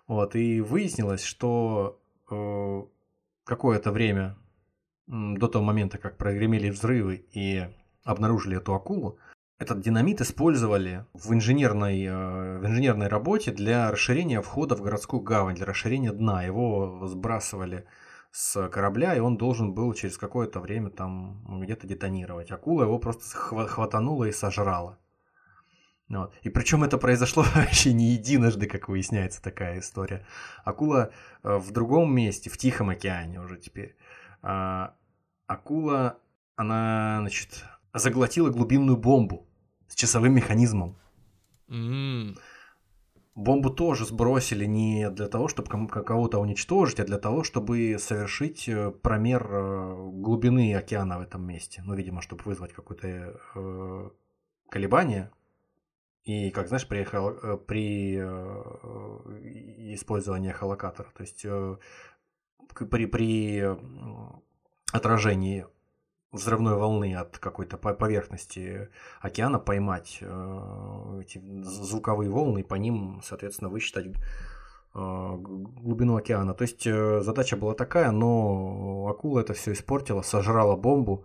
Вот, 0.07 0.37
и 0.37 0.61
выяснилось, 0.61 1.23
что 1.23 2.01
э, 2.31 2.83
какое-то 3.45 3.93
время 3.93 4.37
до 5.07 5.49
того 5.49 5.65
момента, 5.65 5.99
как 5.99 6.19
прогремели 6.19 6.71
взрывы 6.71 7.25
и 7.33 7.67
обнаружили 8.05 8.59
эту 8.59 8.75
акулу, 8.75 9.19
этот 9.59 9.81
динамит 9.81 10.21
использовали 10.21 11.05
в 11.13 11.33
инженерной, 11.33 12.05
э, 12.05 12.59
в 12.59 12.67
инженерной 12.67 13.09
работе 13.09 13.51
для 13.51 13.91
расширения 13.91 14.41
входа 14.41 14.77
в 14.77 14.83
городскую 14.83 15.21
гавань, 15.21 15.57
для 15.57 15.67
расширения 15.67 16.13
дна. 16.13 16.45
Его 16.45 17.07
сбрасывали 17.07 17.85
с 18.31 18.69
корабля, 18.69 19.17
и 19.17 19.21
он 19.21 19.37
должен 19.37 19.75
был 19.75 19.93
через 19.95 20.17
какое-то 20.17 20.61
время 20.61 20.91
там 20.91 21.61
где-то 21.61 21.89
детонировать. 21.89 22.53
Акула 22.53 22.85
его 22.85 22.99
просто 23.01 23.37
хватанула 23.37 24.27
и 24.27 24.33
сожрала. 24.33 24.97
Вот. 26.09 26.33
И 26.43 26.51
причем 26.51 26.85
это 26.85 26.97
произошло 26.97 27.45
вообще 27.55 27.93
не 27.93 28.13
единожды, 28.13 28.67
как 28.69 28.89
выясняется 28.89 29.43
такая 29.43 29.81
история. 29.81 30.25
Акула 30.65 31.11
э, 31.43 31.57
в 31.57 31.73
другом 31.73 32.15
месте, 32.15 32.49
в 32.49 32.57
Тихом 32.57 32.91
океане 32.91 33.41
уже 33.41 33.57
теперь. 33.57 33.97
А, 34.41 34.95
акула, 35.49 36.21
она, 36.55 37.19
значит, 37.23 37.65
заглотила 37.93 38.51
глубинную 38.51 38.97
бомбу 38.97 39.48
с 39.89 39.95
часовым 39.95 40.35
механизмом. 40.35 40.97
Mm. 41.69 42.39
Бомбу 43.39 43.71
тоже 43.71 44.05
сбросили 44.05 44.65
не 44.65 45.11
для 45.11 45.29
того, 45.29 45.47
чтобы 45.47 45.69
кого-то 45.89 46.41
уничтожить, 46.41 46.99
а 46.99 47.05
для 47.05 47.19
того, 47.19 47.45
чтобы 47.45 47.97
совершить 48.01 48.69
э, 48.69 48.91
промер 48.91 49.47
э, 49.49 50.11
глубины 50.13 50.75
океана 50.75 51.19
в 51.19 51.23
этом 51.23 51.47
месте. 51.47 51.83
Ну, 51.85 51.95
видимо, 51.95 52.21
чтобы 52.21 52.43
вызвать 52.45 52.73
какое-то 52.73 53.39
э, 53.55 54.11
колебание. 54.69 55.31
И, 56.25 56.51
как 56.51 56.67
знаешь, 56.67 56.89
при, 56.89 57.03
э, 57.03 57.57
при 57.59 58.19
э, 58.19 59.95
использовании 59.95 60.51
эхолокатора. 60.51 61.09
То 61.15 61.23
есть 61.23 61.45
э, 61.45 61.77
при, 62.91 63.07
при 63.07 63.65
отражении 64.93 65.65
взрывной 66.33 66.75
волны 66.75 67.15
от 67.15 67.39
какой-то 67.39 67.77
поверхности 67.77 68.91
океана 69.21 69.59
поймать 69.59 70.19
э, 70.21 71.21
эти 71.23 71.41
звуковые 71.63 72.31
волны 72.31 72.61
и 72.61 72.65
по 72.65 72.75
ним, 72.75 73.21
соответственно, 73.25 73.71
высчитать 73.71 74.07
э, 74.07 74.11
глубину 74.95 76.17
океана. 76.17 76.53
То 76.55 76.63
есть 76.63 76.87
э, 76.87 77.21
задача 77.23 77.57
была 77.57 77.75
такая, 77.75 78.11
но 78.11 79.09
акула 79.09 79.41
это 79.41 79.55
все 79.55 79.73
испортила, 79.73 80.23
сожрала 80.23 80.77
бомбу. 80.77 81.25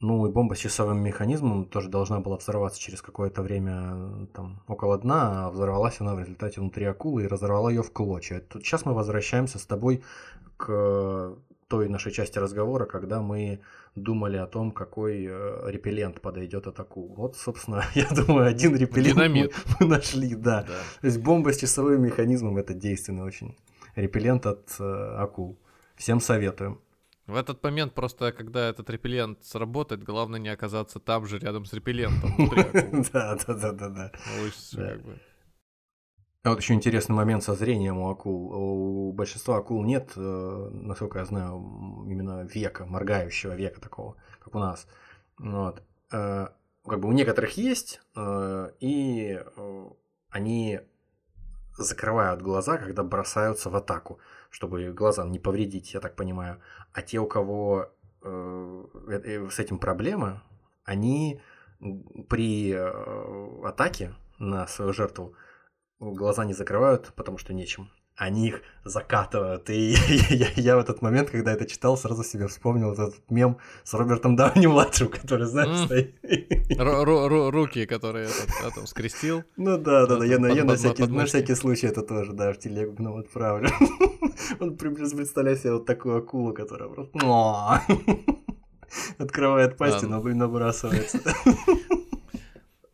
Ну 0.00 0.26
и 0.26 0.30
бомба 0.30 0.54
с 0.54 0.58
часовым 0.58 1.02
механизмом 1.02 1.64
тоже 1.64 1.88
должна 1.88 2.20
была 2.20 2.36
взорваться 2.36 2.78
через 2.78 3.00
какое-то 3.00 3.42
время, 3.42 4.26
там, 4.34 4.62
около 4.66 4.98
дна, 4.98 5.46
а 5.46 5.50
взорвалась 5.50 6.00
она 6.02 6.14
в 6.14 6.20
результате 6.20 6.60
внутри 6.60 6.84
акулы 6.84 7.24
и 7.24 7.26
разорвала 7.26 7.70
ее 7.70 7.82
в 7.82 7.90
клочья. 7.92 8.42
Сейчас 8.52 8.84
мы 8.84 8.92
возвращаемся 8.92 9.58
с 9.58 9.64
тобой 9.64 10.04
к 10.58 11.38
той 11.68 11.88
нашей 11.88 12.12
части 12.12 12.38
разговора, 12.38 12.86
когда 12.86 13.20
мы 13.20 13.60
думали 13.94 14.36
о 14.36 14.46
том, 14.46 14.70
какой 14.70 15.26
э, 15.26 15.70
репеллент 15.70 16.20
подойдет 16.20 16.66
от 16.66 16.78
акул. 16.78 17.14
Вот, 17.16 17.36
собственно, 17.36 17.84
я 17.94 18.08
думаю, 18.10 18.46
один 18.46 18.76
репеллент 18.76 19.18
мы, 19.18 19.50
мы 19.80 19.86
нашли, 19.86 20.34
да. 20.34 20.62
да. 20.62 20.78
То 21.00 21.06
есть 21.06 21.18
бомба 21.18 21.52
с 21.52 21.58
часовым 21.58 22.02
механизмом 22.02 22.56
это 22.56 22.74
действенный 22.74 23.24
очень 23.24 23.56
репеллент 23.96 24.46
от 24.46 24.76
э, 24.78 25.14
акул. 25.18 25.58
Всем 25.96 26.20
советуем. 26.20 26.80
В 27.26 27.34
этот 27.34 27.60
момент 27.64 27.92
просто, 27.92 28.30
когда 28.30 28.68
этот 28.68 28.88
репеллент 28.88 29.44
сработает, 29.44 30.04
главное 30.04 30.38
не 30.38 30.48
оказаться 30.48 31.00
там 31.00 31.26
же, 31.26 31.38
рядом 31.38 31.64
с 31.64 31.72
репеллентом. 31.72 32.32
Да, 33.12 33.36
да, 33.46 33.54
да, 33.54 33.72
да, 33.72 33.88
да. 33.88 34.12
А 36.46 36.50
вот 36.50 36.60
еще 36.60 36.74
интересный 36.74 37.16
момент 37.16 37.42
со 37.42 37.56
зрением 37.56 37.98
у 37.98 38.08
акул. 38.08 38.52
У 38.52 39.12
большинства 39.12 39.56
акул 39.56 39.82
нет, 39.82 40.12
э, 40.14 40.68
насколько 40.70 41.18
я 41.18 41.24
знаю, 41.24 41.56
именно 42.06 42.44
века, 42.44 42.86
моргающего 42.86 43.56
века 43.56 43.80
такого, 43.80 44.14
как 44.38 44.54
у 44.54 44.60
нас. 44.60 44.86
Вот. 45.38 45.82
Э, 46.12 46.46
как 46.86 47.00
бы 47.00 47.08
у 47.08 47.12
некоторых 47.12 47.56
есть, 47.56 48.00
э, 48.14 48.70
и 48.78 49.42
они 50.30 50.82
закрывают 51.76 52.42
глаза, 52.42 52.78
когда 52.78 53.02
бросаются 53.02 53.68
в 53.68 53.74
атаку, 53.74 54.20
чтобы 54.50 54.92
глазам 54.92 55.32
не 55.32 55.40
повредить, 55.40 55.94
я 55.94 56.00
так 56.00 56.14
понимаю. 56.14 56.60
А 56.92 57.02
те, 57.02 57.18
у 57.18 57.26
кого 57.26 57.90
с 58.22 59.58
этим 59.58 59.80
проблема, 59.80 60.44
они 60.84 61.40
при 62.28 62.72
атаке 62.72 64.14
на 64.38 64.68
свою 64.68 64.92
жертву 64.92 65.34
глаза 66.00 66.44
не 66.44 66.54
закрывают, 66.54 67.12
потому 67.16 67.38
что 67.38 67.52
нечем. 67.52 67.90
Они 68.18 68.48
их 68.48 68.62
закатывают. 68.84 69.68
И 69.68 69.94
я, 70.30 70.48
я 70.56 70.76
в 70.76 70.80
этот 70.80 71.02
момент, 71.02 71.30
когда 71.30 71.52
это 71.52 71.66
читал, 71.66 71.98
сразу 71.98 72.24
себе 72.24 72.46
вспомнил 72.46 72.92
этот 72.92 73.30
мем 73.30 73.58
с 73.84 73.92
Робертом 73.92 74.36
Дауни 74.36 74.66
младшим, 74.66 75.08
который, 75.08 75.46
знаешь, 75.46 75.84
стоит. 75.84 76.14
Руки, 77.50 77.84
которые 77.84 78.28
этот 78.66 78.88
скрестил. 78.88 79.44
Ну 79.56 79.76
да, 79.76 80.06
да, 80.06 80.16
да. 80.16 80.24
Я, 80.24 80.36
я 80.48 80.64
на, 80.64 80.76
всякий, 80.76 81.54
случай 81.54 81.88
это 81.88 82.02
тоже, 82.02 82.32
да, 82.32 82.52
в 82.52 82.58
телегу 82.58 83.02
нам 83.02 83.18
отправлю. 83.18 83.68
Он 84.60 84.76
представляет 84.76 85.60
себе 85.60 85.72
вот 85.74 85.84
такую 85.84 86.16
акулу, 86.16 86.54
которая 86.54 86.88
просто 86.88 87.18
открывает 89.18 89.76
пасть 89.76 90.02
и 90.02 90.06
набрасывается. 90.06 91.20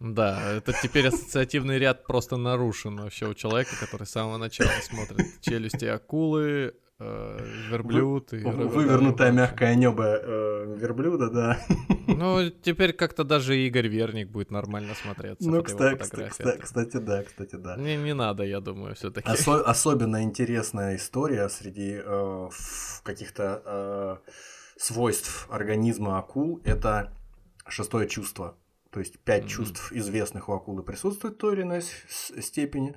Да, 0.03 0.53
это 0.53 0.73
теперь 0.83 1.07
ассоциативный 1.07 1.79
ряд 1.79 2.05
просто 2.05 2.37
нарушен 2.37 2.97
вообще 2.97 3.29
у 3.29 3.35
человека, 3.35 3.71
который 3.79 4.07
с 4.07 4.11
самого 4.11 4.37
начала 4.37 4.71
смотрит 4.83 5.41
челюсти 5.41 5.85
акулы, 5.85 6.75
э, 6.99 7.39
верблюд 7.71 8.33
и... 8.33 8.39
Вывернутое 8.39 9.31
мягкое 9.31 9.77
небо 9.77 10.05
э, 10.05 10.77
верблюда, 10.77 11.31
да. 11.31 11.61
Ну, 12.09 12.51
теперь 12.51 12.93
как-то 12.93 13.23
даже 13.23 13.57
Игорь 13.57 13.87
Верник 13.87 14.29
будет 14.29 14.51
нормально 14.51 14.95
смотреться. 14.95 15.49
Ну, 15.49 15.63
кстати, 15.63 15.99
кстати, 16.01 16.59
кстати, 16.61 16.97
да, 16.97 17.23
кстати, 17.23 17.55
да. 17.55 17.77
Не, 17.77 17.97
не 17.97 18.13
надо, 18.13 18.43
я 18.43 18.61
думаю, 18.61 18.97
все 18.97 19.11
таки 19.11 19.29
Осо- 19.29 19.63
Особенно 19.63 20.25
интересная 20.25 20.97
история 20.97 21.49
среди 21.49 22.01
э, 22.05 22.49
каких-то 23.05 23.63
э, 23.65 24.17
свойств 24.77 25.47
организма 25.49 26.19
акул– 26.19 26.61
это 26.65 27.13
шестое 27.69 28.09
чувство. 28.09 28.57
То 28.93 29.01
есть 29.01 29.19
пять 29.21 29.45
mm-hmm. 29.45 29.49
чувств 29.49 29.93
известных 29.93 30.51
у 30.51 30.53
акулы 30.53 30.83
присутствует 30.83 31.35
в 31.35 31.39
той 31.39 31.55
или 31.55 31.63
иной 31.63 31.83
степени. 32.09 32.95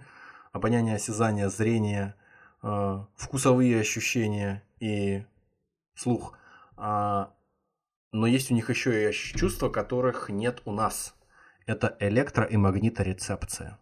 Обоняние, 0.52 0.96
осязание, 0.96 1.50
зрение, 1.50 2.16
э, 2.62 3.06
вкусовые 3.16 3.80
ощущения 3.80 4.64
и 4.80 5.24
слух. 5.96 6.38
А, 6.76 7.34
но 8.12 8.28
есть 8.28 8.52
у 8.52 8.54
них 8.54 8.70
еще 8.70 9.10
и 9.10 9.14
чувства, 9.14 9.70
которых 9.70 10.30
нет 10.30 10.62
у 10.66 10.74
нас. 10.74 11.16
Это 11.66 11.96
электро- 12.02 12.48
и 12.48 12.58
магниторецепция. 12.58 13.80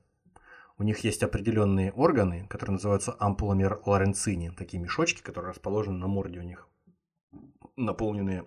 У 0.78 0.84
них 0.84 1.00
есть 1.00 1.24
определенные 1.24 1.92
органы, 1.92 2.48
которые 2.48 2.74
называются 2.74 3.16
ампулами 3.20 3.68
Лоренцини, 3.86 4.50
такие 4.50 4.82
мешочки, 4.82 5.22
которые 5.22 5.52
расположены 5.52 5.98
на 5.98 6.08
морде 6.08 6.40
у 6.40 6.44
них, 6.44 6.68
наполненные 7.76 8.46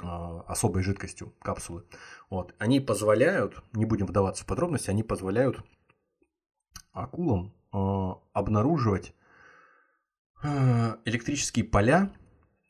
особой 0.00 0.82
жидкостью 0.82 1.32
капсулы. 1.40 1.84
Вот. 2.30 2.54
Они 2.58 2.80
позволяют, 2.80 3.62
не 3.72 3.84
будем 3.84 4.06
вдаваться 4.06 4.44
в 4.44 4.46
подробности, 4.46 4.90
они 4.90 5.02
позволяют 5.02 5.62
акулам 6.92 7.52
э, 7.72 7.76
обнаруживать 8.32 9.14
э, 10.42 10.96
электрические 11.04 11.64
поля, 11.64 12.10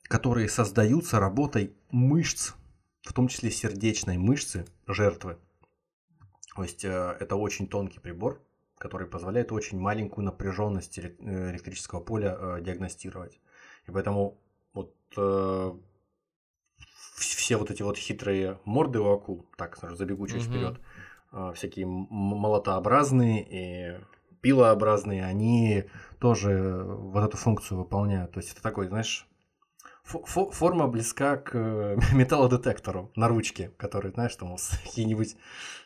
которые 0.04 0.48
создаются 0.48 1.20
работой 1.20 1.74
мышц, 1.90 2.52
в 3.02 3.12
том 3.12 3.28
числе 3.28 3.50
сердечной 3.50 4.18
мышцы 4.18 4.66
жертвы. 4.86 5.38
То 6.54 6.62
есть 6.62 6.84
э, 6.84 7.16
это 7.18 7.36
очень 7.36 7.66
тонкий 7.66 8.00
прибор, 8.00 8.42
который 8.78 9.06
позволяет 9.06 9.52
очень 9.52 9.78
маленькую 9.78 10.24
напряженность 10.24 10.98
электрического 10.98 12.00
поля 12.00 12.36
э, 12.38 12.60
диагностировать. 12.62 13.40
И 13.86 13.90
поэтому 13.90 14.38
вот 14.72 14.94
э, 15.16 15.72
все 17.14 17.56
вот 17.56 17.70
эти 17.70 17.82
вот 17.82 17.97
хитрые 17.97 18.59
морды 18.64 19.01
у 19.01 19.12
акул, 19.12 19.47
так 19.56 19.76
сразу 19.76 19.97
забегу 19.97 20.26
чуть 20.26 20.44
угу. 20.47 20.52
вперед, 20.52 20.80
а, 21.30 21.52
всякие 21.52 21.86
молотообразные 21.86 23.47
и 23.48 24.01
пилообразные, 24.40 25.24
они 25.24 25.84
тоже 26.18 26.84
вот 26.84 27.24
эту 27.24 27.36
функцию 27.36 27.78
выполняют. 27.78 28.32
То 28.32 28.40
есть 28.40 28.52
это 28.52 28.62
такой, 28.62 28.89
знаешь, 28.89 29.26
форма 30.05 30.89
близка 30.89 31.36
к 31.36 31.55
металлодетектору 32.12 33.10
на 33.16 33.28
ручке, 33.28 33.70
который, 33.76 34.12
знаешь, 34.12 34.34
там 34.36 34.56
какие-нибудь 34.84 35.36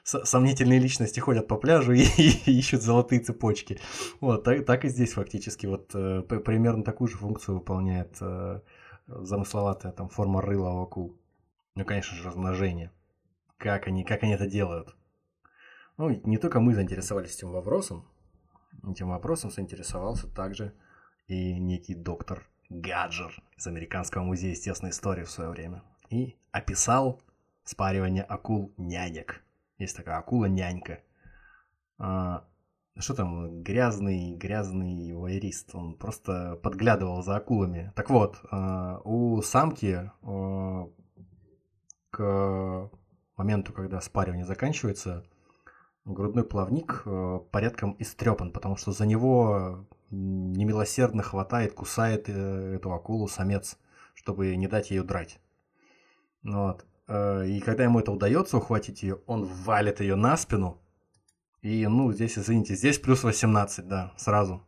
сомнительные 0.02 0.78
личности 0.78 1.20
ходят 1.20 1.46
по 1.48 1.56
пляжу 1.56 1.92
и, 1.92 2.02
и 2.02 2.58
ищут 2.58 2.82
золотые 2.82 3.20
цепочки. 3.20 3.78
Вот, 4.20 4.44
так, 4.44 4.64
так 4.64 4.84
и 4.84 4.88
здесь 4.88 5.12
фактически 5.12 5.66
вот 5.66 5.90
э, 5.94 6.22
примерно 6.22 6.82
такую 6.82 7.08
же 7.08 7.16
функцию 7.16 7.56
выполняет 7.56 8.16
э, 8.20 8.60
замысловатая 9.06 9.92
там 9.92 10.08
форма 10.08 10.42
рыла 10.42 10.82
акул. 10.82 11.18
Ну, 11.74 11.84
конечно 11.84 12.16
же, 12.16 12.24
размножение. 12.24 12.90
Как 13.58 13.86
они, 13.86 14.04
как 14.04 14.22
они 14.22 14.32
это 14.32 14.46
делают? 14.46 14.96
Ну, 15.96 16.10
не 16.10 16.38
только 16.38 16.60
мы 16.60 16.74
заинтересовались 16.74 17.36
этим 17.36 17.52
вопросом, 17.52 18.06
этим 18.86 19.08
вопросом 19.08 19.50
заинтересовался 19.50 20.28
также 20.28 20.74
и 21.26 21.58
некий 21.58 21.94
доктор 21.94 22.46
Гаджер 22.68 23.32
из 23.56 23.66
Американского 23.66 24.22
музея 24.22 24.50
естественной 24.50 24.90
истории 24.90 25.24
в 25.24 25.30
свое 25.30 25.50
время. 25.50 25.82
И 26.10 26.36
описал 26.52 27.20
спаривание 27.64 28.22
акул-нянек. 28.22 29.42
Есть 29.78 29.96
такая 29.96 30.18
акула-нянька. 30.18 31.00
А, 32.96 33.00
что 33.00 33.14
там, 33.14 33.62
грязный, 33.62 34.34
грязный 34.34 35.12
вайрист, 35.12 35.74
он 35.74 35.94
просто 35.94 36.58
подглядывал 36.62 37.22
за 37.22 37.36
акулами. 37.36 37.92
Так 37.94 38.10
вот, 38.10 38.40
а, 38.50 39.00
у 39.04 39.42
самки 39.42 40.10
а, 40.22 40.88
к 42.10 42.90
моменту, 43.36 43.72
когда 43.72 44.00
спаривание 44.00 44.46
заканчивается, 44.46 45.24
грудной 46.06 46.44
плавник 46.44 47.04
порядком 47.50 47.96
истрепан, 47.98 48.52
потому 48.52 48.76
что 48.76 48.92
за 48.92 49.04
него 49.04 49.86
немилосердно 50.10 51.22
хватает, 51.22 51.74
кусает 51.74 52.28
э, 52.28 52.76
эту 52.76 52.92
акулу 52.92 53.28
самец, 53.28 53.76
чтобы 54.14 54.54
не 54.56 54.68
дать 54.68 54.90
ее 54.90 55.02
драть. 55.02 55.40
Вот. 56.42 56.86
Э, 57.08 57.46
и 57.46 57.60
когда 57.60 57.84
ему 57.84 57.98
это 57.98 58.12
удается 58.12 58.56
ухватить 58.56 59.02
ее, 59.02 59.20
он 59.26 59.44
валит 59.44 60.00
ее 60.00 60.14
на 60.14 60.36
спину. 60.36 60.78
И, 61.66 61.84
ну, 61.88 62.12
здесь, 62.12 62.38
извините, 62.38 62.76
здесь 62.76 62.96
плюс 63.00 63.24
18, 63.24 63.88
да, 63.88 64.12
сразу. 64.16 64.62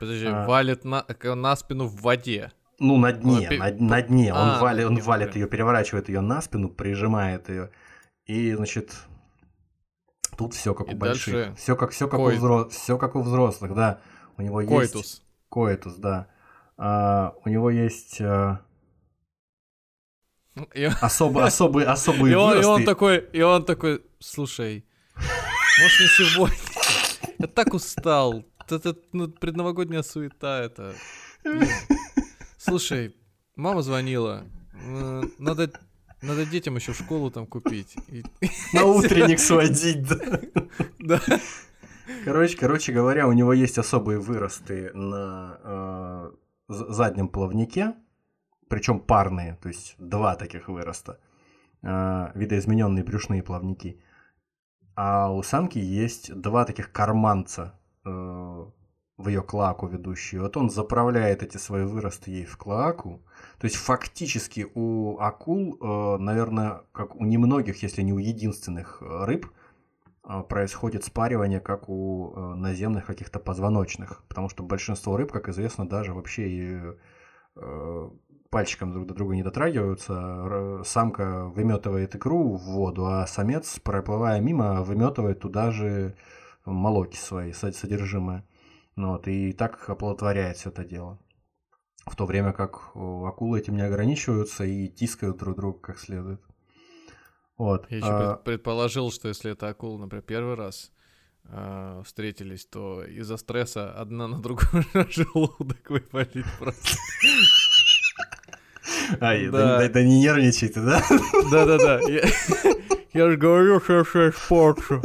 Подожди, 0.00 0.26
а... 0.26 0.48
валит 0.48 0.84
на, 0.84 1.06
на 1.22 1.54
спину 1.54 1.86
в 1.86 2.00
воде. 2.02 2.50
Ну, 2.80 2.96
на 2.96 3.12
дне, 3.12 3.48
на, 3.50 3.70
на 3.70 4.02
дне. 4.02 4.34
Он, 4.34 4.50
а, 4.50 4.60
вали, 4.60 4.84
он 4.84 4.98
валит 4.98 5.36
ее, 5.36 5.46
переворачивает 5.46 6.08
ее 6.08 6.20
на 6.20 6.42
спину, 6.42 6.70
прижимает 6.70 7.48
ее. 7.48 7.70
И, 8.26 8.52
значит, 8.52 8.96
тут 10.36 10.54
все 10.54 10.74
как 10.74 10.90
и 10.90 10.94
у 10.94 10.96
больших. 10.96 11.56
Все 11.56 11.76
как, 11.76 11.92
все, 11.92 12.08
как 12.08 12.18
у 12.18 12.30
взро... 12.30 12.68
все 12.68 12.98
как 12.98 13.14
у 13.14 13.22
взрослых, 13.22 13.76
да. 13.76 14.00
У 14.36 14.42
него 14.42 14.60
Койтус. 14.64 14.94
есть... 14.94 15.22
Койтус, 15.48 15.94
да. 15.98 16.26
А, 16.76 17.32
у 17.44 17.48
него 17.48 17.70
есть 17.70 18.20
а, 18.20 18.60
И, 20.74 20.82
особо, 21.00 21.44
особый, 21.44 21.84
особый 21.84 22.32
и 22.32 22.34
он, 22.34 22.60
и 22.60 22.64
он 22.64 22.84
такой, 22.84 23.18
и 23.18 23.40
он 23.40 23.64
такой, 23.64 24.02
слушай, 24.18 24.84
может 25.80 26.00
не 26.00 26.06
сегодня? 26.08 26.56
Я 27.38 27.46
так 27.46 27.74
устал. 27.74 28.44
Это 28.68 28.96
ну, 29.12 29.28
предновогодняя 29.28 30.02
суета 30.02 30.60
это. 30.60 30.94
Слушай, 32.58 33.14
мама 33.56 33.82
звонила. 33.82 34.44
Э, 34.84 35.22
Надо, 35.38 35.70
надо 36.22 36.44
детям 36.46 36.76
еще 36.76 36.92
в 36.92 36.96
школу 36.98 37.30
там 37.30 37.46
купить. 37.46 37.96
На 38.72 38.84
утренник 38.84 39.38
сводить, 39.38 40.06
да. 40.06 40.40
Да. 40.98 41.20
Короче, 42.24 42.56
короче 42.56 42.92
говоря, 42.92 43.28
у 43.28 43.32
него 43.32 43.52
есть 43.52 43.78
особые 43.78 44.18
выросты 44.18 44.90
на 44.94 45.58
э, 45.62 46.30
заднем 46.68 47.28
плавнике, 47.28 47.94
причем 48.68 49.00
парные, 49.00 49.58
то 49.62 49.68
есть 49.68 49.94
два 49.98 50.34
таких 50.34 50.68
выроста, 50.68 51.18
э, 51.82 52.30
видоизмененные 52.34 53.04
брюшные 53.04 53.42
плавники. 53.42 54.00
А 55.00 55.30
у 55.30 55.44
самки 55.44 55.78
есть 55.78 56.34
два 56.34 56.64
таких 56.64 56.90
карманца 56.90 57.78
э, 58.04 58.08
в 58.08 59.28
ее 59.28 59.42
клаку 59.42 59.86
ведущие. 59.86 60.40
Вот 60.40 60.56
он 60.56 60.70
заправляет 60.70 61.44
эти 61.44 61.56
свои 61.56 61.84
выросты 61.84 62.32
ей 62.32 62.44
в 62.44 62.56
клаку. 62.56 63.22
То 63.60 63.66
есть 63.66 63.76
фактически 63.76 64.66
у 64.74 65.20
акул, 65.20 65.78
э, 65.80 66.18
наверное, 66.18 66.82
как 66.90 67.14
у 67.14 67.24
немногих, 67.24 67.80
если 67.80 68.02
не 68.02 68.12
у 68.12 68.18
единственных 68.18 69.00
э, 69.00 69.24
рыб, 69.24 69.46
а, 70.24 70.42
происходит 70.42 71.04
спаривание, 71.04 71.60
как 71.60 71.88
у 71.88 72.32
э, 72.34 72.54
наземных 72.56 73.06
каких-то 73.06 73.38
позвоночных. 73.38 74.24
Потому 74.26 74.48
что 74.48 74.64
большинство 74.64 75.16
рыб, 75.16 75.30
как 75.30 75.48
известно, 75.48 75.88
даже 75.88 76.12
вообще 76.12 76.48
и 76.48 76.80
э, 77.54 78.10
пальчиком 78.50 78.92
друг 78.92 79.06
до 79.06 79.14
друга 79.14 79.34
не 79.34 79.42
дотрагиваются. 79.42 80.82
Самка 80.84 81.44
выметывает 81.46 82.14
икру 82.14 82.56
в 82.56 82.62
воду, 82.62 83.06
а 83.06 83.26
самец, 83.26 83.78
проплывая 83.80 84.40
мимо, 84.40 84.82
выметывает 84.82 85.40
туда 85.40 85.70
же 85.70 86.16
молоки 86.64 87.16
свои, 87.16 87.52
со- 87.52 87.72
содержимое. 87.72 88.44
Вот, 88.96 89.28
и 89.28 89.52
так 89.52 89.88
оплодотворяет 89.88 90.56
все 90.56 90.70
это 90.70 90.84
дело. 90.84 91.18
В 92.06 92.16
то 92.16 92.26
время 92.26 92.52
как 92.52 92.90
э, 92.94 92.98
акулы 92.98 93.60
этим 93.60 93.76
не 93.76 93.82
ограничиваются 93.82 94.64
и 94.64 94.88
тискают 94.88 95.38
друг 95.38 95.56
друга 95.56 95.78
как 95.78 95.98
следует. 95.98 96.40
Вот. 97.58 97.90
Я 97.90 97.96
еще 97.98 98.08
а, 98.08 98.36
предположил, 98.36 99.10
что 99.10 99.28
если 99.28 99.52
это 99.52 99.68
акула, 99.68 99.98
например, 99.98 100.22
первый 100.22 100.54
раз 100.54 100.92
а, 101.44 102.02
встретились, 102.04 102.66
то 102.66 103.04
из-за 103.04 103.36
стресса 103.36 103.92
одна 103.92 104.28
на 104.28 104.40
другую 104.40 104.84
желудок 105.10 105.90
выпалить 105.90 106.46
просто. 106.58 106.96
Ай, 109.20 109.46
Да. 109.48 109.58
да, 109.58 109.78
да- 109.78 109.88
да 109.88 110.02
не 110.02 110.20
нервничай 110.20 110.68
ты, 110.68 110.80
да? 110.80 111.02
Да-да-да. 111.50 112.00
Я, 112.08 112.22
я 113.12 113.30
же 113.30 113.36
говорю, 113.36 113.80
что 113.80 113.98
я 113.98 114.04
все 114.04 114.30
испорчу. 114.30 115.02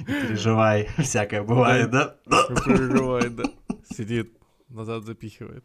Не 0.00 0.04
переживай, 0.20 0.88
всякое 0.98 1.42
бывает, 1.42 1.90
да? 1.90 2.16
Да. 2.26 2.46
Не 2.50 2.56
переживай, 2.56 3.28
да. 3.30 3.44
Сидит, 3.94 4.32
назад 4.68 5.04
запихивает. 5.04 5.64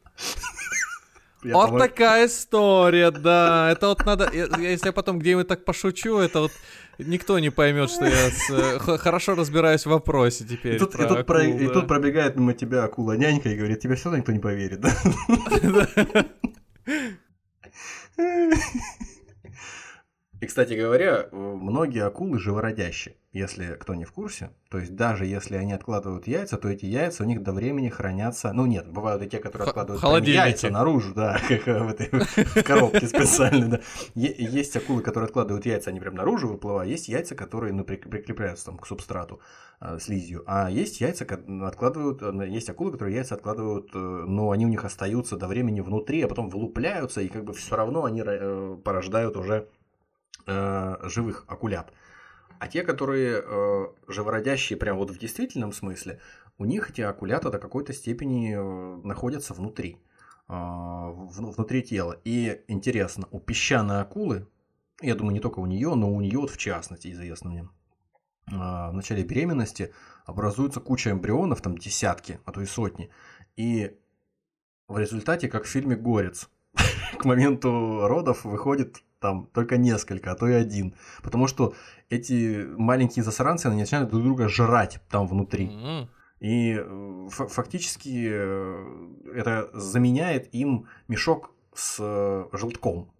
Я 1.43 1.53
вот 1.53 1.69
помог- 1.69 1.79
такая 1.79 2.25
история, 2.27 3.11
да. 3.11 3.69
Это 3.71 3.87
вот 3.87 4.05
надо... 4.05 4.29
Если 4.33 4.87
я 4.87 4.91
потом 4.91 5.19
где-нибудь 5.19 5.47
так 5.47 5.65
пошучу, 5.65 6.17
это 6.17 6.41
вот 6.41 6.51
никто 6.99 7.39
не 7.39 7.49
поймет, 7.49 7.89
что 7.89 8.05
я 8.05 8.29
с, 8.29 8.49
э, 8.49 8.79
х- 8.79 8.97
хорошо 8.97 9.35
разбираюсь 9.35 9.85
в 9.85 9.89
вопросе 9.89 10.45
теперь. 10.45 10.75
И 10.75 10.79
тут, 10.79 10.93
и 10.95 10.97
про 10.97 11.07
тут 11.07 11.25
про- 11.25 11.41
акул, 11.41 11.57
и 11.59 11.67
да. 11.67 11.73
тут 11.73 11.87
пробегает 11.87 12.35
мимо 12.35 12.53
тебя 12.53 12.83
акула-нянька 12.83 13.49
и 13.49 13.55
говорит, 13.55 13.79
тебе 13.79 13.95
все 13.95 14.05
равно 14.05 14.17
никто 14.19 14.31
не 14.31 14.39
поверит, 14.39 14.81
да? 14.81 14.91
И, 20.39 20.45
кстати 20.45 20.73
говоря, 20.73 21.27
э, 21.31 21.35
многие 21.35 22.03
акулы 22.03 22.37
живородящие, 22.37 23.15
если 23.31 23.75
кто 23.79 23.95
не 23.95 24.05
в 24.05 24.11
курсе. 24.11 24.51
То 24.69 24.77
есть 24.77 24.95
даже 24.95 25.25
если 25.25 25.55
они 25.55 25.73
откладывают 25.73 26.27
яйца, 26.27 26.57
то 26.57 26.69
эти 26.69 26.85
яйца 26.85 27.23
у 27.23 27.25
них 27.25 27.41
до 27.41 27.53
времени 27.53 27.89
хранятся... 27.89 28.53
Ну 28.53 28.67
нет, 28.67 28.87
бывают 28.87 29.23
и 29.23 29.27
те, 29.27 29.39
которые 29.39 29.69
откладывают 29.69 30.01
прям 30.01 30.45
яйца 30.45 30.69
наружу, 30.69 31.13
да, 31.15 31.39
как 31.47 31.65
в 31.65 31.89
этой 31.89 32.63
коробке 32.63 33.07
специально, 33.07 33.67
да. 33.67 33.81
Есть 34.13 34.75
акулы, 34.77 35.01
которые 35.01 35.27
откладывают 35.27 35.65
яйца, 35.65 35.89
они 35.89 35.99
прям 35.99 36.15
наружу 36.15 36.47
выплывают. 36.47 36.89
Есть 36.89 37.07
яйца, 37.07 37.33
которые 37.33 37.73
ну, 37.73 37.83
прик- 37.83 38.07
прикрепляются 38.07 38.65
там 38.65 38.77
к 38.77 38.85
субстрату 38.85 39.39
э, 39.81 39.97
слизью. 39.99 40.43
А 40.45 40.69
есть 40.69 41.01
яйца, 41.01 41.25
ко- 41.25 41.41
откладывают, 41.65 42.21
э, 42.21 42.47
есть 42.47 42.69
акулы, 42.69 42.91
которые 42.91 43.15
яйца 43.15 43.33
откладывают, 43.33 43.89
э, 43.95 43.97
но 43.97 44.51
они 44.51 44.65
у 44.65 44.69
них 44.69 44.85
остаются 44.85 45.35
до 45.35 45.47
времени 45.47 45.81
внутри, 45.81 46.21
а 46.21 46.27
потом 46.27 46.49
вылупляются, 46.49 47.21
и 47.21 47.27
как 47.27 47.43
бы 47.43 47.53
все 47.53 47.75
равно 47.75 48.05
они 48.05 48.21
э, 48.23 48.77
порождают 48.83 49.35
уже 49.35 49.67
э, 50.45 50.95
живых 51.03 51.45
акулят. 51.47 51.93
А 52.59 52.67
те, 52.67 52.83
которые 52.83 53.43
э, 53.43 53.87
живородящие 54.07 54.77
прям 54.77 54.97
вот 54.97 55.11
в 55.11 55.19
действительном 55.19 55.73
смысле, 55.73 56.19
у 56.57 56.65
них 56.65 56.89
эти 56.89 57.01
акулята 57.01 57.51
до 57.51 57.59
какой-то 57.59 57.93
степени 57.93 58.55
э, 58.55 59.01
находятся 59.03 59.53
внутри, 59.53 60.01
э, 60.49 60.53
внутри 60.53 61.83
тела. 61.83 62.19
И 62.23 62.63
интересно, 62.67 63.27
у 63.31 63.39
песчаной 63.39 64.01
акулы, 64.01 64.47
я 65.01 65.13
думаю, 65.13 65.33
не 65.33 65.39
только 65.39 65.59
у 65.59 65.67
нее, 65.67 65.93
но 65.93 66.11
у 66.11 66.19
нее 66.19 66.39
вот 66.39 66.49
в 66.49 66.57
частности, 66.57 67.11
известно 67.11 67.51
мне, 67.51 67.69
э, 68.47 68.55
в 68.55 68.93
начале 68.93 69.23
беременности 69.23 69.93
образуется 70.25 70.79
куча 70.79 71.11
эмбрионов, 71.11 71.61
там 71.61 71.77
десятки, 71.77 72.39
а 72.45 72.51
то 72.51 72.61
и 72.61 72.65
сотни. 72.65 73.11
И 73.55 73.95
в 74.87 74.97
результате, 74.97 75.47
как 75.47 75.65
в 75.65 75.67
фильме 75.67 75.95
«Горец», 75.95 76.49
к 77.19 77.25
моменту 77.25 78.07
родов 78.07 78.45
выходит 78.45 79.03
там 79.19 79.47
только 79.53 79.77
несколько, 79.77 80.31
а 80.31 80.35
то 80.35 80.47
и 80.47 80.53
один. 80.53 80.95
Потому 81.23 81.47
что 81.47 81.73
эти 82.09 82.65
маленькие 82.77 83.23
засранцы, 83.23 83.67
они 83.67 83.81
начинают 83.81 84.09
друг 84.09 84.23
друга 84.23 84.47
жрать 84.47 84.99
там 85.09 85.27
внутри. 85.27 85.71
И 86.39 86.75
э, 86.77 87.27
фа- 87.31 87.47
фактически 87.47 88.29
э, 88.31 89.31
это 89.33 89.71
заменяет 89.73 90.53
им 90.53 90.87
мешок 91.07 91.51
с 91.73 91.97
э, 91.99 92.45
желтком. 92.55 93.11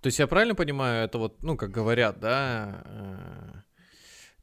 То 0.00 0.06
есть 0.08 0.18
я 0.18 0.26
правильно 0.26 0.54
понимаю, 0.54 1.06
это 1.06 1.18
вот, 1.18 1.42
ну, 1.42 1.56
как 1.56 1.70
говорят, 1.70 2.20
да, 2.20 3.64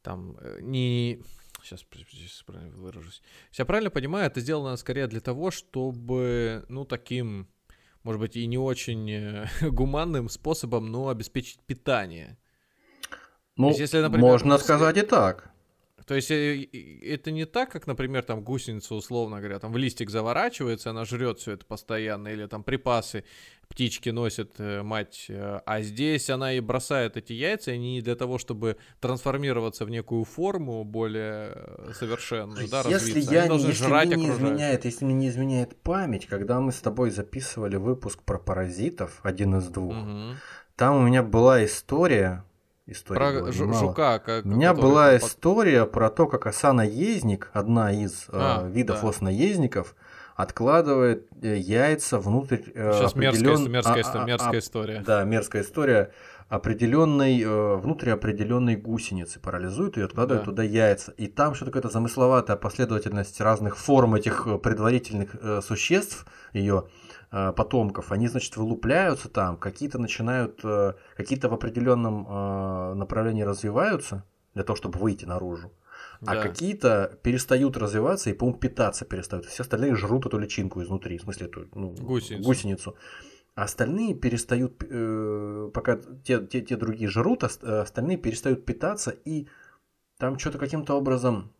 там, 0.01 0.37
не... 0.59 1.21
Сейчас, 1.61 1.85
сейчас 2.09 2.41
правильно 2.43 2.75
выражусь. 2.77 3.21
Я 3.53 3.65
правильно 3.65 3.91
понимаю, 3.91 4.25
это 4.25 4.41
сделано 4.41 4.75
скорее 4.75 5.05
для 5.05 5.21
того, 5.21 5.51
чтобы, 5.51 6.65
ну, 6.67 6.83
таким, 6.85 7.47
может 8.03 8.19
быть, 8.19 8.35
и 8.35 8.45
не 8.47 8.57
очень 8.57 9.09
э, 9.11 9.47
гуманным 9.69 10.29
способом, 10.29 10.91
но 10.91 11.09
обеспечить 11.09 11.59
питание. 11.61 12.37
Ну, 13.57 13.67
есть, 13.69 13.79
если, 13.79 13.99
например, 13.99 14.25
можно 14.25 14.53
если- 14.53 14.63
сказать 14.63 14.97
и 14.97 15.01
так. 15.01 15.50
То 16.11 16.15
есть 16.15 16.29
э, 16.29 16.67
это 17.03 17.31
не 17.31 17.45
так, 17.45 17.71
как, 17.71 17.87
например, 17.87 18.23
там 18.23 18.43
гусеница, 18.43 18.95
условно 18.95 19.37
говоря, 19.37 19.59
там 19.59 19.71
в 19.71 19.77
листик 19.77 20.09
заворачивается, 20.09 20.89
она 20.89 21.05
жрет 21.05 21.39
все 21.39 21.53
это 21.53 21.65
постоянно, 21.65 22.27
или 22.27 22.47
там 22.47 22.65
припасы 22.65 23.23
птички 23.69 24.09
носит 24.09 24.55
э, 24.57 24.81
мать, 24.83 25.27
э, 25.29 25.61
а 25.65 25.81
здесь 25.81 26.29
она 26.29 26.51
и 26.51 26.59
бросает 26.59 27.15
эти 27.15 27.31
яйца, 27.31 27.71
и 27.71 27.75
они 27.75 28.01
для 28.01 28.17
того, 28.17 28.39
чтобы 28.39 28.75
трансформироваться 28.99 29.85
в 29.85 29.89
некую 29.89 30.25
форму 30.25 30.83
более 30.83 31.93
совершенную, 31.93 32.67
да, 32.67 32.79
если 32.79 32.91
развиться, 32.91 33.33
я 33.33 33.43
они 33.43 33.57
не, 33.59 33.67
если 33.69 33.85
жрать 33.85 34.07
мне 34.07 34.17
не 34.17 34.23
окружающих. 34.25 34.47
изменяет, 34.49 34.83
если 34.83 35.05
мне 35.05 35.13
не 35.13 35.29
изменяет 35.29 35.77
память, 35.77 36.25
когда 36.25 36.59
мы 36.59 36.73
с 36.73 36.81
тобой 36.81 37.11
записывали 37.11 37.77
выпуск 37.77 38.21
про 38.23 38.37
паразитов, 38.37 39.21
один 39.23 39.55
из 39.55 39.69
двух, 39.69 39.93
Мгм. 39.95 40.35
там 40.75 40.97
у 40.97 41.07
меня 41.07 41.23
была 41.23 41.63
история, 41.63 42.43
история 42.85 43.19
Про 43.19 43.39
была 43.39 43.49
жу- 43.49 43.61
немало. 43.65 43.79
жука, 43.79 44.19
как 44.19 44.45
У 44.45 44.49
меня 44.49 44.73
была 44.73 45.11
под- 45.11 45.23
история 45.23 45.85
про 45.85 46.09
то, 46.09 46.27
как 46.27 46.45
оса-наездник, 46.47 47.49
одна 47.53 47.91
из 47.93 48.25
э, 48.29 48.31
А, 48.33 48.67
видов 48.67 49.01
да. 49.01 49.07
ос-наездников, 49.07 49.95
откладывает 50.35 51.27
э, 51.41 51.57
яйца 51.57 52.19
внутрь 52.19 52.57
э, 52.73 52.93
Сейчас 52.93 53.15
мерзкая, 53.15 53.51
определен- 53.53 53.71
мерзкая, 53.71 53.95
а- 53.95 54.01
история, 54.01 54.23
а- 54.23 54.27
мерзкая 54.27 54.51
а- 54.53 54.59
история. 54.59 55.03
Да, 55.05 55.23
мерзкая 55.23 55.61
история. 55.63 56.11
Определенной, 56.49 57.41
э, 57.41 57.75
внутри 57.77 58.11
определенной 58.11 58.75
гусеницы 58.75 59.39
парализует 59.39 59.97
и 59.97 60.01
откладывает 60.01 60.43
Да. 60.43 60.51
туда 60.51 60.63
яйца. 60.63 61.13
И 61.13 61.27
там 61.27 61.53
что-то 61.55 61.71
какая-то 61.71 61.89
замысловатая 61.93 62.57
последовательность 62.57 63.39
разных 63.39 63.77
форм 63.77 64.15
этих 64.15 64.47
э, 64.47 64.57
предварительных 64.57 65.29
э, 65.41 65.61
существ, 65.65 66.25
ее 66.51 66.83
э, 66.83 67.00
потомков. 67.53 68.11
Они, 68.11 68.27
значит, 68.27 68.57
вылупляются 68.57 69.29
там, 69.29 69.57
какие-то 69.57 69.97
начинают, 69.99 70.59
э, 70.63 70.93
какие-то 71.15 71.49
в 71.49 71.53
определенном 71.53 72.27
э, 72.27 72.93
направлении 72.95 73.43
развиваются 73.43 74.23
для 74.53 74.63
того, 74.63 74.75
чтобы 74.75 74.99
выйти 74.99 75.25
наружу. 75.25 75.71
А 76.25 76.35
Да. 76.35 76.41
какие-то 76.43 77.17
перестают 77.23 77.77
развиваться 77.77 78.29
и, 78.29 78.33
по-моему, 78.33 78.59
питаться 78.59 79.05
перестают. 79.05 79.45
Все 79.45 79.63
остальные 79.63 79.95
жрут 79.95 80.25
эту 80.25 80.37
личинку 80.37 80.81
изнутри, 80.83 81.17
в 81.17 81.21
смысле 81.21 81.47
эту 81.47 81.67
ну, 81.73 81.89
Гусеницу. 81.91 82.47
гусеницу. 82.47 82.95
А 83.55 83.63
остальные 83.63 84.15
перестают, 84.15 84.83
э, 84.89 85.71
пока 85.73 85.99
те, 86.23 86.45
те, 86.45 86.61
те 86.61 86.75
другие 86.77 87.09
жрут, 87.09 87.43
ос- 87.43 87.59
э, 87.61 87.79
остальные 87.81 88.17
перестают 88.17 88.65
питаться, 88.65 89.11
и 89.11 89.47
там 90.17 90.37
что-то 90.37 90.57
каким-то 90.57 90.93
образом 90.95 91.51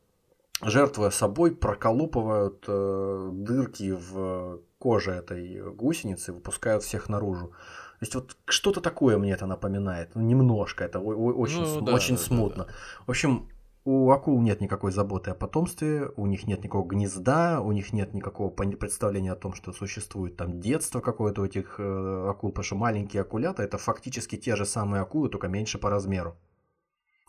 жертвуя 0.63 1.09
собой, 1.09 1.55
проколупывают 1.55 2.65
э, 2.67 3.29
дырки 3.33 3.91
в 3.91 4.61
коже 4.77 5.11
этой 5.11 5.73
гусеницы, 5.73 6.33
выпускают 6.33 6.83
всех 6.83 7.09
наружу. 7.09 7.47
То 7.47 8.05
есть 8.05 8.15
вот 8.15 8.35
что-то 8.45 8.81
такое 8.81 9.17
мне 9.17 9.31
это 9.31 9.45
напоминает. 9.45 10.15
Ну, 10.15 10.21
немножко, 10.21 10.83
это 10.83 10.99
очень, 10.99 11.61
ну, 11.61 11.81
да, 11.81 11.93
очень 11.93 12.15
да, 12.15 12.21
смутно. 12.21 12.63
Да, 12.63 12.69
да. 12.69 12.75
В 13.05 13.11
общем, 13.11 13.47
у 13.83 14.11
акул 14.11 14.41
нет 14.41 14.61
никакой 14.61 14.91
заботы 14.91 15.31
о 15.31 15.35
потомстве, 15.35 16.11
у 16.15 16.27
них 16.27 16.45
нет 16.45 16.63
никакого 16.63 16.87
гнезда, 16.87 17.61
у 17.61 17.71
них 17.71 17.93
нет 17.93 18.13
никакого 18.13 18.49
представления 18.49 19.31
о 19.31 19.35
том, 19.35 19.53
что 19.53 19.71
существует 19.73 20.37
там 20.37 20.59
детство 20.59 20.99
какое-то 20.99 21.41
у 21.41 21.45
этих 21.45 21.75
э, 21.79 22.27
акул, 22.29 22.51
потому 22.51 22.63
что 22.63 22.75
маленькие 22.75 23.21
акулята 23.21 23.63
это 23.63 23.77
фактически 23.77 24.35
те 24.35 24.55
же 24.55 24.65
самые 24.65 25.01
акулы, 25.01 25.29
только 25.29 25.47
меньше 25.47 25.79
по 25.79 25.89
размеру. 25.89 26.37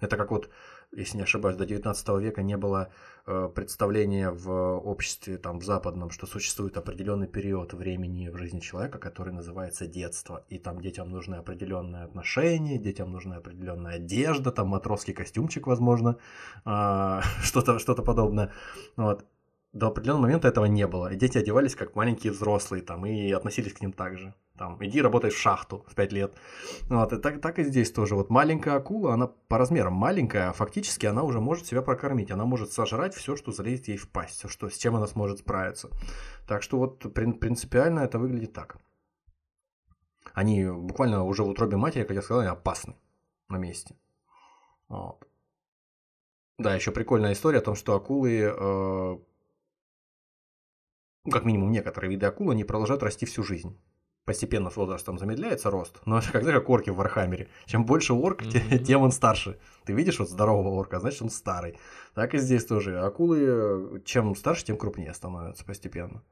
Это 0.00 0.16
как 0.16 0.30
вот 0.30 0.50
если 0.92 1.16
не 1.16 1.22
ошибаюсь, 1.22 1.56
до 1.56 1.64
19 1.64 2.08
века 2.20 2.42
не 2.42 2.56
было 2.56 2.90
э, 3.26 3.50
представления 3.54 4.30
в 4.30 4.50
обществе 4.78 5.38
там 5.38 5.58
в 5.58 5.64
западном, 5.64 6.10
что 6.10 6.26
существует 6.26 6.76
определенный 6.76 7.26
период 7.26 7.72
времени 7.72 8.28
в 8.28 8.36
жизни 8.36 8.60
человека, 8.60 8.98
который 8.98 9.32
называется 9.32 9.86
детство, 9.86 10.44
и 10.48 10.58
там 10.58 10.80
детям 10.80 11.10
нужны 11.10 11.36
определенные 11.36 12.04
отношения, 12.04 12.78
детям 12.78 13.10
нужна 13.10 13.36
определенная 13.36 13.96
одежда, 13.96 14.52
там 14.52 14.68
матросский 14.68 15.14
костюмчик, 15.14 15.66
возможно, 15.66 16.18
э, 16.64 17.20
что-то 17.42 17.78
что-то 17.78 18.02
подобное, 18.02 18.52
вот 18.96 19.24
до 19.72 19.86
определенного 19.86 20.22
момента 20.22 20.48
этого 20.48 20.66
не 20.66 20.86
было. 20.86 21.12
И 21.12 21.16
дети 21.16 21.38
одевались 21.38 21.74
как 21.74 21.96
маленькие 21.96 22.32
взрослые 22.32 22.82
там 22.82 23.06
и 23.06 23.32
относились 23.32 23.72
к 23.72 23.80
ним 23.80 23.92
так 23.92 24.18
же. 24.18 24.34
Там, 24.62 24.76
иди 24.78 25.02
работай 25.02 25.30
в 25.30 25.36
шахту 25.36 25.84
в 25.88 25.96
5 25.96 26.12
лет. 26.12 26.36
Вот, 26.88 27.12
и 27.12 27.16
так, 27.16 27.40
так 27.40 27.58
и 27.58 27.64
здесь 27.64 27.90
тоже. 27.90 28.14
Вот 28.14 28.30
маленькая 28.30 28.76
акула, 28.76 29.14
она 29.14 29.26
по 29.26 29.58
размерам 29.58 29.94
маленькая, 29.94 30.50
а 30.50 30.52
фактически 30.52 31.04
она 31.04 31.24
уже 31.24 31.40
может 31.40 31.66
себя 31.66 31.82
прокормить. 31.82 32.30
Она 32.30 32.44
может 32.44 32.70
сожрать 32.70 33.12
все, 33.12 33.34
что 33.34 33.50
залезет 33.50 33.88
ей 33.88 33.96
в 33.96 34.08
пасть, 34.08 34.38
все, 34.38 34.46
что, 34.46 34.68
с 34.68 34.76
чем 34.76 34.94
она 34.94 35.08
сможет 35.08 35.40
справиться. 35.40 35.90
Так 36.46 36.62
что 36.62 36.78
вот 36.78 37.12
принципиально 37.12 38.00
это 38.04 38.20
выглядит 38.20 38.52
так. 38.52 38.76
Они 40.32 40.64
буквально 40.64 41.24
уже 41.24 41.42
в 41.42 41.48
утробе 41.48 41.76
матери, 41.76 42.04
как 42.04 42.14
я 42.14 42.22
сказал, 42.22 42.42
они 42.42 42.50
опасны 42.50 42.94
на 43.48 43.56
месте. 43.56 43.96
Вот. 44.88 45.26
Да, 46.58 46.76
еще 46.76 46.92
прикольная 46.92 47.32
история 47.32 47.58
о 47.58 47.62
том, 47.62 47.74
что 47.74 47.96
акулы 47.96 48.42
э, 48.42 49.18
ну, 51.24 51.32
как 51.32 51.44
минимум 51.44 51.72
некоторые 51.72 52.12
виды 52.12 52.26
акул, 52.26 52.52
они 52.52 52.62
продолжают 52.62 53.02
расти 53.02 53.26
всю 53.26 53.42
жизнь. 53.42 53.76
Постепенно 54.24 54.70
с 54.70 54.76
возрастом 54.76 55.18
замедляется 55.18 55.68
рост, 55.68 56.00
но 56.06 56.18
это 56.18 56.30
как, 56.30 56.44
как 56.44 56.70
орки 56.70 56.90
в 56.90 56.96
Вархаммере. 56.96 57.48
Чем 57.66 57.84
больше 57.84 58.12
орк, 58.12 58.42
mm-hmm. 58.42 58.78
тем 58.84 59.02
он 59.02 59.10
старше. 59.10 59.58
Ты 59.84 59.94
видишь 59.94 60.20
вот 60.20 60.30
здорового 60.30 60.68
орка, 60.68 61.00
значит 61.00 61.22
он 61.22 61.30
старый. 61.30 61.76
Так 62.14 62.34
и 62.34 62.38
здесь 62.38 62.64
тоже. 62.64 63.00
Акулы, 63.00 64.00
чем 64.04 64.36
старше, 64.36 64.64
тем 64.64 64.76
крупнее 64.76 65.12
становятся 65.12 65.64
постепенно. 65.64 66.22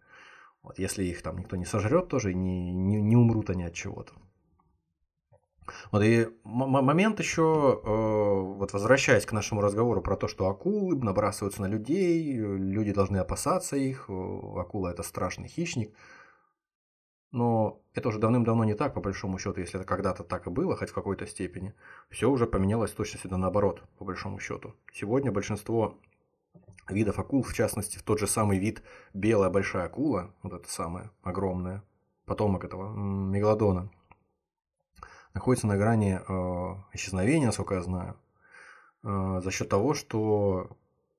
Вот, 0.62 0.78
если 0.78 1.02
их 1.02 1.22
там 1.22 1.38
никто 1.38 1.56
не 1.56 1.64
сожрет, 1.64 2.08
тоже 2.08 2.32
не, 2.32 2.72
не, 2.72 3.00
не 3.00 3.16
умрут 3.16 3.50
они 3.50 3.64
от 3.64 3.74
чего-то. 3.74 4.12
Вот 5.90 6.02
и 6.02 6.28
момент 6.44 7.18
еще, 7.18 7.80
э, 7.82 7.88
вот 7.88 8.72
возвращаясь 8.72 9.26
к 9.26 9.32
нашему 9.32 9.60
разговору 9.60 10.00
про 10.00 10.16
то, 10.16 10.28
что 10.28 10.48
акулы 10.48 10.96
набрасываются 10.96 11.62
на 11.62 11.66
людей, 11.66 12.34
люди 12.34 12.92
должны 12.92 13.18
опасаться 13.18 13.76
их, 13.76 14.06
э, 14.08 14.12
акула 14.12 14.88
это 14.88 15.02
страшный 15.02 15.48
хищник. 15.48 15.94
Но 17.32 17.80
это 17.94 18.08
уже 18.08 18.18
давным-давно 18.18 18.64
не 18.64 18.74
так, 18.74 18.94
по 18.94 19.00
большому 19.00 19.38
счету, 19.38 19.60
если 19.60 19.78
это 19.78 19.86
когда-то 19.86 20.24
так 20.24 20.46
и 20.46 20.50
было, 20.50 20.76
хоть 20.76 20.90
в 20.90 20.94
какой-то 20.94 21.26
степени. 21.26 21.74
Все 22.08 22.28
уже 22.28 22.46
поменялось 22.46 22.90
точно 22.90 23.20
сюда 23.20 23.36
наоборот, 23.36 23.82
по 23.98 24.04
большому 24.04 24.40
счету. 24.40 24.74
Сегодня 24.92 25.30
большинство 25.30 25.96
видов 26.88 27.18
акул, 27.18 27.42
в 27.42 27.54
частности, 27.54 27.98
в 27.98 28.02
тот 28.02 28.18
же 28.18 28.26
самый 28.26 28.58
вид 28.58 28.82
белая 29.14 29.50
большая 29.50 29.86
акула, 29.86 30.34
вот 30.42 30.52
эта 30.52 30.68
самая 30.68 31.10
огромная, 31.22 31.84
потомок 32.24 32.64
этого 32.64 32.92
мегалодона, 32.92 33.90
находится 35.34 35.66
на 35.66 35.76
грани 35.76 36.20
э, 36.20 36.74
исчезновения, 36.92 37.46
насколько 37.46 37.74
я 37.76 37.82
знаю, 37.82 38.16
э, 39.04 39.40
за 39.42 39.50
счет 39.50 39.68
того, 39.68 39.94
что 39.94 40.76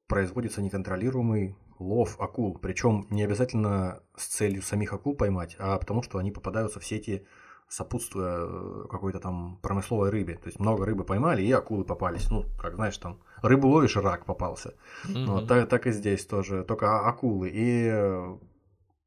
производится 0.08 0.62
неконтролируемый 0.62 1.56
лов 1.82 2.20
акул. 2.20 2.58
Причем 2.58 3.08
не 3.10 3.24
обязательно 3.24 4.02
с 4.16 4.28
целью 4.28 4.62
самих 4.62 4.94
акул 4.94 5.16
поймать, 5.16 5.56
а 5.60 5.78
потому 5.78 6.04
что 6.04 6.18
они 6.18 6.32
попадаются 6.32 6.80
в 6.80 6.86
сети 6.86 7.26
сопутствуя 7.68 8.40
э, 8.42 8.86
какой-то 8.90 9.20
там 9.20 9.58
промысловой 9.62 10.10
рыбе. 10.10 10.36
То 10.36 10.48
есть 10.48 10.60
много 10.60 10.86
рыбы 10.86 11.06
поймали, 11.06 11.42
и 11.42 11.52
акулы 11.54 11.86
попались. 11.86 12.30
Ну, 12.30 12.46
как 12.60 12.76
знаешь, 12.76 12.98
там 12.98 13.22
рыбу 13.42 13.70
ловишь, 13.70 13.96
рак 13.96 14.26
попался. 14.26 14.74
Mm-hmm. 15.06 15.26
Вот, 15.26 15.48
так, 15.48 15.70
так 15.70 15.88
и 15.88 15.92
здесь 15.92 16.26
тоже, 16.26 16.66
только 16.66 17.08
акулы. 17.08 17.50
И 17.54 17.90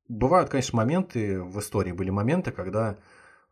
бывают, 0.08 0.48
конечно, 0.48 0.78
моменты 0.78 1.42
в 1.42 1.58
истории, 1.58 1.92
были 1.92 2.08
моменты, 2.08 2.52
когда 2.52 2.96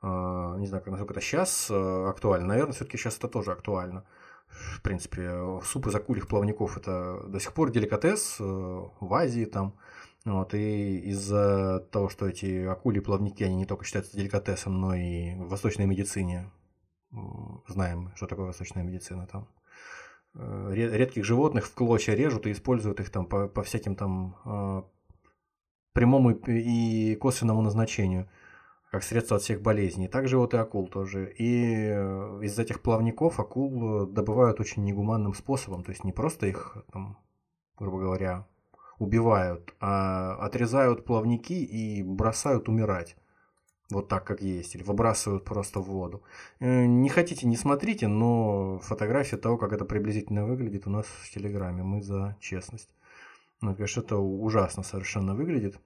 а, 0.03 0.57
не 0.57 0.67
знаю, 0.67 0.83
насколько 0.87 1.15
это 1.15 1.21
сейчас 1.21 1.69
э, 1.71 2.07
актуально. 2.09 2.49
Наверное, 2.49 2.73
все-таки 2.73 2.97
сейчас 2.97 3.19
это 3.19 3.29
тоже 3.29 3.53
актуально. 3.53 4.05
В 4.53 4.83
принципе, 4.83 5.61
суп 5.65 5.87
из 5.87 5.95
акульих 5.95 6.29
плавников 6.29 6.77
это 6.77 7.23
до 7.27 7.41
сих 7.41 7.53
пор 7.53 7.71
деликатес 7.71 8.37
э, 8.39 8.45
в 8.45 9.15
Азии 9.15 9.45
там. 9.45 9.75
Вот, 10.25 10.55
и 10.55 10.99
из-за 11.11 11.81
того, 11.91 12.09
что 12.09 12.29
эти 12.29 12.65
акули 12.65 13.01
плавники, 13.01 13.43
они 13.43 13.57
не 13.57 13.65
только 13.65 13.85
считаются 13.85 14.17
деликатесом, 14.17 14.81
но 14.81 14.95
и 14.95 15.35
в 15.35 15.49
восточной 15.49 15.87
медицине. 15.87 16.51
Знаем, 17.69 18.13
что 18.15 18.27
такое 18.27 18.47
восточная 18.47 18.85
медицина 18.85 19.27
там. 19.27 19.49
Э, 20.35 20.71
редких 20.73 21.25
животных 21.25 21.67
в 21.67 21.75
клочья 21.75 22.15
режут 22.15 22.47
и 22.47 22.53
используют 22.53 23.01
их 23.01 23.11
там 23.11 23.27
по, 23.27 23.49
по 23.49 23.63
всяким 23.63 23.97
там 23.97 24.87
прямому 25.93 26.31
и 26.31 27.15
косвенному 27.17 27.63
назначению 27.63 28.29
как 28.93 29.03
средство 29.03 29.39
от 29.39 29.43
всех 29.43 29.63
болезней. 29.63 30.07
Также 30.07 30.37
вот 30.37 30.53
и 30.53 30.59
акул 30.59 30.87
тоже. 30.87 31.33
И 31.39 31.65
э, 31.65 32.41
из 32.43 32.59
этих 32.59 32.83
плавников 32.83 33.41
акул 33.41 34.03
э, 34.03 34.07
добывают 34.07 34.61
очень 34.61 34.85
негуманным 34.85 35.33
способом. 35.33 35.83
То 35.83 35.93
есть 35.93 36.05
не 36.05 36.13
просто 36.13 36.47
их, 36.47 36.77
там, 36.93 37.19
грубо 37.79 38.01
говоря, 38.01 38.47
убивают, 38.99 39.75
а 39.81 40.35
отрезают 40.35 41.07
плавники 41.07 41.55
и 41.55 42.03
бросают 42.03 42.69
умирать. 42.69 43.17
Вот 43.89 44.09
так, 44.09 44.25
как 44.25 44.43
есть. 44.43 44.75
Или 44.75 44.83
выбрасывают 44.83 45.47
просто 45.47 45.81
в 45.81 45.87
воду. 45.87 46.23
Э, 46.61 46.85
не 46.85 47.09
хотите, 47.09 47.47
не 47.47 47.57
смотрите, 47.57 48.09
но 48.09 48.79
фотография 48.81 49.39
того, 49.39 49.57
как 49.57 49.73
это 49.73 49.87
приблизительно 49.87 50.45
выглядит, 50.45 50.87
у 50.87 50.91
нас 50.91 51.07
в 51.07 51.31
Телеграме. 51.31 51.83
Мы 51.83 52.03
за 52.03 52.37
честность. 52.41 52.91
Ну, 53.63 53.75
конечно, 53.75 54.03
это 54.03 54.19
ужасно 54.19 54.83
совершенно 54.83 55.35
выглядит. 55.35 55.81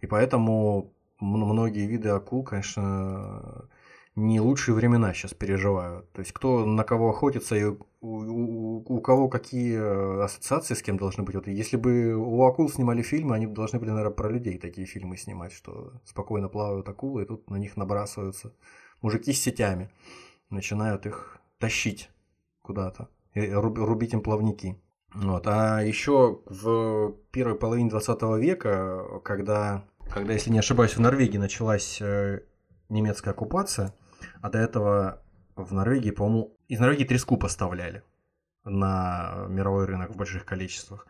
И 0.00 0.06
поэтому 0.06 0.93
многие 1.24 1.86
виды 1.86 2.10
акул, 2.10 2.44
конечно, 2.44 3.68
не 4.16 4.40
лучшие 4.40 4.74
времена 4.74 5.12
сейчас 5.12 5.34
переживают. 5.34 6.10
То 6.12 6.20
есть 6.20 6.32
кто 6.32 6.64
на 6.64 6.84
кого 6.84 7.10
охотится 7.10 7.56
и 7.56 7.64
у, 7.64 7.76
у, 8.00 8.84
у 8.86 9.00
кого 9.00 9.28
какие 9.28 10.22
ассоциации 10.24 10.74
с 10.74 10.82
кем 10.82 10.98
должны 10.98 11.24
быть. 11.24 11.34
Вот 11.34 11.48
если 11.48 11.76
бы 11.76 12.14
у 12.14 12.44
акул 12.44 12.68
снимали 12.68 13.02
фильмы, 13.02 13.34
они 13.34 13.46
должны 13.46 13.80
были, 13.80 13.90
наверное, 13.90 14.14
про 14.14 14.28
людей 14.28 14.58
такие 14.58 14.86
фильмы 14.86 15.16
снимать, 15.16 15.52
что 15.52 15.92
спокойно 16.04 16.48
плавают 16.48 16.88
акулы, 16.88 17.22
и 17.22 17.26
тут 17.26 17.50
на 17.50 17.56
них 17.56 17.76
набрасываются 17.76 18.52
мужики 19.02 19.32
с 19.32 19.40
сетями, 19.40 19.90
начинают 20.50 21.06
их 21.06 21.38
тащить 21.58 22.10
куда-то, 22.62 23.08
рубить 23.34 24.12
им 24.12 24.20
плавники. 24.20 24.80
Вот. 25.14 25.46
А 25.46 25.80
еще 25.80 26.40
в 26.46 27.14
первой 27.30 27.56
половине 27.56 27.90
20 27.90 28.22
века, 28.38 29.20
когда 29.24 29.84
когда, 30.14 30.32
если 30.32 30.50
не 30.50 30.60
ошибаюсь, 30.60 30.94
в 30.94 31.00
Норвегии 31.00 31.38
началась 31.38 32.00
э, 32.00 32.42
немецкая 32.88 33.32
оккупация, 33.32 33.92
а 34.40 34.48
до 34.48 34.58
этого 34.58 35.20
в 35.56 35.74
Норвегии, 35.74 36.12
по-моему, 36.12 36.56
из 36.68 36.78
Норвегии 36.78 37.04
треску 37.04 37.36
поставляли 37.36 38.04
на 38.64 39.46
мировой 39.48 39.86
рынок 39.86 40.12
в 40.12 40.16
больших 40.16 40.44
количествах. 40.44 41.08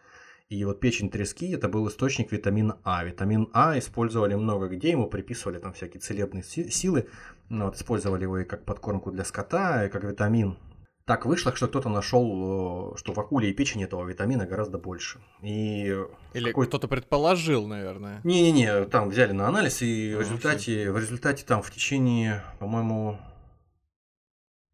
И 0.49 0.65
вот 0.65 0.81
печень 0.81 1.11
трески 1.11 1.51
это 1.51 1.69
был 1.69 1.87
источник 1.89 2.33
витамина 2.33 2.79
А. 2.83 3.05
Витамин 3.05 3.51
А 3.53 3.79
использовали 3.79 4.37
много 4.37 4.69
где, 4.69 4.93
ему 4.93 5.07
приписывали 5.07 5.59
там 5.59 5.75
всякие 5.75 6.01
целебные 6.01 6.43
силы. 6.43 7.09
Ну, 7.51 7.67
вот, 7.67 7.77
использовали 7.77 8.23
его 8.23 8.39
и 8.39 8.45
как 8.45 8.65
подкормку 8.65 9.11
для 9.11 9.25
скота, 9.25 9.85
и 9.85 9.91
как 9.91 10.05
витамин 10.05 10.57
так 11.07 11.27
вышло, 11.27 11.55
что 11.55 11.69
кто-то 11.69 11.89
нашел, 11.89 12.93
э, 12.95 12.97
что 12.97 13.13
в 13.13 13.21
акуле 13.21 13.51
и 13.51 13.53
печени 13.53 13.85
этого 13.85 14.07
витамина 14.07 14.47
гораздо 14.47 14.79
больше. 14.79 15.21
И 15.43 15.95
Или 16.33 16.49
какой... 16.49 16.67
кто-то 16.67 16.89
предположил, 16.89 17.67
наверное. 17.67 18.21
Не-не-не, 18.25 18.87
там 18.87 19.11
взяли 19.11 19.33
на 19.33 19.49
анализ, 19.49 19.83
и 19.83 20.13
а, 20.15 20.19
в, 20.19 20.21
результате, 20.21 20.91
в 20.91 20.99
результате 20.99 21.45
там 21.45 21.63
в 21.63 21.71
течение, 21.71 22.43
по-моему, 22.59 23.19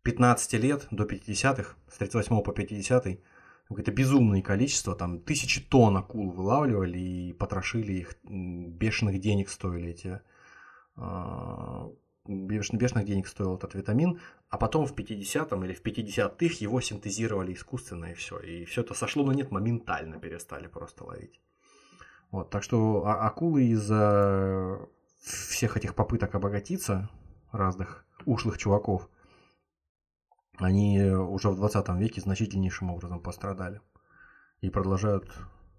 15 0.03 0.53
лет 0.55 0.87
до 0.91 1.05
50-х, 1.05 1.75
с 1.91 1.99
38 1.99 2.43
по 2.43 2.53
50 2.53 3.07
какое-то 3.69 3.93
безумное 3.93 4.43
количество, 4.43 4.97
там 4.97 5.21
тысячи 5.21 5.61
тонн 5.61 5.97
акул 5.97 6.31
вылавливали 6.31 6.99
и 6.99 7.33
потрошили 7.33 7.93
их, 7.93 8.17
бешеных 8.25 9.21
денег 9.21 9.49
стоили 9.49 9.91
эти 9.91 10.21
бешеных 12.31 13.05
денег 13.05 13.27
стоил 13.27 13.57
этот 13.57 13.75
витамин, 13.75 14.21
а 14.49 14.59
потом 14.59 14.87
в 14.87 14.95
50-м 14.95 15.65
или 15.65 15.75
в 15.75 15.83
50-х 15.83 16.57
его 16.61 16.81
синтезировали 16.81 17.53
искусственно 17.53 18.07
и 18.07 18.15
все. 18.15 18.39
И 18.39 18.65
все 18.65 18.83
это 18.83 18.95
сошло 18.95 19.25
на 19.25 19.33
нет, 19.33 19.51
моментально 19.51 20.19
перестали 20.19 20.69
просто 20.69 21.05
ловить. 21.05 21.41
Вот, 22.31 22.51
так 22.51 22.63
что 22.63 23.05
а 23.07 23.27
акулы 23.27 23.65
из-за 23.65 24.89
всех 25.21 25.77
этих 25.77 25.95
попыток 25.95 26.35
обогатиться 26.35 27.11
разных 27.53 28.07
ушлых 28.25 28.57
чуваков, 28.59 29.09
они 30.57 31.03
уже 31.03 31.49
в 31.51 31.57
20 31.57 31.89
веке 31.91 32.21
значительнейшим 32.21 32.91
образом 32.91 33.21
пострадали. 33.21 33.81
И 34.61 34.69
продолжают, 34.69 35.27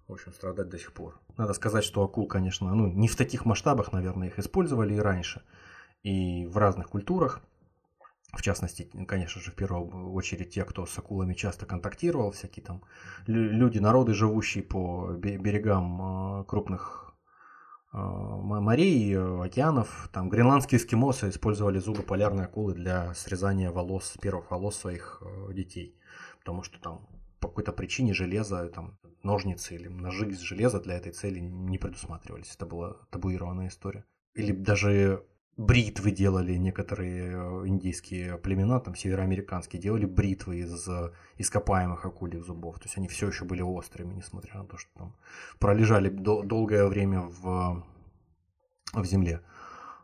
в 0.08 0.12
общем, 0.12 0.32
страдать 0.32 0.68
до 0.68 0.78
сих 0.78 0.92
пор. 0.92 1.20
Надо 1.36 1.54
сказать, 1.54 1.84
что 1.84 2.02
акул, 2.02 2.26
конечно, 2.26 2.74
ну, 2.74 2.88
не 2.88 3.06
в 3.06 3.16
таких 3.16 3.44
масштабах, 3.44 3.92
наверное, 3.92 4.26
их 4.28 4.38
использовали 4.38 4.94
и 4.94 4.98
раньше. 4.98 5.42
И 6.02 6.46
в 6.46 6.56
разных 6.58 6.88
культурах. 6.88 7.40
В 8.32 8.40
частности, 8.40 8.90
конечно 9.06 9.42
же, 9.42 9.50
в 9.50 9.54
первую 9.54 10.12
очередь 10.12 10.54
те, 10.54 10.64
кто 10.64 10.86
с 10.86 10.98
акулами 10.98 11.34
часто 11.34 11.66
контактировал, 11.66 12.30
всякие 12.30 12.64
там 12.64 12.82
люди, 13.26 13.78
народы, 13.78 14.14
живущие 14.14 14.64
по 14.64 15.12
берегам 15.12 16.02
а, 16.02 16.44
крупных 16.44 17.14
а, 17.92 18.00
морей, 18.00 19.18
океанов. 19.18 20.08
Там 20.12 20.30
гренландские 20.30 20.78
эскимосы 20.78 21.28
использовали 21.28 21.78
зубы 21.78 22.02
полярной 22.02 22.44
акулы 22.44 22.72
для 22.72 23.12
срезания 23.12 23.70
волос, 23.70 24.16
первых 24.20 24.50
волос 24.50 24.76
своих 24.76 25.22
э, 25.22 25.52
детей. 25.52 25.98
Потому 26.38 26.62
что 26.62 26.80
там 26.80 27.06
по 27.38 27.48
какой-то 27.48 27.72
причине 27.72 28.14
железо, 28.14 28.66
там, 28.70 28.98
ножницы 29.22 29.74
или 29.74 29.88
ножи 29.88 30.28
из 30.30 30.40
железа 30.40 30.80
для 30.80 30.96
этой 30.96 31.12
цели 31.12 31.38
не 31.38 31.76
предусматривались. 31.76 32.54
Это 32.54 32.64
была 32.64 32.94
табуированная 33.10 33.68
история. 33.68 34.06
Или 34.34 34.52
даже 34.52 35.26
бритвы 35.56 36.10
делали 36.10 36.54
некоторые 36.54 37.32
э, 37.32 37.66
индийские 37.66 38.38
племена, 38.38 38.80
там 38.80 38.94
североамериканские, 38.94 39.80
делали 39.80 40.06
бритвы 40.06 40.58
из 40.58 40.88
ископаемых 41.38 42.04
акульих 42.04 42.44
зубов. 42.44 42.78
То 42.78 42.84
есть 42.84 42.96
они 42.96 43.08
все 43.08 43.28
еще 43.28 43.44
были 43.44 43.62
острыми, 43.62 44.14
несмотря 44.14 44.58
на 44.58 44.64
то, 44.64 44.78
что 44.78 44.90
там 44.94 45.16
пролежали 45.58 46.08
дол- 46.08 46.42
долгое 46.42 46.86
время 46.86 47.20
в, 47.20 47.84
в 48.92 49.04
земле. 49.04 49.42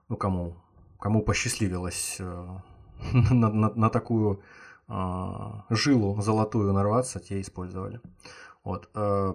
Ну, 0.08 0.16
кому, 0.16 0.56
кому 0.98 1.22
посчастливилось 1.22 2.16
э, 2.20 2.58
на, 3.12 3.50
на, 3.50 3.74
на 3.74 3.90
такую 3.90 4.42
э, 4.88 4.94
жилу 5.70 6.20
золотую 6.20 6.72
нарваться, 6.72 7.20
те 7.20 7.40
использовали. 7.40 8.00
Вот. 8.64 8.88
Э, 8.94 9.34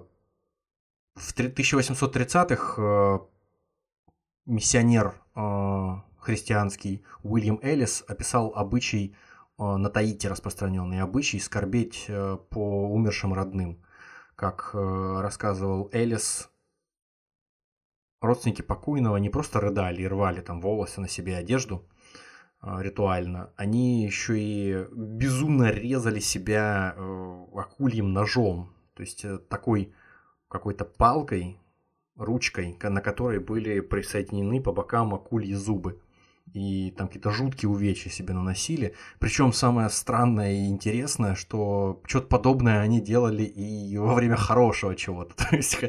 в 1.16 1.36
1830-х 1.36 2.82
э, 2.82 3.20
миссионер 4.46 5.22
э, 5.36 5.96
христианский 6.18 7.04
Уильям 7.24 7.60
Эллис 7.62 8.04
описал 8.08 8.54
обычай 8.56 9.16
э, 9.58 9.64
на 9.64 9.90
Таити 9.90 10.28
распространенный 10.28 11.02
обычай 11.02 11.40
скорбеть 11.40 12.06
э, 12.08 12.38
по 12.50 12.90
умершим 12.90 13.34
родным. 13.34 13.84
Как 14.36 14.72
рассказывал 14.74 15.90
Эллис, 15.94 16.50
родственники 18.20 18.64
покойного 18.64 19.18
не 19.18 19.30
просто 19.30 19.62
рыдали 19.62 20.02
и 20.02 20.08
рвали 20.08 20.42
там 20.42 20.60
волосы 20.60 21.02
на 21.02 21.08
себе 21.08 21.38
одежду 21.38 21.88
ритуально, 22.60 23.54
они 23.56 24.04
еще 24.04 24.40
и 24.40 24.88
безумно 24.92 25.70
резали 25.70 26.20
себя 26.20 26.96
акульим 27.56 28.12
ножом, 28.12 28.74
то 28.96 29.04
есть 29.04 29.24
такой 29.50 29.94
какой-то 30.48 30.84
палкой, 30.84 31.60
ручкой, 32.16 32.78
на 32.82 33.02
которой 33.02 33.40
были 33.40 33.80
присоединены 33.80 34.62
по 34.62 34.72
бокам 34.72 35.14
акульи 35.14 35.54
зубы. 35.54 36.00
И 36.54 36.92
там 36.98 37.08
какие-то 37.08 37.32
жуткие 37.32 37.70
увечья 37.70 38.10
себе 38.10 38.34
наносили. 38.34 38.94
Причем 39.20 39.54
самое 39.54 39.90
странное 39.90 40.54
и 40.54 40.68
интересное, 40.68 41.36
что 41.36 42.02
что-то 42.06 42.28
подобное 42.28 42.82
они 42.82 43.02
делали 43.02 43.44
и 43.44 43.98
во 43.98 44.14
время 44.14 44.36
хорошего 44.36 44.96
чего-то. 44.96 45.36
То 45.50 45.56
есть 45.56 45.80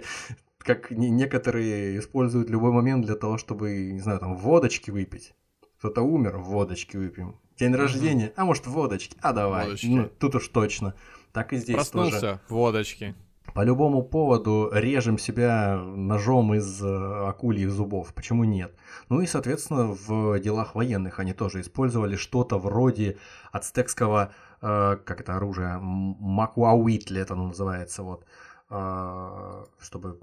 как 0.59 0.91
некоторые 0.91 1.99
используют 1.99 2.49
любой 2.49 2.73
момент 2.73 3.05
для 3.05 3.17
того, 3.17 3.37
чтобы, 3.37 3.93
не 3.93 4.01
знаю, 4.01 4.21
там 4.21 4.37
водочки 4.37 4.91
выпить. 4.91 5.35
Кто-то 5.79 6.01
умер, 6.01 6.39
водочки 6.39 6.97
выпьем. 6.97 7.39
День 7.59 7.75
рождения, 7.75 8.33
а 8.37 8.47
может 8.47 8.67
водочки, 8.67 9.17
а 9.21 9.33
давай. 9.33 9.67
Водочки. 9.67 9.87
Ну, 9.87 10.09
тут 10.09 10.37
уж 10.37 10.49
точно. 10.49 10.95
Так 11.33 11.53
и 11.53 11.57
здесь 11.57 11.77
Проснулся, 11.77 12.21
тоже. 12.21 12.41
водочки 12.49 13.15
по 13.55 13.65
любому 13.65 14.03
поводу 14.03 14.69
режем 14.73 15.17
себя 15.17 15.77
ножом 15.77 16.55
из 16.55 16.83
э, 16.83 17.29
акульих 17.29 17.71
зубов. 17.71 18.13
Почему 18.13 18.45
нет? 18.45 18.75
Ну 19.09 19.21
и, 19.21 19.27
соответственно, 19.27 19.97
в 20.09 20.41
делах 20.41 20.75
военных 20.75 21.21
они 21.21 21.33
тоже 21.33 21.61
использовали 21.61 22.17
что-то 22.17 22.59
вроде 22.59 23.17
ацтекского, 23.53 24.33
э, 24.61 24.97
как 25.05 25.21
это 25.21 25.37
оружие, 25.37 25.79
макуауитли 25.81 27.21
это 27.21 27.37
называется, 27.37 28.03
вот. 28.03 28.27
Э, 28.71 29.65
чтобы 29.79 30.21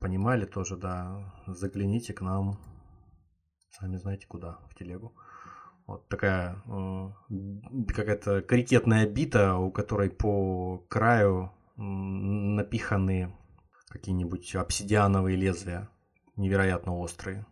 понимали 0.00 0.44
тоже, 0.44 0.76
да, 0.76 1.32
загляните 1.46 2.12
к 2.12 2.20
нам, 2.20 2.58
сами 3.70 3.96
знаете 3.96 4.26
куда, 4.26 4.58
в 4.68 4.74
телегу. 4.74 5.14
Вот 5.86 6.08
такая 6.08 6.56
э, 6.66 7.10
какая-то 7.94 8.42
крикетная 8.42 9.06
бита, 9.06 9.56
у 9.56 9.70
которой 9.70 10.10
по 10.10 10.78
краю 10.88 11.52
напиханы 11.82 13.34
какие-нибудь 13.88 14.54
обсидиановые 14.54 15.36
лезвия, 15.36 15.88
невероятно 16.36 16.96
острые. 16.96 17.46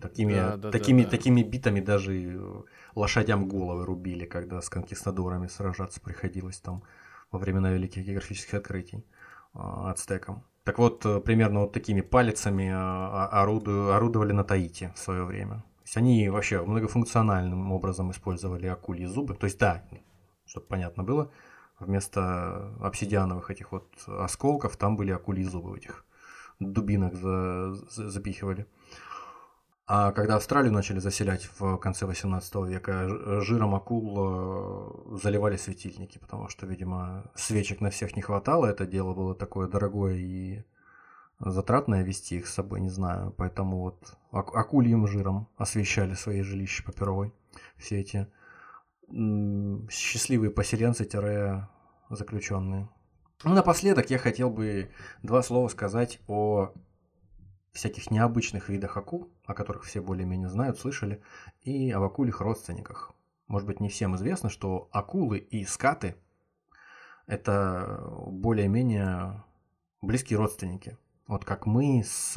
Такими, 0.00 0.34
да, 0.34 0.56
да, 0.56 0.70
такими, 0.70 1.02
да, 1.02 1.04
да. 1.04 1.10
такими 1.10 1.42
битами 1.42 1.80
даже 1.80 2.64
лошадям 2.94 3.48
головы 3.48 3.86
рубили, 3.86 4.26
когда 4.26 4.60
с 4.60 4.68
конкистадорами 4.68 5.46
сражаться 5.46 6.00
приходилось 6.00 6.58
там 6.58 6.82
во 7.30 7.38
времена 7.38 7.70
великих 7.70 8.04
географических 8.04 8.54
открытий 8.54 9.04
ацтекам. 9.54 10.44
Так 10.64 10.78
вот, 10.78 11.06
э, 11.06 11.20
примерно 11.20 11.60
вот 11.60 11.72
такими 11.72 12.02
палицами 12.02 12.70
а, 12.70 13.28
а, 13.32 13.42
орудовали 13.42 14.32
на 14.32 14.44
Таити 14.44 14.92
в 14.94 14.98
свое 14.98 15.24
время. 15.24 15.64
То 15.78 15.82
есть 15.84 15.96
они 15.96 16.28
вообще 16.28 16.62
многофункциональным 16.62 17.72
образом 17.72 18.10
использовали 18.10 18.66
акульи 18.66 19.06
зубы. 19.06 19.34
То 19.34 19.46
есть 19.46 19.58
да, 19.58 19.82
чтобы 20.44 20.66
понятно 20.66 21.04
было, 21.04 21.32
вместо 21.80 22.74
обсидиановых 22.80 23.50
этих 23.50 23.72
вот 23.72 23.88
осколков 24.06 24.76
там 24.76 24.96
были 24.96 25.12
в 25.12 25.74
этих 25.74 26.04
дубинок 26.60 27.14
за, 27.14 27.74
за, 27.74 28.10
запихивали. 28.10 28.66
А 29.90 30.12
когда 30.12 30.36
Австралию 30.36 30.70
начали 30.70 30.98
заселять 30.98 31.48
в 31.58 31.78
конце 31.78 32.04
18 32.04 32.54
века, 32.66 33.40
жиром 33.40 33.74
акул 33.74 34.16
э, 34.18 35.18
заливали 35.22 35.56
светильники, 35.56 36.18
потому 36.18 36.50
что, 36.50 36.66
видимо, 36.66 37.30
свечек 37.34 37.80
на 37.80 37.88
всех 37.88 38.14
не 38.14 38.20
хватало, 38.20 38.66
это 38.66 38.86
дело 38.86 39.14
было 39.14 39.34
такое 39.34 39.66
дорогое 39.66 40.16
и 40.16 40.62
затратное 41.40 42.02
вести 42.02 42.36
их 42.36 42.48
с 42.48 42.52
собой, 42.52 42.80
не 42.80 42.90
знаю. 42.90 43.32
Поэтому 43.38 43.78
вот 43.78 44.18
акульим 44.30 45.06
жиром 45.06 45.48
освещали 45.56 46.12
свои 46.12 46.42
жилища 46.42 46.82
по 46.84 46.92
перовой, 46.92 47.32
все 47.78 47.98
эти 47.98 48.28
счастливые 49.90 50.50
поселенцы-заключенные. 50.50 52.88
Ну, 53.44 53.54
напоследок 53.54 54.10
я 54.10 54.18
хотел 54.18 54.50
бы 54.50 54.90
два 55.22 55.42
слова 55.42 55.68
сказать 55.68 56.20
о 56.26 56.72
всяких 57.72 58.10
необычных 58.10 58.68
видах 58.68 58.96
акул, 58.96 59.30
о 59.46 59.54
которых 59.54 59.84
все 59.84 60.00
более-менее 60.00 60.48
знают, 60.48 60.78
слышали, 60.78 61.22
и 61.62 61.92
об 61.92 62.02
акулих 62.02 62.40
родственниках. 62.40 63.12
Может 63.46 63.66
быть, 63.66 63.80
не 63.80 63.88
всем 63.88 64.16
известно, 64.16 64.50
что 64.50 64.88
акулы 64.92 65.38
и 65.38 65.64
скаты– 65.64 66.16
это 67.26 68.02
более-менее 68.26 69.44
близкие 70.02 70.38
родственники. 70.38 70.98
Вот 71.26 71.44
как 71.44 71.66
мы 71.66 72.02
с 72.04 72.36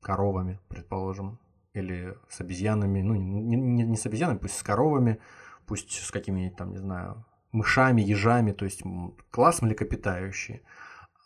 коровами, 0.00 0.60
предположим, 0.68 1.38
или 1.78 2.16
с 2.28 2.40
обезьянами, 2.40 3.00
ну, 3.02 3.14
не, 3.14 3.56
не, 3.56 3.84
не 3.84 3.96
с 3.96 4.06
обезьянами, 4.06 4.38
пусть 4.38 4.56
с 4.56 4.62
коровами, 4.62 5.20
пусть 5.66 5.92
с 5.92 6.10
какими-нибудь 6.10 6.56
там, 6.56 6.70
не 6.70 6.78
знаю, 6.78 7.24
мышами, 7.52 8.02
ежами, 8.02 8.52
то 8.52 8.64
есть 8.64 8.82
класс 9.30 9.62
млекопитающие, 9.62 10.62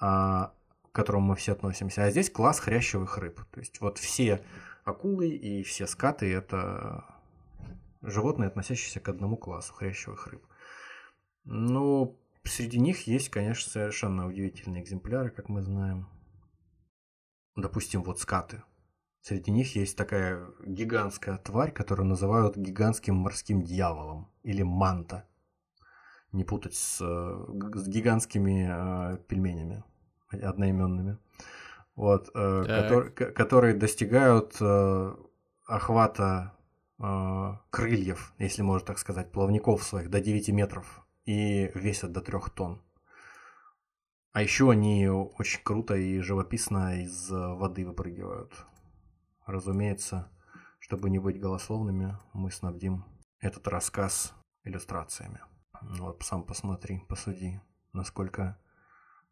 а, 0.01 0.55
к 0.91 0.93
которому 0.93 1.29
мы 1.29 1.37
все 1.37 1.53
относимся. 1.53 2.05
А 2.05 2.11
здесь 2.11 2.31
класс 2.31 2.61
хрящевых 2.61 3.19
рыб. 3.19 3.41
То 3.51 3.61
есть 3.61 3.81
вот 3.81 3.99
все 3.99 4.45
акулы 4.85 5.29
и 5.31 5.63
все 5.63 5.87
скаты– 5.87 6.33
это 6.35 7.05
животные, 8.03 8.49
относящиеся 8.49 9.01
к 9.01 9.09
одному 9.09 9.37
классу 9.37 9.73
хрящевых 9.73 10.27
рыб. 10.27 10.47
Но 11.45 12.17
среди 12.45 12.79
них 12.79 13.07
есть, 13.07 13.29
конечно, 13.29 13.71
совершенно 13.71 14.27
удивительные 14.27 14.83
экземпляры, 14.83 15.31
как 15.31 15.49
мы 15.49 15.63
знаем. 15.63 16.09
Допустим, 17.57 18.03
вот 18.03 18.21
скаты– 18.21 18.63
Среди 19.23 19.53
них 19.53 19.77
есть 19.77 19.97
такая 19.97 20.45
гигантская 20.65 21.39
тварь, 21.39 21.71
которую 21.71 22.09
называют 22.09 22.57
гигантским 22.57 23.15
морским 23.15 23.63
дьяволом 23.63 24.29
или 24.43 24.63
манта. 24.63 25.29
Не 26.33 26.43
путать 26.43 26.75
с, 26.75 26.99
с 26.99 27.89
гигантскими 27.89 29.15
э, 29.15 29.19
пельменями 29.29 29.85
одноименными. 30.31 31.19
Вот, 31.95 32.31
э, 32.35 32.65
который, 32.67 33.11
которые 33.11 33.75
достигают 33.75 34.57
э, 34.61 35.15
охвата 35.67 36.57
э, 36.99 37.53
крыльев, 37.71 38.33
если 38.39 38.63
можно 38.63 38.87
так 38.87 38.99
сказать, 38.99 39.31
плавников 39.31 39.83
своих 39.83 40.11
до 40.11 40.21
9 40.21 40.49
метров 40.49 41.07
и 41.27 41.71
весят 41.75 42.13
до 42.13 42.23
3 42.23 42.39
тонн. 42.55 42.83
А 44.33 44.43
еще 44.43 44.71
они 44.71 45.07
очень 45.09 45.61
круто 45.63 45.95
и 45.95 46.19
живописно 46.21 47.03
из 47.03 47.29
воды 47.31 47.87
выпрыгивают. 47.87 48.53
Разумеется, 49.47 50.31
чтобы 50.79 51.11
не 51.11 51.19
быть 51.19 51.41
голословными, 51.41 52.17
мы 52.33 52.51
снабдим 52.51 53.05
этот 53.41 53.67
рассказ 53.69 54.35
иллюстрациями. 54.65 55.41
Вот 55.81 56.23
сам 56.23 56.45
посмотри, 56.45 57.01
посуди, 57.09 57.61
насколько 57.93 58.59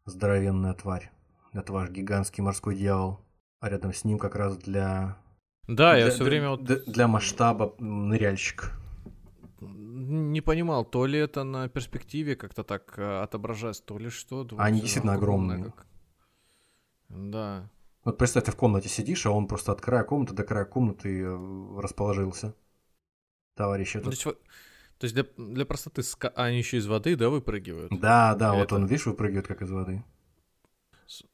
здоровенная 0.05 0.73
тварь. 0.73 1.11
Это 1.53 1.73
ваш 1.73 1.89
гигантский 1.89 2.43
морской 2.43 2.75
дьявол. 2.75 3.19
А 3.59 3.69
рядом 3.69 3.93
с 3.93 4.03
ним 4.03 4.17
как 4.17 4.35
раз 4.35 4.57
для... 4.57 5.17
Да, 5.67 5.93
для, 5.93 6.05
я 6.05 6.09
все 6.09 6.23
время 6.23 6.49
вот... 6.51 6.63
Для, 6.63 6.77
для 6.77 7.07
масштаба 7.07 7.75
ныряльщик. 7.79 8.71
Не 9.59 10.41
понимал, 10.41 10.83
то 10.83 11.05
ли 11.05 11.19
это 11.19 11.43
на 11.43 11.69
перспективе 11.69 12.35
как-то 12.35 12.63
так 12.63 12.97
э, 12.97 13.21
отображается, 13.21 13.83
то 13.83 13.97
ли 13.97 14.09
что. 14.09 14.47
Они 14.57 14.81
действительно 14.81 15.13
огромные. 15.13 15.65
Как... 15.65 15.85
Да. 17.09 17.69
Вот 18.03 18.17
представь, 18.17 18.45
ты 18.45 18.51
в 18.51 18.55
комнате 18.55 18.89
сидишь, 18.89 19.25
а 19.25 19.31
он 19.31 19.47
просто 19.47 19.71
от 19.71 19.81
края 19.81 20.03
комнаты 20.03 20.33
до 20.33 20.43
края 20.43 20.65
комнаты 20.65 21.21
э, 21.21 21.79
расположился. 21.79 22.55
Товарищ 23.55 23.95
этот. 23.95 24.05
То 24.05 24.11
есть, 24.11 24.23
то 24.23 25.05
есть 25.05 25.13
для, 25.13 25.25
для 25.37 25.65
простоты 25.65 26.01
они 26.35 26.57
еще 26.57 26.77
из 26.77 26.87
воды, 26.87 27.15
да, 27.15 27.29
выпрыгивают? 27.29 27.91
Да, 27.99 28.33
да, 28.35 28.51
Или 28.51 28.57
вот 28.57 28.63
это... 28.65 28.75
он, 28.75 28.85
видишь, 28.85 29.05
выпрыгивает 29.05 29.47
как 29.47 29.61
из 29.61 29.69
воды. 29.69 30.03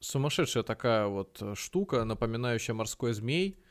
Сумасшедшая 0.00 0.62
такая 0.62 1.06
вот 1.06 1.38
э, 1.40 1.54
штука, 1.54 2.04
напоминающая 2.04 2.74
морской 2.74 3.14
змей. 3.14 3.62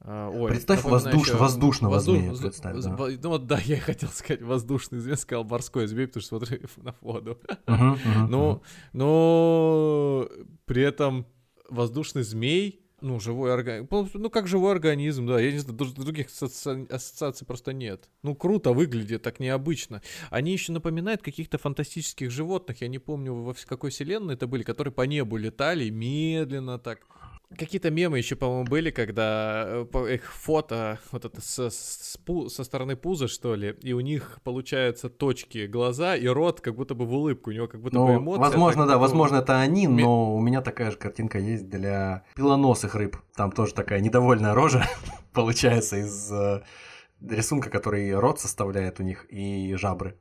А, 0.00 0.28
ой, 0.28 0.50
представь 0.50 0.82
воздуш, 0.82 1.30
воздушного 1.30 1.92
возду... 1.92 2.16
змея, 2.16 2.34
представь, 2.34 2.82
да. 2.82 2.96
Ну 2.96 3.28
вот 3.28 3.46
да, 3.46 3.58
я 3.64 3.78
хотел 3.78 4.08
сказать 4.08 4.42
воздушный 4.42 4.98
змей, 4.98 5.16
сказал 5.16 5.44
морской 5.44 5.86
змей, 5.86 6.08
потому 6.08 6.22
что 6.22 6.38
смотрю 6.38 6.68
на 6.78 6.94
воду. 7.00 7.40
Uh-huh, 7.66 7.94
uh-huh, 7.94 8.26
ну, 8.28 8.50
uh-huh. 8.50 8.62
но 8.92 10.28
при 10.66 10.82
этом 10.82 11.26
воздушный 11.72 12.22
змей, 12.22 12.82
ну, 13.00 13.18
живой 13.18 13.52
организм, 13.52 13.88
ну, 14.14 14.30
как 14.30 14.46
живой 14.46 14.72
организм, 14.72 15.26
да, 15.26 15.40
я 15.40 15.50
не 15.50 15.58
знаю, 15.58 15.76
других 15.76 16.28
ассоциаций 16.28 17.46
просто 17.46 17.72
нет. 17.72 18.08
Ну, 18.22 18.36
круто 18.36 18.72
выглядит, 18.72 19.22
так 19.22 19.40
необычно. 19.40 20.02
Они 20.30 20.52
еще 20.52 20.72
напоминают 20.72 21.20
каких-то 21.20 21.58
фантастических 21.58 22.30
животных, 22.30 22.80
я 22.80 22.88
не 22.88 22.98
помню, 22.98 23.34
во 23.34 23.54
какой 23.66 23.90
вселенной 23.90 24.34
это 24.34 24.46
были, 24.46 24.62
которые 24.62 24.92
по 24.92 25.02
небу 25.02 25.36
летали 25.36 25.90
медленно 25.90 26.78
так. 26.78 27.06
Какие-то 27.58 27.90
мемы 27.90 28.18
еще, 28.18 28.36
по-моему, 28.36 28.64
были, 28.64 28.90
когда 28.90 29.64
э, 29.66 30.14
их 30.14 30.32
фото 30.32 30.98
вот 31.10 31.24
это 31.24 31.40
со, 31.40 31.70
со 31.70 32.64
стороны 32.64 32.96
пуза, 32.96 33.28
что 33.28 33.54
ли, 33.54 33.76
и 33.82 33.92
у 33.92 34.00
них 34.00 34.38
получаются 34.44 35.08
точки 35.08 35.66
глаза 35.66 36.16
и 36.16 36.26
рот, 36.26 36.60
как 36.60 36.74
будто 36.74 36.94
бы 36.94 37.04
в 37.04 37.14
улыбку, 37.14 37.50
у 37.50 37.52
него 37.52 37.68
как 37.68 37.80
будто 37.80 37.96
ну, 37.96 38.06
бы 38.06 38.14
эмоции. 38.16 38.40
Возможно, 38.40 38.86
да, 38.86 38.98
возможно, 38.98 39.36
это 39.36 39.60
они, 39.60 39.88
но 39.88 40.34
у 40.34 40.40
меня 40.40 40.60
такая 40.60 40.90
же 40.90 40.96
картинка 40.96 41.38
есть 41.38 41.68
для 41.68 42.24
пилоносых 42.34 42.94
рыб. 42.94 43.16
Там 43.34 43.52
тоже 43.52 43.74
такая 43.74 44.00
недовольная 44.00 44.54
рожа 44.54 44.84
получается 45.32 45.96
из 45.96 46.30
э, 46.32 46.62
рисунка, 47.20 47.70
который 47.70 48.14
рот 48.14 48.40
составляет 48.40 49.00
у 49.00 49.02
них 49.02 49.26
и 49.30 49.74
жабры. 49.74 50.16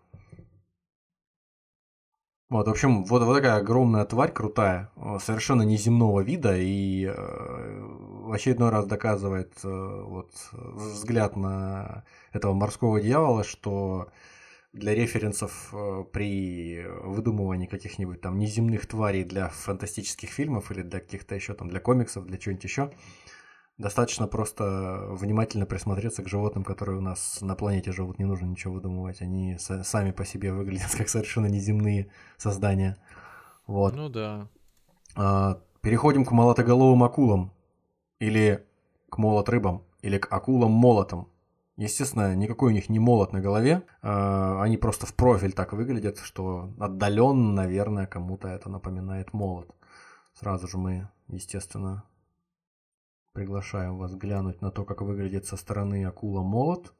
Вот, 2.51 2.67
в 2.67 2.69
общем, 2.69 3.05
вот, 3.05 3.23
вот 3.23 3.33
такая 3.33 3.59
огромная 3.59 4.03
тварь 4.03 4.33
крутая, 4.33 4.91
э, 4.97 5.19
совершенно 5.21 5.61
неземного 5.61 6.19
вида 6.19 6.53
и 6.57 7.05
э, 7.05 7.13
в 7.13 8.33
очередной 8.33 8.71
раз 8.71 8.85
доказывает 8.87 9.53
э, 9.63 10.03
вот, 10.05 10.33
взгляд 10.51 11.37
на 11.37 12.03
этого 12.33 12.51
морского 12.51 12.99
дьявола, 12.99 13.45
что 13.45 14.09
для 14.73 14.93
референсов 14.93 15.73
при 16.11 16.85
выдумывании 17.03 17.67
каких-нибудь 17.67 18.19
там 18.19 18.37
неземных 18.37 18.85
тварей 18.85 19.23
для 19.23 19.47
фантастических 19.47 20.29
фильмов 20.29 20.71
или 20.71 20.81
для 20.81 20.99
каких-то 20.99 21.35
еще 21.35 21.53
там, 21.53 21.69
для 21.69 21.79
комиксов, 21.79 22.25
для 22.25 22.37
чего-нибудь 22.37 22.65
еще, 22.65 22.91
Достаточно 23.81 24.27
просто 24.27 25.07
внимательно 25.09 25.65
присмотреться 25.65 26.21
к 26.21 26.27
животным, 26.27 26.63
которые 26.63 26.99
у 26.99 27.01
нас 27.01 27.39
на 27.41 27.55
планете 27.55 27.91
живут. 27.91 28.19
Не 28.19 28.25
нужно 28.25 28.45
ничего 28.45 28.75
выдумывать. 28.75 29.23
Они 29.23 29.57
сами 29.57 30.11
по 30.11 30.23
себе 30.23 30.53
выглядят 30.53 30.91
как 30.97 31.09
совершенно 31.09 31.47
неземные 31.47 32.11
создания. 32.37 32.97
Вот. 33.65 33.95
Ну 33.95 34.07
да. 34.07 34.47
А, 35.15 35.63
переходим 35.81 36.25
к 36.25 36.31
молотоголовым 36.31 37.03
акулам. 37.03 37.53
Или 38.19 38.63
к 39.09 39.17
молот-рыбам. 39.17 39.81
Или 40.03 40.19
к 40.19 40.31
акулам-молотам. 40.31 41.27
Естественно, 41.75 42.35
никакой 42.35 42.73
у 42.73 42.75
них 42.75 42.87
не 42.87 42.99
молот 42.99 43.33
на 43.33 43.41
голове. 43.41 43.81
А, 44.03 44.61
они 44.61 44.77
просто 44.77 45.07
в 45.07 45.15
профиль 45.15 45.53
так 45.53 45.73
выглядят, 45.73 46.19
что 46.19 46.69
отдаленно, 46.79 47.51
наверное, 47.51 48.05
кому-то 48.05 48.47
это 48.47 48.69
напоминает 48.69 49.33
молот. 49.33 49.73
Сразу 50.35 50.67
же 50.67 50.77
мы, 50.77 51.09
естественно, 51.29 52.03
Приглашаем 53.33 53.97
вас 53.97 54.13
глянуть 54.15 54.61
на 54.61 54.71
то, 54.71 54.83
как 54.83 55.01
выглядит 55.01 55.45
со 55.45 55.55
стороны 55.55 56.05
акула-молот, 56.05 56.93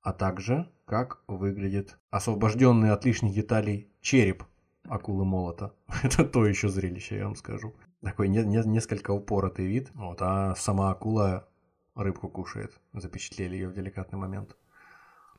а 0.00 0.12
также 0.12 0.70
как 0.84 1.22
выглядит 1.26 1.98
освобожденный 2.10 2.92
от 2.92 3.04
лишних 3.04 3.34
деталей 3.34 3.90
череп 4.00 4.44
акулы-молота. 4.84 5.74
Это 6.02 6.24
то 6.24 6.46
еще 6.46 6.68
зрелище, 6.68 7.16
я 7.16 7.24
вам 7.24 7.36
скажу. 7.36 7.74
Такой 8.02 8.28
не, 8.28 8.44
не, 8.44 8.58
несколько 8.68 9.12
упоротый 9.12 9.66
вид, 9.66 9.90
вот, 9.94 10.18
а 10.20 10.54
сама 10.56 10.90
акула 10.90 11.48
рыбку 11.94 12.28
кушает. 12.28 12.78
Запечатлели 12.92 13.54
ее 13.54 13.68
в 13.68 13.72
деликатный 13.72 14.18
момент. 14.18 14.56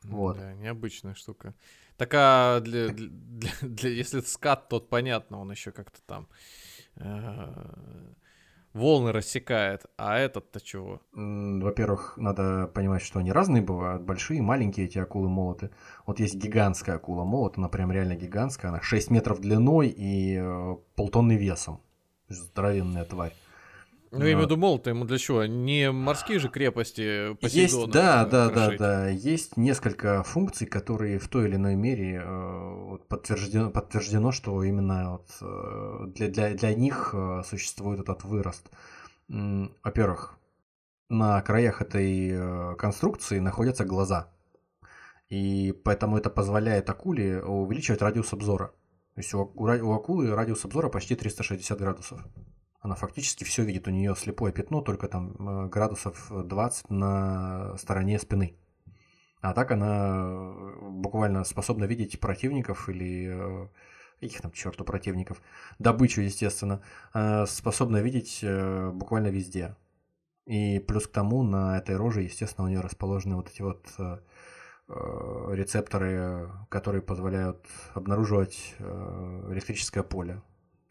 Вот. 0.02 0.36
Да, 0.36 0.52
необычная 0.54 1.14
штука. 1.14 1.54
Такая 1.96 2.60
для, 2.60 2.88
для, 2.88 3.08
для, 3.08 3.50
для 3.62 3.90
если 3.90 4.20
скат, 4.20 4.68
то 4.68 4.80
понятно, 4.80 5.38
он 5.38 5.50
еще 5.50 5.72
как-то 5.72 6.00
там 6.06 6.28
э, 6.96 8.12
волны 8.76 9.10
рассекает, 9.10 9.86
а 9.96 10.18
этот-то 10.18 10.60
чего? 10.60 11.00
Во-первых, 11.12 12.16
надо 12.16 12.68
понимать, 12.68 13.02
что 13.02 13.18
они 13.18 13.32
разные 13.32 13.62
бывают, 13.62 14.02
большие, 14.02 14.42
маленькие 14.42 14.86
эти 14.86 14.98
акулы-молоты. 14.98 15.70
Вот 16.06 16.20
есть 16.20 16.36
гигантская 16.36 16.96
акула-молот, 16.96 17.58
она 17.58 17.68
прям 17.68 17.90
реально 17.90 18.14
гигантская, 18.14 18.70
она 18.70 18.80
6 18.82 19.10
метров 19.10 19.40
длиной 19.40 19.88
и 19.88 20.36
э, 20.38 20.76
полтонны 20.94 21.36
весом. 21.36 21.80
Здоровенная 22.28 23.04
тварь. 23.04 23.32
Ну, 24.18 24.24
я 24.24 24.32
имею 24.32 24.38
в 24.38 24.50
виду 24.50 24.56
молот, 24.56 24.86
ему 24.86 25.04
для 25.04 25.18
чего? 25.18 25.44
Не 25.44 25.90
морские 25.92 26.38
же 26.38 26.48
крепости 26.48 27.34
Посейдона 27.34 27.80
Есть, 27.82 27.90
да, 27.90 28.24
да, 28.24 28.50
да, 28.50 28.76
да. 28.76 29.08
Есть 29.08 29.56
несколько 29.56 30.22
функций, 30.22 30.66
которые 30.66 31.18
в 31.18 31.28
той 31.28 31.48
или 31.48 31.56
иной 31.56 31.74
мере 31.74 32.22
э, 32.24 32.98
подтверждено, 33.08 33.70
подтверждено, 33.70 34.32
что 34.32 34.62
именно 34.62 35.12
вот, 35.12 35.28
э, 35.40 36.06
для, 36.14 36.28
для, 36.28 36.54
для 36.54 36.74
них 36.74 37.10
э, 37.12 37.42
существует 37.46 38.00
этот 38.00 38.24
вырост. 38.24 38.70
Во-первых, 39.28 40.38
на 41.08 41.40
краях 41.42 41.82
этой 41.82 42.76
конструкции 42.76 43.40
находятся 43.40 43.84
глаза. 43.84 44.32
И 45.28 45.74
поэтому 45.84 46.16
это 46.16 46.30
позволяет 46.30 46.88
акуле 46.88 47.42
увеличивать 47.42 48.02
радиус 48.02 48.32
обзора. 48.32 48.68
То 49.14 49.20
есть 49.20 49.34
у, 49.34 49.40
у 49.40 49.92
акулы 49.92 50.32
радиус 50.34 50.64
обзора 50.64 50.88
почти 50.88 51.16
360 51.16 51.78
градусов 51.78 52.20
она 52.86 52.94
фактически 52.94 53.44
все 53.44 53.64
видит. 53.64 53.88
У 53.88 53.90
нее 53.90 54.14
слепое 54.16 54.52
пятно, 54.52 54.80
только 54.80 55.08
там 55.08 55.34
э, 55.38 55.68
градусов 55.68 56.30
20 56.30 56.90
на 56.90 57.76
стороне 57.76 58.18
спины. 58.18 58.56
А 59.40 59.52
так 59.52 59.72
она 59.72 60.24
э, 60.28 60.78
буквально 60.82 61.44
способна 61.44 61.84
видеть 61.84 62.18
противников 62.20 62.88
или 62.88 63.28
э, 63.28 63.68
каких 64.20 64.40
там 64.40 64.52
черту 64.52 64.84
противников, 64.84 65.42
добычу, 65.78 66.22
естественно, 66.22 66.80
способна 67.46 67.98
видеть 67.98 68.42
буквально 68.94 69.26
везде. 69.26 69.76
И 70.46 70.78
плюс 70.78 71.06
к 71.06 71.12
тому 71.12 71.42
на 71.42 71.76
этой 71.76 71.96
роже, 71.96 72.22
естественно, 72.22 72.66
у 72.66 72.70
нее 72.70 72.80
расположены 72.80 73.36
вот 73.36 73.50
эти 73.50 73.60
вот 73.60 73.84
рецепторы, 74.88 76.50
которые 76.70 77.02
позволяют 77.02 77.66
обнаруживать 77.92 78.74
электрическое 78.78 80.02
поле 80.02 80.40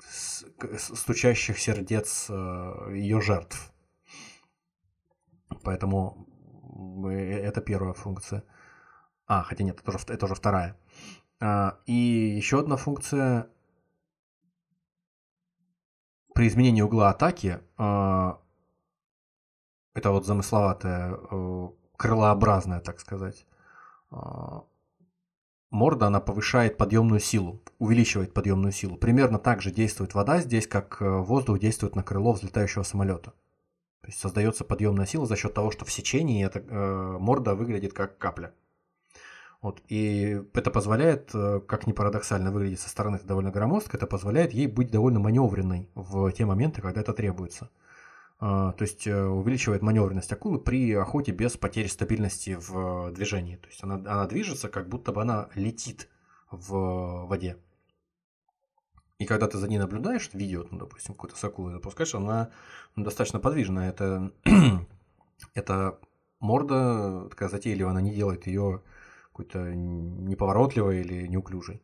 стучащих 0.07 1.60
сердец 1.60 2.27
э, 2.30 2.34
ее 2.94 3.22
жертв. 3.22 3.72
Поэтому 5.64 6.27
это 7.06 7.61
первая 7.61 7.94
функция. 7.94 8.44
А, 9.27 9.44
хотя 9.44 9.64
нет, 9.64 9.80
это 9.80 9.90
уже, 9.91 9.99
это 10.07 10.26
уже 10.26 10.36
вторая. 10.36 10.77
А, 11.40 11.80
и 11.86 11.94
еще 11.94 12.60
одна 12.60 12.77
функция. 12.77 13.49
При 16.34 16.48
изменении 16.48 16.82
угла 16.82 17.11
атаки, 17.11 17.61
а, 17.77 18.41
это 19.94 20.11
вот 20.11 20.26
замысловатая, 20.26 21.14
э, 21.32 21.69
крылообразная, 21.95 22.82
так 22.82 22.99
сказать, 22.99 23.48
а, 24.11 24.65
морда, 25.76 26.07
она 26.07 26.19
повышает 26.19 26.77
подъемную 26.77 27.19
силу, 27.19 27.61
увеличивает 27.77 28.34
подъемную 28.34 28.72
силу. 28.72 28.97
Примерно 28.97 29.38
так 29.38 29.61
же 29.61 29.72
действует 29.72 30.15
вода 30.15 30.39
здесь, 30.39 30.68
как 30.68 30.97
э, 31.02 31.06
воздух 31.07 31.60
действует 31.60 31.95
на 31.95 32.03
крыло 32.03 32.34
взлетающего 32.34 32.84
самолета. 32.84 33.34
То 34.02 34.07
есть 34.07 34.19
создается 34.19 34.64
подъемная 34.64 35.06
сила 35.06 35.26
за 35.26 35.35
счет 35.35 35.53
того, 35.53 35.72
что 35.72 35.85
в 35.85 35.91
сечении 35.91 36.45
эта 36.45 36.60
э, 36.60 37.18
морда 37.19 37.56
выглядит 37.56 37.93
как 37.93 38.18
капля. 38.18 38.53
Вот, 39.61 39.81
и 39.88 40.43
это 40.53 40.72
позволяет, 40.72 41.31
э, 41.34 41.60
как 41.68 41.88
ни 41.88 41.91
парадоксально 41.91 42.52
выглядит 42.52 42.80
со 42.80 42.89
стороны, 42.89 43.18
это 43.18 43.26
довольно 43.26 43.52
громоздко, 43.52 43.97
это 43.97 44.07
позволяет 44.07 44.53
ей 44.53 44.68
быть 44.68 44.91
довольно 44.91 45.19
маневренной 45.19 45.89
в 45.95 46.31
те 46.31 46.45
моменты, 46.45 46.81
когда 46.81 47.02
это 47.02 47.14
требуется. 47.14 47.69
А, 48.38 48.74
то 48.74 48.84
есть 48.84 49.07
э, 49.07 49.24
увеличивает 49.26 49.82
маневренность 49.82 50.32
акулы 50.32 50.60
при 50.60 50.94
охоте 50.94 51.32
без 51.32 51.56
потери 51.56 51.88
стабильности 51.88 52.57
в 52.60 53.12
движении. 53.12 53.56
То 53.56 53.68
есть 53.68 53.84
она, 53.84 53.95
она 53.95 54.28
движется, 54.28 54.68
как 54.68 54.90
будто 54.90 55.12
бы 55.12 55.22
она 55.22 55.49
летит 55.56 56.10
в 56.52 57.26
воде. 57.28 57.57
И 59.18 59.26
когда 59.26 59.48
ты 59.48 59.57
за 59.57 59.70
ней 59.70 59.78
наблюдаешь, 59.78 60.30
видео, 60.34 60.66
ну, 60.70 60.80
допустим, 60.80 61.14
какую-то 61.14 61.38
с 61.38 61.44
акулой 61.44 61.74
запускаешь, 61.74 62.14
она 62.16 62.52
ну, 62.95 63.06
достаточно 63.06 63.40
подвижная. 63.40 63.90
Это, 63.90 64.34
это 65.53 65.99
морда 66.40 67.30
такая 67.30 67.48
затейливая, 67.48 67.91
она 67.91 68.02
не 68.02 68.14
делает 68.14 68.48
ее 68.48 68.82
какой-то 69.32 69.74
неповоротливой 69.74 71.02
или 71.02 71.28
неуклюжей. 71.28 71.82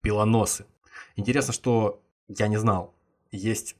Пилоносы. 0.00 0.66
Интересно, 1.14 1.52
что 1.52 2.02
я 2.26 2.48
не 2.48 2.56
знал. 2.56 2.94
Есть 3.30 3.76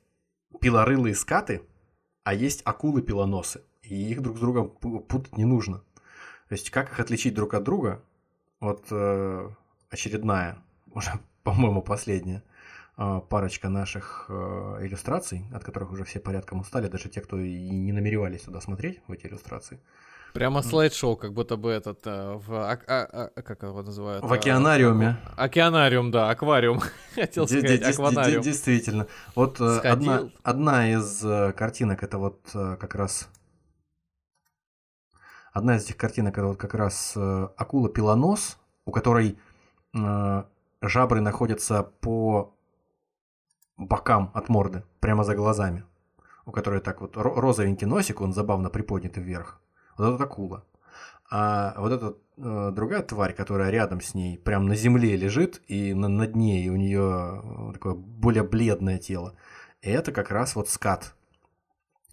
пилорылые 0.60 1.14
скаты, 1.14 1.62
а 2.26 2.34
есть 2.34 2.62
акулы-пилоносы. 2.64 3.62
И 3.84 4.10
их 4.10 4.20
друг 4.20 4.36
с 4.38 4.40
другом 4.40 4.70
путать 4.70 5.36
не 5.36 5.44
нужно. 5.44 5.78
То 6.48 6.54
есть, 6.54 6.70
как 6.70 6.90
их 6.90 6.98
отличить 6.98 7.34
друг 7.34 7.54
от 7.54 7.62
друга? 7.62 8.02
Вот 8.58 8.84
э, 8.90 9.48
очередная, 9.90 10.58
уже, 10.90 11.12
по-моему, 11.44 11.82
последняя 11.82 12.42
э, 12.98 13.20
парочка 13.28 13.68
наших 13.68 14.26
э, 14.28 14.32
иллюстраций, 14.80 15.44
от 15.54 15.62
которых 15.62 15.92
уже 15.92 16.02
все 16.02 16.18
порядком 16.18 16.58
устали, 16.58 16.88
даже 16.88 17.08
те, 17.08 17.20
кто 17.20 17.38
и 17.38 17.70
не 17.70 17.92
намеревались 17.92 18.42
сюда 18.42 18.60
смотреть, 18.60 19.00
в 19.06 19.12
эти 19.12 19.28
иллюстрации. 19.28 19.78
Прямо 20.36 20.62
слайд-шоу, 20.62 21.16
как 21.16 21.32
будто 21.32 21.56
бы 21.56 21.70
этот 21.70 22.06
э, 22.06 22.34
в 22.34 22.52
а, 22.52 22.78
а, 22.86 23.30
а, 23.34 23.42
как 23.42 23.62
его 23.62 23.82
называют? 23.82 24.22
В 24.22 24.30
океанариуме. 24.30 25.16
Океанариум, 25.34 26.10
да, 26.10 26.28
аквариум. 26.28 26.80
Хотел 27.14 27.48
сказать, 27.48 27.82
акванариум. 27.82 28.42
Действительно. 28.42 29.06
Вот 29.34 29.58
э, 29.62 29.78
одна, 29.78 30.28
одна 30.42 30.92
из 30.92 31.24
э, 31.24 31.52
картинок 31.52 32.02
это 32.02 32.18
вот 32.18 32.38
как 32.52 32.94
раз 32.94 33.30
одна 35.54 35.76
из 35.76 35.84
этих 35.84 35.96
картинок 35.96 36.36
это 36.36 36.48
вот 36.48 36.58
как 36.58 36.74
раз 36.74 37.16
акула 37.56 37.88
пилонос, 37.88 38.58
у 38.84 38.92
которой 38.92 39.38
жабры 40.82 41.22
находятся 41.22 41.82
по 41.82 42.54
бокам 43.78 44.30
от 44.34 44.50
морды, 44.50 44.82
прямо 45.00 45.24
за 45.24 45.34
глазами. 45.34 45.84
У 46.44 46.52
которой 46.52 46.80
так 46.80 47.00
вот 47.00 47.16
розовенький 47.16 47.86
носик, 47.86 48.20
он 48.20 48.34
забавно 48.34 48.68
приподнят 48.68 49.16
вверх 49.16 49.62
вот 49.96 50.14
эта 50.14 50.24
акула. 50.24 50.64
А 51.28 51.74
вот 51.78 51.92
эта 51.92 52.16
э, 52.36 52.70
другая 52.72 53.02
тварь, 53.02 53.34
которая 53.34 53.70
рядом 53.70 54.00
с 54.00 54.14
ней, 54.14 54.38
прям 54.38 54.66
на 54.66 54.76
земле 54.76 55.16
лежит, 55.16 55.60
и 55.66 55.92
на, 55.92 56.08
на 56.08 56.26
дне 56.26 56.64
и 56.64 56.68
у 56.68 56.76
нее 56.76 57.42
э, 57.42 57.72
такое 57.72 57.94
более 57.94 58.44
бледное 58.44 58.98
тело, 58.98 59.34
это 59.82 60.12
как 60.12 60.30
раз 60.30 60.54
вот 60.54 60.68
скат 60.68 61.14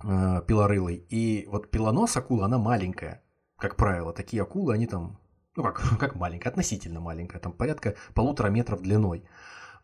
э, 0.03 0.41
пилорылый. 0.47 1.05
И 1.09 1.45
вот 1.47 1.69
пилонос 1.69 2.17
акула, 2.17 2.45
она 2.45 2.57
маленькая, 2.57 3.23
как 3.57 3.75
правило. 3.75 4.13
Такие 4.13 4.41
акулы, 4.41 4.73
они 4.73 4.87
там, 4.87 5.19
ну 5.55 5.63
как, 5.63 5.81
как 5.99 6.15
маленькая, 6.15 6.49
относительно 6.49 6.99
маленькая, 6.99 7.39
там 7.39 7.53
порядка 7.53 7.95
полутора 8.15 8.47
метров 8.47 8.81
длиной. 8.81 9.23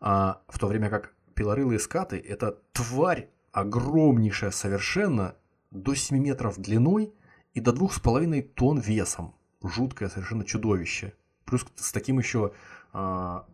А, 0.00 0.42
в 0.48 0.58
то 0.58 0.66
время 0.66 0.90
как 0.90 1.12
пилорылые 1.34 1.78
скаты, 1.78 2.18
это 2.18 2.58
тварь 2.72 3.30
огромнейшая 3.52 4.50
совершенно, 4.50 5.36
до 5.70 5.94
7 5.94 6.18
метров 6.18 6.58
длиной, 6.58 7.14
и 7.54 7.60
до 7.60 7.72
двух 7.72 7.94
с 7.94 8.00
половиной 8.00 8.42
тонн 8.42 8.78
весом. 8.78 9.34
Жуткое 9.62 10.08
совершенно 10.08 10.44
чудовище. 10.44 11.14
Плюс 11.44 11.66
с 11.74 11.92
таким 11.92 12.18
еще 12.18 12.52
а, 12.92 13.46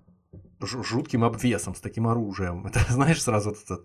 жутким 0.60 1.24
обвесом, 1.24 1.74
с 1.74 1.80
таким 1.80 2.06
оружием. 2.06 2.66
Это, 2.66 2.80
знаешь, 2.92 3.22
сразу 3.22 3.50
вот 3.50 3.58
эта 3.64 3.80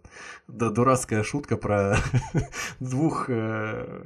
да, 0.48 0.70
дурацкая 0.70 1.24
шутка 1.24 1.58
про 1.58 1.98
двух 2.80 3.30
э, 3.30 4.06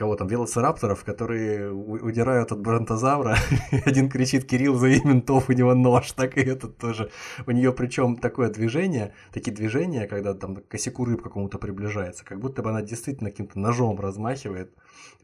кого 0.00 0.16
там, 0.16 0.28
велоцирапторов, 0.28 1.04
которые 1.04 1.70
удирают 1.70 2.52
от 2.52 2.60
бронтозавра. 2.60 3.36
Один 3.84 4.08
кричит 4.08 4.46
Кирилл, 4.46 4.74
зови 4.76 4.98
ментов, 5.04 5.50
у 5.50 5.52
него 5.52 5.74
нож, 5.74 6.12
так 6.12 6.38
и 6.38 6.40
этот 6.40 6.78
тоже. 6.78 7.10
У 7.46 7.50
нее 7.50 7.70
причем 7.74 8.16
такое 8.16 8.48
движение, 8.48 9.12
такие 9.30 9.54
движения, 9.54 10.06
когда 10.06 10.32
там 10.32 10.56
к 10.56 10.68
косяку 10.68 11.04
рыб 11.04 11.22
какому-то 11.22 11.58
приближается, 11.58 12.24
как 12.24 12.40
будто 12.40 12.62
бы 12.62 12.70
она 12.70 12.80
действительно 12.80 13.30
каким-то 13.30 13.58
ножом 13.58 14.00
размахивает, 14.00 14.74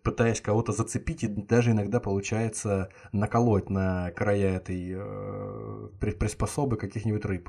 пытаясь 0.03 0.43
кого-то 0.43 0.73
зацепить, 0.73 1.25
и 1.25 1.27
даже 1.27 1.71
иногда 1.71 1.99
получается 1.99 2.91
наколоть 3.13 3.71
на 3.71 4.11
края 4.11 4.57
этой 4.57 4.93
э, 4.95 5.89
приспособы 5.99 6.77
каких-нибудь 6.77 7.25
рыб. 7.25 7.49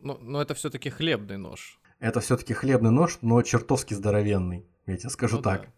Но, 0.00 0.18
но 0.20 0.42
это 0.42 0.54
все-таки 0.54 0.90
хлебный 0.90 1.36
нож. 1.36 1.78
Это 2.00 2.18
все-таки 2.18 2.52
хлебный 2.52 2.90
нож, 2.90 3.18
но 3.22 3.40
чертовски 3.42 3.94
здоровенный. 3.94 4.66
Я 4.86 4.96
тебе 4.96 5.10
скажу 5.10 5.36
ну, 5.36 5.42
так. 5.42 5.62
Да. 5.62 5.68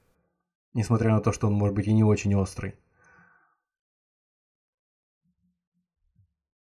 Несмотря 0.77 1.11
на 1.13 1.21
то, 1.21 1.33
что 1.33 1.47
он 1.47 1.55
может 1.55 1.75
быть 1.75 1.87
и 1.87 1.93
не 1.95 2.05
очень 2.05 2.35
острый. 2.35 2.75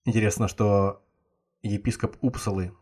Интересно, 0.05 0.47
что 0.47 1.05
епископ 1.63 2.17
Упсалы, 2.21 2.73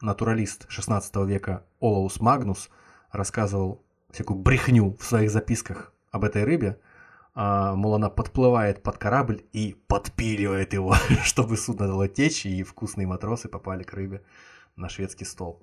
натуралист 0.00 0.66
16 0.68 1.16
века 1.26 1.66
Олаус 1.80 2.20
Магнус, 2.20 2.70
рассказывал 3.10 3.84
всякую 4.10 4.38
брехню 4.38 4.96
в 4.96 5.02
своих 5.02 5.32
записках 5.32 5.92
об 6.12 6.22
этой 6.22 6.44
рыбе, 6.44 6.80
а, 7.34 7.74
мол, 7.74 7.96
она 7.96 8.08
подплывает 8.08 8.84
под 8.84 8.96
корабль 8.96 9.44
и 9.52 9.74
подпиливает 9.88 10.72
его, 10.72 10.94
чтобы 11.24 11.56
судно 11.56 11.88
дало 11.88 12.06
течь, 12.06 12.46
и 12.46 12.62
вкусные 12.62 13.08
матросы 13.08 13.48
попали 13.48 13.82
к 13.82 13.92
рыбе 13.92 14.22
на 14.76 14.88
шведский 14.88 15.24
стол. 15.24 15.60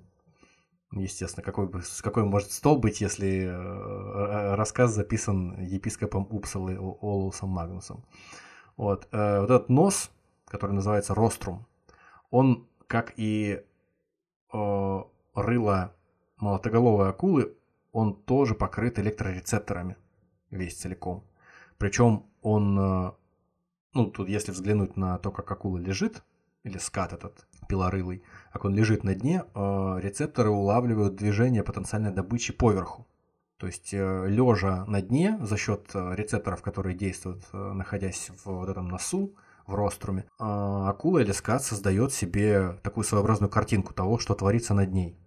Естественно, 1.02 1.44
какой, 1.44 1.68
какой 2.02 2.24
может 2.24 2.52
стол 2.52 2.78
быть, 2.78 3.00
если 3.00 3.46
э, 3.46 4.54
рассказ 4.54 4.92
записан 4.92 5.60
епископом 5.60 6.26
Упсалы 6.30 6.76
Олусом 6.78 7.50
Магнусом. 7.50 8.04
Вот. 8.76 9.08
Э, 9.10 9.40
вот 9.40 9.50
этот 9.50 9.68
нос, 9.68 10.10
который 10.46 10.72
называется 10.72 11.14
рострум, 11.14 11.66
он, 12.30 12.68
как 12.86 13.12
и 13.16 13.64
э, 14.52 15.02
рыло 15.34 15.94
молотоголовой 16.36 17.10
акулы, 17.10 17.56
он 17.92 18.14
тоже 18.14 18.54
покрыт 18.54 18.98
электрорецепторами 18.98 19.96
весь 20.50 20.76
целиком. 20.76 21.24
Причем 21.76 22.24
он, 22.40 22.78
э, 22.78 23.12
ну 23.94 24.10
тут 24.10 24.28
если 24.28 24.52
взглянуть 24.52 24.96
на 24.96 25.18
то, 25.18 25.32
как 25.32 25.50
акула 25.50 25.78
лежит, 25.78 26.22
или 26.62 26.78
скат 26.78 27.12
этот 27.12 27.46
пилорылый, 27.66 28.22
как 28.52 28.64
он 28.64 28.74
лежит 28.74 29.04
на 29.04 29.14
дне, 29.14 29.44
э, 29.54 29.98
рецепторы 30.00 30.50
улавливают 30.50 31.16
движение 31.16 31.62
потенциальной 31.62 32.12
добычи 32.12 32.52
поверху. 32.52 33.06
То 33.56 33.66
есть 33.66 33.94
э, 33.94 34.26
лежа 34.28 34.84
на 34.86 35.00
дне 35.02 35.38
за 35.40 35.56
счет 35.56 35.90
э, 35.94 36.14
рецепторов, 36.14 36.62
которые 36.62 36.96
действуют, 36.96 37.44
находясь 37.52 38.30
в 38.30 38.46
вот 38.46 38.68
этом 38.68 38.88
носу, 38.88 39.34
в 39.66 39.74
роструме, 39.74 40.26
акула 40.38 41.20
или 41.20 41.32
скат 41.32 41.62
создает 41.64 42.12
себе 42.12 42.78
такую 42.82 43.02
своеобразную 43.02 43.48
картинку 43.48 43.94
того, 43.94 44.18
что 44.18 44.34
творится 44.34 44.74
над 44.74 44.92
ней. 44.92 45.18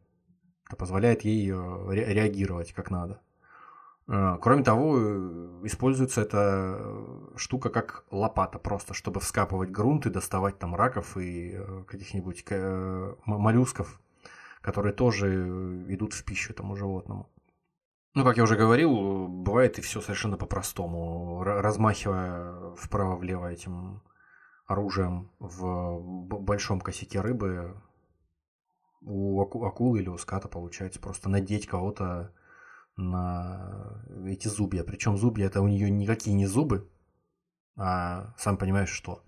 Это 0.67 0.75
позволяет 0.75 1.23
ей 1.23 1.47
реагировать 1.49 2.71
как 2.73 2.91
надо. 2.91 3.19
А, 4.09 4.37
кроме 4.37 4.63
того, 4.63 4.97
э, 4.97 5.59
используется 5.63 6.21
эта 6.21 6.79
штука 7.35 7.69
как 7.69 8.05
лопата 8.09 8.57
просто, 8.57 8.93
чтобы 8.93 9.19
вскапывать 9.19 9.69
грунт 9.69 10.05
и 10.05 10.09
доставать 10.09 10.57
там 10.59 10.75
раков 10.75 11.17
и 11.17 11.55
э, 11.55 11.83
каких-нибудь 11.87 12.45
э, 12.49 13.15
моллюсков, 13.25 13.99
которые 14.61 14.93
тоже 14.93 15.27
идут 15.89 16.13
в 16.13 16.23
пищу 16.23 16.53
этому 16.53 16.75
животному. 16.75 17.29
Ну, 18.13 18.23
как 18.23 18.37
я 18.37 18.43
уже 18.43 18.55
говорил, 18.55 19.27
бывает 19.27 19.77
и 19.77 19.81
все 19.81 20.01
совершенно 20.01 20.37
по-простому. 20.37 21.43
Размахивая 21.43 22.73
вправо-влево 22.75 23.51
этим 23.51 24.01
оружием 24.65 25.29
в 25.39 25.99
большом 26.39 26.81
косяке 26.81 27.21
рыбы, 27.21 27.75
у 29.01 29.39
акулы 29.41 29.99
или 29.99 30.09
у 30.09 30.17
ската 30.17 30.47
получается 30.47 30.99
просто 30.99 31.29
надеть 31.29 31.67
кого-то 31.67 32.33
на 32.97 34.01
эти 34.25 34.47
зубья. 34.47 34.83
Причем 34.83 35.17
зубья 35.17 35.45
это 35.45 35.61
у 35.61 35.67
нее 35.67 35.89
никакие 35.89 36.35
не 36.35 36.47
зубы, 36.47 36.89
а 37.75 38.33
сам 38.37 38.57
понимаешь 38.57 38.89
что. 38.89 39.23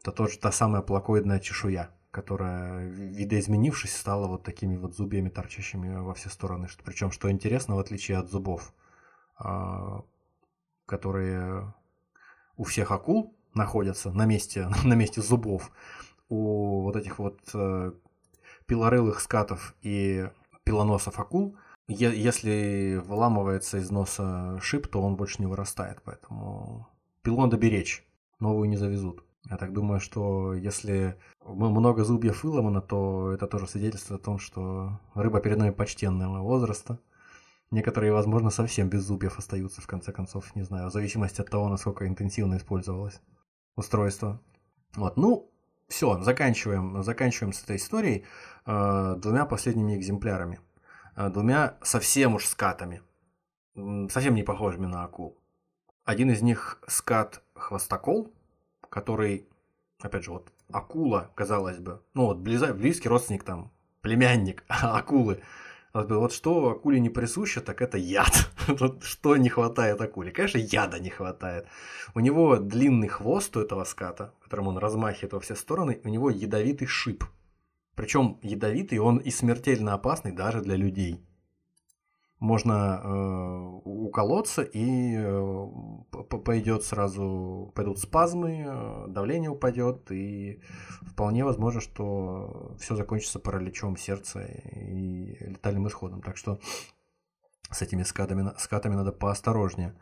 Это 0.00 0.12
тоже 0.12 0.38
та 0.38 0.52
самая 0.52 0.82
плакоидная 0.82 1.40
чешуя, 1.40 1.90
которая, 2.10 2.88
видоизменившись, 2.88 3.96
стала 3.96 4.28
вот 4.28 4.44
такими 4.44 4.76
вот 4.76 4.94
зубьями, 4.94 5.28
торчащими 5.28 5.96
во 5.96 6.14
все 6.14 6.28
стороны. 6.28 6.68
Причем, 6.84 7.10
что 7.10 7.30
интересно, 7.30 7.74
в 7.76 7.80
отличие 7.80 8.18
от 8.18 8.30
зубов, 8.30 8.72
а, 9.36 10.04
которые 10.86 11.74
у 12.56 12.64
всех 12.64 12.92
акул 12.92 13.36
находятся 13.54 14.12
на 14.12 14.26
месте, 14.26 14.68
на 14.84 14.94
месте 14.94 15.20
зубов, 15.20 15.72
у 16.28 16.82
вот 16.82 16.96
этих 16.96 17.18
вот 17.18 17.40
э, 17.54 17.92
пилорылых 18.66 19.20
скатов 19.20 19.74
и 19.82 20.28
пилоносов 20.64 21.18
акул 21.18 21.56
если 21.88 23.00
выламывается 23.04 23.78
из 23.78 23.90
носа 23.90 24.58
шип, 24.60 24.86
то 24.88 25.02
он 25.02 25.16
больше 25.16 25.36
не 25.40 25.46
вырастает, 25.46 26.00
поэтому 26.04 26.88
пилу 27.22 27.42
надо 27.42 27.56
беречь, 27.56 28.06
новую 28.40 28.68
не 28.68 28.76
завезут. 28.76 29.24
Я 29.50 29.58
так 29.58 29.74
думаю, 29.74 30.00
что 30.00 30.54
если 30.54 31.18
много 31.44 32.04
зубьев 32.04 32.44
выломано, 32.44 32.80
то 32.80 33.30
это 33.32 33.46
тоже 33.46 33.66
свидетельствует 33.66 34.22
о 34.22 34.24
том, 34.24 34.38
что 34.38 35.00
рыба 35.14 35.40
перед 35.40 35.58
нами 35.58 35.70
почтенного 35.70 36.40
возраста. 36.40 36.98
Некоторые, 37.70 38.12
возможно, 38.12 38.50
совсем 38.50 38.88
без 38.88 39.02
зубьев 39.02 39.38
остаются, 39.38 39.82
в 39.82 39.86
конце 39.86 40.12
концов, 40.12 40.54
не 40.54 40.62
знаю, 40.62 40.88
в 40.88 40.92
зависимости 40.92 41.40
от 41.40 41.50
того, 41.50 41.68
насколько 41.68 42.06
интенсивно 42.06 42.56
использовалось 42.56 43.20
устройство. 43.76 44.40
Вот, 44.94 45.16
ну, 45.16 45.50
все, 45.88 46.22
заканчиваем, 46.22 47.02
заканчиваем 47.02 47.52
с 47.52 47.62
этой 47.62 47.76
историей 47.76 48.24
э, 48.64 49.16
двумя 49.18 49.44
последними 49.44 49.96
экземплярами. 49.96 50.60
Э, 51.16 51.28
двумя 51.28 51.76
совсем 51.82 52.34
уж 52.34 52.46
скатами. 52.46 53.02
Совсем 54.10 54.34
не 54.34 54.42
похожими 54.42 54.86
на 54.86 55.04
акул. 55.04 55.36
Один 56.04 56.30
из 56.30 56.42
них 56.42 56.78
скат 56.86 57.42
хвостокол, 57.54 58.32
который, 58.88 59.48
опять 60.00 60.24
же, 60.24 60.32
вот 60.32 60.52
акула, 60.70 61.30
казалось 61.34 61.78
бы, 61.78 62.02
ну 62.14 62.26
вот 62.26 62.38
близкий 62.38 63.08
родственник 63.08 63.42
там, 63.42 63.72
племянник 64.00 64.64
акулы– 64.68 65.42
вот 65.94 66.32
что 66.32 66.70
акуле 66.70 66.98
не 66.98 67.08
присуще, 67.08 67.60
так 67.60 67.80
это 67.80 67.96
яд. 67.98 68.50
Что 69.02 69.36
не 69.36 69.48
хватает 69.48 70.00
акуле? 70.00 70.32
Конечно, 70.32 70.58
яда 70.58 70.98
не 70.98 71.08
хватает. 71.08 71.66
У 72.14 72.20
него 72.20 72.56
длинный 72.56 73.06
хвост 73.06 73.56
у 73.56 73.60
этого 73.60 73.84
ската, 73.84 74.34
которым 74.42 74.68
он 74.68 74.78
размахивает 74.78 75.32
во 75.32 75.40
все 75.40 75.54
стороны, 75.54 76.00
у 76.02 76.08
него 76.08 76.30
ядовитый 76.30 76.88
шип. 76.88 77.24
Причем 77.94 78.38
ядовитый 78.42 78.98
он 78.98 79.18
и 79.18 79.30
смертельно 79.30 79.94
опасный 79.94 80.32
даже 80.32 80.60
для 80.60 80.76
людей 80.76 81.24
можно 82.44 83.00
э, 83.02 83.80
уколоться 83.84 84.62
и 84.62 85.14
э, 85.16 85.66
пойдет 86.44 86.84
сразу, 86.84 87.72
пойдут 87.74 87.98
спазмы, 87.98 88.64
э, 88.66 89.06
давление 89.08 89.50
упадет 89.50 90.10
и 90.10 90.60
вполне 91.02 91.44
возможно, 91.44 91.80
что 91.80 92.76
все 92.78 92.96
закончится 92.96 93.38
параличом 93.38 93.96
сердца 93.96 94.44
и 94.44 95.36
летальным 95.40 95.88
исходом. 95.88 96.20
Так 96.20 96.36
что 96.36 96.58
с 97.70 97.80
этими 97.80 98.02
скатами, 98.02 98.52
скатами 98.58 98.94
надо 98.94 99.12
поосторожнее. 99.12 99.94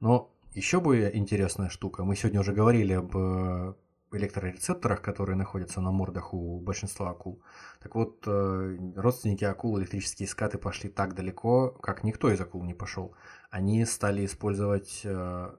Но 0.00 0.32
еще 0.52 0.80
более 0.80 1.16
интересная 1.16 1.68
штука. 1.68 2.04
Мы 2.04 2.16
сегодня 2.16 2.40
уже 2.40 2.52
говорили 2.52 2.94
об 2.94 3.16
э, 3.16 3.74
электрорецепторах, 4.16 5.02
которые 5.02 5.36
находятся 5.36 5.80
на 5.80 5.90
мордах 5.90 6.34
у 6.34 6.60
большинства 6.60 7.10
акул. 7.10 7.42
Так 7.80 7.94
вот, 7.94 8.22
э, 8.26 8.76
родственники 8.96 9.44
акул, 9.44 9.78
электрические 9.78 10.28
скаты 10.28 10.58
пошли 10.58 10.90
так 10.90 11.14
далеко, 11.14 11.70
как 11.70 12.04
никто 12.04 12.30
из 12.30 12.40
акул 12.40 12.64
не 12.64 12.74
пошел. 12.74 13.14
Они 13.50 13.84
стали 13.84 14.24
использовать 14.24 15.02
э, 15.04 15.56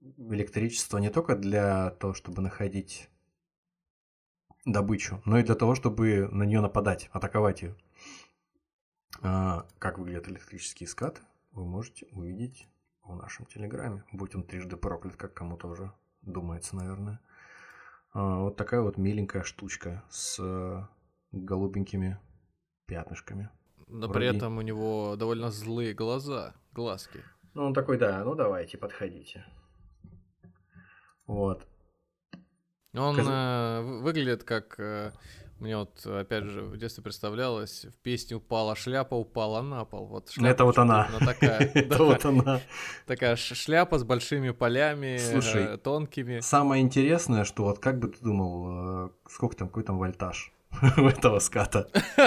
электричество 0.00 0.98
не 0.98 1.10
только 1.10 1.36
для 1.36 1.90
того, 1.90 2.14
чтобы 2.14 2.42
находить 2.42 3.10
добычу, 4.64 5.22
но 5.24 5.38
и 5.38 5.42
для 5.42 5.54
того, 5.54 5.74
чтобы 5.74 6.28
на 6.30 6.44
нее 6.44 6.60
нападать, 6.60 7.08
атаковать 7.12 7.62
ее. 7.62 7.76
А, 9.22 9.66
как 9.78 9.98
выглядят 9.98 10.28
электрические 10.28 10.88
скаты, 10.88 11.22
вы 11.52 11.64
можете 11.64 12.06
увидеть 12.12 12.68
в 13.02 13.16
нашем 13.16 13.46
телеграме. 13.46 14.04
Будь 14.12 14.34
он 14.34 14.44
трижды 14.44 14.76
проклят, 14.76 15.16
как 15.16 15.34
кому-то 15.34 15.68
уже 15.68 15.92
думается, 16.22 16.76
наверное. 16.76 17.20
А, 18.12 18.40
вот 18.40 18.56
такая 18.56 18.80
вот 18.80 18.96
миленькая 18.96 19.42
штучка 19.42 20.04
с 20.08 20.38
э, 20.42 20.82
голубенькими 21.32 22.18
пятнышками. 22.86 23.50
Но 23.86 24.06
Вроде... 24.06 24.14
при 24.14 24.36
этом 24.36 24.58
у 24.58 24.62
него 24.62 25.16
довольно 25.16 25.50
злые 25.50 25.94
глаза, 25.94 26.54
глазки. 26.72 27.22
Ну, 27.54 27.64
он 27.64 27.74
такой, 27.74 27.98
да, 27.98 28.22
ну 28.24 28.34
давайте, 28.34 28.78
подходите. 28.78 29.44
Вот. 31.26 31.66
Он 32.94 33.16
Каз... 33.16 33.26
э, 33.28 34.00
выглядит 34.02 34.44
как 34.44 34.78
э, 34.80 35.12
мне 35.60 35.76
вот, 35.76 36.04
опять 36.06 36.44
же, 36.44 36.62
в 36.62 36.76
детстве 36.76 37.02
представлялось, 37.02 37.86
в 37.86 38.02
песне 38.02 38.36
упала 38.36 38.76
шляпа, 38.76 39.14
упала 39.14 39.60
на 39.62 39.84
пол. 39.84 40.06
Вот 40.06 40.30
шляпа 40.30 40.54
Это 40.54 40.64
вот 40.64 40.78
она. 40.78 41.08
Такая, 41.18 41.58
Это 41.74 42.04
вот 42.04 42.24
она. 42.24 42.60
Такая 43.06 43.36
шляпа 43.36 43.98
с 43.98 44.04
большими 44.04 44.50
полями, 44.50 45.18
Слушай, 45.18 45.76
тонкими. 45.78 46.40
Самое 46.40 46.82
интересное, 46.82 47.44
что 47.44 47.64
вот 47.64 47.78
как 47.78 47.98
бы 47.98 48.08
ты 48.08 48.18
думал, 48.22 49.06
э, 49.06 49.10
сколько 49.28 49.56
там, 49.56 49.68
какой 49.68 49.82
там 49.82 49.98
вольтаж? 49.98 50.52
у 50.96 51.06
этого 51.06 51.38
ската. 51.38 51.88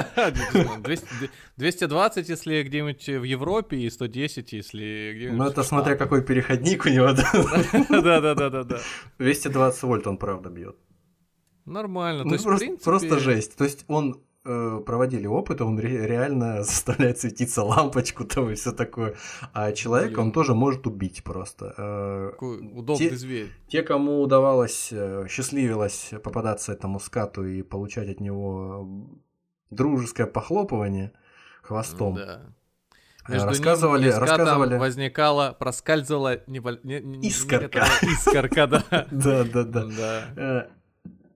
220, 1.57 2.29
если 2.29 2.63
где-нибудь 2.63 3.07
в 3.07 3.23
Европе, 3.23 3.77
и 3.77 3.89
110, 3.89 4.53
если 4.53 5.13
где-нибудь... 5.15 5.37
Ну, 5.37 5.45
это 5.45 5.63
смотря 5.63 5.95
какой 5.95 6.23
переходник 6.23 6.85
у 6.85 6.89
него, 6.89 7.13
Да-да-да-да. 7.89 8.79
220 9.19 9.83
вольт 9.83 10.07
он, 10.07 10.17
правда, 10.17 10.49
бьет. 10.49 10.75
Нормально. 11.65 12.23
Ну, 12.23 12.29
то 12.29 12.35
есть, 12.35 12.45
просто, 12.45 12.65
принципе... 12.65 12.83
просто 12.83 13.19
жесть. 13.19 13.55
То 13.55 13.63
есть 13.63 13.85
он 13.87 14.21
э, 14.45 14.81
проводили 14.85 15.27
опыт, 15.27 15.61
он 15.61 15.77
ре- 15.79 16.07
реально 16.07 16.63
заставляет 16.63 17.19
светиться 17.19 17.63
лампочку 17.63 18.25
там 18.25 18.49
и 18.49 18.55
все 18.55 18.71
такое. 18.71 19.15
А 19.53 19.71
человека 19.71 20.15
Блин. 20.15 20.27
он 20.27 20.31
тоже 20.31 20.55
может 20.55 20.87
убить 20.87 21.23
просто. 21.23 21.73
Э, 21.77 22.29
Какой 22.31 22.59
удобный 22.59 23.09
те, 23.09 23.15
зверь. 23.15 23.51
Те, 23.67 23.83
кому 23.83 24.21
удавалось, 24.21 24.89
э, 24.91 25.27
счастливилось 25.29 26.11
попадаться 26.23 26.73
этому 26.73 26.99
скату 26.99 27.45
и 27.45 27.61
получать 27.61 28.09
от 28.09 28.19
него 28.19 28.87
дружеское 29.69 30.25
похлопывание 30.25 31.11
хвостом. 31.61 32.15
Да. 32.15 32.41
Э, 33.27 33.33
Между 33.33 33.47
рассказывали, 33.49 34.09
ним 34.09 34.17
рассказывали. 34.19 34.77
возникала, 34.77 35.55
проскальзывала 35.57 36.41
не, 36.47 36.59
не, 36.83 37.01
не, 37.01 37.27
искорка. 37.27 37.85
искорка, 38.01 38.65
да. 38.89 39.07
Да, 39.11 39.43
да, 39.43 39.63
да. 39.63 40.67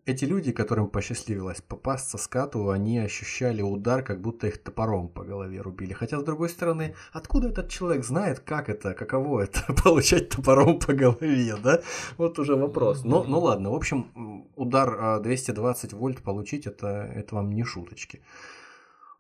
Эти 0.06 0.24
люди, 0.26 0.52
которым 0.52 0.88
посчастливилось 0.88 1.62
попасться 1.62 2.20
скату, 2.20 2.70
они 2.70 3.00
ощущали 3.00 3.64
удар, 3.64 4.04
как 4.04 4.22
будто 4.22 4.46
их 4.46 4.60
топором 4.60 5.10
по 5.10 5.24
голове 5.24 5.62
рубили. 5.62 5.94
Хотя, 5.94 6.20
с 6.20 6.24
другой 6.24 6.50
стороны, 6.50 6.94
откуда 7.12 7.50
этот 7.50 7.70
человек 7.70 8.06
знает, 8.06 8.40
как 8.40 8.70
это, 8.70 8.94
каково 8.94 9.42
это, 9.46 9.74
получать 9.74 10.30
топором 10.30 10.78
по 10.78 10.94
голове, 10.94 11.56
да? 11.64 11.82
Вот 12.18 12.38
уже 12.38 12.56
вопрос. 12.56 13.04
Но, 13.04 13.24
ну 13.24 13.40
ладно, 13.40 13.72
в 13.72 13.76
общем, 13.76 14.46
удар 14.56 15.22
220 15.22 15.94
а, 15.94 15.96
вольт 15.96 16.22
получить, 16.22 16.68
это, 16.68 16.88
это 16.88 17.34
вам 17.34 17.52
не 17.52 17.64
шуточки. 17.64 18.22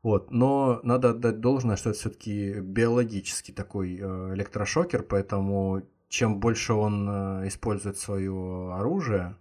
Вот, 0.03 0.30
но 0.30 0.82
надо 0.84 1.10
отдать 1.10 1.40
должное, 1.40 1.78
что 1.78 1.90
это 1.90 1.98
все-таки 1.98 2.60
биологический 2.60 3.53
такой 3.53 3.98
э, 3.99 4.34
электрошокер, 4.36 5.02
поэтому 5.02 5.82
чем 6.10 6.40
больше 6.40 6.74
он 6.74 7.10
э, 7.10 7.48
использует 7.48 7.98
свое 7.98 8.72
оружие, 8.76 9.36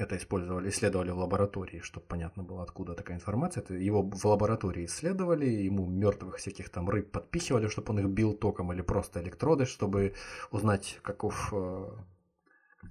это 0.00 0.16
использовали, 0.16 0.68
исследовали 0.68 1.10
в 1.10 1.18
лаборатории, 1.18 1.80
чтобы 1.80 2.06
понятно 2.06 2.42
было, 2.42 2.62
откуда 2.62 2.94
такая 2.94 3.16
информация. 3.16 3.62
Это 3.62 3.74
его 3.74 4.02
в 4.02 4.24
лаборатории 4.24 4.86
исследовали, 4.86 5.46
ему 5.46 5.86
мертвых 5.86 6.36
всяких 6.36 6.68
там 6.70 6.88
рыб 6.88 7.10
подпихивали, 7.10 7.68
чтобы 7.68 7.92
он 7.92 8.00
их 8.00 8.06
бил 8.06 8.32
током 8.34 8.72
или 8.72 8.82
просто 8.82 9.22
электроды, 9.22 9.66
чтобы 9.66 10.14
узнать, 10.50 10.98
каков, 11.02 11.52
э, 11.52 11.88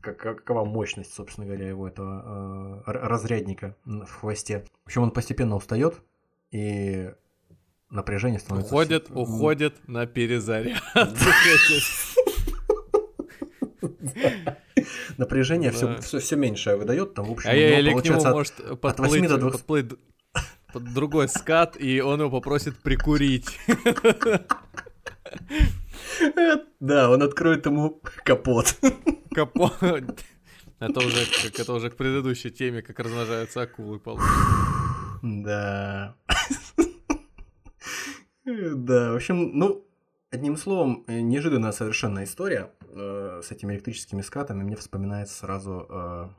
как, 0.01 0.17
какова 0.17 0.65
мощность, 0.65 1.13
собственно 1.13 1.47
говоря, 1.47 1.67
его 1.67 1.87
этого 1.87 2.83
э, 2.85 2.91
разрядника 2.91 3.75
в 3.85 4.11
хвосте. 4.11 4.65
В 4.83 4.87
общем, 4.87 5.03
он 5.03 5.11
постепенно 5.11 5.55
устает, 5.55 6.01
и 6.51 7.13
напряжение 7.89 8.39
становится... 8.39 8.73
Уходит, 8.73 9.05
все... 9.05 9.13
уходит 9.13 9.87
на 9.87 10.05
перезаряд. 10.05 10.81
напряжение 15.19 15.71
все, 15.71 15.99
все, 16.01 16.19
все 16.19 16.35
меньшее 16.35 16.77
выдает, 16.77 17.13
там, 17.13 17.25
в 17.25 17.31
общем, 17.31 17.49
а 17.49 17.53
я 17.53 17.79
или 17.79 17.93
к 17.93 18.03
нему 18.03 18.21
может 18.23 18.55
подплыть, 18.79 18.99
от 18.99 18.99
8 18.99 19.27
до 19.27 19.37
20... 19.37 19.59
подплыть 19.59 19.99
под 20.73 20.93
другой 20.93 21.27
скат, 21.27 21.75
и 21.79 21.99
он 22.01 22.19
его 22.19 22.31
попросит 22.31 22.77
прикурить. 22.77 23.59
Да, 26.79 27.09
он 27.11 27.21
откроет 27.21 27.65
ему 27.65 28.01
капот. 28.23 28.75
Капот. 29.31 29.73
Это 30.79 30.99
уже, 30.99 31.25
как, 31.43 31.59
это 31.59 31.73
уже 31.73 31.89
к 31.89 31.97
предыдущей 31.97 32.49
теме, 32.49 32.81
как 32.81 32.99
размножаются 32.99 33.61
акулы, 33.61 33.99
получится. 33.99 34.33
Да. 35.21 36.15
Да, 38.45 39.11
в 39.11 39.15
общем, 39.15 39.51
ну, 39.53 39.85
Одним 40.31 40.57
словом, 40.57 41.05
неожиданная 41.07 41.71
совершенно 41.71 42.23
история 42.23 42.71
э, 42.89 43.41
с 43.43 43.51
этими 43.51 43.73
электрическими 43.73 44.21
скатами. 44.21 44.63
Мне 44.63 44.75
вспоминается 44.75 45.35
сразу 45.35 45.87
э, 45.89 46.29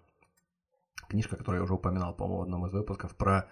книжка, 1.08 1.36
которую 1.36 1.60
я 1.60 1.64
уже 1.64 1.74
упоминал, 1.74 2.14
по-моему, 2.14 2.40
в 2.40 2.42
одном 2.42 2.66
из 2.66 2.72
выпусков, 2.72 3.14
про 3.16 3.48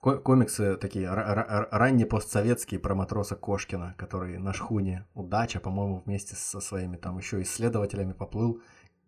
комиксы 0.00 0.76
такие 0.76 1.08
ранние 1.08 2.06
постсоветские 2.06 2.80
про 2.80 2.94
матроса 2.94 3.36
Кошкина, 3.36 3.94
который 3.96 4.36
на 4.38 4.52
шхуне 4.52 5.06
«Удача», 5.14 5.60
по-моему, 5.60 6.02
вместе 6.04 6.34
со 6.34 6.60
своими 6.60 6.96
там 6.96 7.18
еще 7.18 7.40
исследователями 7.42 8.12
поплыл 8.12 8.60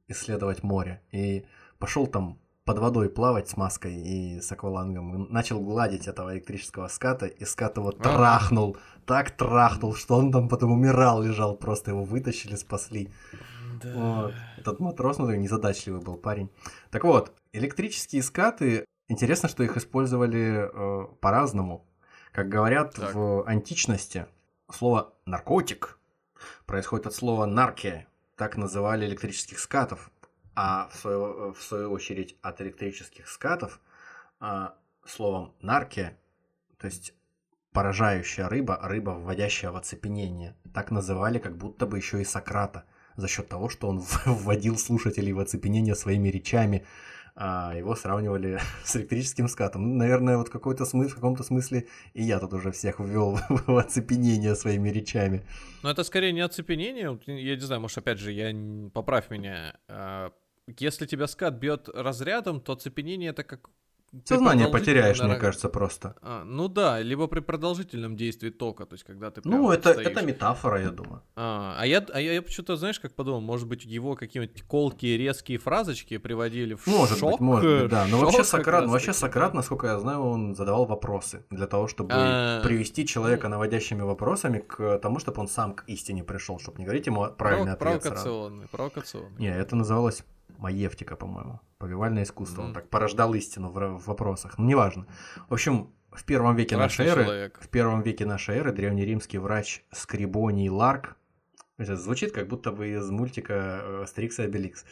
исследовать 0.07 0.63
море. 0.63 1.03
И 1.11 1.47
пошел 1.79 2.07
там 2.07 2.39
под 2.65 2.79
водой 2.79 3.11
плавать 3.11 3.49
с 3.49 3.57
маской 3.57 3.95
и 3.95 4.41
с 4.41 4.51
аквалангом. 4.51 5.31
Начал 5.31 5.61
гладить 5.61 6.09
этого 6.09 6.35
электрического 6.35 6.89
ската, 6.89 7.27
и 7.27 7.45
скат 7.45 7.77
его 7.77 7.93
трахнул. 7.93 8.77
Так 9.05 9.33
трахнул, 9.33 9.95
что 9.95 10.17
он 10.17 10.33
там 10.33 10.49
потом 10.49 10.73
умирал, 10.73 11.23
лежал. 11.23 11.57
Просто 11.57 11.91
его 11.91 12.05
вытащили, 12.05 12.57
спасли. 12.57 13.11
Да. 13.83 13.93
Вот. 13.95 14.35
Этот 14.57 14.81
матрос, 14.81 15.19
ну, 15.19 15.31
незадачливый 15.31 16.01
был 16.01 16.17
парень. 16.17 16.51
Так 16.91 17.05
вот, 17.05 17.33
электрические 17.53 18.23
скаты, 18.23 18.87
интересно, 19.09 19.49
что 19.49 19.63
их 19.63 19.77
использовали 19.77 20.71
э, 20.73 21.07
по-разному. 21.21 21.85
Как 22.33 22.49
говорят 22.49 22.95
так. 22.95 23.15
в 23.15 23.47
античности, 23.47 24.27
слово 24.73 25.13
«наркотик» 25.27 25.99
происходит 26.67 27.07
от 27.07 27.15
слова 27.15 27.45
«нарке». 27.45 28.07
Так 28.37 28.57
называли 28.57 29.07
электрических 29.07 29.61
скатов 29.61 30.11
а 30.55 30.89
в 30.89 30.97
свою, 30.97 31.53
в 31.53 31.63
свою 31.63 31.93
очередь 31.93 32.37
от 32.43 32.61
электрических 32.61 33.29
скатов 33.29 33.81
а, 34.41 34.75
словом 35.05 35.55
нарке, 35.61 36.17
то 36.79 36.87
есть 36.87 37.15
поражающая 37.73 38.49
рыба, 38.49 38.79
рыба, 38.83 39.11
вводящая 39.11 39.73
в 39.73 39.77
оцепенение. 39.77 40.57
Так 40.73 40.91
называли 40.91 41.39
как 41.39 41.57
будто 41.57 41.87
бы 41.87 41.99
еще 41.99 42.23
и 42.23 42.25
Сократа, 42.25 42.85
за 43.17 43.29
счет 43.29 43.49
того, 43.49 43.69
что 43.69 43.89
он 43.89 43.99
вводил 44.27 44.79
слушателей 44.79 45.33
в 45.33 45.41
оцепенение 45.41 45.95
своими 45.95 46.29
речами, 46.29 46.87
а 47.37 47.75
его 47.77 47.97
сравнивали 47.97 48.61
с 48.85 48.95
электрическим 48.97 49.49
скатом. 49.49 49.83
Ну, 49.83 49.97
наверное, 49.97 50.37
вот 50.37 50.51
какой-то 50.51 50.85
смысл, 50.85 51.11
в 51.11 51.15
каком-то 51.17 51.43
смысле 51.43 51.89
и 52.13 52.23
я 52.23 52.39
тут 52.39 52.53
уже 52.53 52.71
всех 52.71 53.01
ввел 53.01 53.41
в 53.49 53.77
оцепенение 53.77 54.55
своими 54.55 54.89
речами. 54.91 55.43
Но 55.83 55.91
это 55.91 56.05
скорее 56.05 56.33
не 56.33 56.43
оцепенение, 56.43 57.19
я 57.27 57.55
не 57.57 57.61
знаю, 57.61 57.81
может, 57.81 57.99
опять 57.99 58.19
же, 58.19 58.31
я 58.31 58.55
поправь 58.93 59.31
меня, 59.31 59.77
а, 59.89 60.33
если 60.67 61.07
тебя 61.07 61.27
скат 61.27 61.55
бьет 61.55 61.89
разрядом, 61.89 62.61
то 62.61 62.73
оцепенение 62.73 63.31
это 63.31 63.45
как 63.45 63.71
Сознание 64.25 64.69
потеряешь, 64.69 65.21
мне 65.21 65.37
кажется, 65.37 65.69
просто. 65.69 66.15
А, 66.23 66.45
ну 66.45 66.69
да, 66.69 67.01
либо 67.01 67.27
при 67.27 67.41
продолжительном 67.41 68.17
действии 68.17 68.51
тока, 68.51 68.87
то 68.87 68.95
есть 68.95 69.05
когда 69.05 69.31
ты 69.31 69.41
Ну, 69.45 69.73
это, 69.73 69.91
это 69.91 70.25
метафора, 70.25 70.81
я 70.81 70.91
думаю. 70.91 71.23
А, 71.35 71.77
а 71.79 71.87
я, 71.87 71.99
а 72.13 72.21
я, 72.21 72.35
я 72.35 72.43
почему-то, 72.43 72.77
знаешь, 72.77 73.01
как 73.01 73.15
подумал, 73.15 73.41
может 73.41 73.67
быть, 73.67 73.85
его 73.85 74.15
какие-нибудь 74.15 74.63
колкие, 74.63 75.19
резкие 75.19 75.59
фразочки 75.59 76.19
приводили 76.19 76.75
в 76.75 76.87
может 76.87 77.19
шок? 77.19 77.33
Быть, 77.33 77.41
может 77.41 77.81
быть, 77.83 77.91
да. 77.91 78.07
Но 78.07 78.19
вообще 78.21 78.45
Сократ, 78.45 78.85
ну, 78.85 78.93
вообще 78.93 79.13
Сократ, 79.13 79.53
насколько 79.53 79.89
я 79.89 79.99
знаю, 79.99 80.21
он 80.21 80.55
задавал 80.55 80.87
вопросы 80.87 81.45
для 81.51 81.67
того, 81.67 81.89
чтобы 81.89 82.11
а... 82.13 82.63
привести 82.63 83.07
человека 83.07 83.49
наводящими 83.49 84.03
вопросами 84.03 84.61
к 84.61 84.99
тому, 84.99 85.19
чтобы 85.19 85.41
он 85.41 85.49
сам 85.49 85.75
к 85.75 85.85
истине 85.89 86.23
пришел, 86.23 86.61
чтобы 86.61 86.79
не 86.79 86.85
говорить 86.85 87.07
ему 87.07 87.27
правильный 87.37 87.73
ответ 87.73 88.01
Провокационный, 88.01 88.69
провокационный. 88.69 89.39
Не, 89.39 89.49
это 89.49 89.75
называлось 89.75 90.23
Маевтика, 90.59 91.17
по-моему. 91.17 91.61
Повивальное 91.79 92.23
искусство. 92.25 92.63
Mm-hmm. 92.63 92.67
Он 92.67 92.75
так 92.75 92.89
порождал 92.89 93.35
истину 93.35 93.71
в, 93.71 93.99
в 93.99 94.07
вопросах. 94.07 94.59
Ну, 94.59 94.65
неважно. 94.67 95.07
В 95.49 95.55
общем, 95.55 95.93
в 96.11 96.25
первом 96.25 96.57
веке 96.57 96.77
Страшный 96.77 97.07
нашей 97.07 97.23
эры, 97.23 97.53
в 97.61 97.69
первом 97.69 98.03
веке 98.03 98.27
нашей 98.27 98.57
эры 98.57 98.73
древнеримский 98.73 99.39
врач 99.39 99.85
Скрибоний 99.91 100.69
Ларк, 100.69 101.17
это 101.77 101.97
звучит 101.97 102.31
как 102.33 102.47
будто 102.47 102.71
бы 102.71 102.91
из 102.91 103.11
мультика 103.11 104.03
Астерикс 104.03 104.39
и 104.39 104.43
Обеликс. 104.43 104.85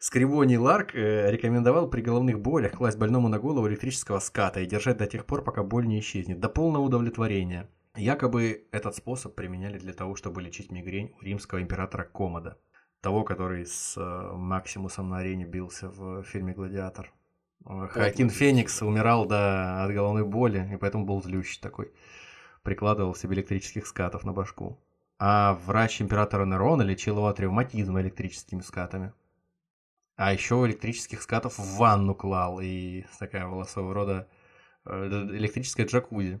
Скрибоний 0.00 0.56
Ларк 0.56 0.94
э, 0.94 1.30
рекомендовал 1.30 1.88
при 1.88 2.02
головных 2.02 2.40
болях 2.40 2.72
класть 2.72 2.98
больному 2.98 3.28
на 3.28 3.38
голову 3.38 3.68
электрического 3.68 4.18
ската 4.18 4.60
и 4.60 4.66
держать 4.66 4.96
до 4.96 5.06
тех 5.06 5.26
пор, 5.26 5.44
пока 5.44 5.62
боль 5.62 5.86
не 5.86 6.00
исчезнет, 6.00 6.40
до 6.40 6.48
полного 6.48 6.82
удовлетворения. 6.82 7.70
Якобы 7.94 8.66
этот 8.72 8.96
способ 8.96 9.36
применяли 9.36 9.78
для 9.78 9.92
того, 9.92 10.16
чтобы 10.16 10.42
лечить 10.42 10.72
мигрень 10.72 11.14
у 11.20 11.24
римского 11.24 11.62
императора 11.62 12.02
Комода 12.02 12.58
того, 13.04 13.22
который 13.22 13.66
с 13.66 13.98
э, 13.98 14.32
Максимусом 14.34 15.10
на 15.10 15.18
арене 15.18 15.44
бился 15.44 15.90
в 15.90 16.22
фильме 16.22 16.54
«Гладиатор». 16.54 17.12
Э, 17.66 17.86
Хакин 17.90 18.30
Феникс 18.30 18.80
умирал 18.80 19.26
да, 19.26 19.84
от 19.84 19.92
головной 19.92 20.24
боли, 20.24 20.66
и 20.72 20.76
поэтому 20.78 21.04
был 21.04 21.22
злющий 21.22 21.60
такой. 21.60 21.92
Прикладывал 22.62 23.14
себе 23.14 23.34
электрических 23.34 23.86
скатов 23.86 24.24
на 24.24 24.32
башку. 24.32 24.80
А 25.18 25.52
врач 25.66 26.00
императора 26.00 26.46
Нерона 26.46 26.80
лечил 26.80 27.16
его 27.16 27.28
от 27.28 27.38
ревматизма 27.38 28.00
электрическими 28.00 28.62
скатами. 28.62 29.12
А 30.16 30.32
еще 30.32 30.54
электрических 30.64 31.20
скатов 31.20 31.58
в 31.58 31.76
ванну 31.76 32.14
клал, 32.14 32.58
и 32.60 33.04
такая 33.18 33.46
волосового 33.46 33.92
рода 33.92 34.28
э, 34.86 35.06
электрическая 35.32 35.86
джакузи. 35.86 36.40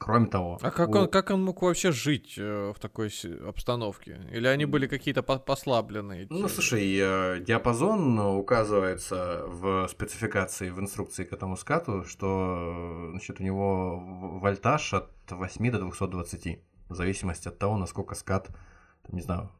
Кроме 0.00 0.28
того... 0.28 0.58
А 0.62 0.70
как, 0.70 0.88
у... 0.88 0.98
он, 0.98 1.08
как 1.08 1.30
он 1.30 1.44
мог 1.44 1.60
вообще 1.60 1.92
жить 1.92 2.38
э, 2.38 2.72
в 2.74 2.80
такой 2.80 3.12
обстановке? 3.46 4.18
Или 4.32 4.46
они 4.46 4.64
были 4.64 4.86
какие-то 4.86 5.22
по 5.22 5.38
послабленные? 5.38 6.26
Ну, 6.30 6.48
слушай, 6.48 6.96
э, 6.98 7.40
диапазон 7.40 8.18
указывается 8.18 9.42
в 9.46 9.86
спецификации, 9.88 10.70
в 10.70 10.80
инструкции 10.80 11.24
к 11.24 11.34
этому 11.34 11.56
скату, 11.58 12.04
что 12.06 13.08
значит, 13.10 13.40
у 13.40 13.42
него 13.42 14.00
вольтаж 14.40 14.94
от 14.94 15.10
8 15.30 15.70
до 15.70 15.78
220, 15.80 16.58
в 16.88 16.94
зависимости 16.94 17.48
от 17.48 17.58
того, 17.58 17.76
насколько 17.76 18.14
скат, 18.14 18.48
не 19.12 19.20
знаю, 19.20 19.50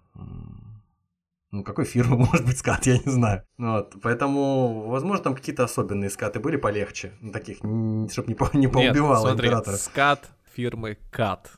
ну, 1.51 1.65
какой 1.65 1.85
фирмы 1.85 2.17
может 2.27 2.47
быть 2.47 2.59
скат, 2.59 2.87
я 2.87 2.99
не 2.99 3.11
знаю. 3.11 3.43
Вот, 3.59 3.97
поэтому, 4.03 4.89
возможно, 4.89 5.25
там 5.25 5.35
какие-то 5.35 5.65
особенные 5.65 6.11
скаты 6.11 6.41
были 6.41 6.57
полегче, 6.57 7.13
ну, 7.21 7.33
таких, 7.33 7.59
чтобы 7.59 8.29
не, 8.29 8.35
по, 8.35 8.51
не 8.55 8.69
поубивало 8.69 9.27
Нет, 9.27 9.33
смотри, 9.33 9.49
императора. 9.49 9.77
скат 9.77 10.31
фирмы 10.55 10.99
Кат. 11.11 11.53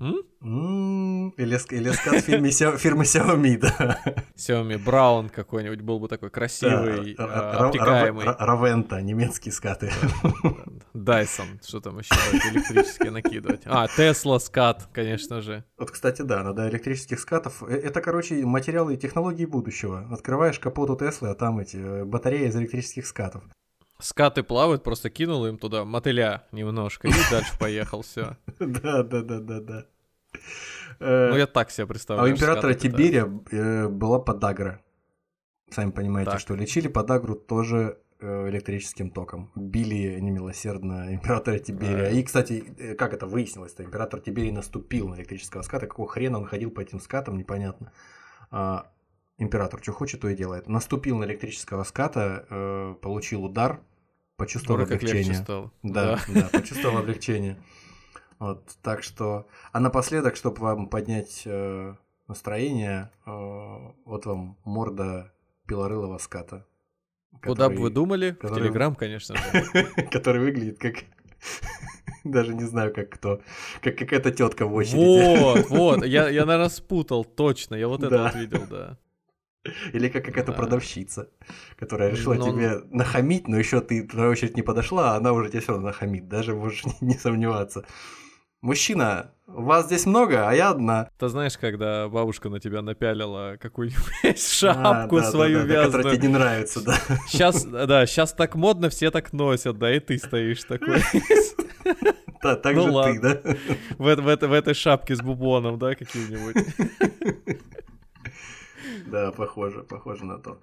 Или, 0.00 1.74
или 1.74 1.90
скат 1.90 2.24
фирмы, 2.24 2.50
фирмы 2.50 3.02
Xiaomi, 3.04 3.58
да. 3.58 3.98
Xiaomi 4.36 4.78
Браун 4.78 5.28
какой-нибудь 5.28 5.80
был 5.80 5.98
бы 5.98 6.06
такой 6.06 6.30
красивый, 6.30 7.14
да, 7.16 7.24
а, 7.24 7.66
обтекаемый. 7.66 8.24
Равента, 8.24 9.00
немецкие 9.02 9.52
скаты. 9.52 9.90
Дайсон, 10.94 11.60
что 11.66 11.80
там 11.80 11.98
еще 11.98 12.14
электрические 12.52 13.10
накидывать. 13.10 13.62
А, 13.64 13.88
Тесла 13.88 14.38
скат, 14.38 14.88
конечно 14.92 15.40
же. 15.40 15.64
Вот, 15.76 15.90
кстати, 15.90 16.22
да, 16.22 16.42
надо 16.44 16.68
электрических 16.68 17.18
скатов. 17.18 17.62
Э, 17.62 17.74
это, 17.74 18.00
короче, 18.00 18.44
материалы 18.46 18.94
и 18.94 18.96
технологии 18.96 19.46
будущего. 19.46 20.06
Открываешь 20.10 20.58
капот 20.58 20.90
у 20.90 20.96
Теслы, 20.96 21.30
а 21.30 21.34
там 21.34 21.58
эти 21.58 21.76
э, 21.76 22.04
батареи 22.04 22.46
из 22.48 22.56
электрических 22.56 23.06
скатов. 23.06 23.42
Скаты 24.00 24.44
плавают, 24.44 24.84
просто 24.84 25.10
кинул 25.10 25.44
им 25.46 25.58
туда 25.58 25.84
мотыля 25.84 26.46
немножко 26.52 27.08
и 27.08 27.12
дальше 27.30 27.58
поехал, 27.58 28.02
все. 28.02 28.36
Да, 28.58 29.02
да, 29.02 29.22
да, 29.22 29.40
да, 29.40 29.60
да. 29.60 29.86
Ну, 31.00 31.36
я 31.36 31.46
так 31.46 31.70
себе 31.70 31.86
представляю. 31.86 32.28
А 32.28 32.30
у 32.30 32.32
императора 32.32 32.74
Тиберия 32.74 33.28
э, 33.50 33.88
была 33.88 34.18
подагра. 34.18 34.82
Сами 35.70 35.90
понимаете, 35.90 36.38
что 36.38 36.54
лечили 36.54 36.88
подагру 36.88 37.34
тоже 37.34 37.98
э, 38.20 38.48
электрическим 38.48 39.10
током. 39.10 39.50
Били 39.54 40.18
немилосердно 40.20 41.14
императора 41.14 41.58
Тиберия. 41.58 42.10
И, 42.10 42.22
кстати, 42.22 42.64
э, 42.78 42.94
как 42.94 43.12
это 43.14 43.26
выяснилось-то? 43.26 43.84
Император 43.84 44.20
Тиберий 44.20 44.50
наступил 44.52 45.08
на 45.08 45.16
электрического 45.16 45.62
ската. 45.62 45.86
Какого 45.86 46.08
хрена 46.08 46.38
он 46.38 46.46
ходил 46.46 46.70
по 46.70 46.80
этим 46.80 47.00
скатам, 47.00 47.36
непонятно. 47.36 47.92
Император 49.38 49.80
что 49.82 49.92
хочет, 49.92 50.20
то 50.20 50.28
и 50.28 50.34
делает. 50.34 50.68
Наступил 50.68 51.18
на 51.18 51.24
электрического 51.24 51.84
ската, 51.84 52.96
получил 53.00 53.44
удар, 53.44 53.80
почувствовал 54.36 54.78
Вроде 54.80 54.96
облегчение. 54.96 55.34
стало. 55.34 55.70
Да, 55.82 56.18
да, 56.28 56.42
да, 56.42 56.58
почувствовал 56.58 56.98
облегчение. 56.98 57.56
Вот, 58.38 58.64
так 58.82 59.02
что, 59.02 59.48
а 59.72 59.80
напоследок, 59.80 60.36
чтобы 60.36 60.60
вам 60.60 60.88
поднять 60.88 61.42
э, 61.44 61.94
настроение, 62.28 63.10
э, 63.26 63.30
вот 64.04 64.26
вам 64.26 64.56
морда 64.64 65.32
пилорылого 65.66 66.18
ската. 66.18 66.64
Куда 67.42 67.68
бы 67.68 67.76
вы 67.76 67.90
думали? 67.90 68.30
Который, 68.30 68.52
в 68.52 68.62
Телеграм, 68.62 68.94
конечно 68.94 69.36
же. 69.36 69.84
Который 70.10 70.40
выглядит 70.40 70.78
как... 70.78 71.04
Даже 72.24 72.54
не 72.54 72.64
знаю, 72.64 72.94
как 72.94 73.10
кто. 73.10 73.40
Как 73.82 73.98
какая-то 73.98 74.30
тетка 74.30 74.66
в 74.66 74.74
очереди. 74.74 74.96
Вот, 74.96 75.66
вот. 75.68 76.06
Я, 76.06 76.28
я 76.28 76.46
наверное, 76.46 76.68
спутал, 76.68 77.24
точно. 77.24 77.74
Я 77.74 77.88
вот 77.88 78.02
это 78.02 78.22
вот 78.22 78.34
видел, 78.36 78.66
да. 78.70 78.98
Или 79.92 80.08
как 80.08 80.24
какая-то 80.24 80.52
продавщица, 80.52 81.30
которая 81.76 82.10
решила 82.10 82.34
но... 82.34 82.50
тебе 82.50 82.80
нахамить, 82.90 83.48
но 83.48 83.58
еще 83.58 83.80
ты, 83.80 84.06
твоя 84.06 84.30
очередь 84.30 84.56
не 84.56 84.62
подошла, 84.62 85.12
а 85.12 85.16
она 85.16 85.32
уже 85.32 85.48
тебе 85.48 85.60
все 85.60 85.72
равно 85.72 85.88
нахамит, 85.88 86.28
даже 86.28 86.54
можешь 86.54 86.84
не 87.00 87.14
сомневаться. 87.14 87.84
Мужчина, 88.60 89.30
вас 89.46 89.86
здесь 89.86 90.04
много, 90.04 90.48
а 90.48 90.52
я 90.52 90.70
одна. 90.70 91.08
Ты 91.16 91.28
знаешь, 91.28 91.56
когда 91.56 92.08
бабушка 92.08 92.48
на 92.48 92.58
тебя 92.58 92.82
напялила 92.82 93.56
какую-нибудь 93.60 94.40
шапку 94.40 95.18
а, 95.18 95.20
да, 95.20 95.30
свою 95.30 95.60
да, 95.60 95.64
да, 95.64 95.68
вязаную. 95.74 95.92
которая 95.92 96.16
тебе 96.16 96.26
не 96.26 96.34
нравится, 96.34 96.84
да. 96.84 96.98
Сейчас, 97.28 97.64
да, 97.64 98.04
сейчас 98.06 98.32
так 98.32 98.56
модно, 98.56 98.88
все 98.88 99.12
так 99.12 99.32
носят, 99.32 99.78
да, 99.78 99.94
и 99.94 100.00
ты 100.00 100.18
стоишь 100.18 100.64
такой. 100.64 101.02
Да, 102.42 102.56
так 102.56 102.76
ну, 102.76 102.82
же 102.84 102.90
ладно. 102.90 103.14
ты, 103.14 103.42
да? 103.42 103.56
В, 103.98 104.16
в, 104.16 104.46
в 104.46 104.52
этой 104.52 104.74
шапке 104.74 105.16
с 105.16 105.20
бубоном, 105.20 105.78
да, 105.78 105.94
какие-нибудь. 105.94 106.56
Да, 109.10 109.32
похоже, 109.32 109.82
похоже 109.82 110.24
на 110.24 110.38
то. 110.38 110.58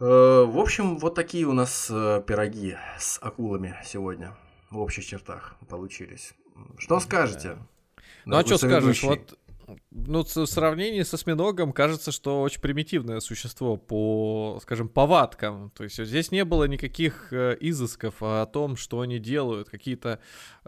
Э, 0.00 0.44
в 0.44 0.58
общем, 0.58 0.98
вот 0.98 1.14
такие 1.14 1.46
у 1.46 1.52
нас 1.52 1.88
э, 1.90 2.22
пироги 2.26 2.76
с 2.98 3.18
акулами 3.22 3.76
сегодня 3.84 4.36
в 4.70 4.78
общих 4.78 5.06
чертах 5.06 5.54
получились. 5.68 6.34
Что 6.78 7.00
скажете? 7.00 7.58
Ну 8.24 8.36
а 8.36 8.44
что 8.44 8.58
скажешь? 8.58 9.02
Вот 9.02 9.38
Ну, 9.90 10.24
в 10.24 10.46
сравнении 10.46 11.02
с 11.02 11.14
осьминогом 11.14 11.72
кажется, 11.72 12.12
что 12.12 12.42
очень 12.42 12.60
примитивное 12.60 13.20
существо 13.20 13.76
по, 13.76 14.58
скажем, 14.62 14.88
повадкам. 14.88 15.70
То 15.74 15.84
есть 15.84 16.04
здесь 16.04 16.30
не 16.30 16.44
было 16.44 16.64
никаких 16.64 17.32
э, 17.32 17.56
изысков 17.60 18.16
о 18.20 18.44
том, 18.46 18.76
что 18.76 19.00
они 19.00 19.18
делают, 19.18 19.70
какие-то, 19.70 20.18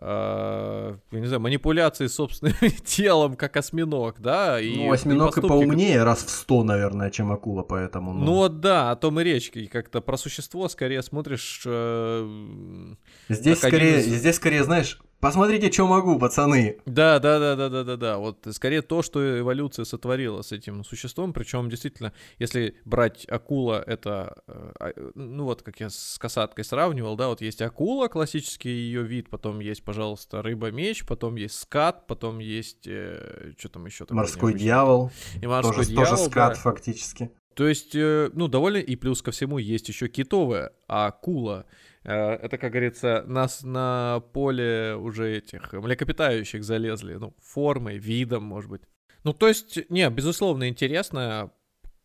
э, 0.00 0.96
не 1.10 1.26
знаю, 1.26 1.40
манипуляции 1.40 2.06
собственным 2.06 2.56
телом, 2.84 3.36
как 3.36 3.56
осьминог, 3.56 4.20
да? 4.20 4.60
И, 4.60 4.76
ну, 4.76 4.92
осьминог 4.92 5.36
и, 5.36 5.40
и 5.40 5.46
поумнее 5.46 6.02
раз 6.02 6.24
в 6.24 6.30
сто, 6.30 6.64
наверное, 6.64 7.10
чем 7.10 7.32
акула, 7.32 7.62
поэтому... 7.62 8.12
Ну, 8.14 8.24
ну 8.24 8.34
вот 8.34 8.60
да, 8.60 8.90
о 8.90 8.96
том 8.96 9.20
и 9.20 9.24
речь. 9.24 9.50
И 9.54 9.66
как-то 9.66 10.00
про 10.00 10.16
существо 10.16 10.68
скорее 10.68 11.02
смотришь... 11.02 11.62
Э, 11.66 12.94
здесь, 13.28 13.58
скорее, 13.58 14.00
из... 14.00 14.06
здесь 14.06 14.36
скорее, 14.36 14.64
знаешь, 14.64 14.98
Посмотрите, 15.20 15.72
что 15.72 15.86
могу, 15.86 16.18
пацаны. 16.18 16.78
Да, 16.84 17.18
да, 17.18 17.38
да, 17.38 17.56
да, 17.56 17.68
да, 17.68 17.84
да, 17.84 17.96
да. 17.96 18.18
Вот 18.18 18.46
скорее 18.52 18.82
то, 18.82 19.02
что 19.02 19.38
эволюция 19.40 19.84
сотворила 19.84 20.42
с 20.42 20.52
этим 20.52 20.84
существом. 20.84 21.32
Причем 21.32 21.70
действительно, 21.70 22.12
если 22.38 22.76
брать 22.84 23.26
акула, 23.28 23.82
это 23.86 24.36
э, 24.46 24.72
а, 24.78 24.92
ну 25.14 25.44
вот 25.44 25.62
как 25.62 25.80
я 25.80 25.88
с 25.90 26.18
касаткой 26.18 26.64
сравнивал, 26.64 27.16
да, 27.16 27.28
вот 27.28 27.40
есть 27.40 27.62
акула, 27.62 28.08
классический 28.08 28.68
ее 28.68 29.02
вид, 29.02 29.30
потом 29.30 29.60
есть, 29.60 29.82
пожалуйста, 29.84 30.42
рыба-меч, 30.42 31.06
потом 31.06 31.36
есть 31.36 31.58
скат, 31.58 32.06
потом 32.06 32.38
есть 32.38 32.86
э, 32.86 33.52
что 33.58 33.70
там 33.70 33.86
еще. 33.86 34.06
Морской 34.10 34.54
дьявол. 34.54 35.10
И 35.40 35.46
морской 35.46 35.76
тоже, 35.76 35.88
дьявол. 35.88 36.10
Тоже 36.10 36.30
скат 36.30 36.54
да. 36.54 36.60
фактически. 36.60 37.30
То 37.56 37.66
есть, 37.66 37.94
э, 37.94 38.28
ну, 38.34 38.48
довольно, 38.48 38.76
и 38.76 38.96
плюс 38.96 39.22
ко 39.22 39.30
всему 39.30 39.56
есть 39.56 39.88
еще 39.88 40.08
китовая 40.08 40.72
акула. 40.88 41.64
Э, 42.04 42.34
это, 42.34 42.58
как 42.58 42.72
говорится, 42.72 43.24
нас 43.26 43.62
на 43.62 44.20
поле 44.34 44.94
уже 44.94 45.38
этих 45.38 45.72
млекопитающих 45.72 46.62
залезли, 46.62 47.14
ну, 47.14 47.34
формой, 47.40 47.96
видом, 47.96 48.42
может 48.42 48.70
быть. 48.70 48.82
Ну, 49.24 49.32
то 49.32 49.48
есть, 49.48 49.88
не, 49.88 50.08
безусловно, 50.10 50.68
интересно, 50.68 51.50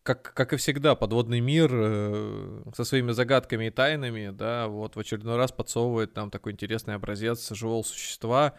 как, 0.02 0.32
как 0.32 0.54
и 0.54 0.56
всегда, 0.56 0.94
подводный 0.94 1.40
мир 1.40 1.70
э, 1.70 2.62
со 2.74 2.84
своими 2.84 3.12
загадками 3.12 3.66
и 3.66 3.70
тайнами, 3.70 4.30
да, 4.30 4.68
вот 4.68 4.96
в 4.96 5.00
очередной 5.00 5.36
раз 5.36 5.52
подсовывает 5.52 6.16
нам 6.16 6.30
такой 6.30 6.52
интересный 6.52 6.94
образец 6.94 7.50
живого 7.50 7.82
существа, 7.82 8.54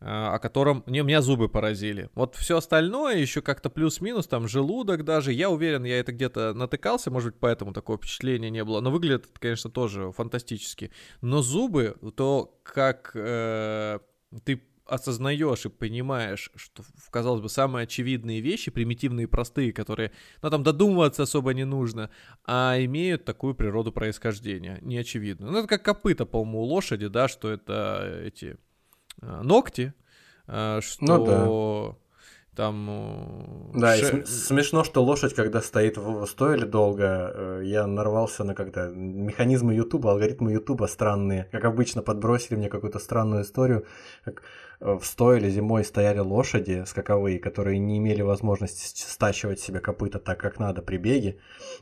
о 0.00 0.38
котором 0.38 0.84
мне, 0.86 1.02
меня 1.02 1.20
зубы 1.20 1.48
поразили. 1.48 2.08
Вот 2.14 2.36
все 2.36 2.58
остальное 2.58 3.16
еще 3.16 3.42
как-то 3.42 3.68
плюс-минус, 3.68 4.26
там 4.28 4.46
желудок 4.46 5.04
даже, 5.04 5.32
я 5.32 5.50
уверен, 5.50 5.84
я 5.84 5.98
это 5.98 6.12
где-то 6.12 6.54
натыкался, 6.54 7.10
может 7.10 7.32
быть, 7.32 7.40
поэтому 7.40 7.72
такое 7.72 7.96
впечатление 7.96 8.50
не 8.50 8.64
было, 8.64 8.80
но 8.80 8.90
выглядит, 8.90 9.26
конечно, 9.38 9.70
тоже 9.70 10.12
фантастически. 10.12 10.92
Но 11.20 11.42
зубы, 11.42 11.96
то 12.16 12.58
как 12.62 13.10
э, 13.14 13.98
ты 14.44 14.62
осознаешь 14.86 15.66
и 15.66 15.68
понимаешь, 15.68 16.50
что, 16.54 16.82
казалось 17.10 17.42
бы, 17.42 17.48
самые 17.48 17.82
очевидные 17.82 18.40
вещи, 18.40 18.70
примитивные 18.70 19.28
простые, 19.28 19.72
которые, 19.72 20.12
ну, 20.42 20.48
там, 20.48 20.62
додумываться 20.62 21.24
особо 21.24 21.52
не 21.52 21.64
нужно, 21.64 22.10
а 22.44 22.76
имеют 22.78 23.24
такую 23.24 23.54
природу 23.54 23.92
происхождения, 23.92 24.78
неочевидную. 24.80 25.52
Ну, 25.52 25.58
это 25.58 25.68
как 25.68 25.84
копыта, 25.84 26.24
по-моему, 26.24 26.60
у 26.60 26.64
лошади, 26.64 27.08
да, 27.08 27.28
что 27.28 27.50
это 27.50 28.22
эти 28.24 28.56
Э, 28.56 28.67
ногти, 29.20 29.92
э, 30.46 30.80
что 30.82 31.04
ну, 31.04 31.24
да. 32.54 32.62
там... 32.62 32.86
Э, 33.74 33.78
да, 33.78 33.96
ше... 33.96 34.18
и 34.18 34.24
смешно, 34.26 34.84
что 34.84 35.02
лошадь, 35.02 35.34
когда 35.34 35.60
стоит 35.60 35.96
в 35.96 36.26
стойле 36.26 36.66
долго, 36.66 37.60
я 37.62 37.86
нарвался 37.86 38.44
на 38.44 38.54
когда 38.54 38.88
механизмы 38.88 39.74
Ютуба, 39.74 40.12
алгоритмы 40.12 40.52
Ютуба 40.52 40.86
странные. 40.86 41.48
Как 41.52 41.64
обычно, 41.64 42.02
подбросили 42.02 42.56
мне 42.56 42.68
какую-то 42.68 42.98
странную 42.98 43.42
историю, 43.42 43.86
как 44.24 44.42
в 44.80 45.02
стойле 45.02 45.50
зимой 45.50 45.84
стояли 45.84 46.20
лошади 46.20 46.84
скаковые, 46.86 47.38
которые 47.38 47.78
не 47.78 47.98
имели 47.98 48.22
возможности 48.22 49.02
стачивать 49.02 49.60
себе 49.60 49.80
копыта 49.80 50.18
так, 50.18 50.38
как 50.38 50.58
надо 50.58 50.82
при 50.82 50.98
беге, 50.98 51.38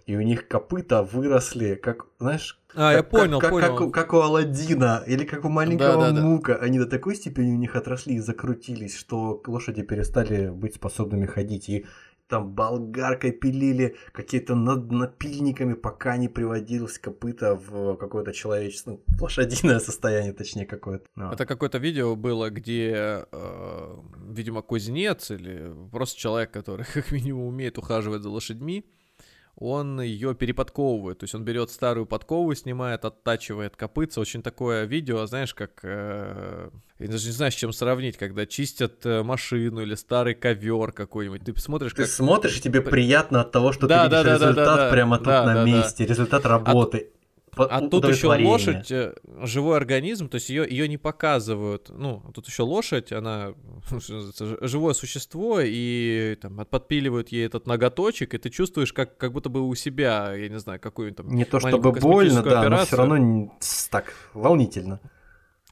и 0.06 0.16
у 0.16 0.22
них 0.22 0.48
копыта 0.48 1.02
выросли, 1.02 1.74
как, 1.74 2.06
знаешь, 2.18 2.58
а, 2.74 2.92
как, 2.92 2.96
я 2.96 3.02
понял, 3.02 3.38
как, 3.38 3.50
понял. 3.50 3.76
Как, 3.76 3.92
как 3.92 4.12
у 4.14 4.18
Аладдина 4.18 5.02
или 5.06 5.24
как 5.24 5.44
у 5.44 5.48
маленького 5.48 6.06
да, 6.06 6.10
да, 6.10 6.20
Мука. 6.20 6.54
Да. 6.54 6.60
Они 6.60 6.78
до 6.78 6.86
такой 6.86 7.16
степени 7.16 7.52
у 7.52 7.56
них 7.56 7.76
отросли 7.76 8.16
и 8.16 8.20
закрутились, 8.20 8.96
что 8.96 9.42
лошади 9.46 9.82
перестали 9.82 10.48
быть 10.48 10.74
способными 10.74 11.26
ходить. 11.26 11.68
И 11.68 11.86
там 12.28 12.52
болгаркой 12.52 13.32
пилили, 13.32 13.96
какие-то 14.12 14.54
над 14.54 14.90
напильниками, 14.90 15.74
пока 15.74 16.16
не 16.16 16.28
приводилось 16.28 16.98
копыта 16.98 17.54
в 17.54 17.96
какое-то 17.96 18.32
человеческое, 18.32 18.92
ну, 18.92 19.00
лошадиное 19.20 19.78
состояние, 19.78 20.32
точнее, 20.32 20.66
какое-то. 20.66 21.06
No. 21.16 21.32
Это 21.32 21.46
какое-то 21.46 21.78
видео 21.78 22.16
было, 22.16 22.50
где, 22.50 23.26
э, 23.30 23.96
видимо, 24.28 24.62
кузнец 24.62 25.30
или 25.30 25.72
просто 25.92 26.18
человек, 26.18 26.50
который 26.50 26.84
как 26.94 27.12
минимум 27.12 27.46
умеет 27.46 27.78
ухаживать 27.78 28.22
за 28.22 28.30
лошадьми, 28.30 28.84
он 29.58 30.02
ее 30.02 30.34
переподковывает. 30.34 31.18
То 31.18 31.24
есть 31.24 31.34
он 31.34 31.42
берет 31.42 31.70
старую 31.70 32.04
подкову, 32.04 32.54
снимает, 32.54 33.04
оттачивает 33.06 33.74
копытца. 33.74 34.20
Очень 34.20 34.42
такое 34.42 34.84
видео, 34.84 35.24
знаешь, 35.26 35.54
как... 35.54 35.80
Э, 35.82 36.68
я 36.98 37.08
даже 37.08 37.26
не 37.26 37.32
знаю, 37.32 37.50
с 37.50 37.54
чем 37.54 37.72
сравнить, 37.72 38.18
когда 38.18 38.44
чистят 38.44 39.04
э, 39.06 39.22
машину 39.22 39.80
или 39.80 39.94
старый 39.94 40.34
ковер 40.34 40.92
какой-нибудь. 40.92 41.42
Ты 41.42 41.58
смотришь, 41.58 41.92
Ты 41.92 42.02
как... 42.02 42.10
смотришь, 42.10 42.58
и 42.58 42.60
тебе 42.60 42.82
приятно 42.82 43.40
от 43.40 43.50
того, 43.50 43.72
что 43.72 43.86
да, 43.86 44.04
ты 44.04 44.10
видишь 44.10 44.24
да, 44.24 44.34
результат 44.34 44.56
да, 44.66 44.76
да, 44.76 44.90
прямо 44.90 45.12
да, 45.12 45.18
тут 45.18 45.26
да, 45.26 45.44
на 45.46 45.54
да, 45.54 45.64
месте, 45.64 46.04
да. 46.04 46.10
результат 46.10 46.44
работы. 46.44 47.10
А 47.12 47.15
тут 47.90 48.04
еще 48.08 48.28
лошадь, 48.28 48.90
э, 48.90 49.14
живой 49.42 49.76
организм, 49.76 50.28
то 50.28 50.36
есть 50.36 50.50
ее, 50.50 50.66
ее 50.68 50.88
не 50.88 50.98
показывают. 50.98 51.88
Ну, 51.88 52.22
тут 52.34 52.46
еще 52.46 52.62
лошадь, 52.62 53.12
она 53.12 53.54
живое 54.60 54.94
существо, 54.94 55.60
и 55.62 56.36
там 56.40 56.64
подпиливают 56.66 57.28
ей 57.30 57.46
этот 57.46 57.66
ноготочек, 57.66 58.34
и 58.34 58.38
ты 58.38 58.50
чувствуешь, 58.50 58.92
как, 58.92 59.16
как 59.16 59.32
будто 59.32 59.48
бы 59.48 59.66
у 59.66 59.74
себя, 59.74 60.34
я 60.34 60.48
не 60.48 60.58
знаю, 60.58 60.80
какую-нибудь 60.80 61.16
там 61.16 61.34
Не 61.34 61.44
то 61.44 61.58
чтобы 61.58 61.92
больно, 61.92 62.42
да, 62.42 62.60
операцию. 62.60 62.70
но 62.70 62.84
все 62.84 62.96
равно 62.96 63.52
так 63.90 64.14
волнительно. 64.34 65.00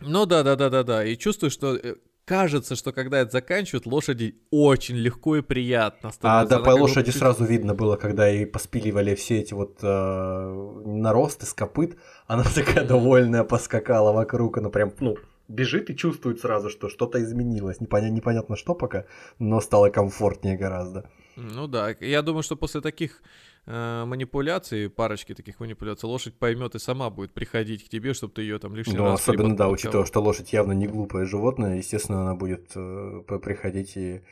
Ну 0.01 0.27
да, 0.27 0.43
да, 0.43 0.56
да, 0.56 0.70
да, 0.70 0.82
да. 0.82 1.05
И 1.05 1.16
чувствуешь, 1.16 1.52
что 1.52 1.77
э, 1.77 1.97
кажется, 2.25 2.77
что 2.77 2.93
когда 2.93 3.21
это 3.21 3.31
заканчивают, 3.33 3.87
лошади 3.87 4.37
очень 4.51 4.97
легко 4.97 5.37
и 5.37 5.43
приятно 5.43 6.11
А 6.23 6.45
да, 6.47 6.59
по 6.59 6.71
лошади 6.71 7.11
бы... 7.11 7.19
сразу 7.19 7.45
видно 7.45 7.75
было, 7.75 7.97
когда 7.97 8.31
и 8.31 8.45
поспиливали 8.45 9.15
все 9.15 9.41
эти 9.41 9.55
вот 9.55 9.79
э, 9.83 10.83
наросты 10.85 11.47
с 11.47 11.53
копыт, 11.53 11.97
она 12.27 12.45
такая 12.55 12.85
довольная 12.85 13.45
поскакала 13.45 14.13
вокруг, 14.13 14.59
она 14.59 14.71
прям, 14.71 14.93
ну, 15.01 15.17
бежит 15.49 15.91
и 15.91 15.97
чувствует 15.97 16.41
сразу, 16.41 16.71
что 16.71 16.89
что-то 16.89 17.23
изменилось. 17.23 17.81
Непоня- 17.81 18.11
непонятно 18.11 18.57
что 18.57 18.75
пока, 18.75 19.05
но 19.39 19.61
стало 19.61 19.91
комфортнее 19.91 20.57
гораздо. 20.57 21.11
Ну 21.37 21.67
да, 21.67 21.91
я 22.01 22.23
думаю, 22.23 22.43
что 22.43 22.57
после 22.57 22.81
таких 22.81 23.23
э, 23.66 24.05
манипуляций, 24.05 24.89
парочки 24.91 25.35
таких 25.35 25.61
манипуляций, 25.61 26.09
лошадь 26.09 26.35
поймет 26.39 26.74
и 26.74 26.78
сама 26.78 27.11
будет 27.11 27.32
приходить 27.32 27.85
к 27.85 27.89
тебе, 27.89 28.15
чтобы 28.15 28.35
ты 28.35 28.43
ее 28.43 28.59
там 28.59 28.74
лишний 28.74 28.97
ну, 28.97 29.05
раз... 29.05 29.20
особенно, 29.20 29.57
да, 29.57 29.69
учитывая, 29.69 30.07
что 30.07 30.20
лошадь 30.20 30.53
явно 30.53 30.73
не 30.73 30.86
глупое 30.86 31.27
животное, 31.27 31.77
естественно, 31.77 32.23
она 32.23 32.35
будет 32.35 32.73
э, 32.74 33.23
приходить 33.27 33.97
и 33.97 34.23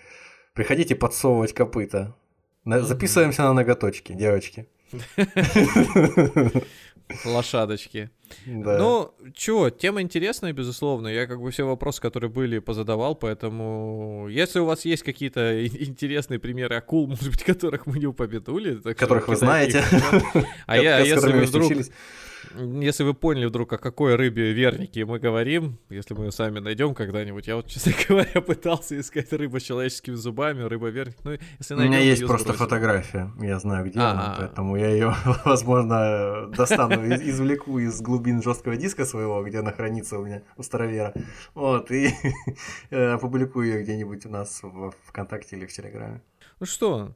приходить 0.54 0.90
и 0.90 0.94
подсовывать 0.94 1.52
копыта. 1.52 2.14
На... 2.64 2.76
Mm-hmm. 2.76 2.82
Записываемся 2.82 3.42
на 3.42 3.52
ноготочки, 3.52 4.12
девочки. 4.12 4.68
Лошадочки. 7.24 8.10
Да. 8.46 8.78
Ну, 8.78 9.14
чего, 9.34 9.70
тема 9.70 10.00
интересная, 10.00 10.52
безусловно. 10.52 11.08
Я 11.08 11.26
как 11.26 11.40
бы 11.40 11.50
все 11.50 11.64
вопросы, 11.64 12.00
которые 12.00 12.30
были, 12.30 12.58
позадавал, 12.58 13.14
поэтому 13.14 14.26
если 14.30 14.60
у 14.60 14.64
вас 14.64 14.84
есть 14.84 15.02
какие-то 15.02 15.66
интересные 15.66 16.38
примеры 16.38 16.76
акул, 16.76 17.06
может 17.08 17.28
быть, 17.28 17.42
которых 17.42 17.86
мы 17.86 17.98
не 17.98 18.06
упомянули, 18.06 18.80
которых 18.94 19.28
вы 19.28 19.36
знаете, 19.36 19.84
а 20.66 20.78
я, 20.78 21.00
если 21.00 21.44
вдруг 21.44 21.72
если 22.56 23.04
вы 23.04 23.14
поняли 23.14 23.46
вдруг, 23.46 23.72
о 23.72 23.78
какой 23.78 24.14
рыбе 24.16 24.52
верники 24.52 25.00
мы 25.00 25.18
говорим, 25.18 25.78
если 25.88 26.14
мы 26.14 26.26
ее 26.26 26.32
сами 26.32 26.58
найдем 26.58 26.94
когда-нибудь, 26.94 27.46
я 27.46 27.56
вот, 27.56 27.66
честно 27.68 27.92
говоря, 28.08 28.40
пытался 28.40 28.98
искать 28.98 29.32
рыбу 29.32 29.60
с 29.60 29.62
человеческими 29.62 30.14
зубами, 30.14 30.62
рыба 30.62 30.88
верник, 30.88 31.16
ну, 31.24 31.32
если 31.58 31.74
найдем, 31.74 31.92
У 31.92 31.94
меня 31.94 32.04
есть 32.04 32.26
просто 32.26 32.52
сбросим. 32.52 32.64
фотография, 32.64 33.32
я 33.40 33.58
знаю, 33.58 33.86
где 33.86 33.98
она, 33.98 34.36
поэтому 34.38 34.76
я 34.76 34.88
ее, 34.88 35.14
возможно, 35.44 36.48
достану, 36.56 37.04
извлеку 37.14 37.78
из 37.78 38.00
глубин 38.00 38.42
жесткого 38.42 38.76
диска 38.76 39.04
своего, 39.04 39.42
где 39.42 39.58
она 39.58 39.72
хранится 39.72 40.18
у 40.18 40.24
меня, 40.24 40.42
у 40.56 40.62
старовера, 40.62 41.14
вот, 41.54 41.90
и 41.90 42.10
э, 42.90 43.12
опубликую 43.12 43.66
ее 43.68 43.82
где-нибудь 43.82 44.26
у 44.26 44.30
нас 44.30 44.60
в 44.62 44.92
ВКонтакте 45.06 45.56
или 45.56 45.66
в 45.66 45.72
Телеграме. 45.72 46.20
Ну 46.60 46.66
что, 46.66 47.14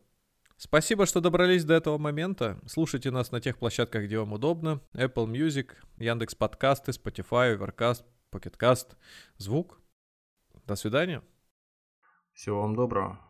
Спасибо, 0.59 1.05
что 1.05 1.21
добрались 1.21 1.65
до 1.65 1.75
этого 1.75 1.99
момента. 1.99 2.59
Слушайте 2.67 3.11
нас 3.11 3.31
на 3.31 3.41
тех 3.41 3.59
площадках, 3.59 4.05
где 4.05 4.19
вам 4.19 4.33
удобно. 4.33 4.81
Apple 4.95 5.27
Music, 5.27 5.75
Яндекс 5.99 6.35
Подкасты, 6.35 6.93
Spotify, 6.93 7.59
Overcast, 7.59 8.05
Pocketcast, 8.33 8.97
Звук. 9.37 9.79
До 10.67 10.75
свидания. 10.75 11.23
Всего 12.33 12.63
вам 12.63 12.75
доброго. 12.75 13.26